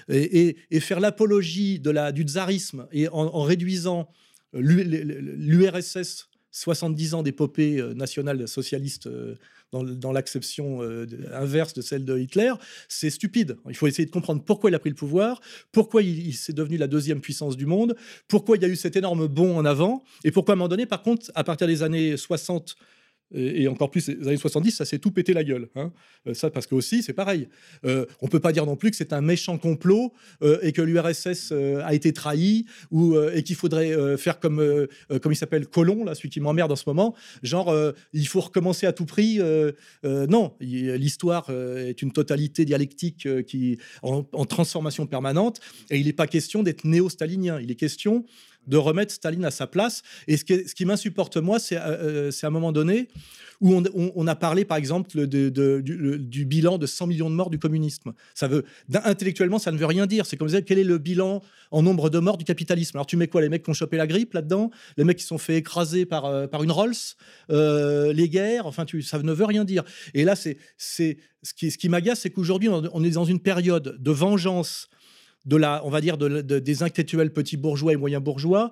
et, 0.08 0.56
faire 0.80 1.00
l'apologie 1.00 1.80
du 1.80 2.22
tsarisme 2.24 2.86
et 2.92 3.08
en 3.08 3.42
réduisant 3.42 4.08
l'URSS 4.52 6.28
70 6.50 7.14
ans 7.14 7.22
d'épopée 7.22 7.80
nationale 7.94 8.46
socialiste 8.48 9.08
dans, 9.72 10.12
l'acception 10.12 10.82
euh, 10.82 11.06
inverse 11.32 11.72
de 11.72 11.80
celle 11.80 12.04
de 12.04 12.18
Hitler, 12.18 12.52
c'est 12.88 13.10
stupide. 13.10 13.56
Il 13.68 13.76
faut 13.76 13.86
essayer 13.86 14.04
de 14.04 14.10
comprendre 14.10 14.42
pourquoi 14.44 14.70
il 14.70 14.74
a 14.74 14.78
pris 14.78 14.90
le 14.90 14.96
pouvoir, 14.96 15.40
pourquoi 15.72 16.02
il, 16.02 16.26
il 16.26 16.34
s'est 16.34 16.52
devenu 16.52 16.76
la 16.76 16.86
deuxième 16.86 17.20
puissance 17.20 17.56
du 17.56 17.66
monde, 17.66 17.96
pourquoi 18.28 18.56
il 18.56 18.62
y 18.62 18.66
a 18.66 18.68
eu 18.68 18.76
cet 18.76 18.96
énorme 18.96 19.26
bond 19.26 19.56
en 19.56 19.64
avant, 19.64 20.04
et 20.24 20.30
pourquoi 20.30 20.52
à 20.52 20.54
un 20.54 20.56
moment 20.56 20.68
donné, 20.68 20.86
par 20.86 21.02
contre, 21.02 21.30
à 21.34 21.44
partir 21.44 21.66
des 21.66 21.82
années 21.82 22.16
60, 22.16 22.76
et 23.34 23.68
encore 23.68 23.90
plus 23.90 24.08
les 24.08 24.28
années 24.28 24.36
70, 24.36 24.72
ça 24.72 24.84
s'est 24.84 24.98
tout 24.98 25.10
pété 25.10 25.32
la 25.32 25.44
gueule. 25.44 25.68
Hein. 25.74 25.92
Euh, 26.26 26.34
ça, 26.34 26.50
parce 26.50 26.66
que 26.66 26.74
aussi, 26.74 27.02
c'est 27.02 27.12
pareil. 27.12 27.48
Euh, 27.84 28.06
on 28.20 28.28
peut 28.28 28.40
pas 28.40 28.52
dire 28.52 28.66
non 28.66 28.76
plus 28.76 28.90
que 28.90 28.96
c'est 28.96 29.12
un 29.12 29.20
méchant 29.20 29.58
complot 29.58 30.12
euh, 30.42 30.58
et 30.62 30.72
que 30.72 30.82
l'URSS 30.82 31.52
a 31.52 31.94
été 31.94 32.12
trahi 32.12 32.66
ou 32.90 33.18
et 33.18 33.42
qu'il 33.42 33.56
faudrait 33.56 34.16
faire 34.16 34.40
comme 34.40 34.86
comme 35.20 35.32
il 35.32 35.36
s'appelle 35.36 35.66
Colomb, 35.66 36.12
celui 36.14 36.30
qui 36.30 36.40
m'emmerde 36.40 36.72
en 36.72 36.76
ce 36.76 36.84
moment. 36.86 37.14
Genre, 37.42 37.74
il 38.12 38.26
faut 38.26 38.40
recommencer 38.40 38.86
à 38.86 38.92
tout 38.92 39.06
prix. 39.06 39.40
non, 40.04 40.54
l'histoire 40.60 41.50
est 41.50 42.02
une 42.02 42.12
totalité 42.12 42.64
dialectique 42.64 43.28
qui 43.44 43.78
en, 44.02 44.24
en, 44.32 44.44
transformation 44.44 45.06
permanente 45.06 45.60
et 45.90 45.98
il 45.98 46.06
n'est 46.06 46.12
pas 46.12 46.26
question 46.26 46.62
d'être 46.62 46.84
néo-stalinien. 46.84 47.60
Il 47.60 47.70
est 47.70 47.76
question 47.76 48.24
de 48.66 48.76
remettre 48.76 49.12
Staline 49.12 49.44
à 49.44 49.50
sa 49.50 49.66
place. 49.66 50.02
Et 50.28 50.36
ce 50.36 50.44
qui, 50.44 50.84
m'insupporte, 50.84 51.36
moi, 51.36 51.58
c'est 51.58 51.78
euh, 51.78 52.30
à 52.42 52.46
un 52.46 52.50
moment 52.50 52.72
donné 52.72 53.08
où 53.62 53.80
on, 54.16 54.26
a 54.26 54.34
parlé, 54.34 54.64
par 54.64 54.76
exemple, 54.76 55.26
du, 55.28 56.44
bilan 56.44 56.78
de 56.78 56.86
100 56.86 57.06
millions 57.06 57.30
de 57.30 57.34
morts 57.36 57.48
du 57.48 57.60
communisme. 57.60 58.12
Ça 58.34 58.48
veut, 58.48 58.64
intellectuellement, 58.92 59.60
ça 59.60 59.70
ne 59.70 59.78
veut 59.78 59.86
rien 59.86 60.06
dire. 60.06 60.26
C'est 60.26 60.36
comme 60.36 60.48
dire 60.48 60.64
quel 60.66 60.80
est 60.80 60.84
le 60.84 60.98
bilan 60.98 61.42
en 61.70 61.80
nombre 61.80 62.10
de 62.10 62.18
morts 62.18 62.38
du 62.38 62.44
capitalisme? 62.44 62.96
Alors 62.96 63.06
tu 63.06 63.16
mets 63.16 63.28
quoi? 63.28 63.40
Les 63.40 63.48
mecs 63.48 63.62
qui 63.62 63.70
ont 63.70 63.74
chopé 63.74 63.96
la 63.96 64.08
grippe 64.08 64.34
là-dedans? 64.34 64.72
Les 64.96 65.04
mecs 65.04 65.18
qui 65.18 65.24
sont 65.24 65.38
fait 65.38 65.58
écraser 65.58 66.06
par, 66.06 66.24
euh, 66.24 66.48
par 66.48 66.64
une 66.64 66.72
Rolls? 66.72 66.92
Euh, 67.50 68.12
Les 68.12 68.28
guerres? 68.28 68.66
Enfin, 68.66 68.84
tu, 68.84 69.00
ça 69.00 69.20
ne 69.20 69.32
veut 69.32 69.44
rien 69.44 69.64
dire. 69.64 69.84
Et 70.12 70.24
là, 70.24 70.34
c'est 70.34 70.58
ce 70.76 71.14
qui, 71.54 71.70
ce 71.70 71.78
qui 71.78 71.88
m'agace, 71.88 72.18
c'est 72.18 72.30
qu'aujourd'hui, 72.30 72.68
on 72.68 73.04
est 73.04 73.10
dans 73.10 73.24
une 73.24 73.40
période 73.40 73.96
de 74.00 74.10
vengeance 74.10 74.88
de 75.45 75.57
la, 75.57 75.84
on 75.84 75.90
va 75.90 76.01
dire, 76.01 76.16
des 76.18 76.82
intellectuels 76.82 77.32
petits 77.32 77.57
bourgeois 77.57 77.93
et 77.93 77.97
moyens 77.97 78.22
bourgeois, 78.22 78.70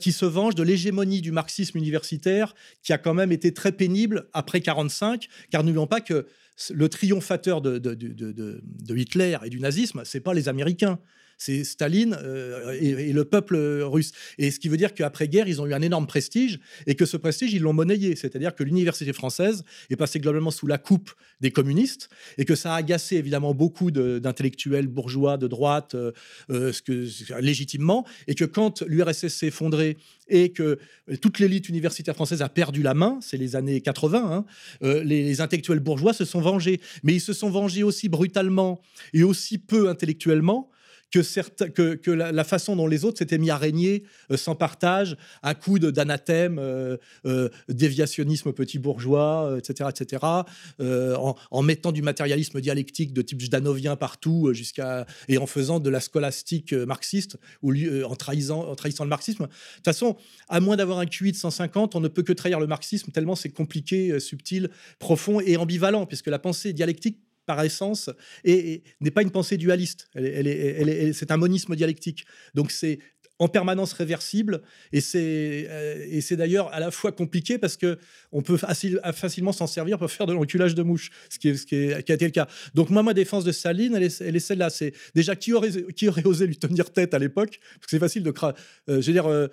qui 0.00 0.12
se 0.12 0.24
vengent 0.24 0.54
de 0.54 0.62
l'hégémonie 0.62 1.20
du 1.20 1.32
marxisme 1.32 1.78
universitaire, 1.78 2.54
qui 2.82 2.92
a 2.92 2.98
quand 2.98 3.14
même 3.14 3.32
été 3.32 3.52
très 3.52 3.72
pénible 3.72 4.28
après 4.32 4.60
45, 4.60 5.28
car 5.50 5.64
n'oublions 5.64 5.86
pas 5.86 6.00
que 6.00 6.26
le 6.72 6.88
triomphateur 6.88 7.60
de, 7.60 7.78
de, 7.78 8.96
Hitler 8.96 9.36
et 9.44 9.50
du 9.50 9.60
nazisme, 9.60 10.02
c'est 10.04 10.20
pas 10.20 10.34
les 10.34 10.48
Américains, 10.48 10.98
c'est 11.38 11.64
Staline 11.64 12.16
euh, 12.22 12.76
et, 12.80 13.12
le 13.12 13.24
peuple 13.24 13.56
russe. 13.82 14.12
Et 14.38 14.50
ce 14.50 14.58
qui 14.58 14.68
veut 14.68 14.76
dire 14.76 14.94
qu'après-guerre, 14.94 15.48
ils 15.48 15.60
ont 15.60 15.66
eu 15.66 15.74
un 15.74 15.82
énorme 15.82 16.06
prestige 16.06 16.60
et 16.86 16.94
que 16.94 17.06
ce 17.06 17.16
prestige, 17.16 17.52
ils 17.52 17.62
l'ont 17.62 17.72
monnayé. 17.72 18.16
C'est-à-dire 18.16 18.54
que 18.54 18.64
l'université 18.64 19.12
française 19.12 19.64
est 19.90 19.96
passée 19.96 20.20
globalement 20.20 20.50
sous 20.50 20.66
la 20.66 20.78
coupe 20.78 21.12
des 21.40 21.50
communistes 21.50 22.08
et 22.38 22.44
que 22.44 22.54
ça 22.54 22.74
a 22.74 22.76
agacé 22.76 23.16
évidemment 23.16 23.54
beaucoup 23.54 23.90
d'intellectuels 23.90 24.86
bourgeois 24.86 25.36
de 25.36 25.46
droite, 25.46 25.94
euh, 25.94 26.12
euh, 26.50 26.72
légitimement, 27.40 28.06
et 28.26 28.34
que 28.34 28.44
quand 28.44 28.82
l'URSS 28.82 29.28
s'est 29.28 29.46
effondrée 29.48 29.96
et 30.28 30.52
que 30.52 30.78
toute 31.20 31.38
l'élite 31.38 31.68
universitaire 31.68 32.14
française 32.14 32.42
a 32.42 32.48
perdu 32.48 32.82
la 32.82 32.94
main, 32.94 33.18
c'est 33.20 33.36
les 33.36 33.56
années 33.56 33.80
80, 33.80 34.44
hein, 34.82 35.02
les, 35.04 35.40
intellectuels 35.40 35.80
bourgeois 35.80 36.14
se 36.14 36.24
sont 36.24 36.40
vengés. 36.40 36.80
Mais 37.02 37.14
ils 37.14 37.20
se 37.20 37.32
sont 37.32 37.50
vengés 37.50 37.82
aussi 37.82 38.08
brutalement 38.08 38.80
et 39.12 39.22
aussi 39.22 39.58
peu 39.58 39.88
intellectuellement 39.88 40.70
que, 41.10 42.10
la, 42.10 42.44
façon 42.44 42.76
dont 42.76 42.86
les 42.86 43.04
autres 43.04 43.18
s'étaient 43.18 43.38
mis 43.38 43.50
à 43.50 43.56
régner 43.56 44.04
euh, 44.30 44.36
sans 44.36 44.54
partage, 44.54 45.16
à 45.42 45.54
coups 45.54 45.80
d'anathème, 45.80 46.58
euh, 46.58 46.96
euh, 47.26 47.48
déviationnisme 47.68 48.52
petit 48.52 48.78
bourgeois, 48.78 49.56
etc., 49.58 49.90
etc., 49.90 50.22
en, 50.80 51.62
mettant 51.62 51.92
du 51.92 52.02
matérialisme 52.02 52.60
dialectique 52.60 53.12
de 53.12 53.22
type 53.22 53.40
jdanovien 53.40 53.96
partout, 53.96 54.52
jusqu'à 54.52 55.06
et 55.28 55.38
en 55.38 55.46
faisant 55.46 55.80
de 55.80 55.88
la 55.88 56.00
scolastique 56.00 56.72
marxiste, 56.72 57.38
ou 57.62 57.72
en, 58.04 58.16
trahissant, 58.16 58.68
en 58.68 58.74
trahissant 58.74 59.04
le 59.04 59.10
marxisme. 59.10 59.44
De 59.44 59.48
toute 59.48 59.84
façon, 59.84 60.16
à 60.48 60.60
moins 60.60 60.76
d'avoir 60.76 60.98
un 60.98 61.06
QI 61.06 61.32
de 61.32 61.36
150, 61.36 61.94
on 61.94 62.00
ne 62.00 62.08
peut 62.08 62.22
que 62.22 62.32
trahir 62.32 62.60
le 62.60 62.66
marxisme, 62.66 63.10
tellement 63.12 63.34
c'est 63.34 63.50
compliqué, 63.50 64.20
subtil, 64.20 64.70
profond 64.98 65.40
et 65.40 65.56
ambivalent, 65.56 66.06
puisque 66.06 66.26
la 66.26 66.38
pensée 66.38 66.72
dialectique 66.72 67.18
par 67.46 67.62
essence, 67.62 68.10
et, 68.44 68.82
n'est 69.00 69.10
pas 69.10 69.22
une 69.22 69.30
pensée 69.30 69.56
dualiste. 69.56 70.08
Elle, 70.14 71.14
c'est 71.14 71.30
un 71.30 71.36
monisme 71.36 71.76
dialectique. 71.76 72.24
Donc 72.54 72.70
c'est 72.70 72.98
en 73.38 73.48
permanence 73.48 73.92
réversible. 73.92 74.62
Et 74.92 75.00
c'est 75.00 75.66
euh, 75.68 76.06
et 76.08 76.20
c'est 76.20 76.36
d'ailleurs 76.36 76.72
à 76.72 76.80
la 76.80 76.90
fois 76.90 77.12
compliqué 77.12 77.58
parce 77.58 77.76
que 77.76 77.98
on 78.32 78.42
peut 78.42 78.56
facilement 78.56 79.52
s'en 79.52 79.66
servir 79.66 79.98
pour 79.98 80.10
faire 80.10 80.26
de 80.26 80.32
l'enculage 80.32 80.74
de 80.74 80.82
mouche, 80.82 81.10
ce 81.28 81.38
qui, 81.38 81.48
est, 81.48 81.56
ce 81.56 81.66
qui, 81.66 81.76
est, 81.76 82.02
qui, 82.04 82.12
a 82.12 82.14
été 82.14 82.24
le 82.24 82.30
cas. 82.30 82.48
Donc 82.74 82.90
moi, 82.90 83.02
ma 83.02 83.14
défense 83.14 83.44
de 83.44 83.52
Saline, 83.52 83.94
elle 83.94 84.04
est, 84.04 84.20
elle 84.20 84.36
est 84.36 84.40
celle-là. 84.40 84.70
C'est 84.70 84.92
déjà 85.14 85.36
qui 85.36 85.52
aurait, 85.52 85.70
qui 85.94 86.08
aurait 86.08 86.26
osé 86.26 86.46
lui 86.46 86.56
tenir 86.56 86.90
tête 86.92 87.14
à 87.14 87.18
l'époque? 87.18 87.60
C'est 87.86 87.98
facile 87.98 88.22
de 88.22 88.30
cra... 88.30 88.54
Euh, 88.88 89.00
je 89.00 89.06
veux 89.06 89.12
dire, 89.12 89.26
euh, 89.26 89.48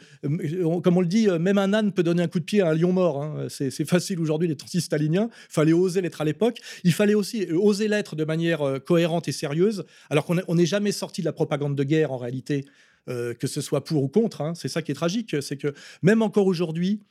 comme 0.82 0.97
on 0.97 1.01
le 1.01 1.07
dit, 1.07 1.27
même 1.27 1.57
un 1.57 1.73
âne 1.73 1.91
peut 1.91 2.03
donner 2.03 2.23
un 2.23 2.27
coup 2.27 2.39
de 2.39 2.45
pied 2.45 2.61
à 2.61 2.69
un 2.69 2.75
lion 2.75 2.91
mort. 2.91 3.23
Hein. 3.23 3.47
C'est 3.49 3.86
facile 3.86 4.19
aujourd'hui 4.19 4.47
d'être 4.47 4.63
anti-stalinien. 4.63 5.29
Il 5.49 5.53
fallait 5.53 5.73
oser 5.73 6.01
l'être 6.01 6.21
à 6.21 6.25
l'époque. 6.25 6.59
Il 6.84 6.93
fallait 6.93 7.13
aussi 7.13 7.47
oser 7.51 7.88
l'être 7.88 8.15
de 8.15 8.25
manière 8.25 8.79
cohérente 8.86 9.27
et 9.27 9.32
sérieuse, 9.32 9.86
alors 10.09 10.25
qu'on 10.25 10.55
n'est 10.55 10.65
jamais 10.65 10.91
sorti 10.91 11.21
de 11.21 11.25
la 11.25 11.34
propagande 11.34 11.75
de 11.75 11.84
guerre 11.84 12.11
en 12.11 12.17
réalité. 12.17 12.65
Euh, 13.09 13.33
que 13.33 13.47
ce 13.47 13.61
soit 13.61 13.83
pour 13.83 14.03
ou 14.03 14.07
contre. 14.07 14.41
Hein. 14.41 14.53
C'est 14.53 14.67
ça 14.67 14.83
qui 14.83 14.91
est 14.91 14.95
tragique, 14.95 15.35
c'est 15.41 15.57
que 15.57 15.73
même 16.03 16.21
encore 16.21 16.45
aujourd'hui, 16.45 17.01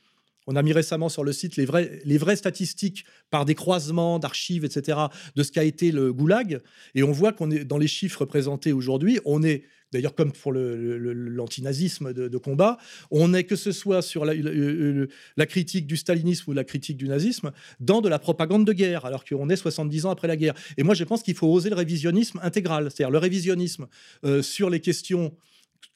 on 0.47 0.55
a 0.55 0.63
mis 0.63 0.71
récemment 0.71 1.09
sur 1.09 1.23
le 1.23 1.33
site 1.33 1.57
les, 1.57 1.67
les 2.05 2.17
vraies 2.17 2.37
statistiques 2.37 3.03
par 3.29 3.43
des 3.43 3.55
croisements 3.55 4.17
d'archives, 4.17 4.63
etc., 4.63 4.97
de 5.35 5.43
ce 5.43 5.51
qu'a 5.51 5.65
été 5.65 5.91
le 5.91 6.13
goulag. 6.13 6.61
Et 6.95 7.03
on 7.03 7.11
voit 7.11 7.33
qu'on 7.33 7.51
est 7.51 7.65
dans 7.65 7.77
les 7.77 7.87
chiffres 7.87 8.23
présentés 8.23 8.71
aujourd'hui, 8.71 9.19
on 9.25 9.43
est 9.43 9.63
d'ailleurs 9.91 10.15
comme 10.15 10.31
pour 10.31 10.53
l'antinazisme 10.53 12.13
de, 12.13 12.37
combat, 12.37 12.77
on 13.11 13.33
est 13.33 13.43
que 13.43 13.57
ce 13.57 13.73
soit 13.73 14.01
sur 14.01 14.23
la, 14.23 14.33
la, 14.33 15.45
critique 15.45 15.85
du 15.85 15.97
stalinisme 15.97 16.49
ou 16.49 16.53
la 16.53 16.63
critique 16.63 16.95
du 16.95 17.09
nazisme, 17.09 17.51
dans 17.81 17.99
de 17.99 18.07
la 18.07 18.17
propagande 18.17 18.65
de 18.65 18.71
guerre, 18.71 19.05
alors 19.05 19.25
qu'on 19.25 19.49
est 19.49 19.57
70 19.57 20.05
ans 20.05 20.11
après 20.11 20.29
la 20.29 20.37
guerre. 20.37 20.53
Et 20.77 20.83
moi, 20.83 20.95
je 20.95 21.03
pense 21.03 21.23
qu'il 21.23 21.35
faut 21.35 21.47
oser 21.47 21.69
le 21.69 21.75
révisionnisme 21.75 22.39
intégral, 22.41 22.85
c'est-à-dire 22.85 23.11
le 23.11 23.17
révisionnisme 23.17 23.87
euh, 24.23 24.41
sur 24.41 24.69
les 24.69 24.79
questions 24.79 25.35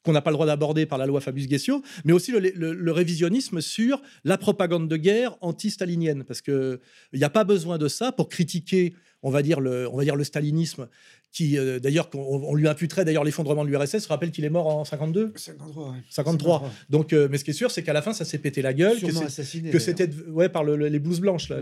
qu'on 0.06 0.12
n'a 0.12 0.22
pas 0.22 0.30
le 0.30 0.34
droit 0.34 0.46
d'aborder 0.46 0.86
par 0.86 0.98
la 0.98 1.06
loi 1.06 1.20
Fabius-Guessio, 1.20 1.82
mais 2.04 2.12
aussi 2.12 2.32
le, 2.32 2.92
révisionnisme 2.92 3.60
sur 3.60 4.00
la 4.24 4.38
propagande 4.38 4.88
de 4.88 4.96
guerre 4.96 5.36
anti-stalinienne, 5.40 6.24
parce 6.24 6.40
qu'il 6.40 6.78
n'y 7.12 7.24
a 7.24 7.30
pas 7.30 7.44
besoin 7.44 7.76
de 7.76 7.88
ça 7.88 8.12
pour 8.12 8.28
critiquer, 8.28 8.94
on 9.22 9.30
va 9.30 9.42
dire, 9.42 9.60
le, 9.60 9.88
on 9.90 9.96
va 9.96 10.04
dire 10.04 10.14
le 10.14 10.24
stalinisme, 10.24 10.88
qui 11.32 11.58
euh, 11.58 11.80
d'ailleurs, 11.80 12.08
on, 12.14 12.54
lui 12.54 12.66
imputerait 12.68 13.04
d'ailleurs 13.04 13.24
l'effondrement 13.24 13.64
de 13.64 13.68
l'URSS. 13.68 14.04
Je 14.04 14.08
rappelle 14.08 14.30
qu'il 14.30 14.44
est 14.44 14.50
mort 14.50 14.68
en 14.68 14.84
52 14.84 15.32
53, 15.34 15.96
53. 16.08 16.70
Donc, 16.88 17.12
euh, 17.12 17.28
mais 17.30 17.36
ce 17.36 17.44
qui 17.44 17.50
est 17.50 17.54
sûr, 17.54 17.70
c'est 17.70 17.82
qu'à 17.82 17.92
la 17.92 18.00
fin, 18.00 18.12
ça 18.12 18.24
s'est 18.24 18.38
pété 18.38 18.62
la 18.62 18.72
gueule, 18.72 18.98
que 19.00 19.78
c'était 19.78 20.08
ouais, 20.28 20.48
par 20.48 20.64
les 20.64 20.98
blouses 20.98 21.20
blanches. 21.20 21.50
Là, 21.50 21.58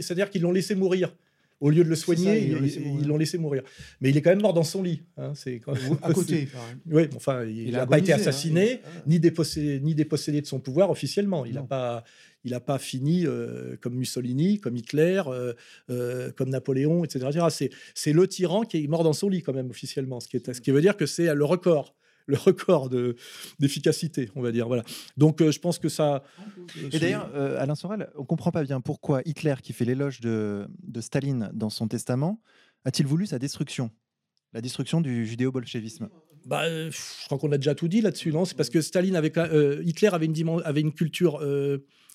c'est-à-dire 0.00 0.28
qu'ils 0.28 0.42
l'ont 0.42 0.52
laissé 0.52 0.74
mourir 0.74 1.14
au 1.64 1.70
lieu 1.70 1.82
de 1.82 1.88
le 1.88 1.96
soigner, 1.96 2.42
ils 2.42 3.06
l'ont 3.06 3.16
laissé, 3.16 3.38
mourir. 3.38 3.62
Mais 4.02 4.10
il 4.10 4.16
est 4.18 4.20
quand 4.20 4.28
même 4.28 4.42
mort 4.42 4.52
dans 4.52 4.64
son 4.64 4.82
lit. 4.82 5.00
Hein, 5.16 5.32
c'est 5.34 5.62
à 6.02 6.12
côté. 6.12 6.46
oui, 6.90 7.08
enfin, 7.16 7.42
il 7.46 7.72
n'a 7.72 7.86
pas 7.86 7.98
été 7.98 8.12
hein, 8.12 8.16
assassiné, 8.16 8.82
ni, 9.06 9.18
dépossédé, 9.18 9.80
ni 9.80 9.94
dépossédé 9.94 10.42
de 10.42 10.46
son 10.46 10.60
pouvoir 10.60 10.90
officiellement. 10.90 11.46
Il 11.46 11.54
n'a 11.54 11.62
pas, 11.62 12.04
il 12.44 12.50
n'a 12.50 12.60
pas 12.60 12.78
fini 12.78 13.26
euh, 13.26 13.76
comme 13.80 13.94
Mussolini, 13.94 14.60
comme 14.60 14.76
Hitler, 14.76 15.22
euh, 15.26 15.54
euh, 15.88 16.30
comme 16.32 16.50
Napoléon, 16.50 17.02
etc. 17.02 17.48
C'est, 17.48 17.70
c'est 17.94 18.12
le 18.12 18.28
tyran 18.28 18.64
qui 18.64 18.84
est 18.84 18.86
mort 18.86 19.02
dans 19.02 19.14
son 19.14 19.30
lit 19.30 19.40
quand 19.40 19.54
même 19.54 19.70
officiellement, 19.70 20.20
ce 20.20 20.28
qui, 20.28 20.36
est, 20.36 20.52
ce 20.52 20.60
qui 20.60 20.70
veut 20.70 20.82
dire 20.82 20.98
que 20.98 21.06
c'est 21.06 21.34
le 21.34 21.44
record 21.46 21.94
le 22.26 22.36
record 22.36 22.90
d'efficacité, 23.58 24.30
on 24.34 24.42
va 24.42 24.52
dire. 24.52 24.66
Voilà. 24.66 24.82
Donc, 25.16 25.42
je 25.42 25.58
pense 25.58 25.78
que 25.78 25.88
ça. 25.88 26.22
Et 26.92 26.98
d'ailleurs, 26.98 27.34
Alain 27.58 27.74
Sorel, 27.74 28.10
on 28.16 28.24
comprend 28.24 28.50
pas 28.50 28.64
bien 28.64 28.80
pourquoi 28.80 29.20
Hitler, 29.24 29.54
qui 29.62 29.72
fait 29.72 29.84
l'éloge 29.84 30.20
de, 30.20 30.66
de 30.82 31.00
Staline 31.00 31.50
dans 31.52 31.70
son 31.70 31.88
testament, 31.88 32.40
a-t-il 32.84 33.06
voulu 33.06 33.26
sa 33.26 33.38
destruction 33.38 33.90
la 34.54 34.60
destruction 34.60 35.00
du 35.00 35.26
judéo-bolchevisme? 35.26 36.08
Bah, 36.46 36.68
je 36.68 37.24
crois 37.24 37.38
qu'on 37.38 37.50
a 37.52 37.58
déjà 37.58 37.74
tout 37.74 37.88
dit 37.88 38.00
là-dessus, 38.00 38.32
non? 38.32 38.44
C'est 38.44 38.56
parce 38.56 38.70
que 38.70 38.80
Staline 38.80 39.16
avait, 39.16 39.32
Hitler 39.82 40.08
avait 40.12 40.26
une, 40.26 40.62
avait 40.64 40.80
une 40.80 40.92
culture 40.92 41.40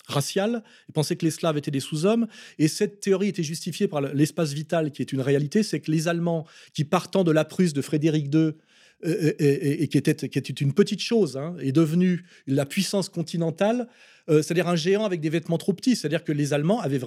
raciale, 0.06 0.64
il 0.88 0.92
pensait 0.92 1.16
que 1.16 1.24
les 1.24 1.30
Slaves 1.30 1.56
étaient 1.56 1.70
des 1.70 1.80
sous-hommes, 1.80 2.26
et 2.58 2.68
cette 2.68 3.00
théorie 3.00 3.28
était 3.28 3.42
justifiée 3.42 3.88
par 3.88 4.00
l'espace 4.00 4.52
vital, 4.52 4.90
qui 4.90 5.02
est 5.02 5.12
une 5.12 5.20
réalité, 5.20 5.62
c'est 5.62 5.80
que 5.80 5.90
les 5.90 6.08
Allemands, 6.08 6.46
qui 6.72 6.84
partant 6.84 7.24
de 7.24 7.30
la 7.30 7.44
Prusse 7.44 7.72
de 7.72 7.82
Frédéric 7.82 8.34
II, 8.34 8.52
et, 9.02 9.88
qui, 9.88 9.98
était, 9.98 10.12
une 10.12 10.72
petite 10.72 11.00
chose, 11.00 11.36
hein, 11.36 11.54
est 11.60 11.72
devenue 11.72 12.24
la 12.46 12.66
puissance 12.66 13.08
continentale, 13.08 13.88
euh, 14.28 14.42
c'est-à-dire 14.42 14.68
un 14.68 14.76
géant 14.76 15.04
avec 15.04 15.20
des 15.20 15.28
vêtements 15.28 15.58
trop 15.58 15.72
petits. 15.72 15.96
C'est-à-dire 15.96 16.24
que 16.24 16.32
les 16.32 16.52
Allemands 16.52 16.80
avaient, 16.80 16.98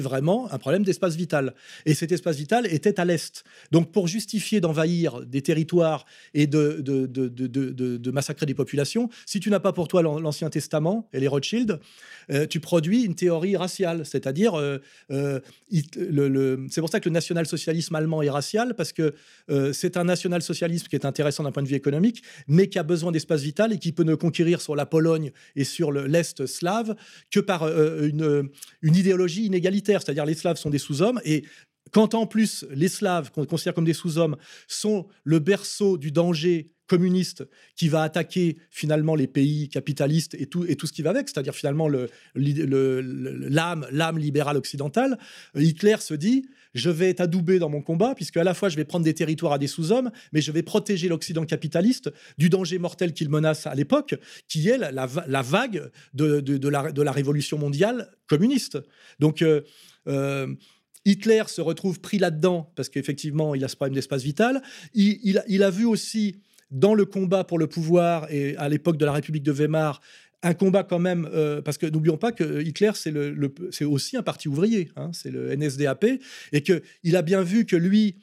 vraiment 0.00 0.52
un 0.52 0.58
problème 0.58 0.82
d'espace 0.82 1.16
vital. 1.16 1.54
Et 1.86 1.94
cet 1.94 2.12
espace 2.12 2.36
vital 2.36 2.66
était 2.66 3.00
à 3.00 3.04
l'Est. 3.04 3.44
Donc 3.72 3.92
pour 3.92 4.08
justifier 4.08 4.60
d'envahir 4.60 5.24
des 5.24 5.42
territoires 5.42 6.04
et 6.34 6.46
de, 6.46 8.10
massacrer 8.10 8.46
des 8.46 8.54
populations, 8.54 9.08
si 9.26 9.40
tu 9.40 9.50
n'as 9.50 9.60
pas 9.60 9.72
pour 9.72 9.88
toi 9.88 10.02
l'Ancien 10.02 10.50
Testament 10.50 11.08
et 11.12 11.20
les 11.20 11.28
Rothschild, 11.28 11.80
euh, 12.30 12.46
tu 12.46 12.60
produis 12.60 13.02
une 13.02 13.14
théorie 13.14 13.56
raciale. 13.56 14.06
C'est-à-dire, 14.06 14.54
euh, 14.54 14.78
c'est 15.10 16.80
pour 16.80 16.90
ça 16.90 17.00
que 17.00 17.08
le 17.08 17.14
national-socialisme 17.14 17.94
allemand 17.94 18.22
est 18.22 18.30
racial, 18.30 18.74
parce 18.74 18.92
que 18.92 19.14
c'est 19.72 19.96
un 19.96 20.04
national-socialisme 20.04 20.86
qui 20.88 20.96
est 20.96 21.04
intéressant 21.04 21.42
d'un 21.42 21.52
point 21.52 21.62
de 21.62 21.68
vue 21.68 21.74
économique, 21.74 22.22
mais 22.48 22.68
qui 22.68 22.78
a 22.78 22.82
besoin 22.82 23.12
d'espace 23.12 23.42
vital 23.42 23.72
et 23.72 23.78
qui 23.78 23.92
peut 23.92 24.04
ne 24.04 24.14
conquérir 24.14 24.60
sur 24.60 24.76
la 24.76 24.86
Pologne 24.86 25.32
et 25.56 25.64
sur 25.64 25.92
l'Est 25.92 26.33
slave 26.46 26.94
que 27.30 27.40
par 27.40 27.62
euh, 27.62 28.08
une, 28.08 28.50
une 28.82 28.96
idéologie 28.96 29.46
inégalitaire, 29.46 30.02
c'est-à-dire 30.02 30.26
les 30.26 30.34
Slaves 30.34 30.56
sont 30.56 30.70
des 30.70 30.78
sous-hommes 30.78 31.20
et 31.24 31.44
quand 31.92 32.14
en 32.14 32.26
plus 32.26 32.64
les 32.70 32.88
Slaves, 32.88 33.30
qu'on 33.30 33.44
considère 33.44 33.74
comme 33.74 33.84
des 33.84 33.94
sous-hommes, 33.94 34.36
sont 34.68 35.06
le 35.22 35.38
berceau 35.38 35.98
du 35.98 36.10
danger 36.10 36.74
communiste 36.86 37.48
qui 37.76 37.88
va 37.88 38.02
attaquer 38.02 38.58
finalement 38.70 39.14
les 39.14 39.26
pays 39.26 39.68
capitalistes 39.68 40.34
et 40.34 40.46
tout, 40.46 40.64
et 40.66 40.76
tout 40.76 40.86
ce 40.86 40.92
qui 40.92 41.02
va 41.02 41.10
avec, 41.10 41.28
c'est-à-dire 41.28 41.54
finalement 41.54 41.88
l'âme 42.34 43.86
l'âme 43.90 44.18
libérale 44.18 44.56
occidentale, 44.56 45.18
Hitler 45.54 45.96
se 46.00 46.14
dit 46.14 46.46
je 46.74 46.90
vais 46.90 47.08
être 47.08 47.20
adoubé 47.20 47.58
dans 47.58 47.68
mon 47.68 47.80
combat, 47.80 48.14
puisque 48.14 48.36
à 48.36 48.44
la 48.44 48.52
fois 48.52 48.68
je 48.68 48.76
vais 48.76 48.84
prendre 48.84 49.04
des 49.04 49.14
territoires 49.14 49.52
à 49.52 49.58
des 49.58 49.68
sous-hommes, 49.68 50.10
mais 50.32 50.40
je 50.40 50.52
vais 50.52 50.62
protéger 50.62 51.08
l'Occident 51.08 51.44
capitaliste 51.46 52.12
du 52.36 52.50
danger 52.50 52.78
mortel 52.78 53.12
qu'il 53.12 53.30
menace 53.30 53.66
à 53.66 53.74
l'époque, 53.74 54.16
qui 54.48 54.68
est 54.68 54.78
la, 54.78 55.06
vague 55.42 55.90
de, 56.12 56.40
de, 56.40 56.68
la, 56.68 56.92
de, 56.92 57.02
la, 57.02 57.12
révolution 57.12 57.58
mondiale 57.58 58.10
communiste. 58.26 58.78
Donc, 59.20 59.40
euh, 59.42 59.62
euh, 60.08 60.52
Hitler 61.04 61.44
se 61.46 61.60
retrouve 61.60 62.00
pris 62.00 62.18
là-dedans, 62.18 62.72
parce 62.76 62.88
qu'effectivement, 62.88 63.54
il 63.54 63.64
a 63.64 63.68
ce 63.68 63.76
problème 63.76 63.94
d'espace 63.94 64.22
vital. 64.22 64.62
Il, 64.94 65.62
a 65.62 65.70
vu 65.70 65.84
aussi 65.84 66.36
dans 66.70 66.94
le 66.94 67.04
combat 67.04 67.44
pour 67.44 67.58
le 67.58 67.66
pouvoir 67.66 68.30
et 68.30 68.56
à 68.56 68.68
l'époque 68.68 68.96
de 68.96 69.04
la 69.04 69.12
République 69.12 69.42
de 69.42 69.52
Weimar 69.52 70.00
un 70.44 70.52
combat 70.52 70.84
quand 70.84 70.98
même, 70.98 71.26
euh, 71.32 71.62
parce 71.62 71.78
que 71.78 71.86
n'oublions 71.86 72.18
pas 72.18 72.30
que 72.30 72.62
Hitler, 72.62 72.90
c'est 72.94 73.10
le, 73.10 73.54
c'est 73.70 73.86
aussi 73.86 74.18
un 74.18 74.22
parti 74.22 74.46
ouvrier, 74.46 74.90
hein, 74.94 75.10
c'est 75.14 75.30
le 75.30 75.56
NSDAP, 75.56 76.04
et 76.52 76.62
qu'il 76.62 77.16
a 77.16 77.22
bien 77.22 77.40
vu 77.40 77.64
que 77.64 77.76
lui, 77.76 78.16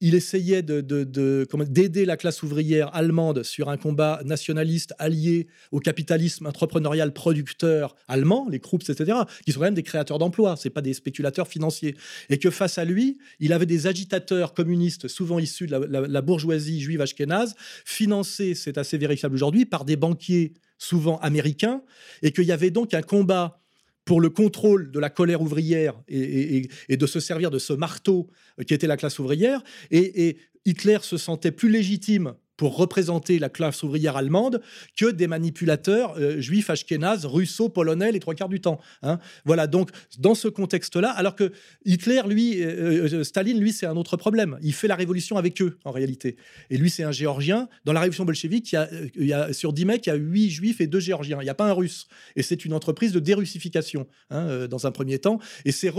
il 0.00 0.14
essayait 0.14 0.62
de, 0.62 0.80
d'aider 0.80 2.04
la 2.04 2.16
classe 2.16 2.42
ouvrière 2.42 2.94
allemande 2.94 3.42
sur 3.42 3.68
un 3.68 3.76
combat 3.76 4.20
nationaliste 4.24 4.94
allié 4.98 5.48
au 5.72 5.80
capitalisme 5.80 6.46
entrepreneurial 6.46 7.12
producteur 7.12 7.96
allemand, 8.06 8.46
les 8.48 8.60
Krupps, 8.60 8.88
etc., 8.88 9.18
qui 9.44 9.52
sont 9.52 9.60
quand 9.60 9.66
même 9.66 9.74
des 9.74 9.82
créateurs 9.82 10.18
d'emplois, 10.18 10.56
c'est 10.56 10.70
pas 10.70 10.82
des 10.82 10.94
spéculateurs 10.94 11.48
financiers. 11.48 11.96
Et 12.30 12.38
que 12.38 12.50
face 12.50 12.78
à 12.78 12.84
lui, 12.84 13.18
il 13.40 13.52
avait 13.52 13.66
des 13.66 13.86
agitateurs 13.86 14.54
communistes, 14.54 15.08
souvent 15.08 15.38
issus 15.38 15.66
de 15.66 15.76
la, 15.76 16.00
la 16.00 16.22
bourgeoisie 16.22 16.80
juive 16.80 17.00
ashkénaze, 17.00 17.54
financés, 17.84 18.54
c'est 18.54 18.78
assez 18.78 18.98
vérifiable 18.98 19.34
aujourd'hui, 19.34 19.64
par 19.64 19.84
des 19.84 19.96
banquiers 19.96 20.54
souvent 20.78 21.18
américains, 21.18 21.82
et 22.22 22.30
qu'il 22.30 22.44
y 22.44 22.52
avait 22.52 22.70
donc 22.70 22.94
un 22.94 23.02
combat 23.02 23.60
pour 24.08 24.22
le 24.22 24.30
contrôle 24.30 24.90
de 24.90 24.98
la 24.98 25.10
colère 25.10 25.42
ouvrière 25.42 25.92
et, 26.08 26.66
de 26.88 27.06
se 27.06 27.20
servir 27.20 27.50
de 27.50 27.58
ce 27.58 27.74
marteau 27.74 28.30
qui 28.66 28.72
était 28.72 28.86
la 28.86 28.96
classe 28.96 29.18
ouvrière. 29.18 29.62
et 29.90 30.38
Hitler 30.64 31.00
se 31.02 31.18
sentait 31.18 31.52
plus 31.52 31.68
légitime 31.68 32.34
pour 32.58 32.76
représenter 32.76 33.38
la 33.38 33.48
classe 33.48 33.82
ouvrière 33.82 34.16
allemande 34.16 34.60
que 34.96 35.10
des 35.10 35.26
manipulateurs 35.26 36.18
euh, 36.18 36.40
juifs, 36.40 36.68
ashkénazes, 36.68 37.24
russo, 37.24 37.70
polonais 37.70 38.12
les 38.12 38.20
trois 38.20 38.34
quarts 38.34 38.48
du 38.48 38.60
temps. 38.60 38.80
Hein. 39.02 39.18
Voilà, 39.46 39.66
donc 39.66 39.90
dans 40.18 40.34
ce 40.34 40.48
contexte-là, 40.48 41.10
alors 41.10 41.36
que 41.36 41.52
Hitler, 41.86 42.20
lui, 42.26 42.60
euh, 42.62 43.08
euh, 43.10 43.24
Staline, 43.24 43.60
lui, 43.60 43.72
c'est 43.72 43.86
un 43.86 43.96
autre 43.96 44.16
problème. 44.16 44.58
Il 44.60 44.74
fait 44.74 44.88
la 44.88 44.96
révolution 44.96 45.36
avec 45.36 45.62
eux, 45.62 45.78
en 45.84 45.92
réalité. 45.92 46.36
Et 46.68 46.76
lui, 46.76 46.90
c'est 46.90 47.04
un 47.04 47.12
géorgien. 47.12 47.68
Dans 47.84 47.92
la 47.92 48.00
révolution 48.00 48.24
bolchevique, 48.24 48.72
il 48.72 48.74
y 48.74 48.78
a, 48.78 48.90
il 49.14 49.26
y 49.26 49.32
a 49.32 49.52
sur 49.52 49.72
10 49.72 49.84
mecs, 49.84 50.06
il 50.06 50.10
y 50.10 50.12
a 50.12 50.16
8 50.16 50.50
juifs 50.50 50.80
et 50.80 50.88
2 50.88 50.98
géorgiens. 50.98 51.38
Il 51.40 51.44
n'y 51.44 51.50
a 51.50 51.54
pas 51.54 51.68
un 51.70 51.72
russe. 51.72 52.08
Et 52.34 52.42
c'est 52.42 52.64
une 52.64 52.72
entreprise 52.72 53.12
de 53.12 53.20
dérussification, 53.20 54.08
hein, 54.30 54.66
dans 54.66 54.86
un 54.86 54.90
premier 54.90 55.20
temps. 55.20 55.38
Et 55.64 55.70
c'est 55.70 55.92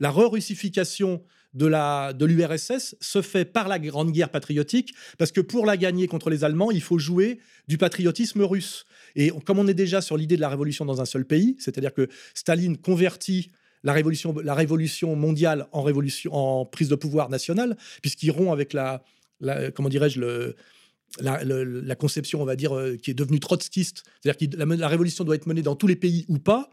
la 0.00 0.10
re-russification 0.10 1.22
de 1.54 2.12
de 2.12 2.24
l'URSS 2.26 2.94
se 3.00 3.22
fait 3.22 3.44
par 3.44 3.68
la 3.68 3.78
Grande 3.78 4.12
Guerre 4.12 4.30
patriotique, 4.30 4.94
parce 5.16 5.32
que 5.32 5.40
pour 5.40 5.66
la 5.66 5.76
gagner 5.76 6.06
contre 6.06 6.30
les 6.30 6.44
Allemands, 6.44 6.70
il 6.70 6.82
faut 6.82 6.98
jouer 6.98 7.40
du 7.68 7.78
patriotisme 7.78 8.42
russe. 8.42 8.84
Et 9.16 9.30
comme 9.44 9.58
on 9.58 9.66
est 9.66 9.74
déjà 9.74 10.00
sur 10.00 10.16
l'idée 10.16 10.36
de 10.36 10.40
la 10.40 10.48
révolution 10.48 10.84
dans 10.84 11.00
un 11.00 11.04
seul 11.06 11.24
pays, 11.24 11.56
c'est-à-dire 11.58 11.94
que 11.94 12.08
Staline 12.34 12.76
convertit 12.76 13.50
la 13.82 13.92
révolution, 13.92 14.34
la 14.42 14.54
révolution 14.54 15.16
mondiale 15.16 15.66
en 15.72 15.82
révolution 15.82 16.34
en 16.34 16.66
prise 16.66 16.88
de 16.88 16.94
pouvoir 16.94 17.28
nationale, 17.28 17.76
puisqu'il 18.02 18.30
rompt 18.30 18.52
avec 18.52 18.72
la, 18.72 19.02
comment 19.74 19.88
dirais-je 19.88 20.20
le 20.20 20.56
la, 21.20 21.94
conception, 21.94 22.42
on 22.42 22.44
va 22.44 22.56
dire, 22.56 22.76
euh, 22.76 22.96
qui 22.96 23.10
est 23.10 23.14
devenue 23.14 23.40
trotskiste, 23.40 24.04
c'est-à-dire 24.20 24.50
que 24.50 24.56
la, 24.56 24.88
révolution 24.88 25.24
doit 25.24 25.36
être 25.36 25.46
menée 25.46 25.62
dans 25.62 25.74
tous 25.74 25.86
les 25.86 25.96
pays 25.96 26.26
ou 26.28 26.38
pas, 26.38 26.70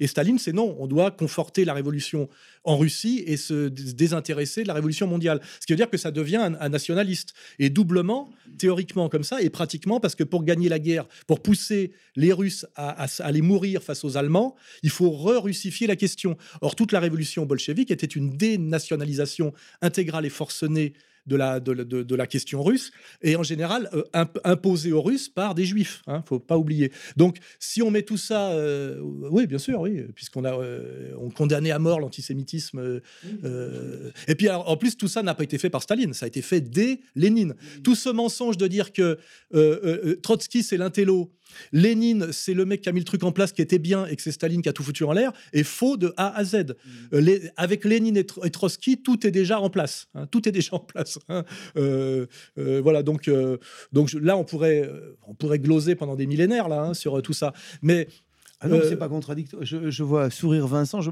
et 0.00 0.06
Staline, 0.06 0.38
c'est 0.38 0.52
non, 0.52 0.76
on 0.78 0.86
doit 0.86 1.10
conforter 1.10 1.64
la 1.64 1.74
révolution 1.74 2.28
en 2.64 2.76
Russie 2.76 3.22
et 3.26 3.36
se 3.36 3.68
désintéresser 3.68 4.62
de 4.62 4.68
la 4.68 4.74
révolution 4.74 5.06
mondiale. 5.06 5.40
Ce 5.60 5.66
qui 5.66 5.72
veut 5.72 5.76
dire 5.76 5.90
que 5.90 5.96
ça 5.96 6.10
devient 6.10 6.54
un, 6.58 6.68
nationaliste. 6.68 7.34
Et 7.58 7.70
doublement, 7.70 8.30
théoriquement 8.58 9.08
comme 9.08 9.24
ça, 9.24 9.42
et 9.42 9.50
pratiquement, 9.50 10.00
parce 10.00 10.14
que 10.14 10.24
pour 10.24 10.44
gagner 10.44 10.68
la 10.68 10.78
guerre, 10.78 11.06
pour 11.26 11.40
pousser 11.40 11.92
les 12.16 12.32
Russes 12.32 12.66
à, 12.74 13.06
aller 13.20 13.42
mourir 13.42 13.82
face 13.82 14.04
aux 14.04 14.16
Allemands, 14.16 14.56
il 14.82 14.90
faut 14.90 15.10
re-russifier 15.10 15.86
la 15.86 15.96
question. 15.96 16.36
Or, 16.60 16.74
toute 16.74 16.92
la 16.92 17.00
révolution 17.00 17.46
bolchevique 17.46 17.90
était 17.90 18.06
une 18.06 18.36
dénationalisation 18.36 19.52
intégrale 19.82 20.26
et 20.26 20.30
forcenée 20.30 20.94
de 21.26 21.36
la, 21.36 21.60
de, 21.60 22.14
la 22.14 22.26
question 22.26 22.62
russe, 22.62 22.92
et 23.22 23.36
en 23.36 23.42
général 23.42 23.88
euh, 23.94 24.24
imposé 24.44 24.92
aux 24.92 25.02
Russes 25.02 25.28
par 25.28 25.54
des 25.54 25.64
Juifs. 25.64 26.02
Il 26.06 26.12
hein, 26.12 26.24
faut 26.26 26.38
pas 26.38 26.58
oublier. 26.58 26.92
Donc, 27.16 27.38
si 27.58 27.82
on 27.82 27.90
met 27.90 28.02
tout 28.02 28.16
ça, 28.16 28.50
euh, 28.52 28.98
oui, 29.00 29.46
bien 29.46 29.58
sûr, 29.58 29.80
oui, 29.80 30.02
puisqu'on 30.14 30.44
a 30.44 30.52
euh, 30.52 31.14
on 31.18 31.30
condamné 31.30 31.70
à 31.70 31.78
mort 31.78 32.00
l'antisémitisme. 32.00 33.00
et 34.28 34.34
puis, 34.34 34.50
en 34.50 34.76
plus, 34.76 34.96
tout 34.96 35.08
ça 35.08 35.22
n'a 35.22 35.34
pas 35.34 35.44
été 35.44 35.58
fait 35.58 35.70
par 35.70 35.82
Staline, 35.82 36.12
ça 36.12 36.26
a 36.26 36.28
été 36.28 36.42
fait 36.42 36.60
dès 36.60 37.00
Lénine. 37.14 37.54
Tout 37.82 37.94
ce 37.94 38.08
mensonge 38.10 38.56
de 38.56 38.66
dire 38.66 38.92
que 38.92 39.18
Trotsky, 40.22 40.62
c'est 40.62 40.76
l'intello, 40.76 41.32
Lénine, 41.72 42.32
c'est 42.32 42.54
le 42.54 42.64
mec 42.64 42.82
qui 42.82 42.88
a 42.88 42.92
mis 42.92 43.00
le 43.00 43.04
truc 43.04 43.22
en 43.22 43.32
place 43.32 43.52
qui 43.52 43.62
était 43.62 43.78
bien 43.78 44.06
et 44.06 44.16
que 44.16 44.22
c'est 44.22 44.32
Staline 44.32 44.62
qui 44.62 44.68
a 44.68 44.72
tout 44.72 44.82
foutu 44.82 45.04
en 45.04 45.12
l'air, 45.12 45.32
est 45.52 45.62
faux 45.62 45.96
de 45.96 46.12
A 46.16 46.36
à 46.36 46.44
Z. 46.44 46.74
Avec 47.56 47.84
Lénine 47.84 48.16
et, 48.16 48.24
Trotsky, 48.24 49.02
tout 49.02 49.26
est 49.26 49.30
déjà 49.30 49.60
en 49.60 49.70
place. 49.70 50.08
Hein, 50.14 50.26
tout 50.26 50.48
est 50.48 50.52
déjà 50.52 50.74
en 50.74 50.80
place. 50.80 51.13
Hein. 51.28 51.44
Euh, 51.76 52.26
euh, 52.58 52.80
voilà, 52.82 53.02
donc, 53.02 53.30
donc 53.92 54.12
là, 54.12 54.36
on 54.36 54.44
pourrait, 54.44 54.90
on 55.26 55.34
pourrait 55.34 55.58
gloser 55.58 55.94
pendant 55.94 56.16
des 56.16 56.26
millénaires 56.26 56.68
là, 56.68 56.82
hein, 56.82 56.94
sur 56.94 57.20
tout 57.22 57.32
ça. 57.32 57.52
Mais 57.82 58.08
ah 58.60 58.68
non, 58.68 58.80
c'est 58.82 58.96
pas 58.96 59.08
contradictoire. 59.08 59.64
Je, 59.64 60.02
vois 60.02 60.30
sourire 60.30 60.66
Vincent. 60.66 61.00
Je, 61.00 61.10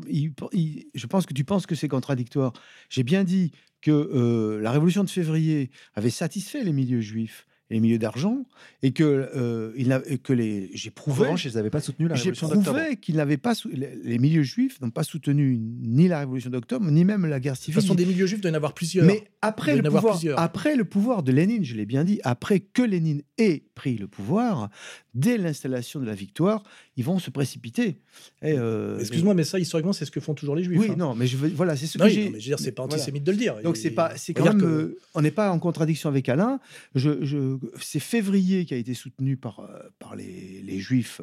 je, 0.95 1.07
pense 1.07 1.27
que 1.27 1.35
tu 1.35 1.45
penses 1.45 1.67
que 1.67 1.75
c'est 1.75 1.89
contradictoire. 1.89 2.53
J'ai 2.89 3.03
bien 3.03 3.25
dit 3.25 3.53
que 3.81 4.59
la 4.63 4.71
révolution 4.71 5.05
de 5.05 5.11
février 5.11 5.71
avait 5.95 6.11
satisfait 6.11 6.63
les 6.63 6.73
milieux 6.73 7.01
juifs 7.01 7.47
les 7.73 7.81
milieux 7.81 7.99
d'argent 7.99 8.45
et 8.83 8.93
que 8.93 9.29
euh, 9.35 9.73
il 9.77 9.89
que 10.23 10.33
les 10.33 10.71
j'ai 10.75 10.91
prouvé 10.91 11.29
ils 11.45 11.55
n'avaient 11.55 11.71
pas 11.71 11.81
soutenu 11.81 12.09
la 12.09 12.15
révolution 12.15 12.49
d'octobre. 12.49 12.65
J'ai 12.65 12.83
prouvé 12.83 12.97
qu'ils 12.97 13.17
n'avaient 13.17 13.37
pas 13.37 13.55
les 13.73 14.19
milieux 14.19 14.43
juifs 14.43 14.81
n'ont 14.81 14.91
pas 14.91 15.05
soutenu 15.05 15.59
ni 15.59 16.09
la 16.09 16.21
révolution 16.21 16.51
d'octobre 16.51 16.91
ni 16.91 17.05
même 17.05 17.27
la 17.27 17.41
guerre 17.41 17.57
civile. 17.57 17.81
Ce 17.81 17.87
sont 17.87 17.95
des 17.95 18.07
milieux 18.07 18.27
juifs, 18.27 18.39
il 18.39 18.43
doit 18.43 18.51
y 18.51 18.55
en 18.55 18.57
avoir 18.57 18.75
plusieurs. 18.75 19.05
Mais 19.05 19.25
après 19.41 19.77
le 19.77 19.83
pouvoir, 19.83 20.21
après 20.37 20.77
le 20.77 20.85
pouvoir 20.85 21.23
de 21.23 21.33
Lénine, 21.33 21.65
je 21.65 21.75
l'ai 21.75 21.87
bien 21.87 22.05
dit, 22.05 22.21
après 22.23 22.61
que 22.61 22.83
Lénine 22.83 23.23
ait 23.39 23.65
pris 23.75 23.97
le 23.97 24.07
pouvoir, 24.07 24.69
dès 25.15 25.39
l'installation 25.39 26.01
de 26.01 26.07
la 26.07 26.15
victoire, 26.15 26.63
ils 26.97 27.05
vont 27.05 27.19
se 27.19 27.31
précipiter. 27.31 27.99
Euh, 28.45 28.99
Excuse-moi, 28.99 29.35
mais 29.35 29.45
ça 29.45 29.59
historiquement, 29.59 29.93
c'est 29.93 30.05
ce 30.05 30.11
que 30.11 30.21
font 30.21 30.35
toujours 30.35 30.55
les 30.55 30.65
juifs. 30.65 30.79
Oui, 30.79 30.91
hein. 30.91 30.97
non, 30.97 31.15
mais 31.15 31.27
je 31.27 31.37
veux, 31.37 31.49
voilà, 31.49 31.77
c'est 31.77 31.87
ce 31.87 31.99
que 31.99 32.09
j'ai. 32.09 32.31
dire, 32.31 32.59
c'est 32.59 32.73
pas 32.73 32.83
antisémite 32.83 33.25
de 33.25 33.33
le 33.33 33.39
dire. 33.39 33.57
Donc 33.63 33.77
c'est 33.77 33.91
pas, 33.91 34.13
c'est 34.17 34.35
quand 34.35 34.45
même, 34.45 34.63
euh, 34.63 34.99
on 35.15 35.23
n'est 35.23 35.31
pas 35.31 35.51
en 35.51 35.59
contradiction 35.59 36.09
avec 36.09 36.29
Alain. 36.29 36.61
Je, 36.95 37.25
je 37.25 37.57
c'est 37.81 38.01
février 38.01 38.65
qui 38.65 38.75
a 38.75 38.77
été 38.77 38.95
soutenu 38.95 39.37
par, 39.37 39.69
par 39.99 40.17
les, 40.17 40.63
les 40.65 40.79
juifs 40.79 41.21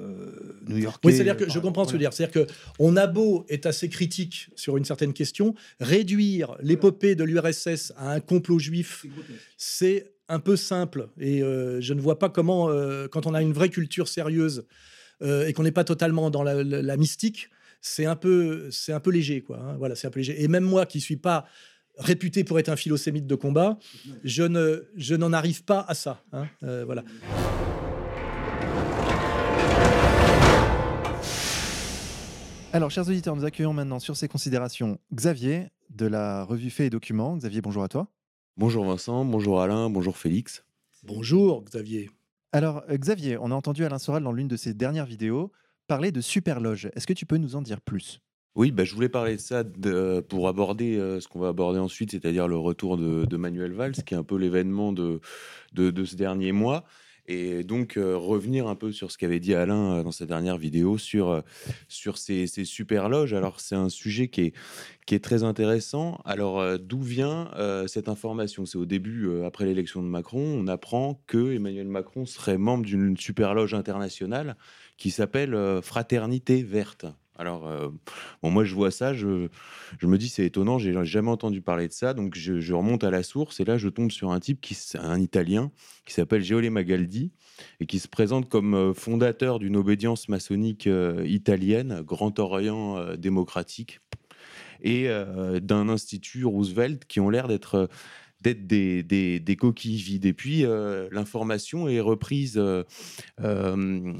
new-yorkais. 0.67 1.07
Oui, 1.07 1.13
c'est-à-dire 1.13 1.37
que 1.37 1.49
je 1.49 1.59
comprends 1.59 1.85
ce 1.85 1.93
que 1.93 1.97
dire. 1.97 2.13
C'est-à-dire 2.13 2.45
qu'on 2.77 2.95
a 2.95 3.07
beau 3.07 3.45
être 3.49 3.65
assez 3.65 3.89
critique 3.89 4.49
sur 4.55 4.77
une 4.77 4.85
certaine 4.85 5.13
question, 5.13 5.55
réduire 5.79 6.55
l'épopée 6.61 7.15
de 7.15 7.23
l'URSS 7.23 7.93
à 7.97 8.11
un 8.13 8.19
complot 8.19 8.59
juif, 8.59 9.05
c'est 9.57 10.13
un 10.27 10.39
peu 10.39 10.55
simple. 10.55 11.09
Et 11.19 11.39
je 11.39 11.93
ne 11.93 12.01
vois 12.01 12.19
pas 12.19 12.29
comment, 12.29 12.69
quand 13.11 13.25
on 13.25 13.33
a 13.33 13.41
une 13.41 13.53
vraie 13.53 13.69
culture 13.69 14.07
sérieuse 14.07 14.65
et 15.21 15.53
qu'on 15.53 15.63
n'est 15.63 15.71
pas 15.71 15.83
totalement 15.83 16.29
dans 16.29 16.43
la, 16.43 16.97
mystique, 16.97 17.49
c'est 17.81 18.05
un 18.05 18.15
peu, 18.15 18.69
c'est 18.71 18.93
un 18.93 18.99
peu 18.99 19.11
léger, 19.11 19.41
quoi. 19.41 19.57
Hein. 19.59 19.75
voilà, 19.77 19.95
c'est 19.95 20.07
un 20.07 20.09
peu 20.09 20.19
léger. 20.19 20.43
Et 20.43 20.47
même 20.47 20.65
moi, 20.65 20.85
qui 20.85 20.99
suis 20.99 21.15
pas 21.15 21.45
réputé 21.99 22.43
pour 22.43 22.57
être 22.59 22.69
un 22.69 22.75
philosémite 22.75 23.27
de 23.27 23.35
combat, 23.35 23.77
je 24.23 24.43
ne, 24.43 24.85
je 24.95 25.15
n'en 25.15 25.33
arrive 25.33 25.63
pas 25.63 25.85
à 25.87 25.93
ça. 25.93 26.23
Hein, 26.31 26.47
euh, 26.63 26.83
voilà. 26.85 27.03
Alors, 32.71 32.91
chers 32.91 33.07
auditeurs, 33.07 33.35
nous 33.35 33.45
accueillons 33.45 33.73
maintenant 33.73 33.99
sur 33.99 34.15
ces 34.15 34.27
considérations 34.27 34.99
Xavier 35.13 35.69
de 35.89 36.05
la 36.05 36.43
revue 36.43 36.69
Fait 36.69 36.85
et 36.85 36.89
Documents. 36.89 37.35
Xavier, 37.35 37.61
bonjour 37.61 37.83
à 37.83 37.87
toi. 37.87 38.07
Bonjour 38.57 38.85
Vincent, 38.85 39.25
bonjour 39.25 39.61
Alain, 39.61 39.89
bonjour 39.89 40.17
Félix. 40.17 40.63
Bonjour 41.03 41.63
Xavier. 41.63 42.09
Alors, 42.51 42.83
euh, 42.89 42.97
Xavier, 42.97 43.37
on 43.37 43.51
a 43.51 43.55
entendu 43.55 43.85
Alain 43.85 43.99
Soral 43.99 44.23
dans 44.23 44.31
l'une 44.31 44.47
de 44.47 44.57
ses 44.57 44.73
dernières 44.73 45.05
vidéos 45.05 45.51
parler 45.87 46.11
de 46.11 46.21
superloge. 46.21 46.89
Est-ce 46.93 47.07
que 47.07 47.13
tu 47.13 47.25
peux 47.25 47.37
nous 47.37 47.55
en 47.55 47.61
dire 47.61 47.81
plus? 47.81 48.21
Oui, 48.55 48.71
bah, 48.71 48.83
je 48.83 48.93
voulais 48.93 49.09
parler 49.09 49.35
de 49.35 49.41
ça 49.41 49.63
pour 50.27 50.47
aborder 50.47 50.97
ce 51.19 51.27
qu'on 51.27 51.39
va 51.39 51.49
aborder 51.49 51.79
ensuite, 51.79 52.11
c'est-à-dire 52.11 52.47
le 52.47 52.57
retour 52.57 52.97
de, 52.97 53.37
Manuel 53.37 53.73
Valls, 53.73 53.93
qui 53.93 54.13
est 54.13 54.17
un 54.17 54.23
peu 54.23 54.37
l'événement 54.37 54.91
de, 54.91 55.21
de, 55.73 56.05
ce 56.05 56.15
dernier 56.15 56.51
mois. 56.51 56.83
Et 57.31 57.63
donc 57.63 57.93
revenir 57.95 58.67
un 58.67 58.73
peu 58.73 58.91
sur 58.91 59.11
ce 59.11 59.17
qu'avait 59.19 59.39
dit 59.39 59.53
Alain 59.53 60.01
dans 60.01 60.11
sa 60.11 60.25
dernière 60.25 60.57
vidéo 60.57 60.97
sur, 60.97 61.43
sur 61.87 62.17
ces, 62.17 62.47
ces 62.47 62.65
super 62.65 63.07
loges. 63.07 63.33
Alors 63.33 63.59
c'est 63.59 63.75
un 63.75 63.89
sujet 63.89 64.29
qui 64.29 64.41
est, 64.41 64.53
qui 65.05 65.13
est 65.13 65.23
très 65.23 65.43
intéressant. 65.43 66.19
Alors 66.25 66.79
d'où 66.79 67.01
vient 67.01 67.51
cette 67.85 68.09
information? 68.09 68.65
C'est 68.65 68.79
au 68.79 68.87
début, 68.87 69.29
après 69.45 69.65
l'élection 69.65 70.01
de 70.01 70.07
Macron, 70.07 70.41
on 70.41 70.67
apprend 70.67 71.21
que 71.27 71.53
Emmanuel 71.53 71.87
Macron 71.87 72.25
serait 72.25 72.57
membre 72.57 72.83
d'une 72.83 73.15
super 73.15 73.53
loge 73.53 73.75
internationale 73.75 74.57
qui 74.97 75.11
s'appelle 75.11 75.55
Fraternité 75.83 76.63
Verte. 76.63 77.05
Alors, 77.39 77.65
euh, 77.67 77.87
bon, 78.43 78.51
moi, 78.51 78.65
je 78.65 78.75
vois 78.75 78.91
ça, 78.91 79.13
je, 79.13 79.47
je 79.97 80.07
me 80.07 80.17
dis, 80.17 80.27
c'est 80.27 80.45
étonnant, 80.45 80.77
j'ai 80.77 80.93
jamais 81.05 81.29
entendu 81.29 81.61
parler 81.61 81.87
de 81.87 81.93
ça. 81.93 82.13
Donc, 82.13 82.35
je, 82.35 82.73
remonte 82.73 83.05
à 83.05 83.11
la 83.11 83.23
source 83.23 83.61
et 83.61 83.65
là, 83.65 83.77
je 83.77 83.87
tombe 83.87 84.11
sur 84.11 84.31
un 84.31 84.41
type, 84.41 84.59
qui, 84.59 84.77
un 84.95 85.17
Italien, 85.17 85.71
qui 86.05 86.13
s'appelle 86.13 86.43
Geole 86.43 86.69
Magaldi 86.69 87.31
et 87.79 87.85
qui 87.85 87.99
se 87.99 88.09
présente 88.09 88.49
comme 88.49 88.73
euh, 88.73 88.93
fondateur 88.93 89.59
d'une 89.59 89.77
obédience 89.77 90.27
maçonnique 90.27 90.85
euh, 90.85 91.23
italienne, 91.25 92.01
Grand 92.05 92.37
Orient 92.39 93.15
démocratique, 93.15 94.01
et 94.81 95.09
d'un 95.61 95.89
institut 95.89 96.45
Roosevelt 96.45 97.05
qui 97.05 97.19
ont 97.19 97.29
l'air 97.29 97.49
d'être 97.49 97.89
d'être 98.41 98.67
des, 98.67 99.03
des, 99.03 99.55
coquilles 99.55 99.97
vides. 99.97 100.25
Et 100.25 100.33
puis, 100.33 100.63
euh, 100.63 101.09
l'information 101.11 101.89
est 101.89 101.99
reprise 101.99 102.57
euh, 102.57 102.83
euh, 103.41 104.13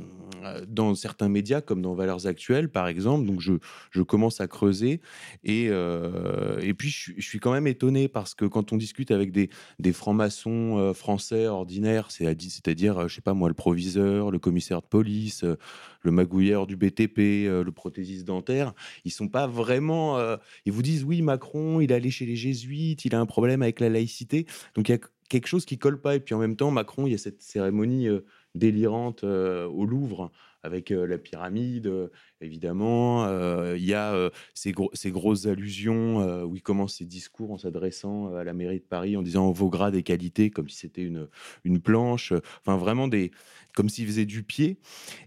dans 0.67 0.93
certains 0.95 1.29
médias, 1.29 1.61
comme 1.61 1.81
dans 1.81 1.93
Valeurs 1.93 2.27
Actuelles, 2.27 2.69
par 2.69 2.87
exemple. 2.87 3.25
Donc, 3.25 3.39
je, 3.39 3.53
je 3.91 4.01
commence 4.01 4.41
à 4.41 4.47
creuser. 4.47 4.99
Et, 5.43 5.65
et 5.65 6.73
puis, 6.73 6.89
je, 6.89 7.21
suis 7.21 7.39
quand 7.39 7.53
même 7.53 7.67
étonné 7.67 8.07
parce 8.07 8.33
que 8.33 8.45
quand 8.45 8.73
on 8.73 8.77
discute 8.77 9.11
avec 9.11 9.31
des, 9.31 9.49
des 9.79 9.93
francs-maçons 9.93 10.93
français 10.93 11.47
ordinaires, 11.47 12.11
c'est-à-dire, 12.11 13.07
je 13.07 13.15
sais 13.15 13.21
pas 13.21 13.33
moi, 13.33 13.47
le 13.47 13.53
proviseur, 13.53 14.31
le 14.31 14.39
commissaire 14.39 14.81
de 14.81 14.87
police, 14.87 15.45
le 16.01 16.11
magouilleur 16.11 16.67
du 16.67 16.75
BTP, 16.75 17.47
le 17.47 17.71
prothésiste 17.71 18.25
dentaire, 18.25 18.73
ils 19.05 19.11
sont 19.11 19.27
pas 19.27 19.47
vraiment. 19.47 20.19
ils 20.65 20.71
vous 20.71 20.81
disent, 20.81 21.03
oui, 21.03 21.21
Macron, 21.21 21.81
il 21.81 21.91
est 21.91 21.95
allé 21.95 22.11
chez 22.11 22.25
les 22.25 22.35
jésuites, 22.35 23.05
il 23.05 23.15
a 23.15 23.19
un 23.19 23.25
problème 23.25 23.61
avec 23.61 23.79
la 23.79 23.89
laïcité 23.89 24.45
donc 24.75 24.89
il 24.89 24.91
y 24.93 24.95
a 24.95 24.99
quelque 25.29 25.47
chose 25.47 25.65
qui 25.65 25.77
colle 25.77 26.01
pas. 26.01 26.15
Et 26.15 26.19
puis 26.19 26.35
en 26.35 26.39
même 26.39 26.55
temps, 26.55 26.71
Macron, 26.71 27.07
il 27.07 27.11
y 27.11 27.15
a 27.15 27.17
cette 27.17 27.41
cérémonie 27.41 28.07
euh, 28.07 28.25
délirante 28.55 29.23
euh, 29.23 29.65
au 29.67 29.85
Louvre 29.85 30.31
avec 30.63 30.89
la 30.89 31.17
pyramide, 31.17 31.91
évidemment. 32.41 33.27
Il 33.73 33.85
y 33.85 33.93
a 33.93 34.29
ces, 34.53 34.71
grosses 35.11 35.45
allusions 35.45 36.43
où 36.43 36.55
il 36.55 36.61
commence 36.61 36.95
ses 36.95 37.05
discours 37.05 37.51
en 37.51 37.57
s'adressant 37.57 38.33
à 38.33 38.43
la 38.43 38.53
mairie 38.53 38.79
de 38.79 38.85
Paris 38.85 39.17
en 39.17 39.21
disant 39.21 39.51
vos 39.51 39.69
grades 39.69 39.95
et 39.95 40.03
qualités, 40.03 40.49
comme 40.49 40.69
si 40.69 40.77
c'était 40.77 41.03
une, 41.03 41.81
planche. 41.81 42.33
Enfin, 42.61 42.77
vraiment 42.77 43.07
des, 43.07 43.31
comme 43.75 43.89
s'il 43.89 44.05
faisait 44.07 44.25
du 44.25 44.43
pied. 44.43 44.79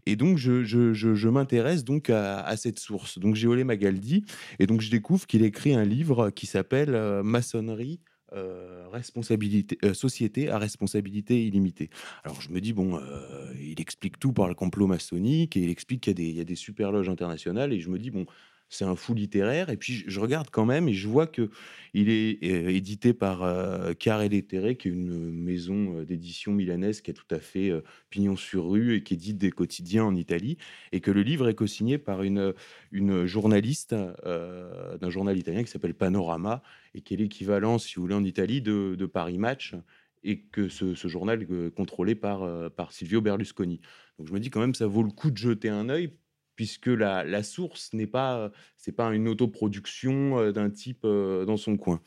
Et 0.07 0.17
donc, 0.17 0.39
je, 0.39 1.29
m'intéresse 1.29 1.85
donc 1.85 2.11
à, 2.11 2.41
à, 2.41 2.57
cette 2.57 2.79
source. 2.79 3.19
Donc, 3.19 3.35
j'ai 3.35 3.49
olé 3.49 3.65
Magaldi, 3.65 4.25
et 4.59 4.67
donc 4.67 4.81
je 4.81 4.91
découvre 4.91 5.27
qu'il 5.27 5.45
écrit 5.45 5.75
un 5.75 5.85
livre 5.85 6.31
qui 6.31 6.47
s'appelle 6.47 7.23
Maçonnerie 7.23 8.01
euh, 8.35 8.89
responsabilité, 8.91 9.79
euh, 9.85 9.95
société 9.95 10.51
à 10.51 10.59
responsabilité 10.59 11.45
illimitée. 11.47 11.91
Alors 12.25 12.41
je 12.41 12.51
me 12.51 12.61
dis, 12.61 12.73
bon, 12.73 12.97
euh, 12.97 13.53
il 13.61 13.81
explique 13.81 14.19
tout 14.19 14.33
par 14.33 14.49
le 14.49 14.55
complot 14.55 14.87
maçonnique 14.87 15.57
et 15.57 15.61
il 15.61 15.71
explique 15.71 16.03
qu'il 16.03 16.19
y, 16.21 16.33
y, 16.33 16.41
a 16.41 16.45
des 16.45 16.55
super 16.55 16.93
loges 16.93 17.09
internationales 17.09 17.73
et 17.73 17.81
je 17.81 17.91
me 17.91 17.99
dis, 17.99 18.11
bon, 18.11 18.27
c'est 18.73 18.85
un 18.85 18.97
fou 18.97 19.15
littéraire. 19.15 19.69
Et 19.69 19.77
puis 19.77 20.05
je, 20.07 20.21
regarde 20.21 20.49
quand 20.51 20.65
même 20.65 20.89
et 20.89 20.95
je 20.95 21.07
vois 21.07 21.27
que 21.27 21.51
il 21.95 22.09
est 22.09 22.43
euh, 22.43 22.71
édité 22.71 23.13
par 23.13 23.43
euh, 23.43 23.93
Carré 23.93 24.31
Lettere, 24.31 24.77
qui 24.77 24.89
est 24.89 24.91
une 24.91 25.31
maison 25.31 25.99
euh, 25.99 26.05
d'édition 26.07 26.53
milanaise 26.53 27.03
qui 27.03 27.11
a 27.11 27.15
tout 27.15 27.27
à 27.31 27.39
fait 27.39 27.71
pignon 28.09 28.35
sur 28.35 28.71
rue 28.71 28.97
et 28.97 29.03
qui 29.03 29.15
édite 29.15 29.37
des 29.37 29.51
quotidiens 29.51 30.05
en 30.05 30.17
Italie, 30.17 30.57
et 30.93 31.01
que 31.01 31.11
le 31.11 31.23
livre 31.23 31.49
est 31.49 31.55
co-signé 31.55 31.99
par 31.99 32.23
une, 32.23 32.55
une 32.93 33.27
journaliste 33.27 33.95
d'un 33.95 35.11
journal 35.11 35.37
italien 35.37 35.63
qui 35.63 35.71
s'appelle 35.71 35.95
Panorama 35.95 36.63
et 36.95 37.03
qui 37.03 37.15
est 37.15 37.19
l'équivalent, 37.19 37.79
si 37.79 37.97
vous 37.97 38.03
voulez, 38.03 38.15
en 38.15 38.25
Italie 38.25 38.63
de, 38.63 38.95
de 38.99 39.07
Paris 39.07 39.39
Match 39.39 39.75
et 40.25 40.41
que 40.41 40.69
ce, 40.69 40.95
ce 40.95 41.09
journal 41.09 41.43
est 41.43 41.75
contrôlé 41.75 42.15
par, 42.15 42.71
par 42.71 42.93
Silvio 42.93 43.21
Berlusconi. 43.21 43.81
Donc 44.19 44.29
je 44.29 44.33
me 44.33 44.41
dis 44.41 44.51
quand 44.51 44.61
même 44.61 44.75
ça 44.75 44.87
vaut 44.87 45.03
le 45.03 45.11
coup 45.11 45.31
de 45.31 45.37
jeter 45.37 45.69
un 45.69 45.89
œil 45.89 46.13
puisque 46.57 46.87
la, 46.87 47.43
source 47.43 47.93
n'est 47.93 48.07
pas, 48.07 48.51
c'est 48.77 48.93
pas 48.93 49.13
une 49.13 49.29
autoproduction 49.29 50.39
euh, 50.39 50.53
d'un 50.53 50.71
type 50.71 51.05
euh, 51.05 51.45
dans 51.45 51.57
son 51.57 51.77
coin. 51.77 52.01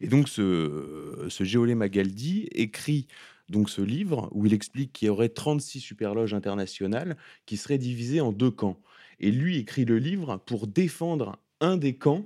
Et 0.00 0.08
donc 0.08 0.28
ce, 0.28 1.26
ce 1.28 1.44
Géolé 1.44 1.74
Magaldi 1.74 2.48
écrit 2.52 3.06
donc 3.50 3.68
ce 3.68 3.82
livre 3.82 4.28
où 4.32 4.46
il 4.46 4.54
explique 4.54 4.92
qu'il 4.92 5.06
y 5.06 5.08
aurait 5.10 5.28
36 5.28 5.80
superloges 5.80 6.32
internationales 6.32 7.16
qui 7.46 7.56
seraient 7.56 7.78
divisées 7.78 8.20
en 8.20 8.32
deux 8.32 8.50
camps. 8.50 8.80
Et 9.18 9.30
lui 9.30 9.58
écrit 9.58 9.84
le 9.84 9.98
livre 9.98 10.38
pour 10.46 10.66
défendre 10.66 11.38
un 11.60 11.76
des 11.76 11.96
camps 11.96 12.24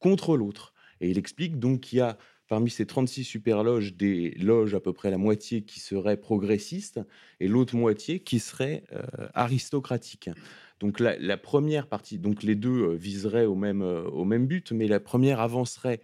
contre 0.00 0.36
l'autre. 0.36 0.74
Et 1.00 1.10
il 1.10 1.16
explique 1.16 1.58
donc 1.58 1.80
qu'il 1.80 1.98
y 1.98 2.02
a 2.02 2.18
parmi 2.54 2.70
ces 2.70 2.86
36 2.86 3.24
superloges, 3.24 3.96
des 3.96 4.30
loges 4.38 4.76
à 4.76 4.80
peu 4.80 4.92
près 4.92 5.10
la 5.10 5.18
moitié 5.18 5.62
qui 5.62 5.80
seraient 5.80 6.16
progressistes 6.16 7.00
et 7.40 7.48
l'autre 7.48 7.74
moitié 7.74 8.20
qui 8.20 8.38
serait 8.38 8.84
euh, 8.92 9.02
aristocratique. 9.34 10.30
Donc 10.78 11.00
la, 11.00 11.36
première 11.36 11.88
partie, 11.88 12.16
donc 12.16 12.44
les 12.44 12.54
deux 12.54 12.90
euh, 12.90 12.94
viseraient 12.94 13.44
au 13.44 13.56
même, 13.56 13.82
euh, 13.82 14.04
au 14.04 14.24
même 14.24 14.46
but, 14.46 14.70
mais 14.70 14.86
la 14.86 15.00
première 15.00 15.40
avancerait 15.40 16.00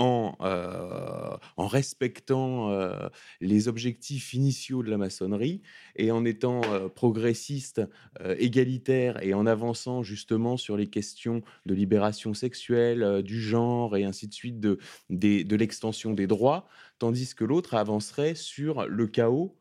euh, 0.00 1.36
en, 1.56 1.66
respectant 1.66 2.70
euh, 2.70 3.08
les 3.40 3.68
objectifs 3.68 4.32
initiaux 4.32 4.82
de 4.82 4.90
la 4.90 4.96
maçonnerie 4.96 5.60
et 5.94 6.10
en 6.10 6.24
étant 6.24 6.62
euh, 6.64 6.88
progressiste, 6.88 7.82
égalitaire 8.38 9.22
et 9.22 9.34
en 9.34 9.46
avançant 9.46 10.02
justement 10.02 10.56
sur 10.56 10.76
les 10.76 10.86
questions 10.86 11.42
de 11.66 11.74
libération 11.74 12.32
sexuelle, 12.32 13.22
du 13.22 13.40
genre 13.40 13.96
et 13.96 14.04
ainsi 14.04 14.26
de 14.26 14.32
suite, 14.32 14.60
de, 14.60 14.78
l'extension 15.56 16.14
des 16.14 16.26
droits, 16.26 16.66
tandis 16.98 17.34
que 17.34 17.44
l'autre 17.44 17.74
avancerait 17.74 18.34
sur 18.34 18.86
le 18.86 19.06
chaos, 19.06 19.56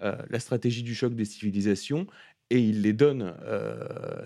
la 0.00 0.40
stratégie 0.40 0.82
du 0.82 0.94
choc 0.94 1.14
des 1.14 1.24
civilisations 1.24 2.06
et 2.50 2.60
il 2.60 2.82
les 2.82 2.92
donne, 2.92 3.34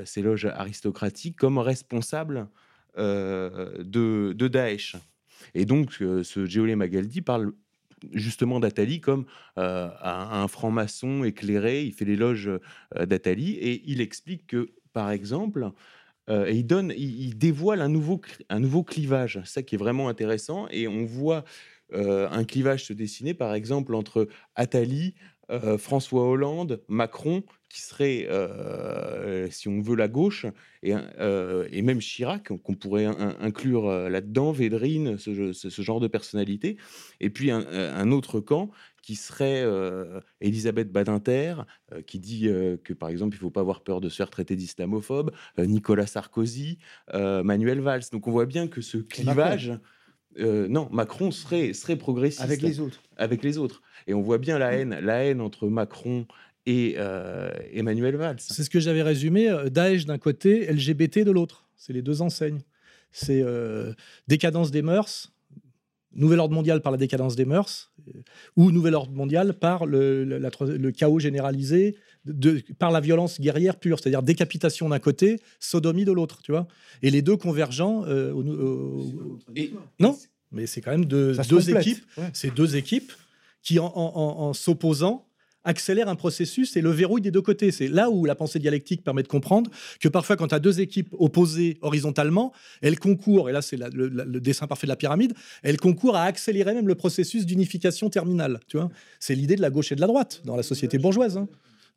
ces 0.04 0.22
loges 0.22 0.46
aristocratiques, 0.46 1.36
comme 1.36 1.58
responsables 1.58 2.48
de, 2.96 3.82
de 3.84 4.48
Daesh. 4.48 4.96
Et 5.54 5.64
donc, 5.64 5.98
euh, 6.00 6.22
ce 6.22 6.46
Géolé 6.46 6.76
Magaldi 6.76 7.22
parle 7.22 7.52
justement 8.12 8.60
d'Atali 8.60 9.00
comme 9.00 9.24
euh, 9.58 9.88
un, 10.02 10.46
franc-maçon 10.48 11.24
éclairé. 11.24 11.84
Il 11.84 11.92
fait 11.92 12.04
l'éloge 12.04 12.48
euh, 12.48 13.06
d'Atali 13.06 13.52
et 13.52 13.82
il 13.86 14.00
explique 14.00 14.46
que, 14.46 14.70
par 14.92 15.10
exemple, 15.10 15.70
il, 16.28 16.66
donne, 16.66 16.92
il, 16.96 17.38
dévoile 17.38 17.80
un 17.80 17.88
nouveau, 17.88 18.20
un 18.48 18.58
nouveau 18.58 18.82
clivage, 18.82 19.40
ça 19.44 19.62
qui 19.62 19.76
est 19.76 19.78
vraiment 19.78 20.08
intéressant. 20.08 20.66
Et 20.70 20.88
on 20.88 21.04
voit 21.04 21.44
un 21.92 22.44
clivage 22.44 22.86
se 22.86 22.92
dessiner, 22.92 23.32
par 23.32 23.54
exemple, 23.54 23.94
entre 23.94 24.26
Attali, 24.56 25.14
François 25.78 26.28
Hollande, 26.28 26.82
Macron, 26.88 27.44
qui 27.68 27.80
serait, 27.80 28.26
euh, 28.30 29.48
si 29.50 29.68
on 29.68 29.80
veut, 29.80 29.96
la 29.96 30.08
gauche, 30.08 30.46
et, 30.82 30.94
euh, 30.94 31.66
et 31.70 31.82
même 31.82 31.98
Chirac, 31.98 32.48
qu'on 32.62 32.74
pourrait 32.74 33.06
inclure 33.06 33.90
là-dedans, 34.08 34.52
Védrine, 34.52 35.18
ce, 35.18 35.52
ce, 35.52 35.82
genre 35.82 36.00
de 36.00 36.08
personnalité, 36.08 36.76
et 37.20 37.30
puis 37.30 37.50
un, 37.50 38.10
autre 38.12 38.40
camp 38.40 38.70
qui 39.02 39.16
serait 39.16 39.64
Elisabeth 40.40 40.90
Badinter, 40.92 41.56
qui 42.06 42.18
dit 42.18 42.48
que, 42.84 42.92
par 42.92 43.08
exemple, 43.08 43.34
il 43.34 43.38
ne 43.38 43.42
faut 43.42 43.50
pas 43.50 43.60
avoir 43.60 43.82
peur 43.82 44.00
de 44.00 44.08
se 44.08 44.16
faire 44.16 44.30
traiter 44.30 44.56
d'islamophobe, 44.56 45.32
Nicolas 45.58 46.06
Sarkozy, 46.06 46.78
Manuel 47.12 47.80
Valls. 47.80 48.04
Donc 48.12 48.26
on 48.26 48.30
voit 48.30 48.46
bien 48.46 48.68
que 48.68 48.80
ce 48.80 48.98
clivage... 48.98 49.72
non, 50.38 50.88
Macron 50.92 51.30
serait, 51.30 51.72
serait 51.72 51.96
progressiste. 51.96 52.42
Avec 52.42 52.62
les 52.62 52.80
autres. 52.80 53.02
Avec 53.16 53.42
les 53.42 53.58
autres. 53.58 53.82
Et 54.06 54.14
on 54.14 54.22
voit 54.22 54.38
bien 54.38 54.58
la 54.58 54.72
haine, 54.72 54.98
la 55.00 55.24
haine 55.24 55.40
entre 55.40 55.68
Macron 55.68 56.26
et 56.66 56.96
euh, 56.98 57.50
Emmanuel 57.72 58.16
Valls. 58.16 58.40
C'est 58.40 58.64
ce 58.64 58.70
que 58.70 58.80
j'avais 58.80 59.02
résumé. 59.02 59.48
Euh, 59.48 59.70
Daesh 59.70 60.04
d'un 60.04 60.18
côté, 60.18 60.70
LGBT 60.70 61.20
de 61.20 61.30
l'autre. 61.30 61.68
C'est 61.76 61.92
les 61.92 62.02
deux 62.02 62.22
enseignes. 62.22 62.60
C'est 63.12 63.40
euh, 63.42 63.92
décadence 64.26 64.72
des 64.72 64.82
mœurs, 64.82 65.32
nouvel 66.12 66.40
ordre 66.40 66.54
mondial 66.54 66.82
par 66.82 66.90
la 66.92 66.98
décadence 66.98 67.36
des 67.36 67.44
mœurs, 67.44 67.92
ou 68.56 68.72
nouvel 68.72 68.94
ordre 68.94 69.12
mondial 69.12 69.54
par 69.54 69.86
le, 69.86 70.24
le 70.24 70.90
chaos 70.90 71.20
généralisé, 71.20 71.96
de, 72.24 72.62
par 72.78 72.90
la 72.90 73.00
violence 73.00 73.40
guerrière 73.40 73.78
pure, 73.78 74.00
c'est-à-dire 74.00 74.22
décapitation 74.22 74.88
d'un 74.88 74.98
côté, 74.98 75.40
sodomie 75.60 76.04
de 76.04 76.12
l'autre, 76.12 76.42
tu 76.42 76.50
vois. 76.50 76.66
Et 77.02 77.10
les 77.10 77.22
deux 77.22 77.36
convergents. 77.36 78.04
non, 80.00 80.18
mais 80.50 80.66
c'est 80.66 80.80
quand 80.80 80.90
même 80.90 81.04
deux, 81.04 81.36
deux 81.48 81.70
équipes. 81.70 82.04
C'est 82.32 82.52
deux 82.54 82.76
équipes 82.76 83.12
qui, 83.62 83.78
en, 83.78 83.86
en 83.94 84.52
s'opposant, 84.52 85.25
accélère 85.66 86.08
un 86.08 86.14
processus 86.14 86.76
et 86.76 86.80
le 86.80 86.90
verrouille 86.90 87.20
des 87.20 87.30
deux 87.30 87.42
côtés. 87.42 87.70
C'est 87.70 87.88
là 87.88 88.08
où 88.08 88.24
la 88.24 88.34
pensée 88.34 88.58
dialectique 88.58 89.04
permet 89.04 89.22
de 89.22 89.28
comprendre 89.28 89.70
que 90.00 90.08
parfois, 90.08 90.36
quand 90.36 90.48
tu 90.48 90.54
as 90.54 90.58
deux 90.58 90.80
équipes 90.80 91.14
opposées 91.18 91.76
horizontalement, 91.82 92.52
elles 92.80 92.98
concourent, 92.98 93.50
et 93.50 93.52
là 93.52 93.60
c'est 93.60 93.76
le, 93.76 94.40
dessin 94.40 94.66
parfait 94.66 94.86
de 94.86 94.92
la 94.92 94.96
pyramide, 94.96 95.34
elles 95.62 95.78
concourent 95.78 96.16
à 96.16 96.22
accélérer 96.22 96.72
même 96.72 96.88
le 96.88 96.94
processus 96.94 97.44
d'unification 97.44 98.08
terminale. 98.08 98.60
Tu 98.68 98.78
vois 98.78 98.88
c'est 99.20 99.34
l'idée 99.34 99.56
de 99.56 99.62
la 99.62 99.70
gauche 99.70 99.92
et 99.92 99.96
de 99.96 100.00
la 100.00 100.06
droite 100.06 100.40
dans 100.44 100.56
la 100.56 100.62
société 100.62 100.98
bourgeoise. 100.98 101.36
Hein 101.36 101.48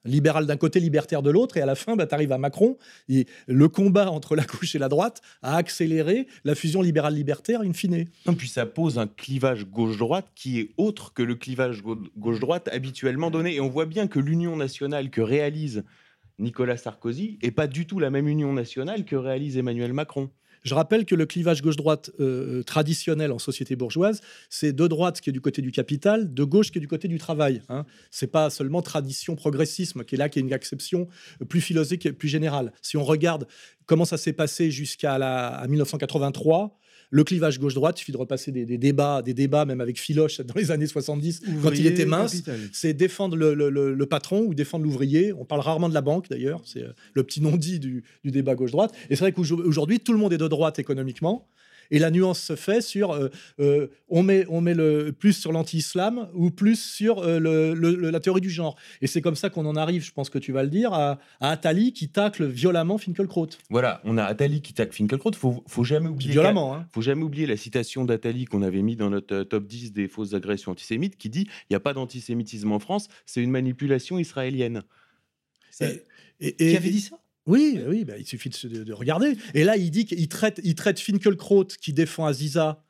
libéral 0.06 0.46
d'un 0.46 0.58
côté, 0.58 0.80
libertaire 0.80 1.22
de 1.22 1.30
l'autre, 1.30 1.58
et 1.58 1.62
à 1.62 1.66
la 1.66 1.76
fin, 1.76 1.96
bah, 1.96 2.06
tu 2.08 2.16
arrives 2.16 2.32
à 2.32 2.38
Macron, 2.38 2.78
et 3.08 3.28
le 3.48 3.68
combat 3.68 4.10
entre 4.12 4.36
la 4.36 4.44
gauche 4.44 4.76
et 4.76 4.80
la 4.80 4.90
droite 4.90 5.22
a 5.42 5.56
accéléré 5.56 6.28
la 6.44 6.56
fusion 6.56 6.82
libérale-libertaire 6.82 7.62
in 7.62 7.74
fine. 7.74 8.06
Non, 8.26 8.34
puis 8.34 8.48
ça 8.48 8.66
pose 8.66 8.98
un 8.98 9.08
clivage 9.08 9.66
gauche-droite 9.66 10.28
qui 10.36 10.60
est 10.60 10.70
autre 10.78 11.14
que 11.14 11.24
le 11.24 11.36
clivage 11.36 11.84
gauche-droite 12.18 12.70
habituellement 12.72 13.32
donné, 13.32 13.56
et 13.56 13.62
on 13.62 13.70
voit 13.70 13.86
bien 13.86 14.08
que 14.08 14.20
l'union 14.20 14.56
nationale 14.56 15.10
que 15.10 15.22
réalise 15.22 15.84
Nicolas 16.40 16.78
Sarkozy 16.78 17.38
n'est 17.44 17.52
pas 17.52 17.68
du 17.68 17.86
tout 17.86 18.00
la 18.00 18.10
même 18.10 18.28
union 18.28 18.54
nationale 18.54 19.04
que 19.04 19.16
réalise 19.16 19.58
Emmanuel 19.58 19.94
Macron. 19.94 20.30
Je 20.64 20.74
rappelle 20.74 21.06
que 21.06 21.16
le 21.16 21.26
clivage 21.26 21.62
gauche-droite 21.62 22.12
euh, 22.20 22.64
traditionnel 22.64 23.32
en 23.32 23.40
société 23.40 23.76
bourgeoise, 23.76 24.22
c'est 24.50 24.74
de 24.74 24.88
droite 24.88 25.22
qui 25.22 25.30
est 25.30 25.34
du 25.34 25.42
côté 25.42 25.62
du 25.62 25.72
capital, 25.72 26.34
de 26.34 26.44
gauche 26.44 26.72
qui 26.72 26.78
est 26.78 26.82
du 26.82 26.88
côté 26.88 27.08
du 27.08 27.18
travail. 27.18 27.62
Hein. 27.70 27.86
Ce 28.12 28.26
n'est 28.26 28.32
pas 28.32 28.50
seulement 28.50 28.82
tradition 28.82 29.36
progressisme 29.36 30.04
qui 30.04 30.16
est 30.16 30.18
là, 30.18 30.30
qui 30.30 30.40
est 30.40 30.42
une 30.42 30.54
acception 30.54 31.08
plus 31.48 31.62
philosophique 31.62 32.12
plus 32.18 32.28
générale. 32.28 32.74
Si 32.82 32.98
on 32.98 33.04
regarde 33.04 33.48
comment 33.86 34.06
ça 34.06 34.18
s'est 34.18 34.34
passé 34.34 34.72
jusqu'à 34.72 35.18
1983, 35.68 36.78
le 37.12 37.24
clivage 37.24 37.60
gauche-droite, 37.60 37.98
il 37.98 38.00
suffit 38.00 38.12
de 38.12 38.18
repasser 38.18 38.52
des, 38.52 38.78
débats, 38.78 39.22
des 39.22 39.34
débats 39.34 39.66
même 39.66 39.82
avec 39.82 40.00
Philoche 40.00 40.42
dans 40.42 40.54
les 40.56 40.72
années 40.72 40.88
70, 40.88 41.42
quand 41.64 41.72
il 41.72 41.88
était 41.88 42.06
mince, 42.06 42.44
c'est 42.72 42.94
défendre 42.94 43.36
le, 43.36 44.06
patron 44.06 44.42
ou 44.42 44.54
défendre 44.54 44.86
l'ouvrier. 44.86 45.34
On 45.34 45.46
parle 45.46 45.62
rarement 45.62 45.90
de 45.90 45.94
la 45.94 46.02
banque 46.02 46.30
d'ailleurs, 46.30 46.62
c'est 46.66 46.84
euh, 46.84 46.94
le 47.14 47.24
petit 47.24 47.42
non-dit 47.42 47.80
du 47.80 48.04
débat 48.24 48.56
gauche-droite. 48.56 48.94
Et 49.10 49.16
c'est 49.16 49.24
vrai 49.24 49.32
qu'aujourd'hui, 49.32 50.00
tout 50.00 50.14
le 50.14 50.20
monde 50.20 50.34
est 50.34 50.38
de 50.38 50.48
droite 50.48 50.80
économiquement. 50.80 51.48
Et 51.92 52.00
la 52.00 52.12
nuance 52.12 52.40
se 52.40 52.56
fait 52.56 52.82
sur 52.82 53.12
euh, 53.12 53.30
euh, 53.60 53.88
on 54.08 54.24
met, 54.24 54.46
on 54.50 54.62
met 54.62 54.74
le, 54.74 55.12
plus 55.12 55.34
sur 55.34 55.52
l'anti-islam 55.52 56.30
ou 56.34 56.52
plus 56.52 56.80
sur 56.80 57.20
euh, 57.20 57.40
le, 57.40 58.10
la 58.10 58.20
théorie 58.20 58.42
du 58.42 58.50
genre. 58.50 58.76
Et 59.02 59.08
c'est 59.08 59.22
comme 59.22 59.36
ça 59.36 59.50
qu'on 59.50 59.66
en 59.66 59.76
arrive, 59.76 60.04
je 60.04 60.12
pense 60.12 60.30
que 60.30 60.40
tu 60.40 60.52
vas 60.52 60.64
le 60.64 60.70
dire, 60.70 60.94
à, 60.94 61.20
à 61.40 61.52
Attali 61.52 61.94
qui 61.94 62.10
tacle 62.10 62.46
violemment 62.46 62.98
Finkelkraut. 62.98 63.50
Voilà, 63.70 64.02
on 64.04 64.18
a 64.18 64.24
Attali 64.24 64.62
qui 64.62 64.74
tacle 64.74 64.94
Finkelkraut. 64.94 65.34
Faut, 65.34 65.64
faut 65.68 65.84
jamais 65.84 66.10
oublier. 66.10 66.32
Violemment. 66.32 66.76
Hein. 66.76 66.88
Faut 66.92 67.02
jamais 67.02 67.24
oublier 67.24 67.48
la 67.48 67.58
citation 67.58 68.06
d'Attali 68.06 68.46
qu'on 68.46 68.62
avait 68.62 68.82
mis 68.82 68.96
dans 68.96 69.10
notre 69.10 69.44
top 69.44 69.66
10 69.66 69.94
des 69.94 70.08
fausses 70.08 70.34
agressions 70.34 70.72
antisémites 70.72 71.18
qui 71.18 71.30
dit 71.30 71.48
il 71.70 71.74
n'y 71.74 71.76
a 71.76 71.80
pas 71.80 71.94
d'antisémitisme 71.94 72.72
en 72.72 72.80
France, 72.80 73.08
c'est 73.26 73.42
une 73.42 73.52
manipulation 73.52 74.20
israélienne. 74.20 74.84
Et, 76.40 76.56
qui 76.56 76.76
avait 76.76 76.90
dit 76.90 77.02
ça? 77.02 77.20
Oui, 77.50 77.82
oui 77.88 78.06
bah, 78.06 78.14
il 78.18 78.28
suffit 78.28 78.50
de, 78.50 78.94
regarder. 78.94 79.36
Et 79.56 79.64
là, 79.64 79.76
il 79.76 79.90
dit 79.90 80.06
qu'il 80.06 80.28
traite, 80.30 80.62
il 80.64 80.76
Finkelkraut 80.78 81.66
qui 81.66 81.94
défend 81.94 82.26
Aziza 82.26 82.84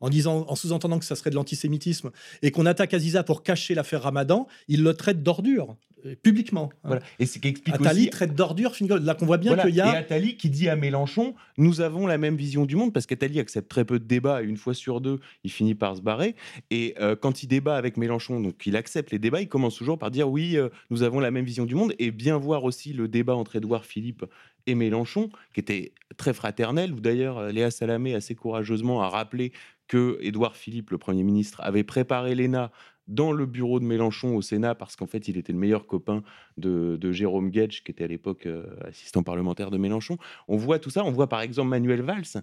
en 0.00 0.08
disant, 0.08 0.46
en 0.48 0.56
sous-entendant 0.56 0.98
que 0.98 1.04
ça 1.04 1.14
serait 1.14 1.30
de 1.30 1.34
l'antisémitisme, 1.34 2.10
et 2.42 2.50
qu'on 2.50 2.66
attaque 2.66 2.94
Aziza 2.94 3.22
pour 3.22 3.42
cacher 3.42 3.74
l'affaire 3.74 4.02
Ramadan, 4.02 4.46
il 4.66 4.82
le 4.82 4.94
traite 4.94 5.22
d'ordure. 5.22 5.76
Euh, 6.06 6.14
publiquement. 6.22 6.70
Hein. 6.72 6.78
Voilà. 6.84 7.02
Et 7.18 7.26
c'est 7.26 7.40
qu'explique 7.40 7.74
Attali 7.74 8.10
traite 8.10 8.34
d'ordure 8.34 8.72
Là 8.80 9.14
qu'on 9.14 9.26
voit 9.26 9.38
bien 9.38 9.56
qu'il 9.56 9.74
y 9.74 9.80
a. 9.80 9.94
Et 9.94 9.96
Attali 9.96 10.36
qui 10.36 10.50
dit 10.50 10.68
à 10.68 10.76
Mélenchon 10.76 11.34
nous 11.56 11.80
avons 11.82 12.06
la 12.06 12.16
même 12.16 12.36
vision 12.36 12.64
du 12.64 12.74
monde 12.74 12.92
parce 12.92 13.06
qu'Attali 13.06 13.38
accepte 13.38 13.70
très 13.70 13.84
peu 13.84 13.98
de 13.98 14.04
débats. 14.04 14.40
Une 14.40 14.56
fois 14.56 14.72
sur 14.72 15.00
deux, 15.00 15.20
il 15.44 15.50
finit 15.50 15.74
par 15.74 15.96
se 15.96 16.00
barrer. 16.00 16.34
Et 16.70 16.94
euh, 17.00 17.16
quand 17.16 17.42
il 17.42 17.48
débat 17.48 17.76
avec 17.76 17.96
Mélenchon, 17.96 18.40
donc 18.40 18.66
il 18.66 18.76
accepte 18.76 19.10
les 19.10 19.18
débats, 19.18 19.42
il 19.42 19.48
commence 19.48 19.76
toujours 19.76 19.98
par 19.98 20.10
dire 20.10 20.28
oui, 20.28 20.56
euh, 20.56 20.68
nous 20.88 21.02
avons 21.02 21.20
la 21.20 21.30
même 21.30 21.44
vision 21.44 21.66
du 21.66 21.74
monde. 21.74 21.94
Et 21.98 22.10
bien 22.10 22.38
voir 22.38 22.64
aussi 22.64 22.92
le 22.92 23.08
débat 23.08 23.34
entre 23.34 23.56
Édouard 23.56 23.84
Philippe 23.84 24.24
et 24.66 24.74
Mélenchon, 24.74 25.30
qui 25.52 25.60
était 25.60 25.92
très 26.16 26.32
fraternel, 26.32 26.92
où 26.92 27.00
d'ailleurs 27.00 27.52
Léa 27.52 27.70
Salamé 27.70 28.14
assez 28.14 28.34
courageusement 28.34 29.02
a 29.02 29.08
rappelé 29.08 29.52
que 29.90 30.18
Édouard 30.20 30.54
Philippe, 30.54 30.90
le 30.90 30.98
Premier 30.98 31.24
ministre, 31.24 31.60
avait 31.64 31.82
préparé 31.82 32.36
l'ENA 32.36 32.70
dans 33.10 33.32
le 33.32 33.44
bureau 33.44 33.80
de 33.80 33.84
Mélenchon 33.84 34.36
au 34.36 34.40
Sénat 34.40 34.74
parce 34.74 34.96
qu'en 34.96 35.06
fait, 35.06 35.28
il 35.28 35.36
était 35.36 35.52
le 35.52 35.58
meilleur 35.58 35.86
copain 35.86 36.22
de, 36.56 37.12
Jérôme 37.12 37.50
Guedj, 37.50 37.82
qui 37.82 37.90
était 37.90 38.04
à 38.04 38.06
l'époque 38.06 38.46
euh, 38.46 38.64
assistant 38.84 39.22
parlementaire 39.22 39.70
de 39.70 39.76
Mélenchon. 39.76 40.16
On 40.48 40.56
voit 40.56 40.78
tout 40.78 40.90
ça. 40.90 41.04
On 41.04 41.10
voit 41.10 41.28
par 41.28 41.42
exemple 41.42 41.68
Manuel 41.68 42.02
Valls 42.02 42.42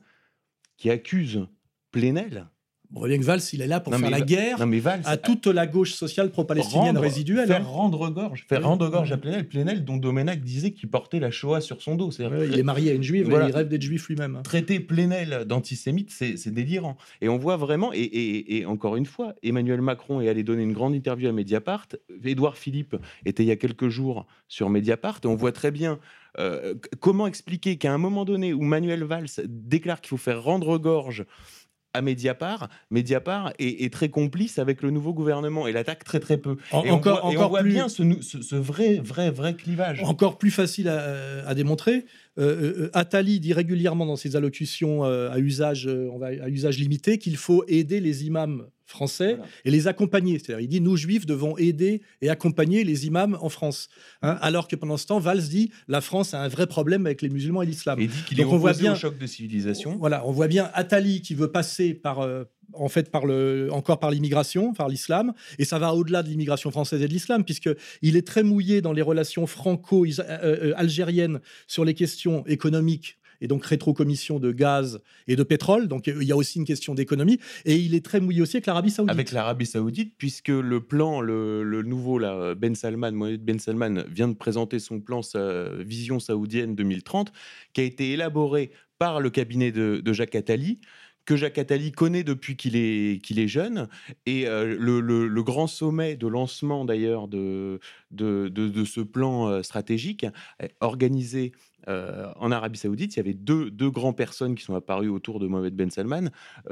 qui 0.76 0.89
accuse 0.89 1.48
Plenel 1.91 2.48
on 2.93 2.99
voit 2.99 3.09
bien 3.09 3.18
que 3.18 3.23
Valls, 3.23 3.41
il 3.53 3.61
est 3.61 3.68
là 3.68 3.80
pour 3.80 3.93
faire 3.93 4.09
la 4.09 4.22
guerre 4.22 4.65
à 5.05 5.18
toute 5.18 5.47
la 5.47 5.68
gauche 5.68 5.93
sociale 5.93 6.31
pro-palestinienne 6.31 6.97
résiduelle. 6.97 7.47
Faire 7.47 7.61
hein. 7.61 7.69
rendre 7.69 8.09
gorge, 8.09 8.45
faire 8.47 8.64
rendre 8.64 8.89
gorge 8.89 9.11
à 9.11 9.18
Plenel. 9.18 9.47
Plenel, 9.47 9.84
dont 9.84 9.97
Domenac 9.97 10.41
disait 10.41 10.72
qu'il 10.72 10.89
portait 10.89 11.19
la 11.19 11.31
Shoah 11.31 11.61
sur 11.61 11.81
son 11.81 11.95
dos. 11.95 12.11
il 12.11 12.57
est 12.57 12.64
marié 12.64 12.91
à 12.91 12.93
une 12.93 13.03
juive, 13.03 13.27
il 13.30 13.35
rêve 13.35 13.68
d'être 13.68 13.81
juif 13.81 14.07
lui-même. 14.07 14.38
Hein. 14.38 14.41
Traiter 14.43 14.80
Plenel 14.80 15.45
d'antisémite, 15.45 16.11
c'est 16.11 16.51
délirant. 16.51 16.97
Et 17.22 17.30
on 17.30 17.38
voit 17.38 17.57
vraiment, 17.57 17.91
et, 17.93 18.64
encore 18.65 18.95
une 18.95 19.05
fois, 19.05 19.34
Emmanuel 19.43 19.81
Macron 19.81 20.22
est 20.22 20.30
allé 20.30 20.43
donner 20.43 20.64
une 20.64 20.73
grande 20.73 20.95
interview 20.95 21.27
à 21.27 21.31
Mediapart. 21.31 21.88
Édouard 22.23 22.57
Philippe 22.57 22.95
était 23.26 23.43
il 23.43 23.47
y 23.47 23.51
a 23.51 23.55
quelques 23.55 23.89
jours 23.89 24.26
sur 24.47 24.69
Mediapart. 24.69 25.19
Et 25.23 25.27
on 25.27 25.35
voit 25.35 25.51
très 25.51 25.72
bien 25.72 25.99
euh, 26.39 26.76
comment 26.99 27.27
expliquer 27.27 27.77
qu'à 27.77 27.93
un 27.93 27.97
moment 27.97 28.23
donné 28.23 28.53
où 28.53 28.61
Manuel 28.61 29.03
Valls 29.03 29.27
déclare 29.45 30.01
qu'il 30.01 30.09
faut 30.09 30.18
faire 30.18 30.41
rendre 30.43 30.77
gorge 30.77 31.26
à 31.93 32.01
Mediapart, 32.01 32.69
Mediapart 32.91 33.53
est, 33.59 33.91
très 33.91 34.09
complice 34.09 34.59
avec 34.59 34.81
le 34.81 34.91
nouveau 34.91 35.14
gouvernement 35.14 35.68
et 35.68 35.72
l'attaque 35.72 36.03
très 36.03 36.19
très 36.19 36.38
peu. 36.38 36.57
et 36.84 36.91
encore, 36.91 37.22
on 37.23 37.31
voit, 37.31 37.45
encore 37.45 37.64
bien 37.64 37.89
ce, 37.89 38.55
vrai, 38.55 38.99
vrai, 38.99 39.31
vrai 39.31 39.55
clivage. 39.55 40.01
Encore 40.03 40.38
plus 40.38 40.51
facile 40.51 40.89
à, 40.89 41.53
démontrer. 41.55 42.05
Euh, 42.38 42.43
euh, 42.43 42.81
euh, 42.84 42.89
Attali 42.93 43.39
dit 43.39 43.53
régulièrement 43.53 44.05
dans 44.05 44.15
ses 44.15 44.35
allocutions 44.35 45.03
à, 45.03 45.39
usage, 45.39 45.88
va, 45.88 46.27
à 46.27 46.49
usage 46.49 46.77
limité 46.77 47.18
qu'il 47.18 47.38
faut 47.38 47.64
aider 47.68 47.99
les 47.99 48.26
imams 48.26 48.68
français 48.88 49.38
et 49.65 49.72
les 49.72 49.88
accompagner. 49.88 50.39
C'est-à-dire, 50.39 50.61
il 50.61 50.68
dit 50.68 50.81
nous 50.81 50.97
juifs 50.97 51.26
devons 51.26 51.57
aider 51.57 52.01
et 52.22 52.30
accompagner 52.30 52.84
les 52.84 53.05
imams 53.05 53.38
en 53.41 53.49
France. 53.49 53.89
Hein, 54.22 54.38
alors 54.41 54.68
que 54.68 54.76
pendant 54.76 54.97
ce 54.97 55.05
temps, 55.05 55.19
Valls 55.19 55.43
dit 55.49 55.72
la 55.88 56.01
France 56.01 56.34
a 56.34 56.41
un 56.41 56.47
vrai 56.47 56.65
problème 56.65 57.05
avec 57.05 57.22
les 57.22 57.30
musulmans 57.30 57.61
et 57.61 57.65
l'islam. 57.65 57.99
Et 57.99 58.07
dit 58.07 58.23
qu'il 58.27 58.39
est 58.39 58.45
on 58.45 58.57
voit 58.57 58.73
bien, 58.73 58.93
au 58.93 58.95
choc 58.95 59.19
de 59.19 59.27
civilisation. 59.27 59.97
Voilà, 59.99 60.26
on 60.26 60.31
voit 60.31 60.47
bien 60.47 60.72
Attali 60.73 61.22
qui 61.22 61.35
veut 61.35 61.51
passer 61.51 61.93
par 61.93 62.22
euh, 62.22 62.45
en 62.73 62.88
fait 62.88 63.11
par 63.11 63.26
le, 63.26 63.69
encore 63.72 63.99
par 63.99 64.09
l'immigration, 64.11 64.73
par 64.73 64.88
l'islam, 64.89 65.34
et 65.59 65.65
ça 65.65 65.80
va 65.80 65.93
au-delà 65.93 66.23
de 66.23 66.30
l'immigration 66.30 66.72
française 66.72 67.01
et 67.01 67.07
de 67.07 67.14
l'islam, 67.14 67.43
puisque 67.43 67.69
il 68.01 68.15
est 68.15 68.26
très 68.26 68.43
mouillé 68.43 68.81
dans 68.81 68.93
les 68.93 69.01
relations 69.01 69.47
franco-algériennes 69.47 71.41
sur 71.68 71.84
les 71.85 71.93
questions 71.93 72.45
économiques 72.47 73.18
et 73.41 73.47
donc 73.47 73.65
rétrocommission 73.65 74.39
de 74.39 74.51
gaz 74.51 74.99
et 75.27 75.35
de 75.35 75.43
pétrole. 75.43 75.88
Donc 75.88 76.07
il 76.07 76.23
y 76.23 76.31
a 76.31 76.35
aussi 76.35 76.59
une 76.59 76.65
question 76.65 76.93
d'économie. 76.93 77.39
Et 77.65 77.76
il 77.76 77.95
est 77.95 78.03
très 78.03 78.19
mouillé 78.19 78.41
aussi 78.41 78.57
avec 78.57 78.65
l'Arabie 78.65 78.91
Saoudite. 78.91 79.11
Avec 79.11 79.31
l'Arabie 79.31 79.65
Saoudite, 79.65 80.14
puisque 80.18 80.49
le 80.49 80.80
plan, 80.81 81.22
le, 81.22 81.81
nouveau, 81.84 82.19
Ben 82.55 82.76
Salman, 82.76 83.11
Mohamed 83.11 83.43
Ben 83.43 83.59
Salman, 83.59 84.03
vient 84.09 84.27
de 84.27 84.35
présenter 84.35 84.80
son 84.80 84.99
plan, 84.99 85.22
sa 85.22 85.69
vision 85.76 86.19
saoudienne 86.19 86.76
2030, 86.76 87.31
qui 87.73 87.81
a 87.81 87.84
été 87.84 88.11
élaboré 88.11 88.72
par 88.99 89.19
le 89.19 89.30
cabinet 89.30 89.72
de, 89.72 90.14
Jacques 90.14 90.35
Attali 90.35 90.80
que 91.28 91.36
Jacques 91.36 91.60
Attali 91.60 91.91
connaît 91.91 92.24
depuis 92.24 92.56
qu'il 92.56 92.76
est, 92.76 93.22
est 93.30 93.48
jeune. 93.48 93.88
Et 94.26 94.45
le, 94.45 95.02
le, 95.02 95.44
grand 95.44 95.68
sommet 95.68 96.16
de 96.16 96.26
lancement 96.26 96.86
d'ailleurs 96.86 97.28
de, 97.28 97.80
de, 98.12 98.48
de, 98.48 98.86
ce 98.86 99.02
plan 99.02 99.62
stratégique, 99.62 100.26
organisé 100.80 101.52
en 101.86 102.52
Arabie 102.52 102.80
Saoudite, 102.80 103.16
il 103.16 103.18
y 103.18 103.20
avait 103.20 103.34
deux, 103.34 103.70
deux 103.70 103.91
grandes 103.91 104.16
personnes 104.18 104.56
qui 104.56 104.64
sont 104.64 104.76
apparues 104.76 105.10
autour 105.10 105.40
de 105.40 105.48
Mohamed 105.48 105.76
Ben 105.76 105.91
Salman, 105.91 106.30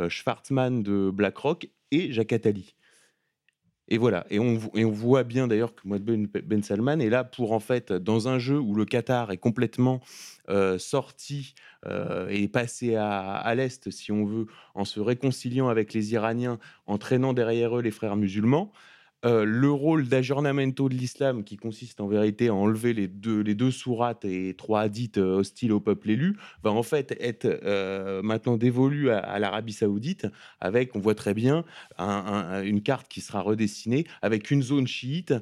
Schwarzman 0.10 0.82
de 0.82 1.12
BlackRock 1.14 1.70
et 1.92 2.12
Jacques 2.14 2.34
Attali. 2.34 2.76
Et 3.88 4.00
voilà, 4.00 4.26
et 4.32 4.40
on, 4.40 4.58
voit 4.90 5.24
bien 5.24 5.48
d'ailleurs 5.48 5.76
que 5.76 5.88
Mohamed 5.88 6.28
Ben, 6.28 6.42
ben 6.44 6.64
Salman 6.64 7.00
est 7.00 7.10
là 7.10 7.24
pour 7.24 7.52
en 7.52 7.60
fait, 7.60 7.94
dans 7.94 8.28
un 8.28 8.40
jeu 8.40 8.60
où 8.60 8.74
le 8.74 8.84
Qatar 8.84 9.32
est 9.32 9.38
complètement 9.38 10.02
sorti 10.80 11.54
et 12.30 12.48
passé 12.48 12.96
à, 12.96 13.36
à 13.36 13.54
l'Est, 13.54 13.92
si 13.92 14.12
on 14.12 14.26
veut, 14.26 14.48
en 14.74 14.86
se 14.86 15.00
réconciliant 15.00 15.70
avec 15.70 15.94
les 15.94 16.14
Iraniens, 16.14 16.58
en 16.88 16.98
traînant 16.98 17.34
derrière 17.34 17.78
eux 17.78 17.82
les 17.82 17.92
frères 17.92 18.16
musulmans, 18.16 18.72
euh, 19.26 19.44
le 19.44 19.72
rôle 19.72 20.08
d'aggiornamento 20.08 20.88
de 20.88 20.94
l'islam, 20.94 21.44
qui 21.44 21.58
consiste 21.58 22.00
en 22.00 22.08
vérité 22.08 22.50
à 22.50 22.54
enlever 22.54 22.94
les 22.94 23.08
deux, 23.08 23.42
les 23.42 23.56
deux 23.56 23.72
sourates 23.72 24.24
et 24.24 24.54
trois 24.56 24.82
hadiths 24.82 25.18
euh, 25.18 25.38
hostiles 25.38 25.72
au 25.72 25.80
peuple 25.80 26.12
élu, 26.12 26.38
va 26.64 26.72
en 26.72 26.84
fait 26.84 27.16
être 27.20 27.46
euh, 27.46 28.22
maintenant 28.22 28.56
dévolu 28.56 29.10
à, 29.10 29.40
l'Arabie 29.40 29.74
saoudite, 29.74 30.28
avec, 30.60 30.96
on 30.96 31.00
voit 31.00 31.16
très 31.16 31.34
bien, 31.34 31.66
une 31.98 32.82
carte 32.82 33.08
qui 33.08 33.22
sera 33.22 33.42
redessinée, 33.42 34.06
avec 34.22 34.52
une 34.52 34.62
zone 34.62 34.88
chiite, 34.88 35.34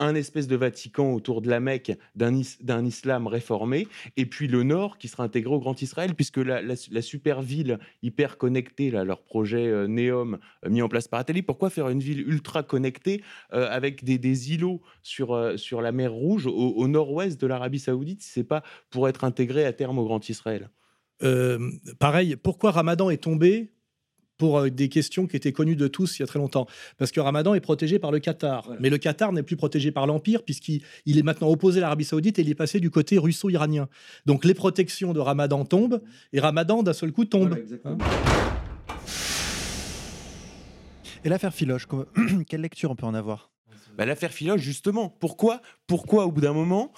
un 0.00 0.14
espèce 0.14 0.46
de 0.46 0.56
Vatican 0.56 1.12
autour 1.12 1.42
de 1.42 1.48
la 1.48 1.60
Mecque 1.60 1.92
d'un 2.14 2.84
islam 2.84 3.26
réformé, 3.26 3.88
et 4.16 4.26
puis 4.26 4.46
le 4.46 4.62
nord 4.62 4.98
qui 4.98 5.08
sera 5.08 5.24
intégré 5.24 5.54
au 5.54 5.58
Grand 5.58 5.80
Israël, 5.80 6.14
puisque 6.14 6.38
la, 6.38 6.76
super 7.02 7.42
ville 7.42 7.78
hyper 8.02 8.38
connectée, 8.38 8.90
là, 8.90 9.04
leur 9.04 9.22
projet 9.22 9.66
euh, 9.66 9.88
euh, 9.88 10.36
mis 10.68 10.82
en 10.82 10.88
place 10.88 11.08
par 11.08 11.20
Attali, 11.20 11.42
pourquoi 11.42 11.70
faire 11.70 11.88
une 11.88 12.00
ville 12.00 12.20
ultra 12.28 12.62
connectée 12.62 13.22
euh, 13.52 13.68
avec 13.70 14.04
des, 14.04 14.52
îlots 14.52 14.80
sur, 15.02 15.58
sur 15.58 15.82
la 15.82 15.92
mer 15.92 16.12
Rouge 16.12 16.46
au, 16.46 16.88
nord-ouest 16.88 17.40
de 17.40 17.46
l'Arabie 17.46 17.78
Saoudite, 17.78 18.22
si 18.22 18.30
c'est 18.30 18.44
pas 18.44 18.62
pour 18.90 19.08
être 19.08 19.24
intégré 19.24 19.64
à 19.64 19.72
terme 19.72 19.98
au 19.98 20.04
Grand 20.04 20.26
Israël? 20.28 20.70
Pareil, 21.98 22.36
pourquoi 22.36 22.70
Ramadan 22.70 23.10
est 23.10 23.22
tombé 23.22 23.72
pour 24.38 24.58
euh, 24.58 24.70
des 24.70 24.88
questions 24.88 25.26
qui 25.26 25.36
étaient 25.36 25.52
connues 25.52 25.76
de 25.76 25.88
tous 25.88 26.18
il 26.18 26.22
y 26.22 26.24
a 26.24 26.26
très 26.26 26.38
longtemps. 26.38 26.66
Parce 26.96 27.10
que 27.12 27.20
Ramadan 27.20 27.54
est 27.54 27.60
protégé 27.60 27.98
par 27.98 28.10
le 28.10 28.20
Qatar. 28.20 28.70
Mais 28.80 28.88
le 28.88 28.98
Qatar 28.98 29.32
n'est 29.32 29.42
plus 29.42 29.56
protégé 29.56 29.90
par 29.90 30.06
l'Empire, 30.06 30.42
puisqu'il 30.44 30.82
est 31.06 31.22
maintenant 31.22 31.48
opposé 31.48 31.78
à 31.78 31.82
l'Arabie 31.82 32.04
Saoudite 32.04 32.38
et 32.38 32.42
il 32.42 32.48
est 32.48 32.54
passé 32.54 32.80
du 32.80 32.90
côté 32.90 33.18
russo-iranien. 33.18 33.88
Donc 34.24 34.44
les 34.44 34.54
protections 34.54 35.12
de 35.12 35.20
Ramadan 35.20 35.64
tombent, 35.64 36.00
et 36.32 36.40
Ramadan, 36.40 36.82
d'un 36.82 36.92
seul 36.92 37.12
coup, 37.12 37.24
tombe. 37.24 37.56
Hein. 37.84 37.98
et 41.24 41.28
l'affaire 41.28 41.52
Philoche, 41.52 41.86
quelle 42.48 42.60
lecture 42.60 42.90
on 42.90 42.96
peut 42.96 43.06
en 43.06 43.14
avoir? 43.14 43.50
Bah, 43.96 44.06
L'affaire 44.06 44.32
Philoche, 44.32 44.60
justement, 44.60 45.08
pourquoi, 45.08 45.60
pourquoi 45.88 46.26
au 46.26 46.30
bout 46.30 46.40
d'un 46.40 46.52
moment, 46.52 46.92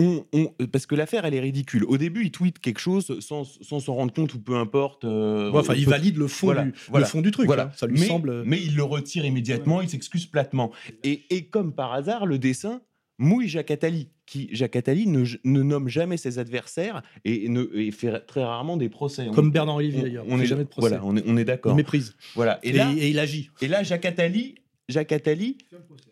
on, 0.00 0.46
parce 0.72 0.86
que 0.86 0.94
l'affaire, 0.94 1.24
elle 1.24 1.34
est 1.34 1.40
ridicule. 1.40 1.84
Au 1.84 1.98
début, 1.98 2.24
il 2.24 2.30
tweet 2.30 2.58
quelque 2.58 2.80
chose 2.80 3.18
sans 3.20 3.44
s'en 3.44 3.94
rendre 3.94 4.12
compte 4.12 4.34
ou 4.34 4.40
peu 4.40 4.56
importe. 4.56 5.04
Euh, 5.04 5.50
enfin, 5.52 5.74
il 5.74 5.86
valide 5.86 6.16
le 6.16 6.28
fond, 6.28 6.52
du, 6.52 6.72
Le 6.94 7.04
fond 7.04 7.20
du 7.20 7.30
truc. 7.30 7.46
Voilà. 7.46 7.64
Hein. 7.64 7.72
ça 7.76 7.86
lui 7.86 7.98
mais, 7.98 8.06
semble. 8.06 8.42
Mais 8.44 8.60
il 8.60 8.76
le 8.76 8.82
retire 8.82 9.24
immédiatement, 9.24 9.82
il 9.82 9.88
s'excuse 9.88 10.26
platement. 10.26 10.72
Et, 11.04 11.22
et, 11.30 11.46
comme 11.46 11.72
par 11.72 11.92
hasard, 11.92 12.26
le 12.26 12.38
dessin 12.38 12.80
mouille 13.18 13.48
Jacques 13.48 13.70
Attali, 13.70 14.08
qui, 14.26 14.48
Jacques 14.52 14.76
Attali, 14.76 15.06
ne, 15.06 15.24
ne 15.44 15.62
nomme 15.62 15.88
jamais 15.88 16.16
ses 16.16 16.38
adversaires 16.38 17.02
et, 17.24 17.48
ne, 17.48 17.68
et 17.74 17.90
fait 17.90 18.20
très 18.20 18.42
rarement 18.42 18.76
des 18.76 18.88
procès. 18.88 19.26
Comme 19.34 19.50
Bernard 19.50 19.76
Olivier, 19.76 20.02
d'ailleurs. 20.02 20.24
On 20.28 20.38
n'est 20.38 20.46
jamais 20.46 20.64
de 20.64 20.68
procès. 20.68 20.88
Voilà, 20.88 21.04
on 21.04 21.16
est, 21.16 21.24
on 21.26 21.36
est 21.36 21.44
d'accord. 21.44 21.72
Il 21.72 21.76
méprise. 21.76 22.16
Voilà. 22.34 22.58
Et, 22.62 22.72
là, 22.72 22.90
et 22.96 23.10
il 23.10 23.18
agit. 23.18 23.50
Et 23.60 23.68
là, 23.68 23.82
Jacques 23.82 24.06
Attali 24.06 24.54
Jacques 24.90 25.12
Attali 25.12 25.56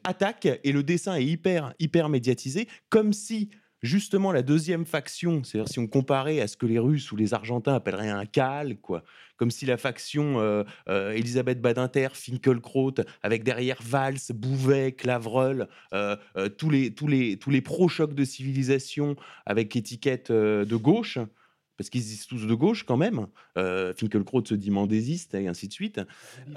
attaque 0.04 0.48
et 0.62 0.72
le 0.72 0.82
dessin 0.82 1.16
est 1.16 1.24
hyper, 1.24 1.74
hyper 1.78 2.08
médiatisé, 2.08 2.68
comme 2.88 3.12
si 3.12 3.50
justement 3.82 4.32
la 4.32 4.42
deuxième 4.42 4.84
faction, 4.84 5.44
c'est-à-dire 5.44 5.68
si 5.70 5.78
on 5.78 5.86
comparait 5.86 6.40
à 6.40 6.48
ce 6.48 6.56
que 6.56 6.66
les 6.66 6.78
Russes 6.78 7.12
ou 7.12 7.16
les 7.16 7.34
Argentins 7.34 7.74
appelleraient 7.74 8.08
un 8.08 8.26
cal, 8.26 8.78
quoi, 8.78 9.04
comme 9.36 9.50
si 9.50 9.64
la 9.66 9.76
faction 9.76 10.40
euh, 10.40 10.64
euh, 10.88 11.12
Elisabeth 11.12 11.60
Badinter, 11.60 12.08
Finkelkraut, 12.12 12.94
avec 13.22 13.44
derrière 13.44 13.78
Valls, 13.82 14.18
Bouvet, 14.34 14.92
Clavreul, 14.92 15.68
euh, 15.94 16.16
tous 16.58 16.70
les 16.70 16.92
tous 16.92 17.06
les 17.06 17.38
tous 17.38 17.50
les 17.50 17.60
pro-chocs 17.60 18.14
de 18.14 18.24
civilisation 18.24 19.16
avec 19.46 19.74
étiquette 19.76 20.30
de 20.32 20.76
gauche, 20.76 21.18
parce 21.78 21.88
qu'ils 21.88 22.02
disent 22.02 22.26
tous 22.26 22.46
de 22.46 22.54
gauche 22.54 22.82
quand 22.82 22.98
même, 22.98 23.28
euh, 23.56 23.94
Finkelkraut 23.94 24.44
se 24.44 24.54
dit 24.54 24.70
mendésiste 24.70 25.34
et 25.34 25.46
ainsi 25.46 25.68
de 25.68 25.72
suite, 25.72 26.00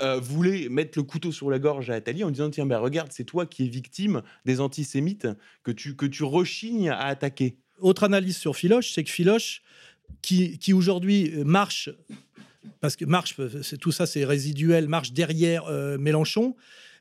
euh, 0.01 0.19
voulait 0.19 0.67
mettre 0.67 0.97
le 0.97 1.03
couteau 1.03 1.31
sur 1.31 1.49
la 1.49 1.59
gorge 1.59 1.89
à 1.89 1.93
Attali 1.93 2.23
en 2.23 2.31
disant 2.31 2.49
tiens, 2.49 2.65
ben 2.65 2.79
regarde, 2.79 3.11
c'est 3.11 3.23
toi 3.23 3.45
qui 3.45 3.65
es 3.65 3.67
victime 3.69 4.23
des 4.45 4.59
antisémites 4.59 5.27
que 5.63 5.71
tu, 5.71 5.95
que 5.95 6.07
tu 6.07 6.23
rechignes 6.23 6.89
à 6.89 7.05
attaquer. 7.05 7.55
Autre 7.79 8.03
analyse 8.03 8.35
sur 8.35 8.55
Philoche, 8.55 8.91
c'est 8.91 9.03
que 9.03 9.11
Philoche, 9.11 9.61
qui, 10.21 10.57
qui 10.57 10.73
aujourd'hui 10.73 11.31
marche, 11.45 11.89
parce 12.79 12.95
que 12.95 13.05
marche, 13.05 13.35
tout 13.79 13.91
ça 13.91 14.05
c'est 14.05 14.25
résiduel, 14.25 14.87
marche 14.87 15.13
derrière 15.13 15.65
euh, 15.67 15.97
Mélenchon, 15.97 16.55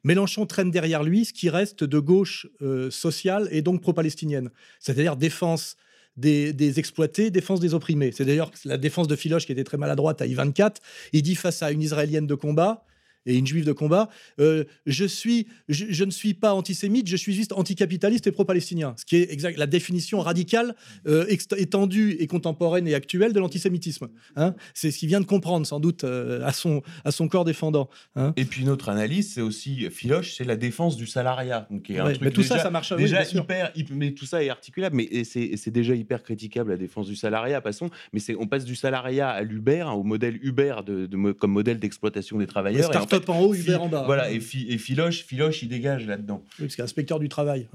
Mélenchon 0.05 0.47
traîne 0.47 0.71
derrière 0.71 1.03
lui 1.03 1.25
ce 1.25 1.33
qui 1.33 1.51
reste 1.51 1.85
de 1.85 1.99
gauche 1.99 2.47
euh, 2.63 2.91
sociale 2.91 3.49
et 3.51 3.63
donc 3.63 3.83
pro-palestinienne, 3.83 4.51
c'est-à-dire 4.79 5.17
défense 5.17 5.77
des, 6.17 6.79
exploités, 6.79 7.31
défense 7.31 7.61
des 7.61 7.75
opprimés. 7.75 8.13
C'est 8.13 8.25
d'ailleurs 8.25 8.51
la 8.65 8.77
défense 8.77 9.09
de 9.09 9.17
Philoche 9.17 9.47
qui 9.47 9.53
était 9.53 9.65
très 9.65 9.77
maladroite 9.77 10.21
à 10.21 10.27
I-24. 10.27 10.77
Il 11.13 11.23
dit 11.23 11.35
face 11.35 11.63
à 11.63 11.71
une 11.71 11.83
Israélienne 11.83 12.27
de 12.27 12.35
combat, 12.35 12.85
et 13.27 13.37
une 13.37 13.47
juive 13.47 13.65
de 13.65 13.73
combat, 13.73 14.09
euh, 14.39 14.65
je, 14.87 15.05
suis, 15.05 15.47
je, 15.69 16.05
ne 16.05 16.11
suis 16.11 16.35
pas 16.35 16.55
antisémite, 16.55 17.07
je 17.07 17.17
suis 17.17 17.35
juste 17.35 17.53
anticapitaliste 17.53 18.27
et 18.27 18.33
pro-palestinien. 18.33 18.95
Ce 18.97 19.05
qui 19.05 19.17
est 19.17 19.33
exact, 19.33 19.59
la 19.59 19.67
définition 19.67 20.21
radicale, 20.21 20.75
euh, 21.07 21.27
étendue 21.57 22.17
et 22.19 22.27
contemporaine 22.27 22.87
et 22.89 22.95
actuelle 22.95 23.33
de 23.33 23.41
l'antisémitisme. 23.41 24.09
Hein. 24.37 24.55
c'est 24.75 24.91
ce 24.91 24.99
qu'il 24.99 25.09
vient 25.09 25.21
de 25.21 25.27
comprendre, 25.27 25.67
sans 25.67 25.81
doute, 25.81 26.05
euh, 26.05 26.45
à, 26.45 26.53
son, 26.53 26.83
à 27.05 27.11
son 27.11 27.29
corps 27.29 27.45
défendant. 27.45 27.89
Hein. 28.17 28.33
Et 28.37 28.45
puis, 28.45 28.63
une 28.63 28.69
autre 28.69 28.89
analyse, 28.89 29.35
c'est 29.35 29.41
aussi, 29.41 29.89
Philoche, 29.91 30.35
c'est 30.37 30.45
la 30.45 30.57
défense 30.57 30.97
du 30.97 31.07
salariat. 31.07 31.67
Donc, 31.71 31.91
un 31.91 32.13
mais 32.21 32.31
tout 32.31 32.43
ça, 32.43 32.59
ça 32.59 32.71
marche 32.71 32.95
déjà 32.97 33.23
hyper, 33.25 33.73
Mais 33.91 34.13
tout 34.13 34.27
ça 34.27 34.43
est 34.43 34.49
articulable, 34.49 34.97
mais 34.97 35.25
c'est 35.25 35.71
déjà 35.71 35.95
hyper 35.95 36.23
critiquable, 36.23 36.71
la 36.71 36.77
défense 36.77 37.07
du 37.07 37.17
salariat, 37.17 37.61
passons. 37.61 37.91
Mais 38.13 38.21
on 38.39 38.47
passe 38.47 38.65
du 38.65 38.77
salariat 38.77 39.29
à 39.29 39.43
l'Uber, 39.43 39.81
hein, 39.81 39.93
au 39.93 40.03
modèle 40.03 40.39
Uber 40.43 40.77
de, 40.87 41.33
comme 41.33 41.53
modèle 41.53 41.79
d'exploitation 41.79 42.39
des 42.39 42.47
travailleurs 42.47 42.91
en 43.29 43.41
haut, 43.41 43.55
Uber 43.55 43.77
en 43.77 43.89
bas. 43.89 44.05
Voilà, 44.07 44.31
et, 44.31 44.41
Philoche, 44.41 45.25
Philoche, 45.25 45.63
il 45.63 45.69
dégage 45.69 46.07
là-dedans. 46.07 46.43
Oui, 46.59 46.67
parce 46.67 46.75
qu'il 46.75 46.85
inspecteur 46.85 47.19
du 47.19 47.29
travail. 47.29 47.69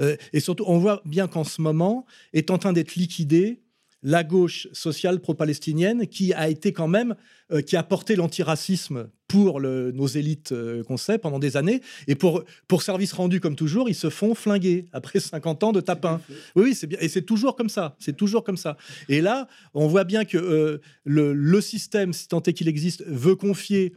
Euh, 0.00 0.16
et 0.32 0.40
surtout, 0.40 0.64
on 0.66 0.78
voit 0.78 1.02
bien 1.04 1.28
qu'en 1.28 1.44
ce 1.44 1.60
moment 1.60 2.06
est 2.32 2.50
en 2.50 2.58
train 2.58 2.72
d'être 2.72 2.94
liquidée 2.96 3.60
la 4.02 4.22
gauche 4.22 4.68
sociale 4.72 5.20
pro-palestinienne 5.20 6.06
qui 6.06 6.32
a 6.32 6.48
été 6.48 6.72
quand 6.72 6.86
même, 6.86 7.16
euh, 7.50 7.60
qui 7.60 7.76
a 7.76 7.82
porté 7.82 8.14
l'antiracisme 8.14 9.08
pour 9.26 9.60
nos 9.60 10.06
élites 10.06 10.52
euh, 10.52 10.84
qu'on 10.84 10.96
sait 10.96 11.18
pendant 11.18 11.40
des 11.40 11.56
années. 11.56 11.80
Et 12.06 12.14
pour, 12.14 12.44
pour 12.68 12.82
service 12.82 13.12
rendu, 13.12 13.40
comme 13.40 13.56
toujours, 13.56 13.88
ils 13.88 13.94
se 13.94 14.08
font 14.08 14.36
flinguer 14.36 14.86
après 14.92 15.18
50 15.18 15.64
ans 15.64 15.72
de 15.72 15.80
tapin. 15.80 16.20
Oui, 16.54 16.74
c'est 16.74 16.86
bien. 16.86 16.98
Et 17.00 17.08
c'est 17.08 17.22
toujours 17.22 17.56
comme 17.56 17.68
ça. 17.68 17.96
C'est 17.98 18.16
toujours 18.16 18.44
comme 18.44 18.56
ça. 18.56 18.76
Et 19.08 19.20
là, 19.20 19.48
on 19.74 19.88
voit 19.88 20.04
bien 20.04 20.24
que 20.24 20.80
le, 21.04 21.32
le, 21.32 21.60
système, 21.60 22.12
si 22.12 22.28
tant 22.28 22.42
est 22.42 22.52
qu'il 22.52 22.68
existe, 22.68 23.02
veut 23.06 23.34
confier 23.34 23.94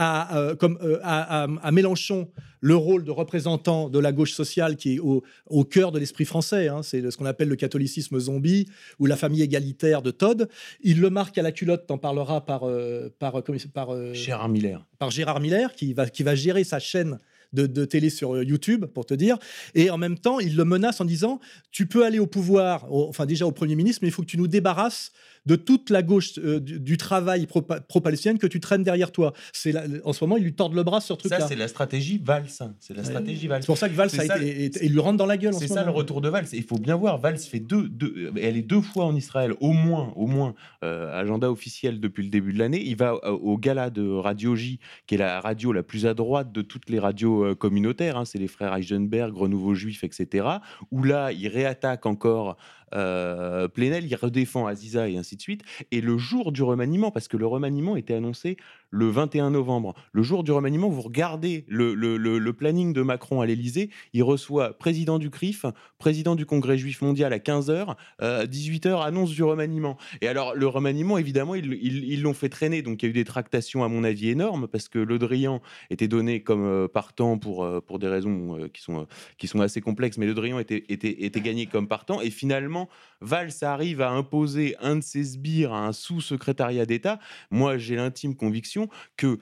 à, 0.00 0.38
euh, 0.38 0.56
comme, 0.56 0.78
euh, 0.82 0.98
à, 1.02 1.70
Mélenchon 1.72 2.30
le 2.62 2.74
rôle 2.74 3.04
de 3.04 3.10
représentant 3.10 3.90
de 3.90 3.98
la 3.98 4.12
gauche 4.12 4.32
sociale 4.32 4.76
qui 4.76 4.94
est 4.94 4.98
au, 4.98 5.64
cœur 5.64 5.92
de 5.92 5.98
l'esprit 5.98 6.24
français. 6.24 6.68
Hein. 6.68 6.82
c'est 6.82 7.10
ce 7.10 7.16
qu'on 7.18 7.26
appelle 7.26 7.48
le 7.48 7.56
catholicisme 7.56 8.18
zombie 8.18 8.66
ou 8.98 9.04
la 9.04 9.16
famille 9.16 9.42
égalitaire 9.42 10.00
de 10.00 10.10
Todd. 10.10 10.48
Il 10.80 11.00
le 11.00 11.10
marque 11.10 11.36
à 11.36 11.42
la 11.42 11.52
culotte, 11.52 11.86
t'en 11.86 11.98
parlera 11.98 12.46
par, 12.46 12.64
euh, 12.64 13.10
par, 13.18 13.42
par, 13.74 14.14
Gérard 14.14 14.48
Miller. 14.48 14.86
Par 14.98 15.10
Gérard 15.10 15.40
Miller, 15.40 15.74
qui 15.74 15.92
va, 15.92 16.08
qui 16.08 16.22
va 16.22 16.34
gérer 16.34 16.64
sa 16.64 16.78
chaîne 16.78 17.18
de, 17.52 17.66
de, 17.66 17.84
télé 17.84 18.08
sur 18.08 18.42
YouTube, 18.42 18.86
pour 18.86 19.04
te 19.04 19.12
dire. 19.12 19.38
Et 19.74 19.90
en 19.90 19.98
même 19.98 20.18
temps, 20.18 20.38
il 20.38 20.56
le 20.56 20.64
menace 20.64 21.00
en 21.00 21.04
disant 21.04 21.40
Tu 21.72 21.86
peux 21.86 22.06
aller 22.06 22.18
au 22.18 22.26
pouvoir, 22.26 22.86
enfin 22.90 23.26
déjà 23.26 23.46
au 23.46 23.52
Premier 23.52 23.74
ministre, 23.74 24.00
mais 24.02 24.08
il 24.08 24.12
faut 24.12 24.22
que 24.22 24.28
tu 24.28 24.38
nous 24.38 24.48
débarrasses 24.48 25.12
de 25.46 25.56
toute 25.56 25.90
la 25.90 26.02
gauche 26.02 26.38
euh, 26.38 26.60
du, 26.60 26.96
travail 26.96 27.46
pro-palestinienne 27.46 28.38
que 28.38 28.46
tu 28.46 28.60
traînes 28.60 28.82
derrière 28.82 29.10
toi. 29.12 29.32
C'est 29.52 29.74
en 30.04 30.12
ce 30.12 30.22
moment, 30.24 30.36
ils 30.36 30.44
lui 30.44 30.52
tordent 30.52 30.74
le 30.74 30.82
bras 30.82 31.00
sur 31.00 31.16
ce 31.16 31.20
truc-là. 31.20 31.40
Ça, 31.40 31.48
c'est 31.48 31.56
la 31.56 31.68
stratégie 31.68 32.20
Valls. 32.22 32.46
C'est 32.78 32.94
la 32.94 33.04
stratégie 33.04 33.48
Valls. 33.48 33.62
C'est 33.62 33.66
pour 33.66 33.78
ça 33.78 33.88
que 33.88 33.94
Valls 33.94 34.10
a 34.18 34.38
été, 34.38 34.84
il 34.84 34.92
lui 34.92 35.00
rentre 35.00 35.16
dans 35.16 35.26
la 35.26 35.38
gueule. 35.38 35.54
C'est 35.54 35.68
ça 35.68 35.84
le 35.84 35.90
retour 35.90 36.20
de 36.20 36.28
Valls. 36.28 36.46
Il 36.52 36.64
faut 36.64 36.78
bien 36.78 36.96
voir, 36.96 37.18
Valls 37.18 37.38
fait 37.38 37.60
deux, 37.60 37.88
deux, 37.88 38.32
elle 38.40 38.56
est 38.56 38.62
deux 38.62 38.82
fois 38.82 39.06
en 39.06 39.16
Israël, 39.16 39.54
au 39.60 39.72
moins, 39.72 40.12
au 40.16 40.26
moins, 40.26 40.54
euh, 40.84 41.18
agenda 41.18 41.50
officiel 41.50 42.00
depuis 42.00 42.22
le 42.22 42.30
début 42.30 42.52
de 42.52 42.58
l'année. 42.58 42.82
Il 42.84 42.96
va 42.96 43.14
euh, 43.24 43.30
au 43.30 43.56
gala 43.56 43.90
de 43.90 44.06
Radio 44.10 44.54
J, 44.54 44.78
qui 45.06 45.14
est 45.14 45.18
la 45.18 45.40
radio 45.40 45.72
la 45.72 45.82
plus 45.82 46.06
à 46.06 46.14
droite 46.14 46.52
de 46.52 46.62
toutes 46.62 46.90
les 46.90 46.98
radios 46.98 47.30
niveau 47.30 47.44
euh, 47.44 47.54
communautaire, 47.54 48.16
hein, 48.16 48.24
c'est 48.24 48.38
les 48.38 48.48
frères 48.48 48.74
Heisenberg, 48.74 49.34
Renouveau 49.34 49.74
Juif, 49.74 50.04
etc., 50.04 50.46
où 50.90 51.02
là, 51.02 51.32
il 51.32 51.48
réattaque 51.48 52.06
encore 52.06 52.56
euh, 52.94 53.68
Plenel, 53.68 54.04
il 54.04 54.14
redéfend 54.14 54.66
Aziza 54.66 55.08
et 55.08 55.16
ainsi 55.16 55.36
de 55.36 55.42
suite. 55.42 55.62
Et 55.90 56.00
le 56.00 56.18
jour 56.18 56.52
du 56.52 56.62
remaniement, 56.62 57.10
parce 57.10 57.28
que 57.28 57.36
le 57.36 57.46
remaniement 57.46 57.96
était 57.96 58.14
annoncé 58.14 58.56
le 58.90 59.08
21 59.08 59.50
novembre, 59.50 59.94
le 60.12 60.22
jour 60.22 60.42
du 60.44 60.52
remaniement, 60.52 60.88
vous 60.88 61.00
regardez 61.02 61.64
le, 61.68 61.94
le- 61.94 62.16
le- 62.16 62.52
planning 62.52 62.92
de 62.92 63.02
Macron 63.02 63.40
à 63.40 63.46
l'Élysée, 63.46 63.90
il 64.12 64.22
reçoit 64.22 64.76
président 64.76 65.18
du 65.18 65.30
CRIF, 65.30 65.64
président 65.98 66.34
du 66.34 66.44
Congrès 66.46 66.76
juif 66.76 67.00
mondial 67.00 67.32
à 67.32 67.38
15h, 67.38 67.94
18h, 68.20 69.02
annonce 69.02 69.30
du 69.30 69.42
remaniement. 69.42 69.96
Et 70.20 70.28
alors, 70.28 70.54
le 70.54 70.66
remaniement, 70.66 71.16
évidemment, 71.16 71.54
ils 71.54 72.20
l'ont 72.22 72.34
fait 72.34 72.48
traîner, 72.48 72.82
donc 72.82 73.02
il 73.02 73.06
y 73.06 73.08
a 73.08 73.10
eu 73.10 73.12
des 73.14 73.24
tractations, 73.24 73.84
à 73.84 73.88
mon 73.88 74.04
avis, 74.04 74.28
énormes, 74.30 74.66
parce 74.68 74.88
que 74.88 74.98
Le 74.98 75.18
Drian 75.18 75.62
était 75.90 76.08
donné 76.08 76.42
comme 76.42 76.64
euh, 76.64 76.88
partant 76.88 77.38
pour, 77.38 77.64
euh, 77.64 77.80
pour 77.80 77.98
des 77.98 78.08
raisons 78.08 78.58
euh, 78.58 78.68
qui, 78.68 78.82
sont, 78.82 79.00
euh, 79.00 79.04
qui 79.38 79.46
sont 79.46 79.60
assez 79.60 79.80
complexes, 79.80 80.18
mais 80.18 80.26
Le 80.26 80.34
Drian 80.34 80.58
était, 80.58 80.84
était, 80.88 81.24
était 81.24 81.40
gagné 81.40 81.66
comme 81.66 81.88
partant. 81.88 82.20
Et 82.20 82.30
finalement, 82.30 82.88
Valls 83.20 83.50
arrive 83.62 84.00
à 84.02 84.10
imposer 84.10 84.76
un 84.80 84.96
de 84.96 85.02
ses 85.02 85.22
sbires 85.24 85.72
à 85.72 85.86
un 85.86 85.92
sous-secrétariat 85.92 86.86
d'État. 86.86 87.18
Moi, 87.50 87.78
j'ai 87.78 87.96
l'intime 87.96 88.34
conviction 88.34 88.79
que 89.16 89.38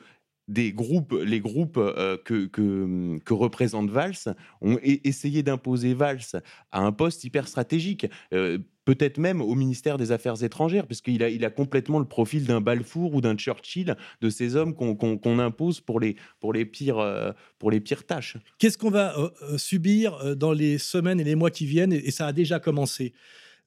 des 0.48 0.72
groupes, 0.72 1.14
les 1.24 1.40
groupes 1.40 1.76
euh, 1.76 2.16
que, 2.24 2.46
que 2.46 3.34
représente 3.34 3.90
Valls 3.90 4.34
ont 4.62 4.78
essayé 4.82 5.42
d'imposer 5.42 5.94
Valls 5.94 6.42
à 6.72 6.80
un 6.80 6.90
poste 6.90 7.22
hyper 7.24 7.46
stratégique. 7.46 8.06
euh, 8.32 8.58
Peut-être 8.86 9.18
même 9.18 9.42
au 9.42 9.54
ministère 9.54 9.98
des 9.98 10.12
Affaires 10.12 10.42
étrangères, 10.42 10.86
parce 10.86 11.02
qu'il 11.02 11.22
a, 11.22 11.50
complètement 11.50 11.98
le 11.98 12.06
profil 12.06 12.46
d'un 12.46 12.62
Balfour 12.62 13.12
ou 13.12 13.20
d'un 13.20 13.36
Churchill, 13.36 13.94
de 14.22 14.30
ces 14.30 14.56
hommes 14.56 14.74
qu'on 14.74 15.38
impose 15.38 15.82
pour 15.82 16.00
les, 16.00 16.16
pour, 16.40 16.54
les 16.54 16.64
pires, 16.64 16.98
euh, 16.98 17.32
pour 17.58 17.70
les 17.70 17.80
pires 17.80 18.06
tâches. 18.06 18.38
Qu'est-ce 18.58 18.78
qu'on 18.78 18.88
va 18.90 19.14
subir 19.58 20.34
dans 20.36 20.52
les 20.52 20.78
semaines 20.78 21.20
et 21.20 21.24
les 21.24 21.34
mois 21.34 21.50
qui 21.50 21.66
viennent? 21.66 21.92
Et 21.92 22.10
ça 22.10 22.28
a 22.28 22.32
déjà 22.32 22.60
commencé. 22.60 23.12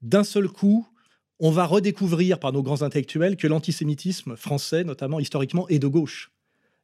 D'un 0.01 0.23
seul 0.23 0.47
coup, 0.47 0.87
on 1.41 1.49
va 1.49 1.65
redécouvrir 1.65 2.39
par 2.39 2.53
nos 2.53 2.61
grands 2.61 2.83
intellectuels 2.83 3.35
que 3.35 3.47
l'antisémitisme 3.47 4.37
français, 4.37 4.83
notamment 4.83 5.19
historiquement, 5.19 5.67
est 5.67 5.79
de 5.79 5.87
gauche. 5.87 6.31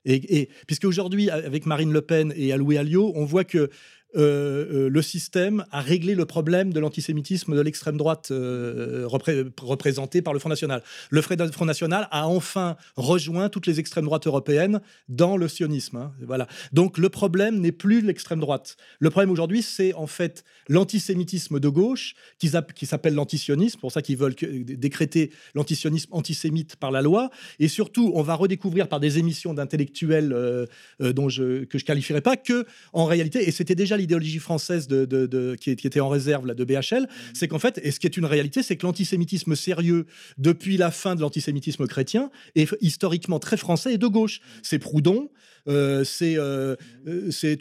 Et, 0.03 0.49
puisque 0.65 0.85
aujourd'hui, 0.85 1.29
avec 1.29 1.65
Marine 1.65 1.91
Le 1.91 2.01
Pen 2.01 2.33
et 2.35 2.51
Aloué 2.53 2.77
Alliot, 2.77 3.11
on 3.15 3.25
voit 3.25 3.43
que 3.43 3.69
euh, 4.17 4.85
euh, 4.85 4.89
le 4.89 5.01
système 5.01 5.65
a 5.71 5.81
réglé 5.81 6.15
le 6.15 6.25
problème 6.25 6.73
de 6.73 6.79
l'antisémitisme 6.79 7.55
de 7.55 7.61
l'extrême 7.61 7.97
droite 7.97 8.29
euh, 8.31 9.05
repré- 9.07 9.45
représenté 9.61 10.21
par 10.21 10.33
le 10.33 10.39
Front 10.39 10.49
National. 10.49 10.81
Le 11.09 11.21
Front 11.21 11.65
National 11.65 12.07
a 12.11 12.27
enfin 12.27 12.77
rejoint 12.95 13.49
toutes 13.49 13.67
les 13.67 13.79
extrêmes 13.79 14.05
droites 14.05 14.27
européennes 14.27 14.81
dans 15.09 15.37
le 15.37 15.47
sionisme. 15.47 15.97
hein. 15.97 16.13
Voilà. 16.25 16.47
Donc 16.73 16.97
le 16.97 17.09
problème 17.09 17.59
n'est 17.59 17.71
plus 17.71 18.01
l'extrême 18.01 18.39
droite. 18.39 18.77
Le 18.99 19.09
problème 19.09 19.31
aujourd'hui, 19.31 19.61
c'est 19.61 19.93
en 19.93 20.07
fait 20.07 20.43
l'antisémitisme 20.67 21.59
de 21.59 21.69
gauche 21.69 22.15
qui, 22.39 22.49
s'app- 22.49 22.73
qui 22.73 22.85
s'appelle 22.85 23.13
l'antisionisme, 23.13 23.79
pour 23.79 23.91
ça 23.91 24.01
qu'ils 24.01 24.17
veulent 24.17 24.35
décréter 24.35 25.31
l'antisionisme 25.55 26.09
antisémite 26.13 26.75
par 26.75 26.91
la 26.91 27.01
loi. 27.01 27.29
Et 27.59 27.67
surtout, 27.67 28.11
on 28.15 28.21
va 28.21 28.35
redécouvrir 28.35 28.87
par 28.87 28.99
des 28.99 29.17
émissions 29.19 29.53
d'intellectuels 29.53 30.33
euh, 30.33 30.65
euh, 31.01 31.13
dont 31.13 31.29
je, 31.29 31.65
que 31.65 31.77
je 31.77 31.85
qualifierais 31.85 32.21
pas 32.21 32.37
que, 32.37 32.65
en 32.93 33.05
réalité, 33.05 33.47
et 33.47 33.51
c'était 33.51 33.75
déjà 33.75 33.97
l'idéologie 34.07 34.39
française 34.39 34.87
de, 34.87 35.05
de- 35.05 35.25
de- 35.27 35.55
qui, 35.59 35.75
qui 35.75 35.85
était 35.87 35.99
en 35.99 36.09
réserve 36.09 36.47
là, 36.47 36.53
de 36.53 36.63
BHL, 36.63 37.07
c'est 37.33 37.47
qu'en 37.47 37.59
fait, 37.59 37.79
et 37.83 37.91
ce 37.91 37.99
qui 37.99 38.07
est 38.07 38.15
une 38.17 38.25
réalité, 38.25 38.63
c'est 38.63 38.77
que 38.77 38.85
l'antisémitisme 38.85 39.55
sérieux, 39.55 40.05
depuis 40.37 40.77
la 40.77 40.91
fin 40.91 41.15
de 41.15 41.21
l'antisémitisme 41.21 41.85
chrétien, 41.87 42.31
est 42.55 42.67
historiquement 42.81 43.39
très 43.39 43.57
français 43.57 43.93
et 43.93 43.97
de 43.97 44.07
gauche. 44.07 44.39
C'est 44.63 44.79
Proudhon, 44.79 45.29
euh, 45.67 46.03
c'est 46.05 46.37
euh, 46.37 46.75
euh, 47.07 47.29
c'est 47.31 47.57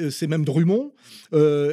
euh, 0.00 0.10
c'est 0.10 0.26
même 0.26 0.44
Drummond, 0.44 0.92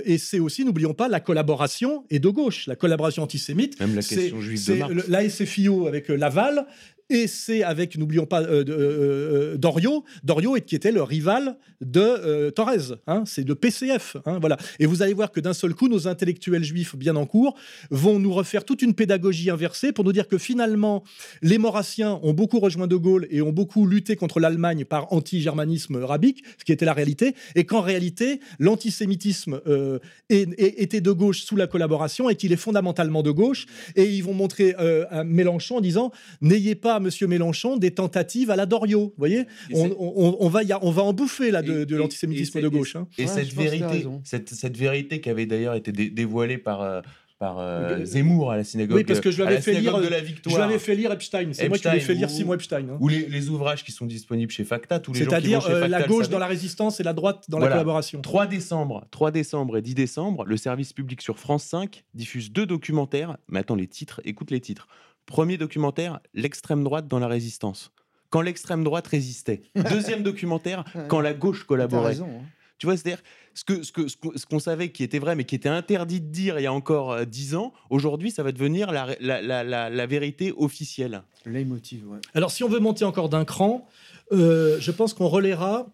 et 0.05 0.17
c'est 0.17 0.39
aussi, 0.39 0.63
n'oublions 0.65 0.93
pas, 0.93 1.07
la 1.07 1.19
collaboration 1.19 2.05
et 2.09 2.19
de 2.19 2.29
gauche, 2.29 2.67
la 2.67 2.75
collaboration 2.75 3.23
antisémite. 3.23 3.79
Même 3.79 3.95
la 3.95 4.01
question 4.01 4.39
juive 4.41 4.65
de 4.67 4.73
Marx. 4.75 5.07
l'ASFIO 5.07 5.87
avec 5.87 6.09
Laval. 6.09 6.65
Et 7.09 7.27
c'est 7.27 7.61
avec, 7.61 7.97
n'oublions 7.97 8.25
pas, 8.25 8.41
euh, 8.41 8.63
euh, 8.67 9.57
euh, 9.63 10.59
qui 10.65 10.75
était 10.75 10.91
le 10.91 11.03
rival 11.03 11.57
de 11.81 11.99
euh, 12.01 12.49
Thorez. 12.51 12.95
hein, 13.05 13.23
c'est 13.27 13.47
le 13.47 13.53
PCF. 13.53 14.17
hein, 14.25 14.39
voilà. 14.39 14.57
Et 14.79 14.87
vous 14.87 15.03
allez 15.03 15.13
voir 15.13 15.31
que 15.31 15.39
d'un 15.39 15.53
seul 15.53 15.75
coup, 15.75 15.87
nos 15.87 16.07
intellectuels 16.07 16.63
juifs 16.63 16.95
bien 16.95 17.15
en 17.15 17.27
cours 17.27 17.55
vont 17.91 18.17
nous 18.17 18.33
refaire 18.33 18.65
toute 18.65 18.81
une 18.81 18.95
pédagogie 18.95 19.51
inversée 19.51 19.91
pour 19.91 20.03
nous 20.03 20.13
dire 20.13 20.27
que 20.27 20.39
finalement, 20.39 21.03
les 21.43 21.59
Maurassiens 21.59 22.19
ont 22.23 22.33
beaucoup 22.33 22.59
rejoint 22.59 22.87
De 22.87 22.95
Gaulle 22.95 23.27
et 23.29 23.41
ont 23.43 23.51
beaucoup 23.51 23.85
lutté 23.85 24.15
contre 24.15 24.39
l'Allemagne 24.39 24.83
par 24.85 25.13
anti-germanisme 25.13 25.97
rabique, 25.97 26.43
ce 26.57 26.65
qui 26.65 26.71
était 26.71 26.85
la 26.85 26.93
réalité, 26.93 27.35
et 27.53 27.65
qu'en 27.65 27.81
réalité, 27.81 28.39
l'antisémitisme 28.59 29.61
euh, 29.67 29.99
était 30.29 31.01
de 31.01 31.11
gauche 31.11 31.43
sous 31.43 31.55
la 31.55 31.67
collaboration 31.67 32.29
et 32.29 32.35
qu'il 32.35 32.51
est 32.51 32.57
fondamentalement 32.57 33.21
de 33.21 33.31
gauche. 33.31 33.67
Et 33.95 34.05
ils 34.05 34.23
vont 34.23 34.33
montrer 34.33 34.75
euh, 34.79 35.05
à 35.11 35.23
Mélenchon 35.23 35.77
en 35.77 35.81
disant 35.81 36.11
N'ayez 36.41 36.75
pas, 36.75 36.94
monsieur 36.99 37.27
Mélenchon, 37.27 37.77
des 37.77 37.91
tentatives 37.91 38.49
à 38.51 38.55
la 38.55 38.65
Doriot. 38.65 39.07
Vous 39.07 39.13
voyez 39.17 39.45
on, 39.73 39.85
c'est- 39.85 39.95
on- 39.97 40.37
on 40.43 40.49
va 40.49 40.63
y 40.63 40.71
a- 40.71 40.79
on 40.83 40.91
va 40.91 41.03
en 41.03 41.13
bouffer 41.13 41.51
là, 41.51 41.61
de, 41.61 41.95
l'antisémitisme 41.95 42.61
de 42.61 42.67
gauche. 42.67 42.95
hein. 42.95 43.07
Et 43.17 43.23
Ouais, 43.23 43.27
cette 43.27 43.49
je 43.49 43.55
vérité, 43.55 44.07
cette, 44.23 44.49
cette 44.49 44.77
vérité 44.77 45.21
qui 45.21 45.29
avait 45.29 45.45
d'ailleurs 45.45 45.73
été 45.75 45.91
dé- 45.91 46.09
dévoilée 46.09 46.57
par, 46.57 46.81
euh, 46.81 47.01
par 47.37 47.59
euh, 47.59 47.99
Euh, 47.99 48.05
Zemmour 48.05 48.51
à 48.53 48.55
la 48.57 48.63
synagogue, 48.63 48.95
oui, 48.95 49.03
parce 49.03 49.19
que 49.19 49.29
je 49.29 49.35
lui 49.35 49.43
à 49.43 49.47
avais 49.47 49.55
la 49.55 49.61
fait 49.61 49.73
lire, 49.73 49.99
de 49.99 50.05
euh, 50.05 50.09
la 50.09 50.19
Je 50.19 50.23
lui 50.23 50.27
Victoire, 50.33 50.61
avais 50.61 50.79
fait 50.79 50.95
lire 50.95 51.11
Epstein. 51.11 51.49
C'est 51.51 51.67
moi 51.67 51.77
qui 51.77 51.83
lui 51.83 51.89
ai 51.89 51.97
Epstein, 51.97 52.13
fait 52.13 52.17
lire 52.17 52.29
Simon 52.29 52.53
Epstein. 52.53 52.87
hein. 52.89 52.97
ou 53.01 53.09
les, 53.09 53.27
les 53.27 53.49
ouvrages 53.49 53.83
qui 53.83 53.91
sont 53.91 54.05
disponibles 54.05 54.51
chez 54.53 54.63
Facta, 54.63 54.99
tous 54.99 55.11
les 55.11 55.19
C'est-à-dire 55.19 55.65
euh, 55.69 55.85
la 55.89 56.03
gauche 56.03 56.29
dans 56.29 56.39
la 56.39 56.47
résistance 56.47 57.01
et 57.01 57.03
la 57.03 57.11
droite 57.11 57.43
dans 57.49 57.57
Voilà. 57.57 57.71
la 57.75 57.81
collaboration. 57.81 58.21
3 58.21 58.47
décembre, 58.47 59.05
3 59.11 59.31
décembre 59.31 59.75
et 59.77 59.81
10 59.81 59.95
décembre, 59.95 60.45
le 60.45 60.55
service 60.55 60.93
public 60.93 61.21
sur 61.21 61.37
France 61.37 61.65
5 61.65 62.05
diffuse 62.13 62.53
deux 62.53 62.65
documentaires. 62.65 63.35
Mais 63.49 63.59
attends, 63.59 63.75
les 63.75 63.87
titres, 63.87 64.21
écoute 64.23 64.49
les 64.49 64.61
titres. 64.61 64.87
Premier 65.25 65.57
documentaire, 65.57 66.19
l'extrême 66.33 66.83
droite 66.83 67.07
dans 67.07 67.19
la 67.19 67.27
résistance. 67.27 67.91
Quand 68.29 68.41
l'extrême 68.41 68.83
droite 68.83 69.07
résistait. 69.07 69.61
Deuxième 69.89 70.23
documentaire, 70.23 70.83
quand 71.07 71.21
la 71.21 71.33
gauche 71.33 71.63
collaborait. 71.65 72.07
raison. 72.09 72.27
hein. 72.29 72.43
Tu 72.77 72.87
vois, 72.87 72.97
c'est-à-dire 72.97 73.23
ce 73.53 73.63
que 73.63 73.83
ce 73.83 73.91
que 73.93 74.09
ce 74.09 74.45
qu'on 74.45 74.59
savait 74.59 74.91
qui 74.91 75.01
était 75.03 75.17
vrai, 75.19 75.35
mais 75.37 75.45
qui 75.45 75.55
était 75.55 75.69
interdit 75.69 76.19
de 76.19 76.27
dire 76.27 76.59
il 76.59 76.63
y 76.63 76.65
a 76.65 76.73
encore 76.73 77.13
euh, 77.13 77.23
dix 77.23 77.55
ans. 77.55 77.71
Aujourd'hui, 77.89 78.29
ça 78.31 78.43
va 78.43 78.51
devenir 78.51 78.91
la, 78.91 79.15
la, 79.21 79.41
la, 79.41 79.63
la, 79.63 79.89
la 79.89 80.05
vérité 80.05 80.53
officielle. 80.57 81.23
Leitmotiv, 81.45 82.05
ouais. 82.09 82.19
Alors, 82.33 82.51
si 82.51 82.65
on 82.65 82.67
veut 82.67 82.79
monter 82.81 83.05
encore 83.05 83.29
d'un 83.29 83.45
cran, 83.45 83.87
euh, 84.33 84.75
je 84.81 84.91
pense 84.91 85.13
qu'on 85.13 85.27
relaiera 85.29 85.87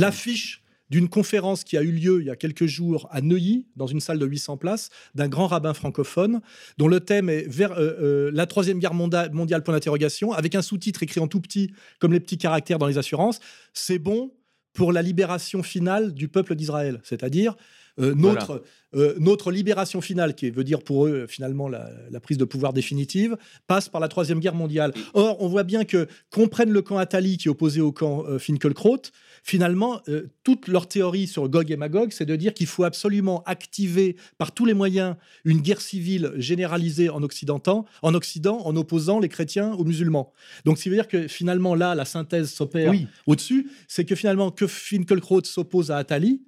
l'affiche 0.00 0.62
d'une 0.90 1.08
conférence 1.08 1.64
qui 1.64 1.76
a 1.76 1.82
eu 1.82 1.90
lieu 1.90 2.20
il 2.20 2.26
y 2.26 2.30
a 2.30 2.36
quelques 2.36 2.66
jours 2.66 3.08
à 3.10 3.20
Neuilly, 3.20 3.66
dans 3.76 3.86
une 3.86 4.00
salle 4.00 4.18
de 4.18 4.26
800 4.26 4.56
places, 4.56 4.90
d'un 5.14 5.28
grand 5.28 5.46
rabbin 5.46 5.74
francophone, 5.74 6.40
dont 6.78 6.88
le 6.88 7.00
thème 7.00 7.28
est 7.28 7.46
vers, 7.48 7.72
euh, 7.72 7.96
euh, 8.00 8.30
la 8.32 8.46
Troisième 8.46 8.78
Guerre 8.78 8.94
mondiale, 8.94 9.30
point 9.62 9.74
d'interrogation, 9.74 10.32
avec 10.32 10.54
un 10.54 10.62
sous-titre 10.62 11.02
écrit 11.02 11.20
en 11.20 11.28
tout 11.28 11.40
petit, 11.40 11.72
comme 11.98 12.12
les 12.12 12.20
petits 12.20 12.38
caractères 12.38 12.78
dans 12.78 12.86
les 12.86 12.98
assurances. 12.98 13.40
C'est 13.72 13.98
bon 13.98 14.32
pour 14.72 14.92
la 14.92 15.02
libération 15.02 15.62
finale 15.62 16.12
du 16.12 16.28
peuple 16.28 16.54
d'Israël, 16.54 17.00
c'est-à-dire 17.02 17.56
euh, 17.98 18.14
notre, 18.14 18.62
euh, 18.94 19.14
notre 19.18 19.50
libération 19.50 20.02
finale, 20.02 20.34
qui 20.34 20.50
veut 20.50 20.64
dire 20.64 20.82
pour 20.82 21.06
eux 21.06 21.26
finalement 21.26 21.66
la, 21.66 21.90
la 22.10 22.20
prise 22.20 22.36
de 22.36 22.44
pouvoir 22.44 22.74
définitive, 22.74 23.36
passe 23.66 23.88
par 23.88 24.02
la 24.02 24.08
Troisième 24.08 24.38
Guerre 24.38 24.54
mondiale. 24.54 24.92
Or, 25.14 25.42
on 25.42 25.48
voit 25.48 25.62
bien 25.62 25.84
que 25.84 26.06
qu'on 26.30 26.48
prenne 26.48 26.70
le 26.70 26.82
camp 26.82 26.98
Attali 26.98 27.38
qui 27.38 27.48
est 27.48 27.50
opposé 27.50 27.80
au 27.80 27.92
camp 27.92 28.24
euh, 28.26 28.38
Finkelkraut, 28.38 29.00
finalement, 29.48 30.00
euh, 30.08 30.26
toute 30.42 30.66
leur 30.66 30.88
théorie 30.88 31.28
sur 31.28 31.48
Gog 31.48 31.70
et 31.70 31.76
Magog, 31.76 32.10
c'est 32.10 32.26
de 32.26 32.34
dire 32.34 32.52
qu'il 32.52 32.66
faut 32.66 32.82
absolument 32.82 33.44
activer 33.44 34.16
par 34.38 34.50
tous 34.50 34.64
les 34.64 34.74
moyens 34.74 35.14
une 35.44 35.60
guerre 35.60 35.80
civile 35.80 36.32
généralisée 36.36 37.10
en 37.10 37.22
Occident, 37.22 37.62
en 38.02 38.14
Occident, 38.14 38.58
en 38.64 38.74
opposant 38.74 39.20
les 39.20 39.28
chrétiens 39.28 39.72
aux 39.74 39.84
musulmans. 39.84 40.32
Donc, 40.64 40.78
ce 40.78 40.82
qui 40.82 40.88
veut 40.88 40.96
dire 40.96 41.06
que 41.06 41.28
finalement, 41.28 41.76
là, 41.76 41.94
la 41.94 42.04
synthèse 42.04 42.50
s'opère 42.52 42.90
Oui. 42.90 43.06
au-dessus, 43.28 43.70
c'est 43.86 44.04
que 44.04 44.16
finalement, 44.16 44.50
que 44.50 44.66
Finkelkraut 44.66 45.44
s'oppose 45.44 45.92
à 45.92 45.98
Attali, 45.98 46.42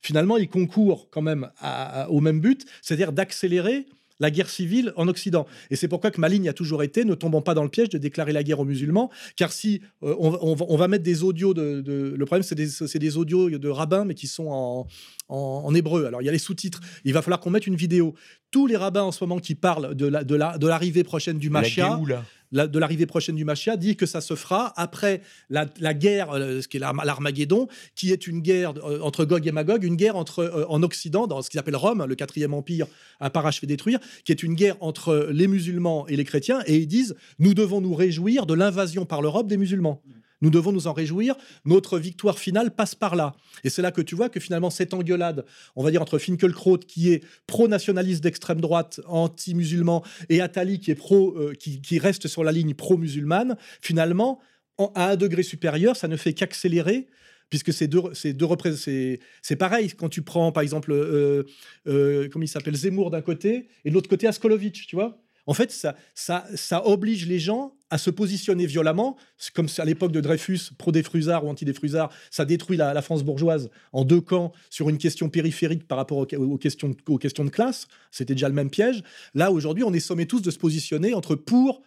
finalement, 0.00 0.36
il 0.36 0.48
concourt 0.48 1.08
quand 1.10 1.22
même 1.22 1.50
à- 1.58 2.02
à- 2.04 2.08
au 2.08 2.20
même 2.20 2.38
but, 2.40 2.64
c'est-à-dire 2.82 3.10
d'accélérer 3.12 3.86
la 4.20 4.30
guerre 4.30 4.48
civile 4.48 4.92
en 4.96 5.08
Occident. 5.08 5.46
Et 5.70 5.76
c'est 5.76 5.88
pourquoi 5.88 6.10
que 6.10 6.20
ma 6.20 6.28
ligne 6.28 6.48
a 6.48 6.52
toujours 6.52 6.82
été 6.82 7.04
ne 7.04 7.14
tombons 7.14 7.42
pas 7.42 7.54
dans 7.54 7.64
le 7.64 7.68
piège 7.68 7.88
de 7.88 7.98
déclarer 7.98 8.32
la 8.32 8.42
guerre 8.42 8.60
aux 8.60 8.64
musulmans, 8.64 9.10
car 9.36 9.52
si 9.52 9.80
euh, 10.02 10.14
on, 10.18 10.30
va- 10.30 10.38
on 10.42 10.54
va, 10.54 10.64
on 10.68 10.76
va 10.76 10.88
mettre 10.88 11.04
des 11.04 11.22
audios 11.22 11.52
de, 11.54 11.80
de- 11.80 12.14
le 12.16 12.24
problème 12.26 12.42
c'est 12.44 12.54
des, 12.54 12.68
c'est 12.68 12.98
des 12.98 13.16
audios 13.16 13.50
de 13.50 13.68
rabbins 13.68 14.04
mais 14.04 14.14
qui 14.14 14.26
sont 14.26 14.46
en, 14.48 14.86
en, 15.28 15.62
en 15.66 15.74
hébreu. 15.74 16.04
Alors 16.06 16.22
il 16.22 16.26
y 16.26 16.28
a 16.28 16.32
les 16.32 16.38
sous-titres. 16.38 16.80
Il 17.04 17.12
va 17.12 17.22
falloir 17.22 17.40
qu'on 17.40 17.50
mette 17.50 17.66
une 17.66 17.76
vidéo. 17.76 18.14
Tous 18.50 18.66
les 18.68 18.76
rabbins 18.76 19.02
en 19.02 19.10
ce 19.12 19.22
moment 19.24 19.38
qui 19.40 19.54
parlent 19.56 19.94
de 19.96 20.06
la 20.06 20.22
de 20.22 20.34
la 20.36 20.58
de 20.58 20.66
l'arrivée 20.68 21.02
prochaine 21.02 21.38
du 21.38 21.48
La 21.48 21.60
Géoula. 21.96 22.24
De 22.54 22.78
l'arrivée 22.78 23.06
prochaine 23.06 23.34
du 23.34 23.44
Mashiach 23.44 23.76
dit 23.76 23.96
que 23.96 24.06
ça 24.06 24.20
se 24.20 24.34
fera 24.34 24.72
après 24.76 25.20
la, 25.50 25.66
guerre, 25.94 26.30
euh, 26.30 26.60
ce 26.62 26.68
qui 26.68 26.76
est 26.76 26.80
l'Arm- 26.80 27.02
l'Armageddon, 27.04 27.66
qui 27.96 28.12
est 28.12 28.26
une 28.26 28.40
guerre 28.40 28.72
euh, 28.84 29.00
entre 29.00 29.24
Gog 29.24 29.46
et 29.46 29.52
Magog, 29.52 29.82
une 29.84 29.96
guerre 29.96 30.16
entre, 30.16 30.38
euh, 30.38 30.64
en 30.68 30.82
Occident, 30.82 31.26
dans 31.26 31.42
ce 31.42 31.50
qu'ils 31.50 31.60
appellent 31.60 31.76
Rome, 31.76 32.04
le 32.08 32.14
quatrième 32.14 32.54
empire 32.54 32.86
à 33.20 33.28
parachever 33.28 33.66
détruire, 33.66 33.98
qui 34.24 34.32
est 34.32 34.42
une 34.42 34.54
guerre 34.54 34.76
entre 34.80 35.28
les 35.32 35.48
musulmans 35.48 36.06
et 36.06 36.16
les 36.16 36.24
chrétiens, 36.24 36.60
et 36.66 36.76
ils 36.76 36.86
disent 36.86 37.14
nous 37.38 37.54
devons 37.54 37.80
nous 37.80 37.94
réjouir 37.94 38.46
de 38.46 38.54
l'invasion 38.54 39.04
par 39.04 39.20
l'Europe 39.20 39.48
des 39.48 39.56
musulmans. 39.56 40.00
Nous 40.44 40.50
devons 40.50 40.72
nous 40.72 40.86
en 40.88 40.92
réjouir. 40.92 41.36
Notre 41.64 41.98
victoire 41.98 42.38
finale 42.38 42.70
passe 42.70 42.94
par 42.94 43.16
là. 43.16 43.34
Et 43.64 43.70
c'est 43.70 43.80
là 43.80 43.90
que 43.90 44.02
tu 44.02 44.14
vois 44.14 44.28
que 44.28 44.38
finalement, 44.40 44.68
cette 44.68 44.92
engueulade, 44.92 45.46
on 45.74 45.82
va 45.82 45.90
dire, 45.90 46.02
entre 46.02 46.18
Finkelkraut, 46.18 46.76
qui 46.76 47.10
est 47.14 47.24
pro-nationaliste 47.46 48.22
d'extrême 48.22 48.60
droite, 48.60 49.00
anti-musulman, 49.06 50.04
et 50.28 50.42
Attali, 50.42 50.80
qui, 50.80 50.90
est 50.90 50.96
pro, 50.96 51.34
euh, 51.38 51.54
qui, 51.54 51.98
reste 51.98 52.28
sur 52.28 52.44
la 52.44 52.52
ligne 52.52 52.74
pro-musulmane, 52.74 53.56
finalement, 53.80 54.38
en- 54.76 54.92
à 54.94 55.12
un 55.12 55.16
degré 55.16 55.42
supérieur, 55.42 55.96
ça 55.96 56.08
ne 56.08 56.16
fait 56.16 56.34
qu'accélérer 56.34 57.06
puisque 57.48 57.72
c'est 57.72 57.86
deux, 57.86 58.02
c'est 58.14 58.32
deux 58.32 58.48
c'est 58.74 59.56
pareil 59.56 59.92
quand 59.96 60.08
tu 60.08 60.22
prends 60.22 60.50
par 60.50 60.62
exemple, 60.62 60.92
euh, 60.92 61.44
euh, 61.86 62.28
comment 62.30 62.42
il 62.42 62.48
s'appelle, 62.48 62.74
Zemmour 62.74 63.10
d'un 63.10 63.22
côté 63.22 63.68
et 63.84 63.90
de 63.90 63.94
l'autre 63.94 64.08
côté 64.10 64.26
Askolovitch, 64.26 64.86
tu 64.88 64.96
vois. 64.96 65.23
En 65.46 65.54
fait, 65.54 65.70
ça, 65.70 65.94
ça, 66.14 66.46
ça 66.54 66.86
oblige 66.86 67.26
les 67.26 67.38
gens 67.38 67.74
à 67.90 67.98
se 67.98 68.10
positionner 68.10 68.66
violemment, 68.66 69.16
C'est 69.36 69.52
comme 69.52 69.68
à 69.78 69.84
l'époque 69.84 70.10
de 70.10 70.20
Dreyfus, 70.20 70.70
pro-défrusard 70.78 71.44
ou 71.44 71.48
anti-défrusard, 71.50 72.10
ça 72.30 72.44
détruit 72.44 72.76
la, 72.76 72.92
la 72.94 73.02
France 73.02 73.22
bourgeoise 73.22 73.70
en 73.92 74.04
deux 74.04 74.20
camps 74.20 74.52
sur 74.70 74.88
une 74.88 74.98
question 74.98 75.28
périphérique 75.28 75.86
par 75.86 75.98
rapport 75.98 76.18
aux, 76.18 76.26
aux 76.34 76.58
questions, 76.58 76.88
de- 76.88 76.96
aux 77.08 77.18
questions 77.18 77.44
de 77.44 77.50
classe. 77.50 77.86
C'était 78.10 78.34
déjà 78.34 78.48
le 78.48 78.54
même 78.54 78.70
piège. 78.70 79.02
Là, 79.34 79.52
aujourd'hui, 79.52 79.84
on 79.84 79.92
est 79.92 80.00
sommés 80.00 80.26
tous 80.26 80.40
de 80.40 80.50
se 80.50 80.58
positionner 80.58 81.14
entre 81.14 81.36
pour 81.36 81.82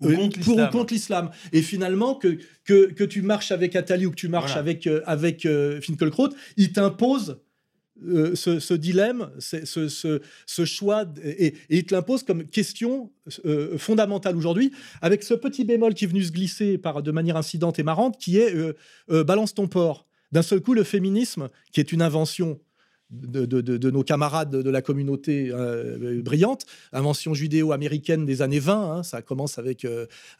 Ou 0.00 0.08
euh, 0.08 0.16
contre 0.16 0.38
pour 0.40 0.54
ou 0.54 0.56
l'islam. 0.56 0.70
contre 0.70 0.92
l'islam. 0.94 1.30
Et 1.52 1.62
finalement, 1.62 2.14
que, 2.14 2.38
que, 2.64 2.92
que 2.92 3.04
tu 3.04 3.20
marches 3.22 3.50
avec 3.52 3.76
Attali 3.76 4.06
ou 4.06 4.10
que 4.10 4.16
tu 4.16 4.28
marches 4.28 4.52
Voilà. 4.52 4.60
avec, 4.60 4.86
euh, 4.86 5.02
avec 5.04 5.44
euh, 5.46 5.80
Finkielkraut, 5.80 6.30
il 6.56 6.72
t'impose 6.72 7.38
euh, 8.02 8.34
ce, 8.34 8.74
dilemme, 8.74 9.30
ce, 9.38 10.64
choix, 10.64 11.04
et, 11.22 11.54
il 11.68 11.84
te 11.84 11.94
l'impose 11.94 12.24
comme 12.24 12.44
question 12.44 13.12
euh, 13.44 13.78
fondamentale 13.78 14.36
aujourd'hui, 14.36 14.72
avec 15.00 15.22
ce 15.22 15.32
petit 15.32 15.64
bémol 15.64 15.94
qui 15.94 16.04
est 16.04 16.08
venu 16.08 16.24
se 16.24 16.32
glisser 16.32 16.76
de 16.76 17.10
manière 17.12 17.36
incidente 17.36 17.78
et 17.78 17.84
marrante, 17.84 18.18
qui 18.18 18.38
est 18.38 18.52
euh, 18.52 19.24
balance 19.24 19.54
ton 19.54 19.68
porc. 19.68 20.08
D'un 20.32 20.42
seul 20.42 20.60
coup, 20.60 20.74
le 20.74 20.82
féminisme, 20.82 21.48
qui 21.70 21.78
est 21.78 21.92
une 21.92 22.02
invention 22.02 22.58
de, 23.10 23.90
nos 23.90 24.02
camarades 24.02 24.50
de, 24.50 24.70
la 24.70 24.82
communauté 24.82 25.52
brillante, 26.24 26.66
invention 26.92 27.32
judéo-américaine 27.32 28.26
des 28.26 28.42
années 28.42 28.58
20, 28.58 28.74
hein, 28.74 29.02
ça 29.04 29.22
commence 29.22 29.58
avec, 29.58 29.86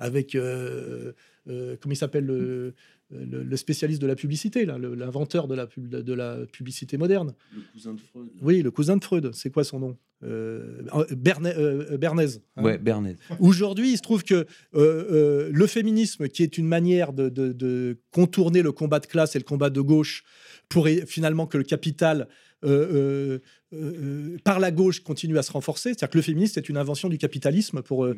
avec 0.00 0.32
comment 0.32 1.92
il 1.92 1.96
s'appelle 1.96 2.74
le, 3.10 3.42
le- 3.42 3.56
spécialiste 3.56 4.00
de 4.02 4.06
la 4.06 4.16
publicité, 4.16 4.64
l'inventeur 4.66 5.46
de 5.48 5.54
la, 5.54 5.66
pub- 5.66 5.88
de 5.88 6.12
la 6.14 6.38
publicité 6.52 6.96
moderne. 6.96 7.34
Le 7.54 7.60
cousin 7.72 7.94
de 7.94 8.00
Freud. 8.00 8.28
Oui, 8.42 8.62
le 8.62 8.70
cousin 8.70 8.96
de 8.96 9.04
Freud, 9.04 9.30
c'est 9.34 9.50
quoi 9.50 9.62
son 9.64 9.78
nom? 9.78 9.96
Euh, 10.22 10.80
Berne- 11.10 11.52
euh, 11.54 11.98
Bernays. 11.98 12.38
hein. 12.56 12.62
Ouais, 12.62 12.78
Bernet. 12.78 13.16
Aujourd'hui, 13.40 13.92
il 13.92 13.96
se 13.98 14.02
trouve 14.02 14.24
que 14.24 14.34
euh, 14.34 14.46
euh, 14.74 15.50
le 15.52 15.66
féminisme, 15.66 16.28
qui 16.28 16.42
est 16.42 16.56
une 16.56 16.66
manière 16.66 17.12
de, 17.12 17.28
de- 17.28 17.52
de 17.52 17.98
contourner 18.10 18.62
le 18.62 18.72
combat 18.72 19.00
de 19.00 19.06
classe 19.06 19.36
et 19.36 19.38
le 19.38 19.44
combat 19.44 19.68
de 19.70 19.80
gauche, 19.82 20.24
pour 20.70 20.88
finalement 21.06 21.46
que 21.46 21.58
le 21.58 21.64
capital 21.64 22.26
euh, 23.74 24.36
par 24.44 24.58
la 24.60 24.70
gauche 24.70 25.00
continue 25.00 25.38
à 25.38 25.42
se 25.42 25.52
renforcer. 25.52 25.90
C'est-à-dire 25.90 26.10
que 26.10 26.18
le 26.18 26.22
féminisme 26.22 26.58
est 26.58 26.68
une 26.68 26.76
invention 26.76 27.08
du 27.08 27.18
capitalisme 27.18 27.82
pour, 27.82 28.04
euh, 28.04 28.16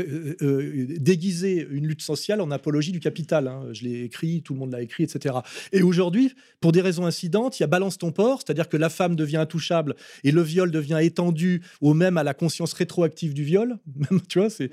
euh, 0.00 0.86
déguiser 0.98 1.66
une 1.70 1.86
lutte 1.86 2.02
sociale 2.02 2.40
en 2.40 2.50
apologie 2.50 2.92
du 2.92 3.00
capital. 3.00 3.48
hein. 3.48 3.64
Je 3.72 3.84
l'ai 3.84 4.02
écrit, 4.04 4.42
tout 4.42 4.52
le 4.54 4.58
monde 4.60 4.72
l'a 4.72 4.82
écrit, 4.82 5.04
etc. 5.04 5.36
Et 5.72 5.82
aujourd'hui, 5.82 6.34
pour 6.60 6.72
des 6.72 6.80
raisons 6.80 7.06
incidentes, 7.06 7.58
il 7.58 7.62
y 7.62 7.64
a 7.64 7.66
balance 7.66 7.98
ton 7.98 8.12
porc, 8.12 8.42
c'est-à-dire 8.44 8.68
que 8.68 8.76
la 8.76 8.88
femme 8.90 9.16
devient 9.16 9.36
intouchable 9.38 9.94
et 10.24 10.30
le 10.32 10.42
viol 10.42 10.70
devient 10.70 10.98
étendu 11.02 11.62
au 11.80 11.94
même 11.94 12.16
à 12.16 12.22
la 12.22 12.34
conscience 12.34 12.72
rétroactive 12.72 13.34
du 13.34 13.44
viol. 13.44 13.78
Tu 14.28 14.38
vois, 14.38 14.50
c'est 14.50 14.70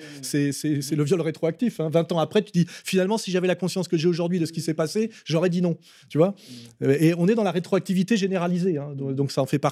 le 0.95 1.03
viol 1.03 1.21
rétroactif. 1.21 1.79
hein. 1.79 1.89
20 1.89 2.11
ans 2.11 2.19
après, 2.19 2.41
tu 2.43 2.51
dis 2.51 2.65
finalement, 2.83 3.17
si 3.17 3.31
j'avais 3.31 3.47
la 3.47 3.55
conscience 3.55 3.87
que 3.87 3.97
j'ai 3.97 4.07
aujourd'hui 4.07 4.39
de 4.39 4.45
ce 4.45 4.51
qui 4.53 4.61
s'est 4.61 4.73
passé, 4.73 5.11
j'aurais 5.25 5.49
dit 5.49 5.61
non. 5.61 5.77
Tu 6.09 6.17
vois 6.17 6.35
Et 6.81 7.13
on 7.17 7.27
est 7.27 7.35
dans 7.35 7.43
la 7.43 7.51
rétroactivité 7.51 8.17
généralisée. 8.17 8.77
hein. 8.77 8.93
Donc 8.95 9.31
ça 9.31 9.41
en 9.41 9.45
fait 9.45 9.59
partie. 9.59 9.66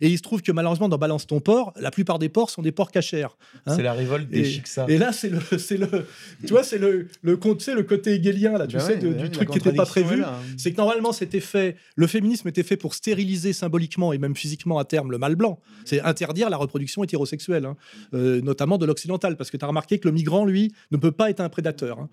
Et 0.00 0.08
il 0.08 0.16
se 0.18 0.22
trouve 0.22 0.42
que 0.42 0.52
malheureusement, 0.52 0.88
dans 0.88 0.98
Balance 0.98 1.26
ton 1.26 1.40
porc, 1.40 1.72
la 1.80 1.90
plupart 1.90 2.18
des 2.18 2.28
porcs 2.28 2.50
sont 2.50 2.62
des 2.62 2.72
porcs 2.72 2.90
cachers. 2.90 3.26
Hein 3.66 3.76
C'est 3.76 3.82
la 3.82 3.92
révolte 3.92 4.28
des 4.28 4.40
et, 4.40 4.44
Chicsa. 4.44 4.86
et 4.88 4.98
là, 4.98 5.12
c'est 5.12 5.30
le, 5.30 5.40
c'est 5.58 5.76
le, 5.76 5.86
tu 6.46 6.52
vois, 6.52 6.62
c'est 6.62 6.78
le, 6.78 7.08
le, 7.22 7.36
côté 7.36 8.14
hegelien 8.14 8.58
là, 8.58 8.66
tu 8.66 8.76
Bah 8.76 8.80
sais, 8.82 8.94
ouais, 8.94 8.98
de- 8.98 9.08
bah 9.08 9.14
du 9.14 9.22
ouais, 9.24 9.30
truc 9.30 9.48
qui 9.50 9.56
n'était 9.58 9.72
pas 9.72 9.86
prévu. 9.86 10.22
hein. 10.24 10.32
C'est 10.56 10.72
que 10.72 10.76
normalement, 10.76 11.12
c'était 11.12 11.40
fait, 11.40 11.76
le 11.96 12.06
féminisme 12.06 12.48
était 12.48 12.62
fait 12.62 12.76
pour 12.76 12.94
stériliser 12.94 13.52
symboliquement 13.52 14.12
et 14.12 14.18
même 14.18 14.36
physiquement 14.36 14.78
à 14.78 14.84
terme 14.84 15.10
le 15.10 15.18
mâle 15.18 15.36
blanc. 15.36 15.58
C'est 15.84 16.00
interdire 16.00 16.50
la 16.50 16.56
reproduction 16.56 17.02
hétérosexuelle, 17.04 17.64
hein, 17.64 17.76
euh, 18.14 18.40
notamment 18.42 18.78
de 18.78 18.86
l'occidental, 18.86 19.36
parce 19.36 19.50
que 19.50 19.56
tu 19.56 19.64
as 19.64 19.68
remarqué 19.68 19.98
que 19.98 20.08
le 20.08 20.12
migrant, 20.12 20.44
lui, 20.44 20.72
ne 20.90 20.96
peut 20.96 21.12
pas 21.12 21.30
être 21.30 21.40
un 21.40 21.48
prédateur. 21.48 22.06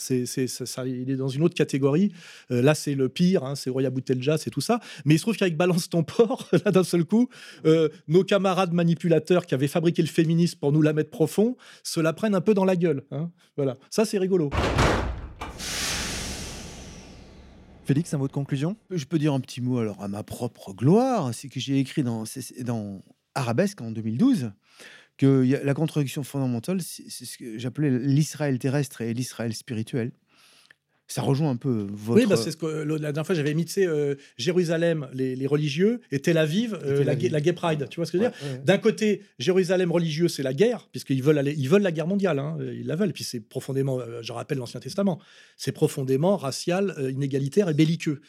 C'est, 0.00 0.24
c'est, 0.26 0.46
ça, 0.46 0.64
ça- 0.66 0.86
il 0.86 1.10
est 1.10 1.16
dans 1.16 1.28
une 1.28 1.42
autre 1.42 1.54
catégorie. 1.54 2.12
Euh, 2.50 2.62
là, 2.62 2.74
c'est 2.74 2.94
le 2.94 3.08
pire, 3.08 3.44
hein, 3.44 3.54
c'est 3.54 3.68
Roya 3.70 3.90
Boutelja, 3.90 4.38
c'est 4.38 4.50
tout 4.50 4.60
ça. 4.62 4.80
Mais 5.04 5.14
il 5.14 5.18
se 5.18 5.22
trouve 5.24 5.36
qu'avec 5.36 5.56
Balance 5.56 5.88
ton 5.90 6.02
porc, 6.02 6.48
là, 6.64 6.70
d'un 6.70 6.84
seul 6.84 7.04
coup, 7.04 7.28
euh, 7.66 7.88
nos 8.08 8.24
camarades 8.24 8.72
manipulateurs 8.72 9.44
qui 9.44 9.54
avaient 9.54 9.68
fabriqué 9.68 10.00
le 10.02 10.08
féminisme 10.08 10.58
pour 10.58 10.72
nous 10.72 10.80
la 10.82 10.92
mettre 10.94 11.10
profond, 11.10 11.56
se 11.82 12.00
la 12.00 12.12
prennent 12.12 12.34
un 12.34 12.40
peu 12.40 12.54
dans 12.54 12.64
la 12.64 12.76
gueule. 12.76 13.04
hein. 13.10 13.30
Voilà, 13.56 13.76
ça, 13.90 14.04
c'est 14.04 14.18
rigolo. 14.18 14.50
Félix, 17.84 18.14
un 18.14 18.18
mot 18.18 18.28
de 18.28 18.32
conclusion? 18.32 18.76
Je 18.90 19.04
peux 19.04 19.18
dire 19.18 19.32
un 19.34 19.40
petit 19.40 19.60
mot 19.60 19.78
alors 19.78 20.00
à 20.02 20.08
ma 20.08 20.22
propre 20.22 20.72
gloire, 20.72 21.34
c'est 21.34 21.48
que 21.48 21.58
j'ai 21.58 21.78
écrit 21.78 22.02
dans, 22.04 22.24
dans 22.62 23.00
Arabesque 23.34 23.80
en 23.80 23.90
2012 23.90 24.52
que 25.20 25.60
la 25.62 25.74
contradiction 25.74 26.22
fondamentale, 26.22 26.80
c'est 26.80 27.26
ce 27.26 27.36
que 27.36 27.58
j'appelais 27.58 27.90
l'Israël 27.90 28.58
terrestre 28.58 29.02
et 29.02 29.12
l'Israël 29.12 29.52
spirituel. 29.54 30.12
Ça 31.12 31.22
rejoint 31.22 31.50
un 31.50 31.56
peu 31.56 31.88
votre. 31.90 32.20
Oui, 32.20 32.26
bah, 32.28 32.36
c'est 32.36 32.52
ce 32.52 32.56
que 32.56 32.66
le- 32.66 32.94
la 32.96 33.10
dernière 33.12 33.26
fois 33.26 33.34
j'avais 33.34 33.52
mis, 33.54 33.66
euh, 33.78 34.14
Jérusalem, 34.38 35.08
les, 35.12 35.34
les 35.36 35.46
religieux, 35.46 36.00
et 36.12 36.20
Tel 36.20 36.38
Aviv, 36.38 36.74
euh, 36.74 36.98
Tel 36.98 37.06
la, 37.06 37.12
Aviv. 37.12 37.22
gay- 37.24 37.28
la 37.30 37.40
gay 37.40 37.52
pride. 37.52 37.86
Tu 37.90 37.96
vois 37.96 38.06
ce 38.06 38.12
que 38.12 38.18
je 38.18 38.22
veux 38.24 38.28
dire? 38.30 38.38
Ouais. 38.42 38.60
D'un 38.64 38.78
côté, 38.78 39.22
Jérusalem 39.38 39.90
religieux, 39.92 40.28
c'est 40.28 40.42
la 40.42 40.54
guerre, 40.54 40.88
puisqu'ils 40.92 41.22
veulent 41.22 41.38
aller, 41.38 41.54
ils 41.58 41.68
veulent 41.68 41.82
la 41.82 41.92
guerre 41.92 42.06
mondiale, 42.06 42.38
hein, 42.38 42.56
ils 42.60 42.86
la 42.86 42.96
veulent. 42.96 43.12
Puis 43.12 43.24
c'est 43.24 43.40
profondément, 43.40 43.98
euh, 44.00 44.20
je 44.22 44.32
rappelle 44.32 44.58
l'Ancien 44.58 44.80
Testament, 44.80 45.20
c'est 45.56 45.72
profondément 45.72 46.36
racial, 46.36 46.94
euh, 46.98 47.10
inégalitaire 47.10 47.68
et 47.68 47.74
belliqueux. 47.74 48.20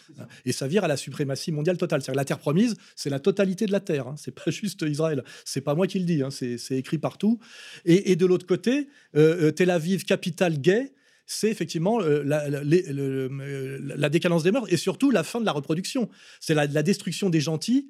Et 0.45 0.51
ça 0.51 0.67
vire 0.67 0.83
à 0.83 0.87
la 0.87 0.97
suprématie 0.97 1.51
mondiale 1.51 1.77
totale. 1.77 2.01
C'est-à-dire 2.01 2.13
que 2.15 2.17
la 2.21 2.25
terre 2.25 2.39
promise, 2.39 2.75
c'est 2.95 3.09
la 3.09 3.19
totalité 3.19 3.65
de 3.67 3.71
la 3.71 3.79
terre. 3.79 4.07
hein. 4.07 4.15
C'est 4.17 4.33
pas 4.33 4.49
juste 4.51 4.81
Israël. 4.87 5.23
C'est 5.45 5.61
pas 5.61 5.75
moi 5.75 5.87
qui 5.87 5.99
le 5.99 6.05
dis. 6.05 6.23
hein. 6.23 6.31
C'est 6.31 6.57
c'est 6.57 6.77
écrit 6.77 6.97
partout. 6.97 7.39
Et, 7.85 8.11
et 8.11 8.15
de 8.15 8.25
l'autre 8.25 8.45
côté, 8.47 8.87
euh, 9.15 9.47
euh, 9.47 9.51
Tel 9.51 9.69
Aviv, 9.69 10.03
capitale 10.03 10.59
gay, 10.59 10.91
c'est 11.31 11.49
effectivement 11.49 12.01
euh, 12.01 12.23
la, 12.25 12.49
la- 12.49 12.63
les- 12.63 12.83
le- 12.83 13.29
euh, 13.31 13.79
la 13.97 14.09
des 14.09 14.51
mœurs 14.51 14.65
et 14.69 14.77
surtout 14.77 15.11
la 15.11 15.23
fin 15.23 15.39
de 15.39 15.45
la 15.45 15.51
reproduction. 15.53 16.09
C'est 16.39 16.53
la, 16.53 16.65
la 16.67 16.83
destruction 16.83 17.29
des 17.29 17.39
gentils 17.39 17.89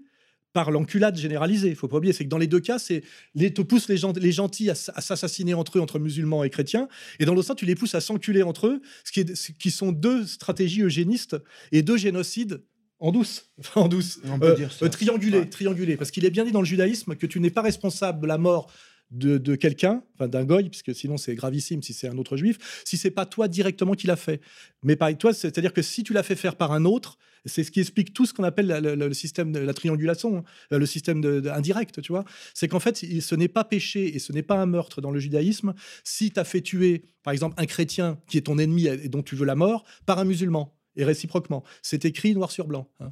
par 0.54 0.70
l'enculade 0.70 1.18
généralisée. 1.18 1.70
Il 1.70 1.76
faut 1.76 1.88
pas 1.88 1.98
oublier, 1.98 2.14
c'est 2.14 2.26
que 2.26 2.30
dans 2.30 2.38
les 2.38 2.48
deux 2.48 2.60
cas, 2.60 2.78
c'est 2.78 3.04
les 3.36 3.54
te 3.54 3.62
poussent 3.62 3.88
les, 3.90 3.98
gens, 3.98 4.14
les 4.16 4.32
gentils 4.32 4.70
à, 4.70 4.76
s'assassiner 4.76 5.54
entre 5.54 5.78
eux, 5.78 5.82
entre 5.82 5.98
musulmans 5.98 6.44
et 6.44 6.50
chrétiens, 6.50 6.88
et 7.20 7.26
dans 7.26 7.34
l'autre 7.34 7.48
sens, 7.48 7.56
tu 7.56 7.66
les 7.66 7.76
pousses 7.76 7.96
à 7.96 8.02
s'enculer 8.02 8.44
entre 8.44 8.68
eux, 8.68 8.82
ce 9.06 9.12
qui, 9.14 9.22
est, 9.22 9.36
ce 9.36 9.52
qui 9.54 9.72
sont 9.72 9.92
deux 9.92 10.26
stratégies 10.28 10.82
eugénistes 10.82 11.38
et 11.72 11.82
deux 11.82 11.98
génocides 11.98 12.62
en 13.00 13.12
douce, 13.12 13.50
Enfin, 13.60 13.82
en 13.82 13.88
douce, 13.88 14.20
On 14.26 14.38
peut 14.38 14.48
Euh, 14.50 14.56
dire 14.56 14.72
ça. 14.72 14.86
euh, 14.86 14.90
triangulé, 14.90 15.40
Ouais. 15.40 15.46
triangulé, 15.50 15.98
parce 15.98 16.12
qu'il 16.12 16.26
est 16.26 16.30
bien 16.30 16.44
dit 16.46 16.52
dans 16.52 16.62
le 16.62 16.68
judaïsme 16.68 17.16
que 17.16 17.26
tu 17.26 17.40
n'es 17.40 17.50
pas 17.50 17.62
responsable 17.64 18.22
de 18.22 18.28
la 18.28 18.38
mort 18.38 18.72
de, 19.12 19.56
quelqu'un, 19.56 20.04
enfin 20.16 20.28
d'un 20.28 20.46
goy, 20.46 20.70
puisque 20.70 20.96
sinon 20.96 21.18
c'est 21.18 21.36
gravissime 21.36 21.82
si 21.84 21.94
c'est 21.94 22.08
un 22.08 22.18
autre 22.18 22.38
juif, 22.38 22.82
si 22.86 22.98
c'est 22.98 23.12
pas 23.12 23.26
toi 23.26 23.48
directement 23.48 23.94
qui 23.94 24.08
l'a 24.08 24.16
fait. 24.16 24.42
Mais 24.84 24.96
pareil, 24.96 25.18
toi, 25.18 25.34
c'est-à-dire 25.34 25.74
que 25.74 25.82
si 25.82 26.04
tu 26.04 26.14
l'as 26.14 26.24
fait 26.24 26.36
faire 26.36 26.56
par 26.56 26.72
un 26.72 26.86
autre, 26.86 27.18
c'est 27.46 27.64
ce 27.64 27.72
qui 27.72 27.80
explique 27.80 28.14
tout 28.14 28.26
ce 28.26 28.34
qu'on 28.34 28.44
appelle 28.44 28.68
la- 28.68 28.80
le 28.80 29.14
système 29.14 29.52
de 29.52 29.60
la 29.60 29.74
triangulation, 29.74 30.38
hein, 30.38 30.78
le 30.78 30.86
système 30.86 31.22
de, 31.22 31.50
indirect, 31.50 32.02
tu 32.02 32.12
vois. 32.12 32.24
C'est 32.54 32.68
qu'en 32.68 32.80
fait, 32.80 32.98
ce 32.98 33.36
n'est 33.36 33.48
pas 33.48 33.64
péché 33.64 34.16
et 34.16 34.20
ce 34.20 34.32
n'est 34.32 34.44
pas 34.44 34.56
un 34.56 34.68
meurtre 34.68 35.02
dans 35.02 35.12
le 35.12 35.20
judaïsme 35.20 35.74
si 36.04 36.32
tu 36.32 36.40
as 36.40 36.44
fait 36.44 36.62
tuer, 36.62 37.04
par 37.24 37.34
exemple, 37.34 37.56
un 37.58 37.66
chrétien 37.66 38.20
qui 38.28 38.38
est 38.38 38.42
ton 38.42 38.58
ennemi 38.60 38.88
et 38.88 39.10
dont 39.10 39.24
tu 39.24 39.36
veux 39.36 39.46
la 39.46 39.56
mort, 39.56 39.84
par 40.06 40.20
un 40.20 40.26
musulman, 40.26 40.78
et 40.96 41.04
réciproquement. 41.04 41.64
C'est 41.82 42.06
écrit 42.06 42.34
noir 42.34 42.52
sur 42.52 42.68
blanc. 42.68 42.90
hein. 43.00 43.12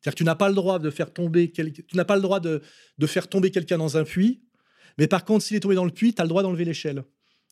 C'est-à-dire 0.00 0.14
que 0.14 0.18
tu 0.18 0.24
n'as 0.24 0.34
pas 0.34 0.48
le 0.48 0.54
droit 0.54 0.78
de 0.78 0.88
faire 0.88 1.12
tomber 1.12 1.50
quel- 1.50 1.72
tu 1.72 1.96
n'as 1.96 2.06
pas 2.06 2.16
le 2.16 2.22
droit 2.22 2.40
de, 2.40 2.62
de 2.96 3.06
faire 3.06 3.28
tomber 3.28 3.50
quelqu'un 3.50 3.76
dans 3.76 3.98
un 3.98 4.04
puits, 4.04 4.40
mais 5.00 5.08
par 5.08 5.24
contre, 5.24 5.42
s'il 5.44 5.56
est 5.56 5.60
tombé 5.60 5.74
dans 5.74 5.84
le 5.84 5.90
puits, 5.90 6.14
tu 6.14 6.20
as 6.22 6.24
le 6.24 6.28
droit 6.28 6.42
d'enlever 6.44 6.64
l'échelle. 6.64 7.02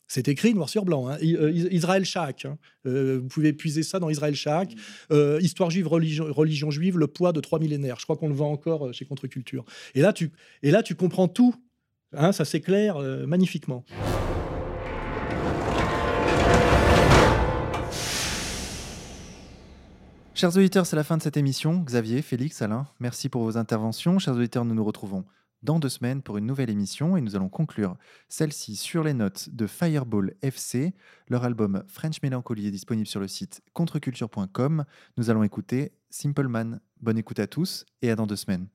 C'est 0.07 0.29
écris 0.29 0.55
noir 0.55 0.69
sur 0.69 0.85
blanc. 0.85 1.09
hein. 1.09 1.19
Euh, 1.23 1.51
Is- 1.51 1.69
Israël 1.71 2.05
Shahak. 2.05 2.45
hein. 2.45 2.57
Euh, 2.87 3.19
vous 3.23 3.29
pouvez 3.29 3.53
puiser 3.53 3.83
ça 3.83 3.99
dans 3.99 4.09
Israël 4.09 4.35
Shahak. 4.35 4.75
Euh, 5.13 5.39
Histoire 5.43 5.69
juive, 5.71 5.87
religion, 5.89 6.27
religion 6.33 6.71
juive, 6.71 6.97
le 6.97 7.07
poids 7.09 7.33
de 7.33 7.41
trois 7.41 7.59
millénaires. 7.59 7.97
Je 7.99 8.05
crois 8.05 8.17
qu'on 8.17 8.29
le 8.29 8.35
vend 8.35 8.51
encore 8.53 8.93
chez 8.95 9.05
Contre-Culture. 9.05 9.65
Et 9.95 10.01
là, 10.01 10.13
tu, 10.15 10.31
et 10.63 10.71
là, 10.71 10.83
tu 10.83 10.95
comprends 10.95 11.29
tout. 11.29 11.55
Hein, 12.13 12.33
ça 12.33 12.47
s'éclaire 12.47 12.97
euh, 12.97 13.27
magnifiquement. 13.27 13.85
Chers 20.35 20.57
auditeurs, 20.57 20.87
c'est 20.87 20.97
la 20.97 21.05
fin 21.05 21.17
de 21.17 21.23
cette 21.23 21.37
émission. 21.37 21.81
Xavier, 21.81 22.23
Félix, 22.23 22.63
Alain, 22.63 22.87
merci 23.01 23.29
pour 23.29 23.43
vos 23.43 23.57
interventions. 23.57 24.19
Chers 24.19 24.35
auditeurs, 24.37 24.65
nous 24.65 24.75
nous 24.75 24.85
retrouvons 24.85 25.25
dans 25.63 25.79
deux 25.79 25.89
semaines 25.89 26.23
pour 26.23 26.39
une 26.39 26.47
nouvelle 26.47 26.71
émission 26.71 27.17
et 27.17 27.21
nous 27.21 27.37
allons 27.37 27.49
conclure 27.49 27.97
celle-ci 28.29 28.77
sur 28.77 29.03
les 29.05 29.15
notes 29.15 29.49
de 29.51 29.67
Fireball 29.67 30.35
FC. 30.43 30.95
Leur 31.29 31.45
album 31.45 31.83
French 31.89 32.23
Melancholy 32.23 32.67
est 32.67 32.71
disponible 32.71 33.07
sur 33.07 33.21
le 33.21 33.29
site 33.29 33.63
contreculture.com. 33.73 34.85
Nous 35.17 35.31
allons 35.31 35.43
écouter 35.43 35.93
Simple 36.11 36.49
Man. 36.49 36.81
Bonne 37.01 37.19
écoute 37.19 37.39
à 37.39 37.47
tous 37.47 37.85
et 38.03 38.11
à 38.11 38.17
dans 38.17 38.27
deux 38.27 38.37
semaines. 38.37 38.69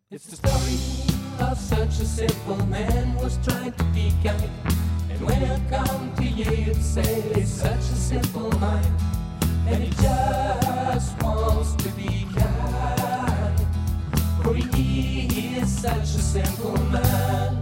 He 14.54 15.56
is 15.58 15.82
such 15.82 16.04
a 16.04 16.06
simple 16.06 16.78
man. 16.92 17.62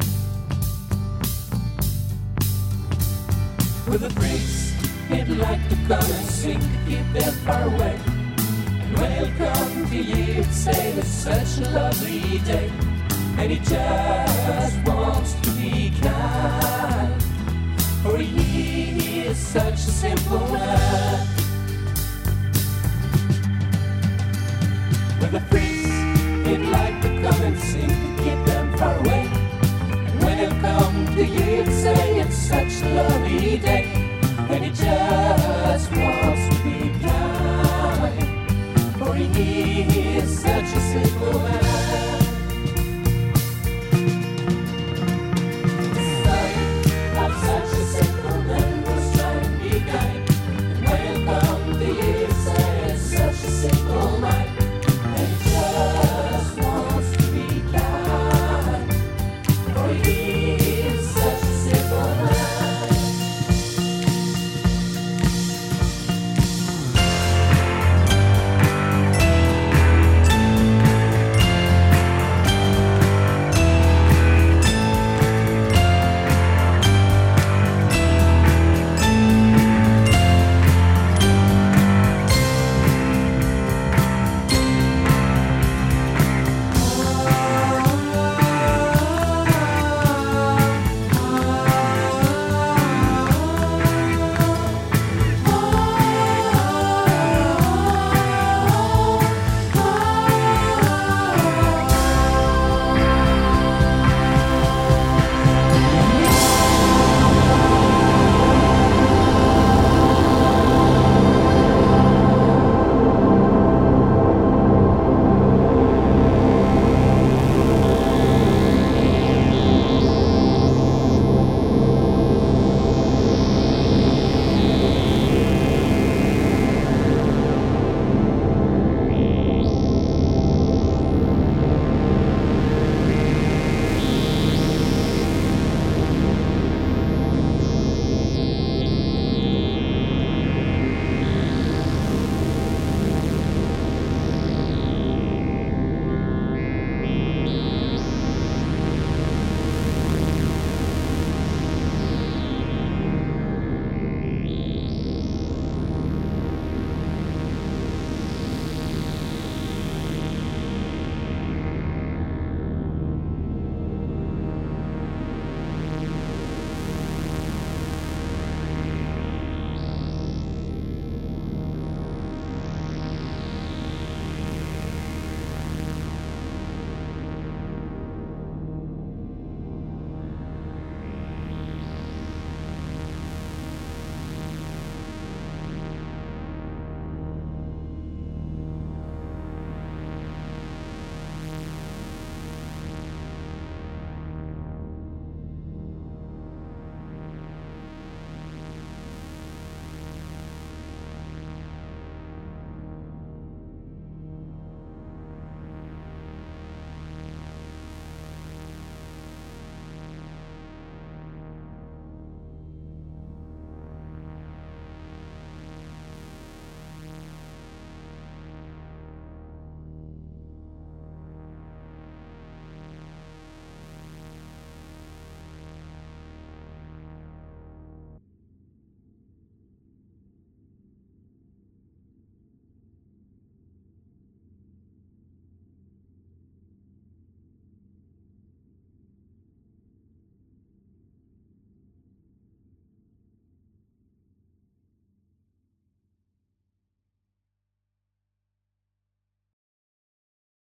He'd 5.11 5.27
like 5.37 5.67
to 5.69 5.75
come 5.87 5.99
and 5.99 6.29
sing 6.29 6.61
keep 6.87 7.05
them 7.13 7.33
far 7.45 7.63
away. 7.63 7.99
And 8.97 9.89
to 9.89 9.97
you, 9.97 10.43
say 10.43 10.93
it's 10.93 11.07
such 11.07 11.65
a 11.65 11.69
lovely 11.71 12.39
day. 12.39 12.71
And 13.37 13.51
he 13.51 13.59
just 13.59 14.87
wants 14.87 15.33
to 15.41 15.51
be 15.51 15.91
kind. 16.01 17.21
For 18.03 18.17
he 18.17 19.21
is 19.27 19.37
such 19.37 19.73
a 19.73 19.77
simple 19.77 20.39
man 20.39 21.27
it 26.51 26.61
like 26.69 27.01
to 27.01 27.07
come 27.07 27.41
and 27.43 27.57
see 27.57 27.87
to 27.87 28.23
keep 28.23 28.45
them 28.45 28.77
far 28.77 28.97
away. 28.99 29.25
And 30.07 30.23
when 30.23 30.37
it 30.39 30.51
come 30.61 31.05
to 31.15 31.25
you, 31.25 31.57
you'd 31.57 31.71
say 31.71 32.19
it's 32.19 32.35
such 32.35 32.81
a 32.81 32.93
lovely 32.95 33.57
day, 33.57 33.85
and 34.49 34.65
it 34.65 34.73
just 34.73 35.91
wants 35.91 36.43
to 36.49 36.63
be 36.63 36.79
kind. 37.05 38.97
For 38.99 39.13
he 39.15 39.83
is 40.17 40.41
such 40.41 40.69
a 40.79 40.81
simple 40.91 41.39
man. 41.39 41.90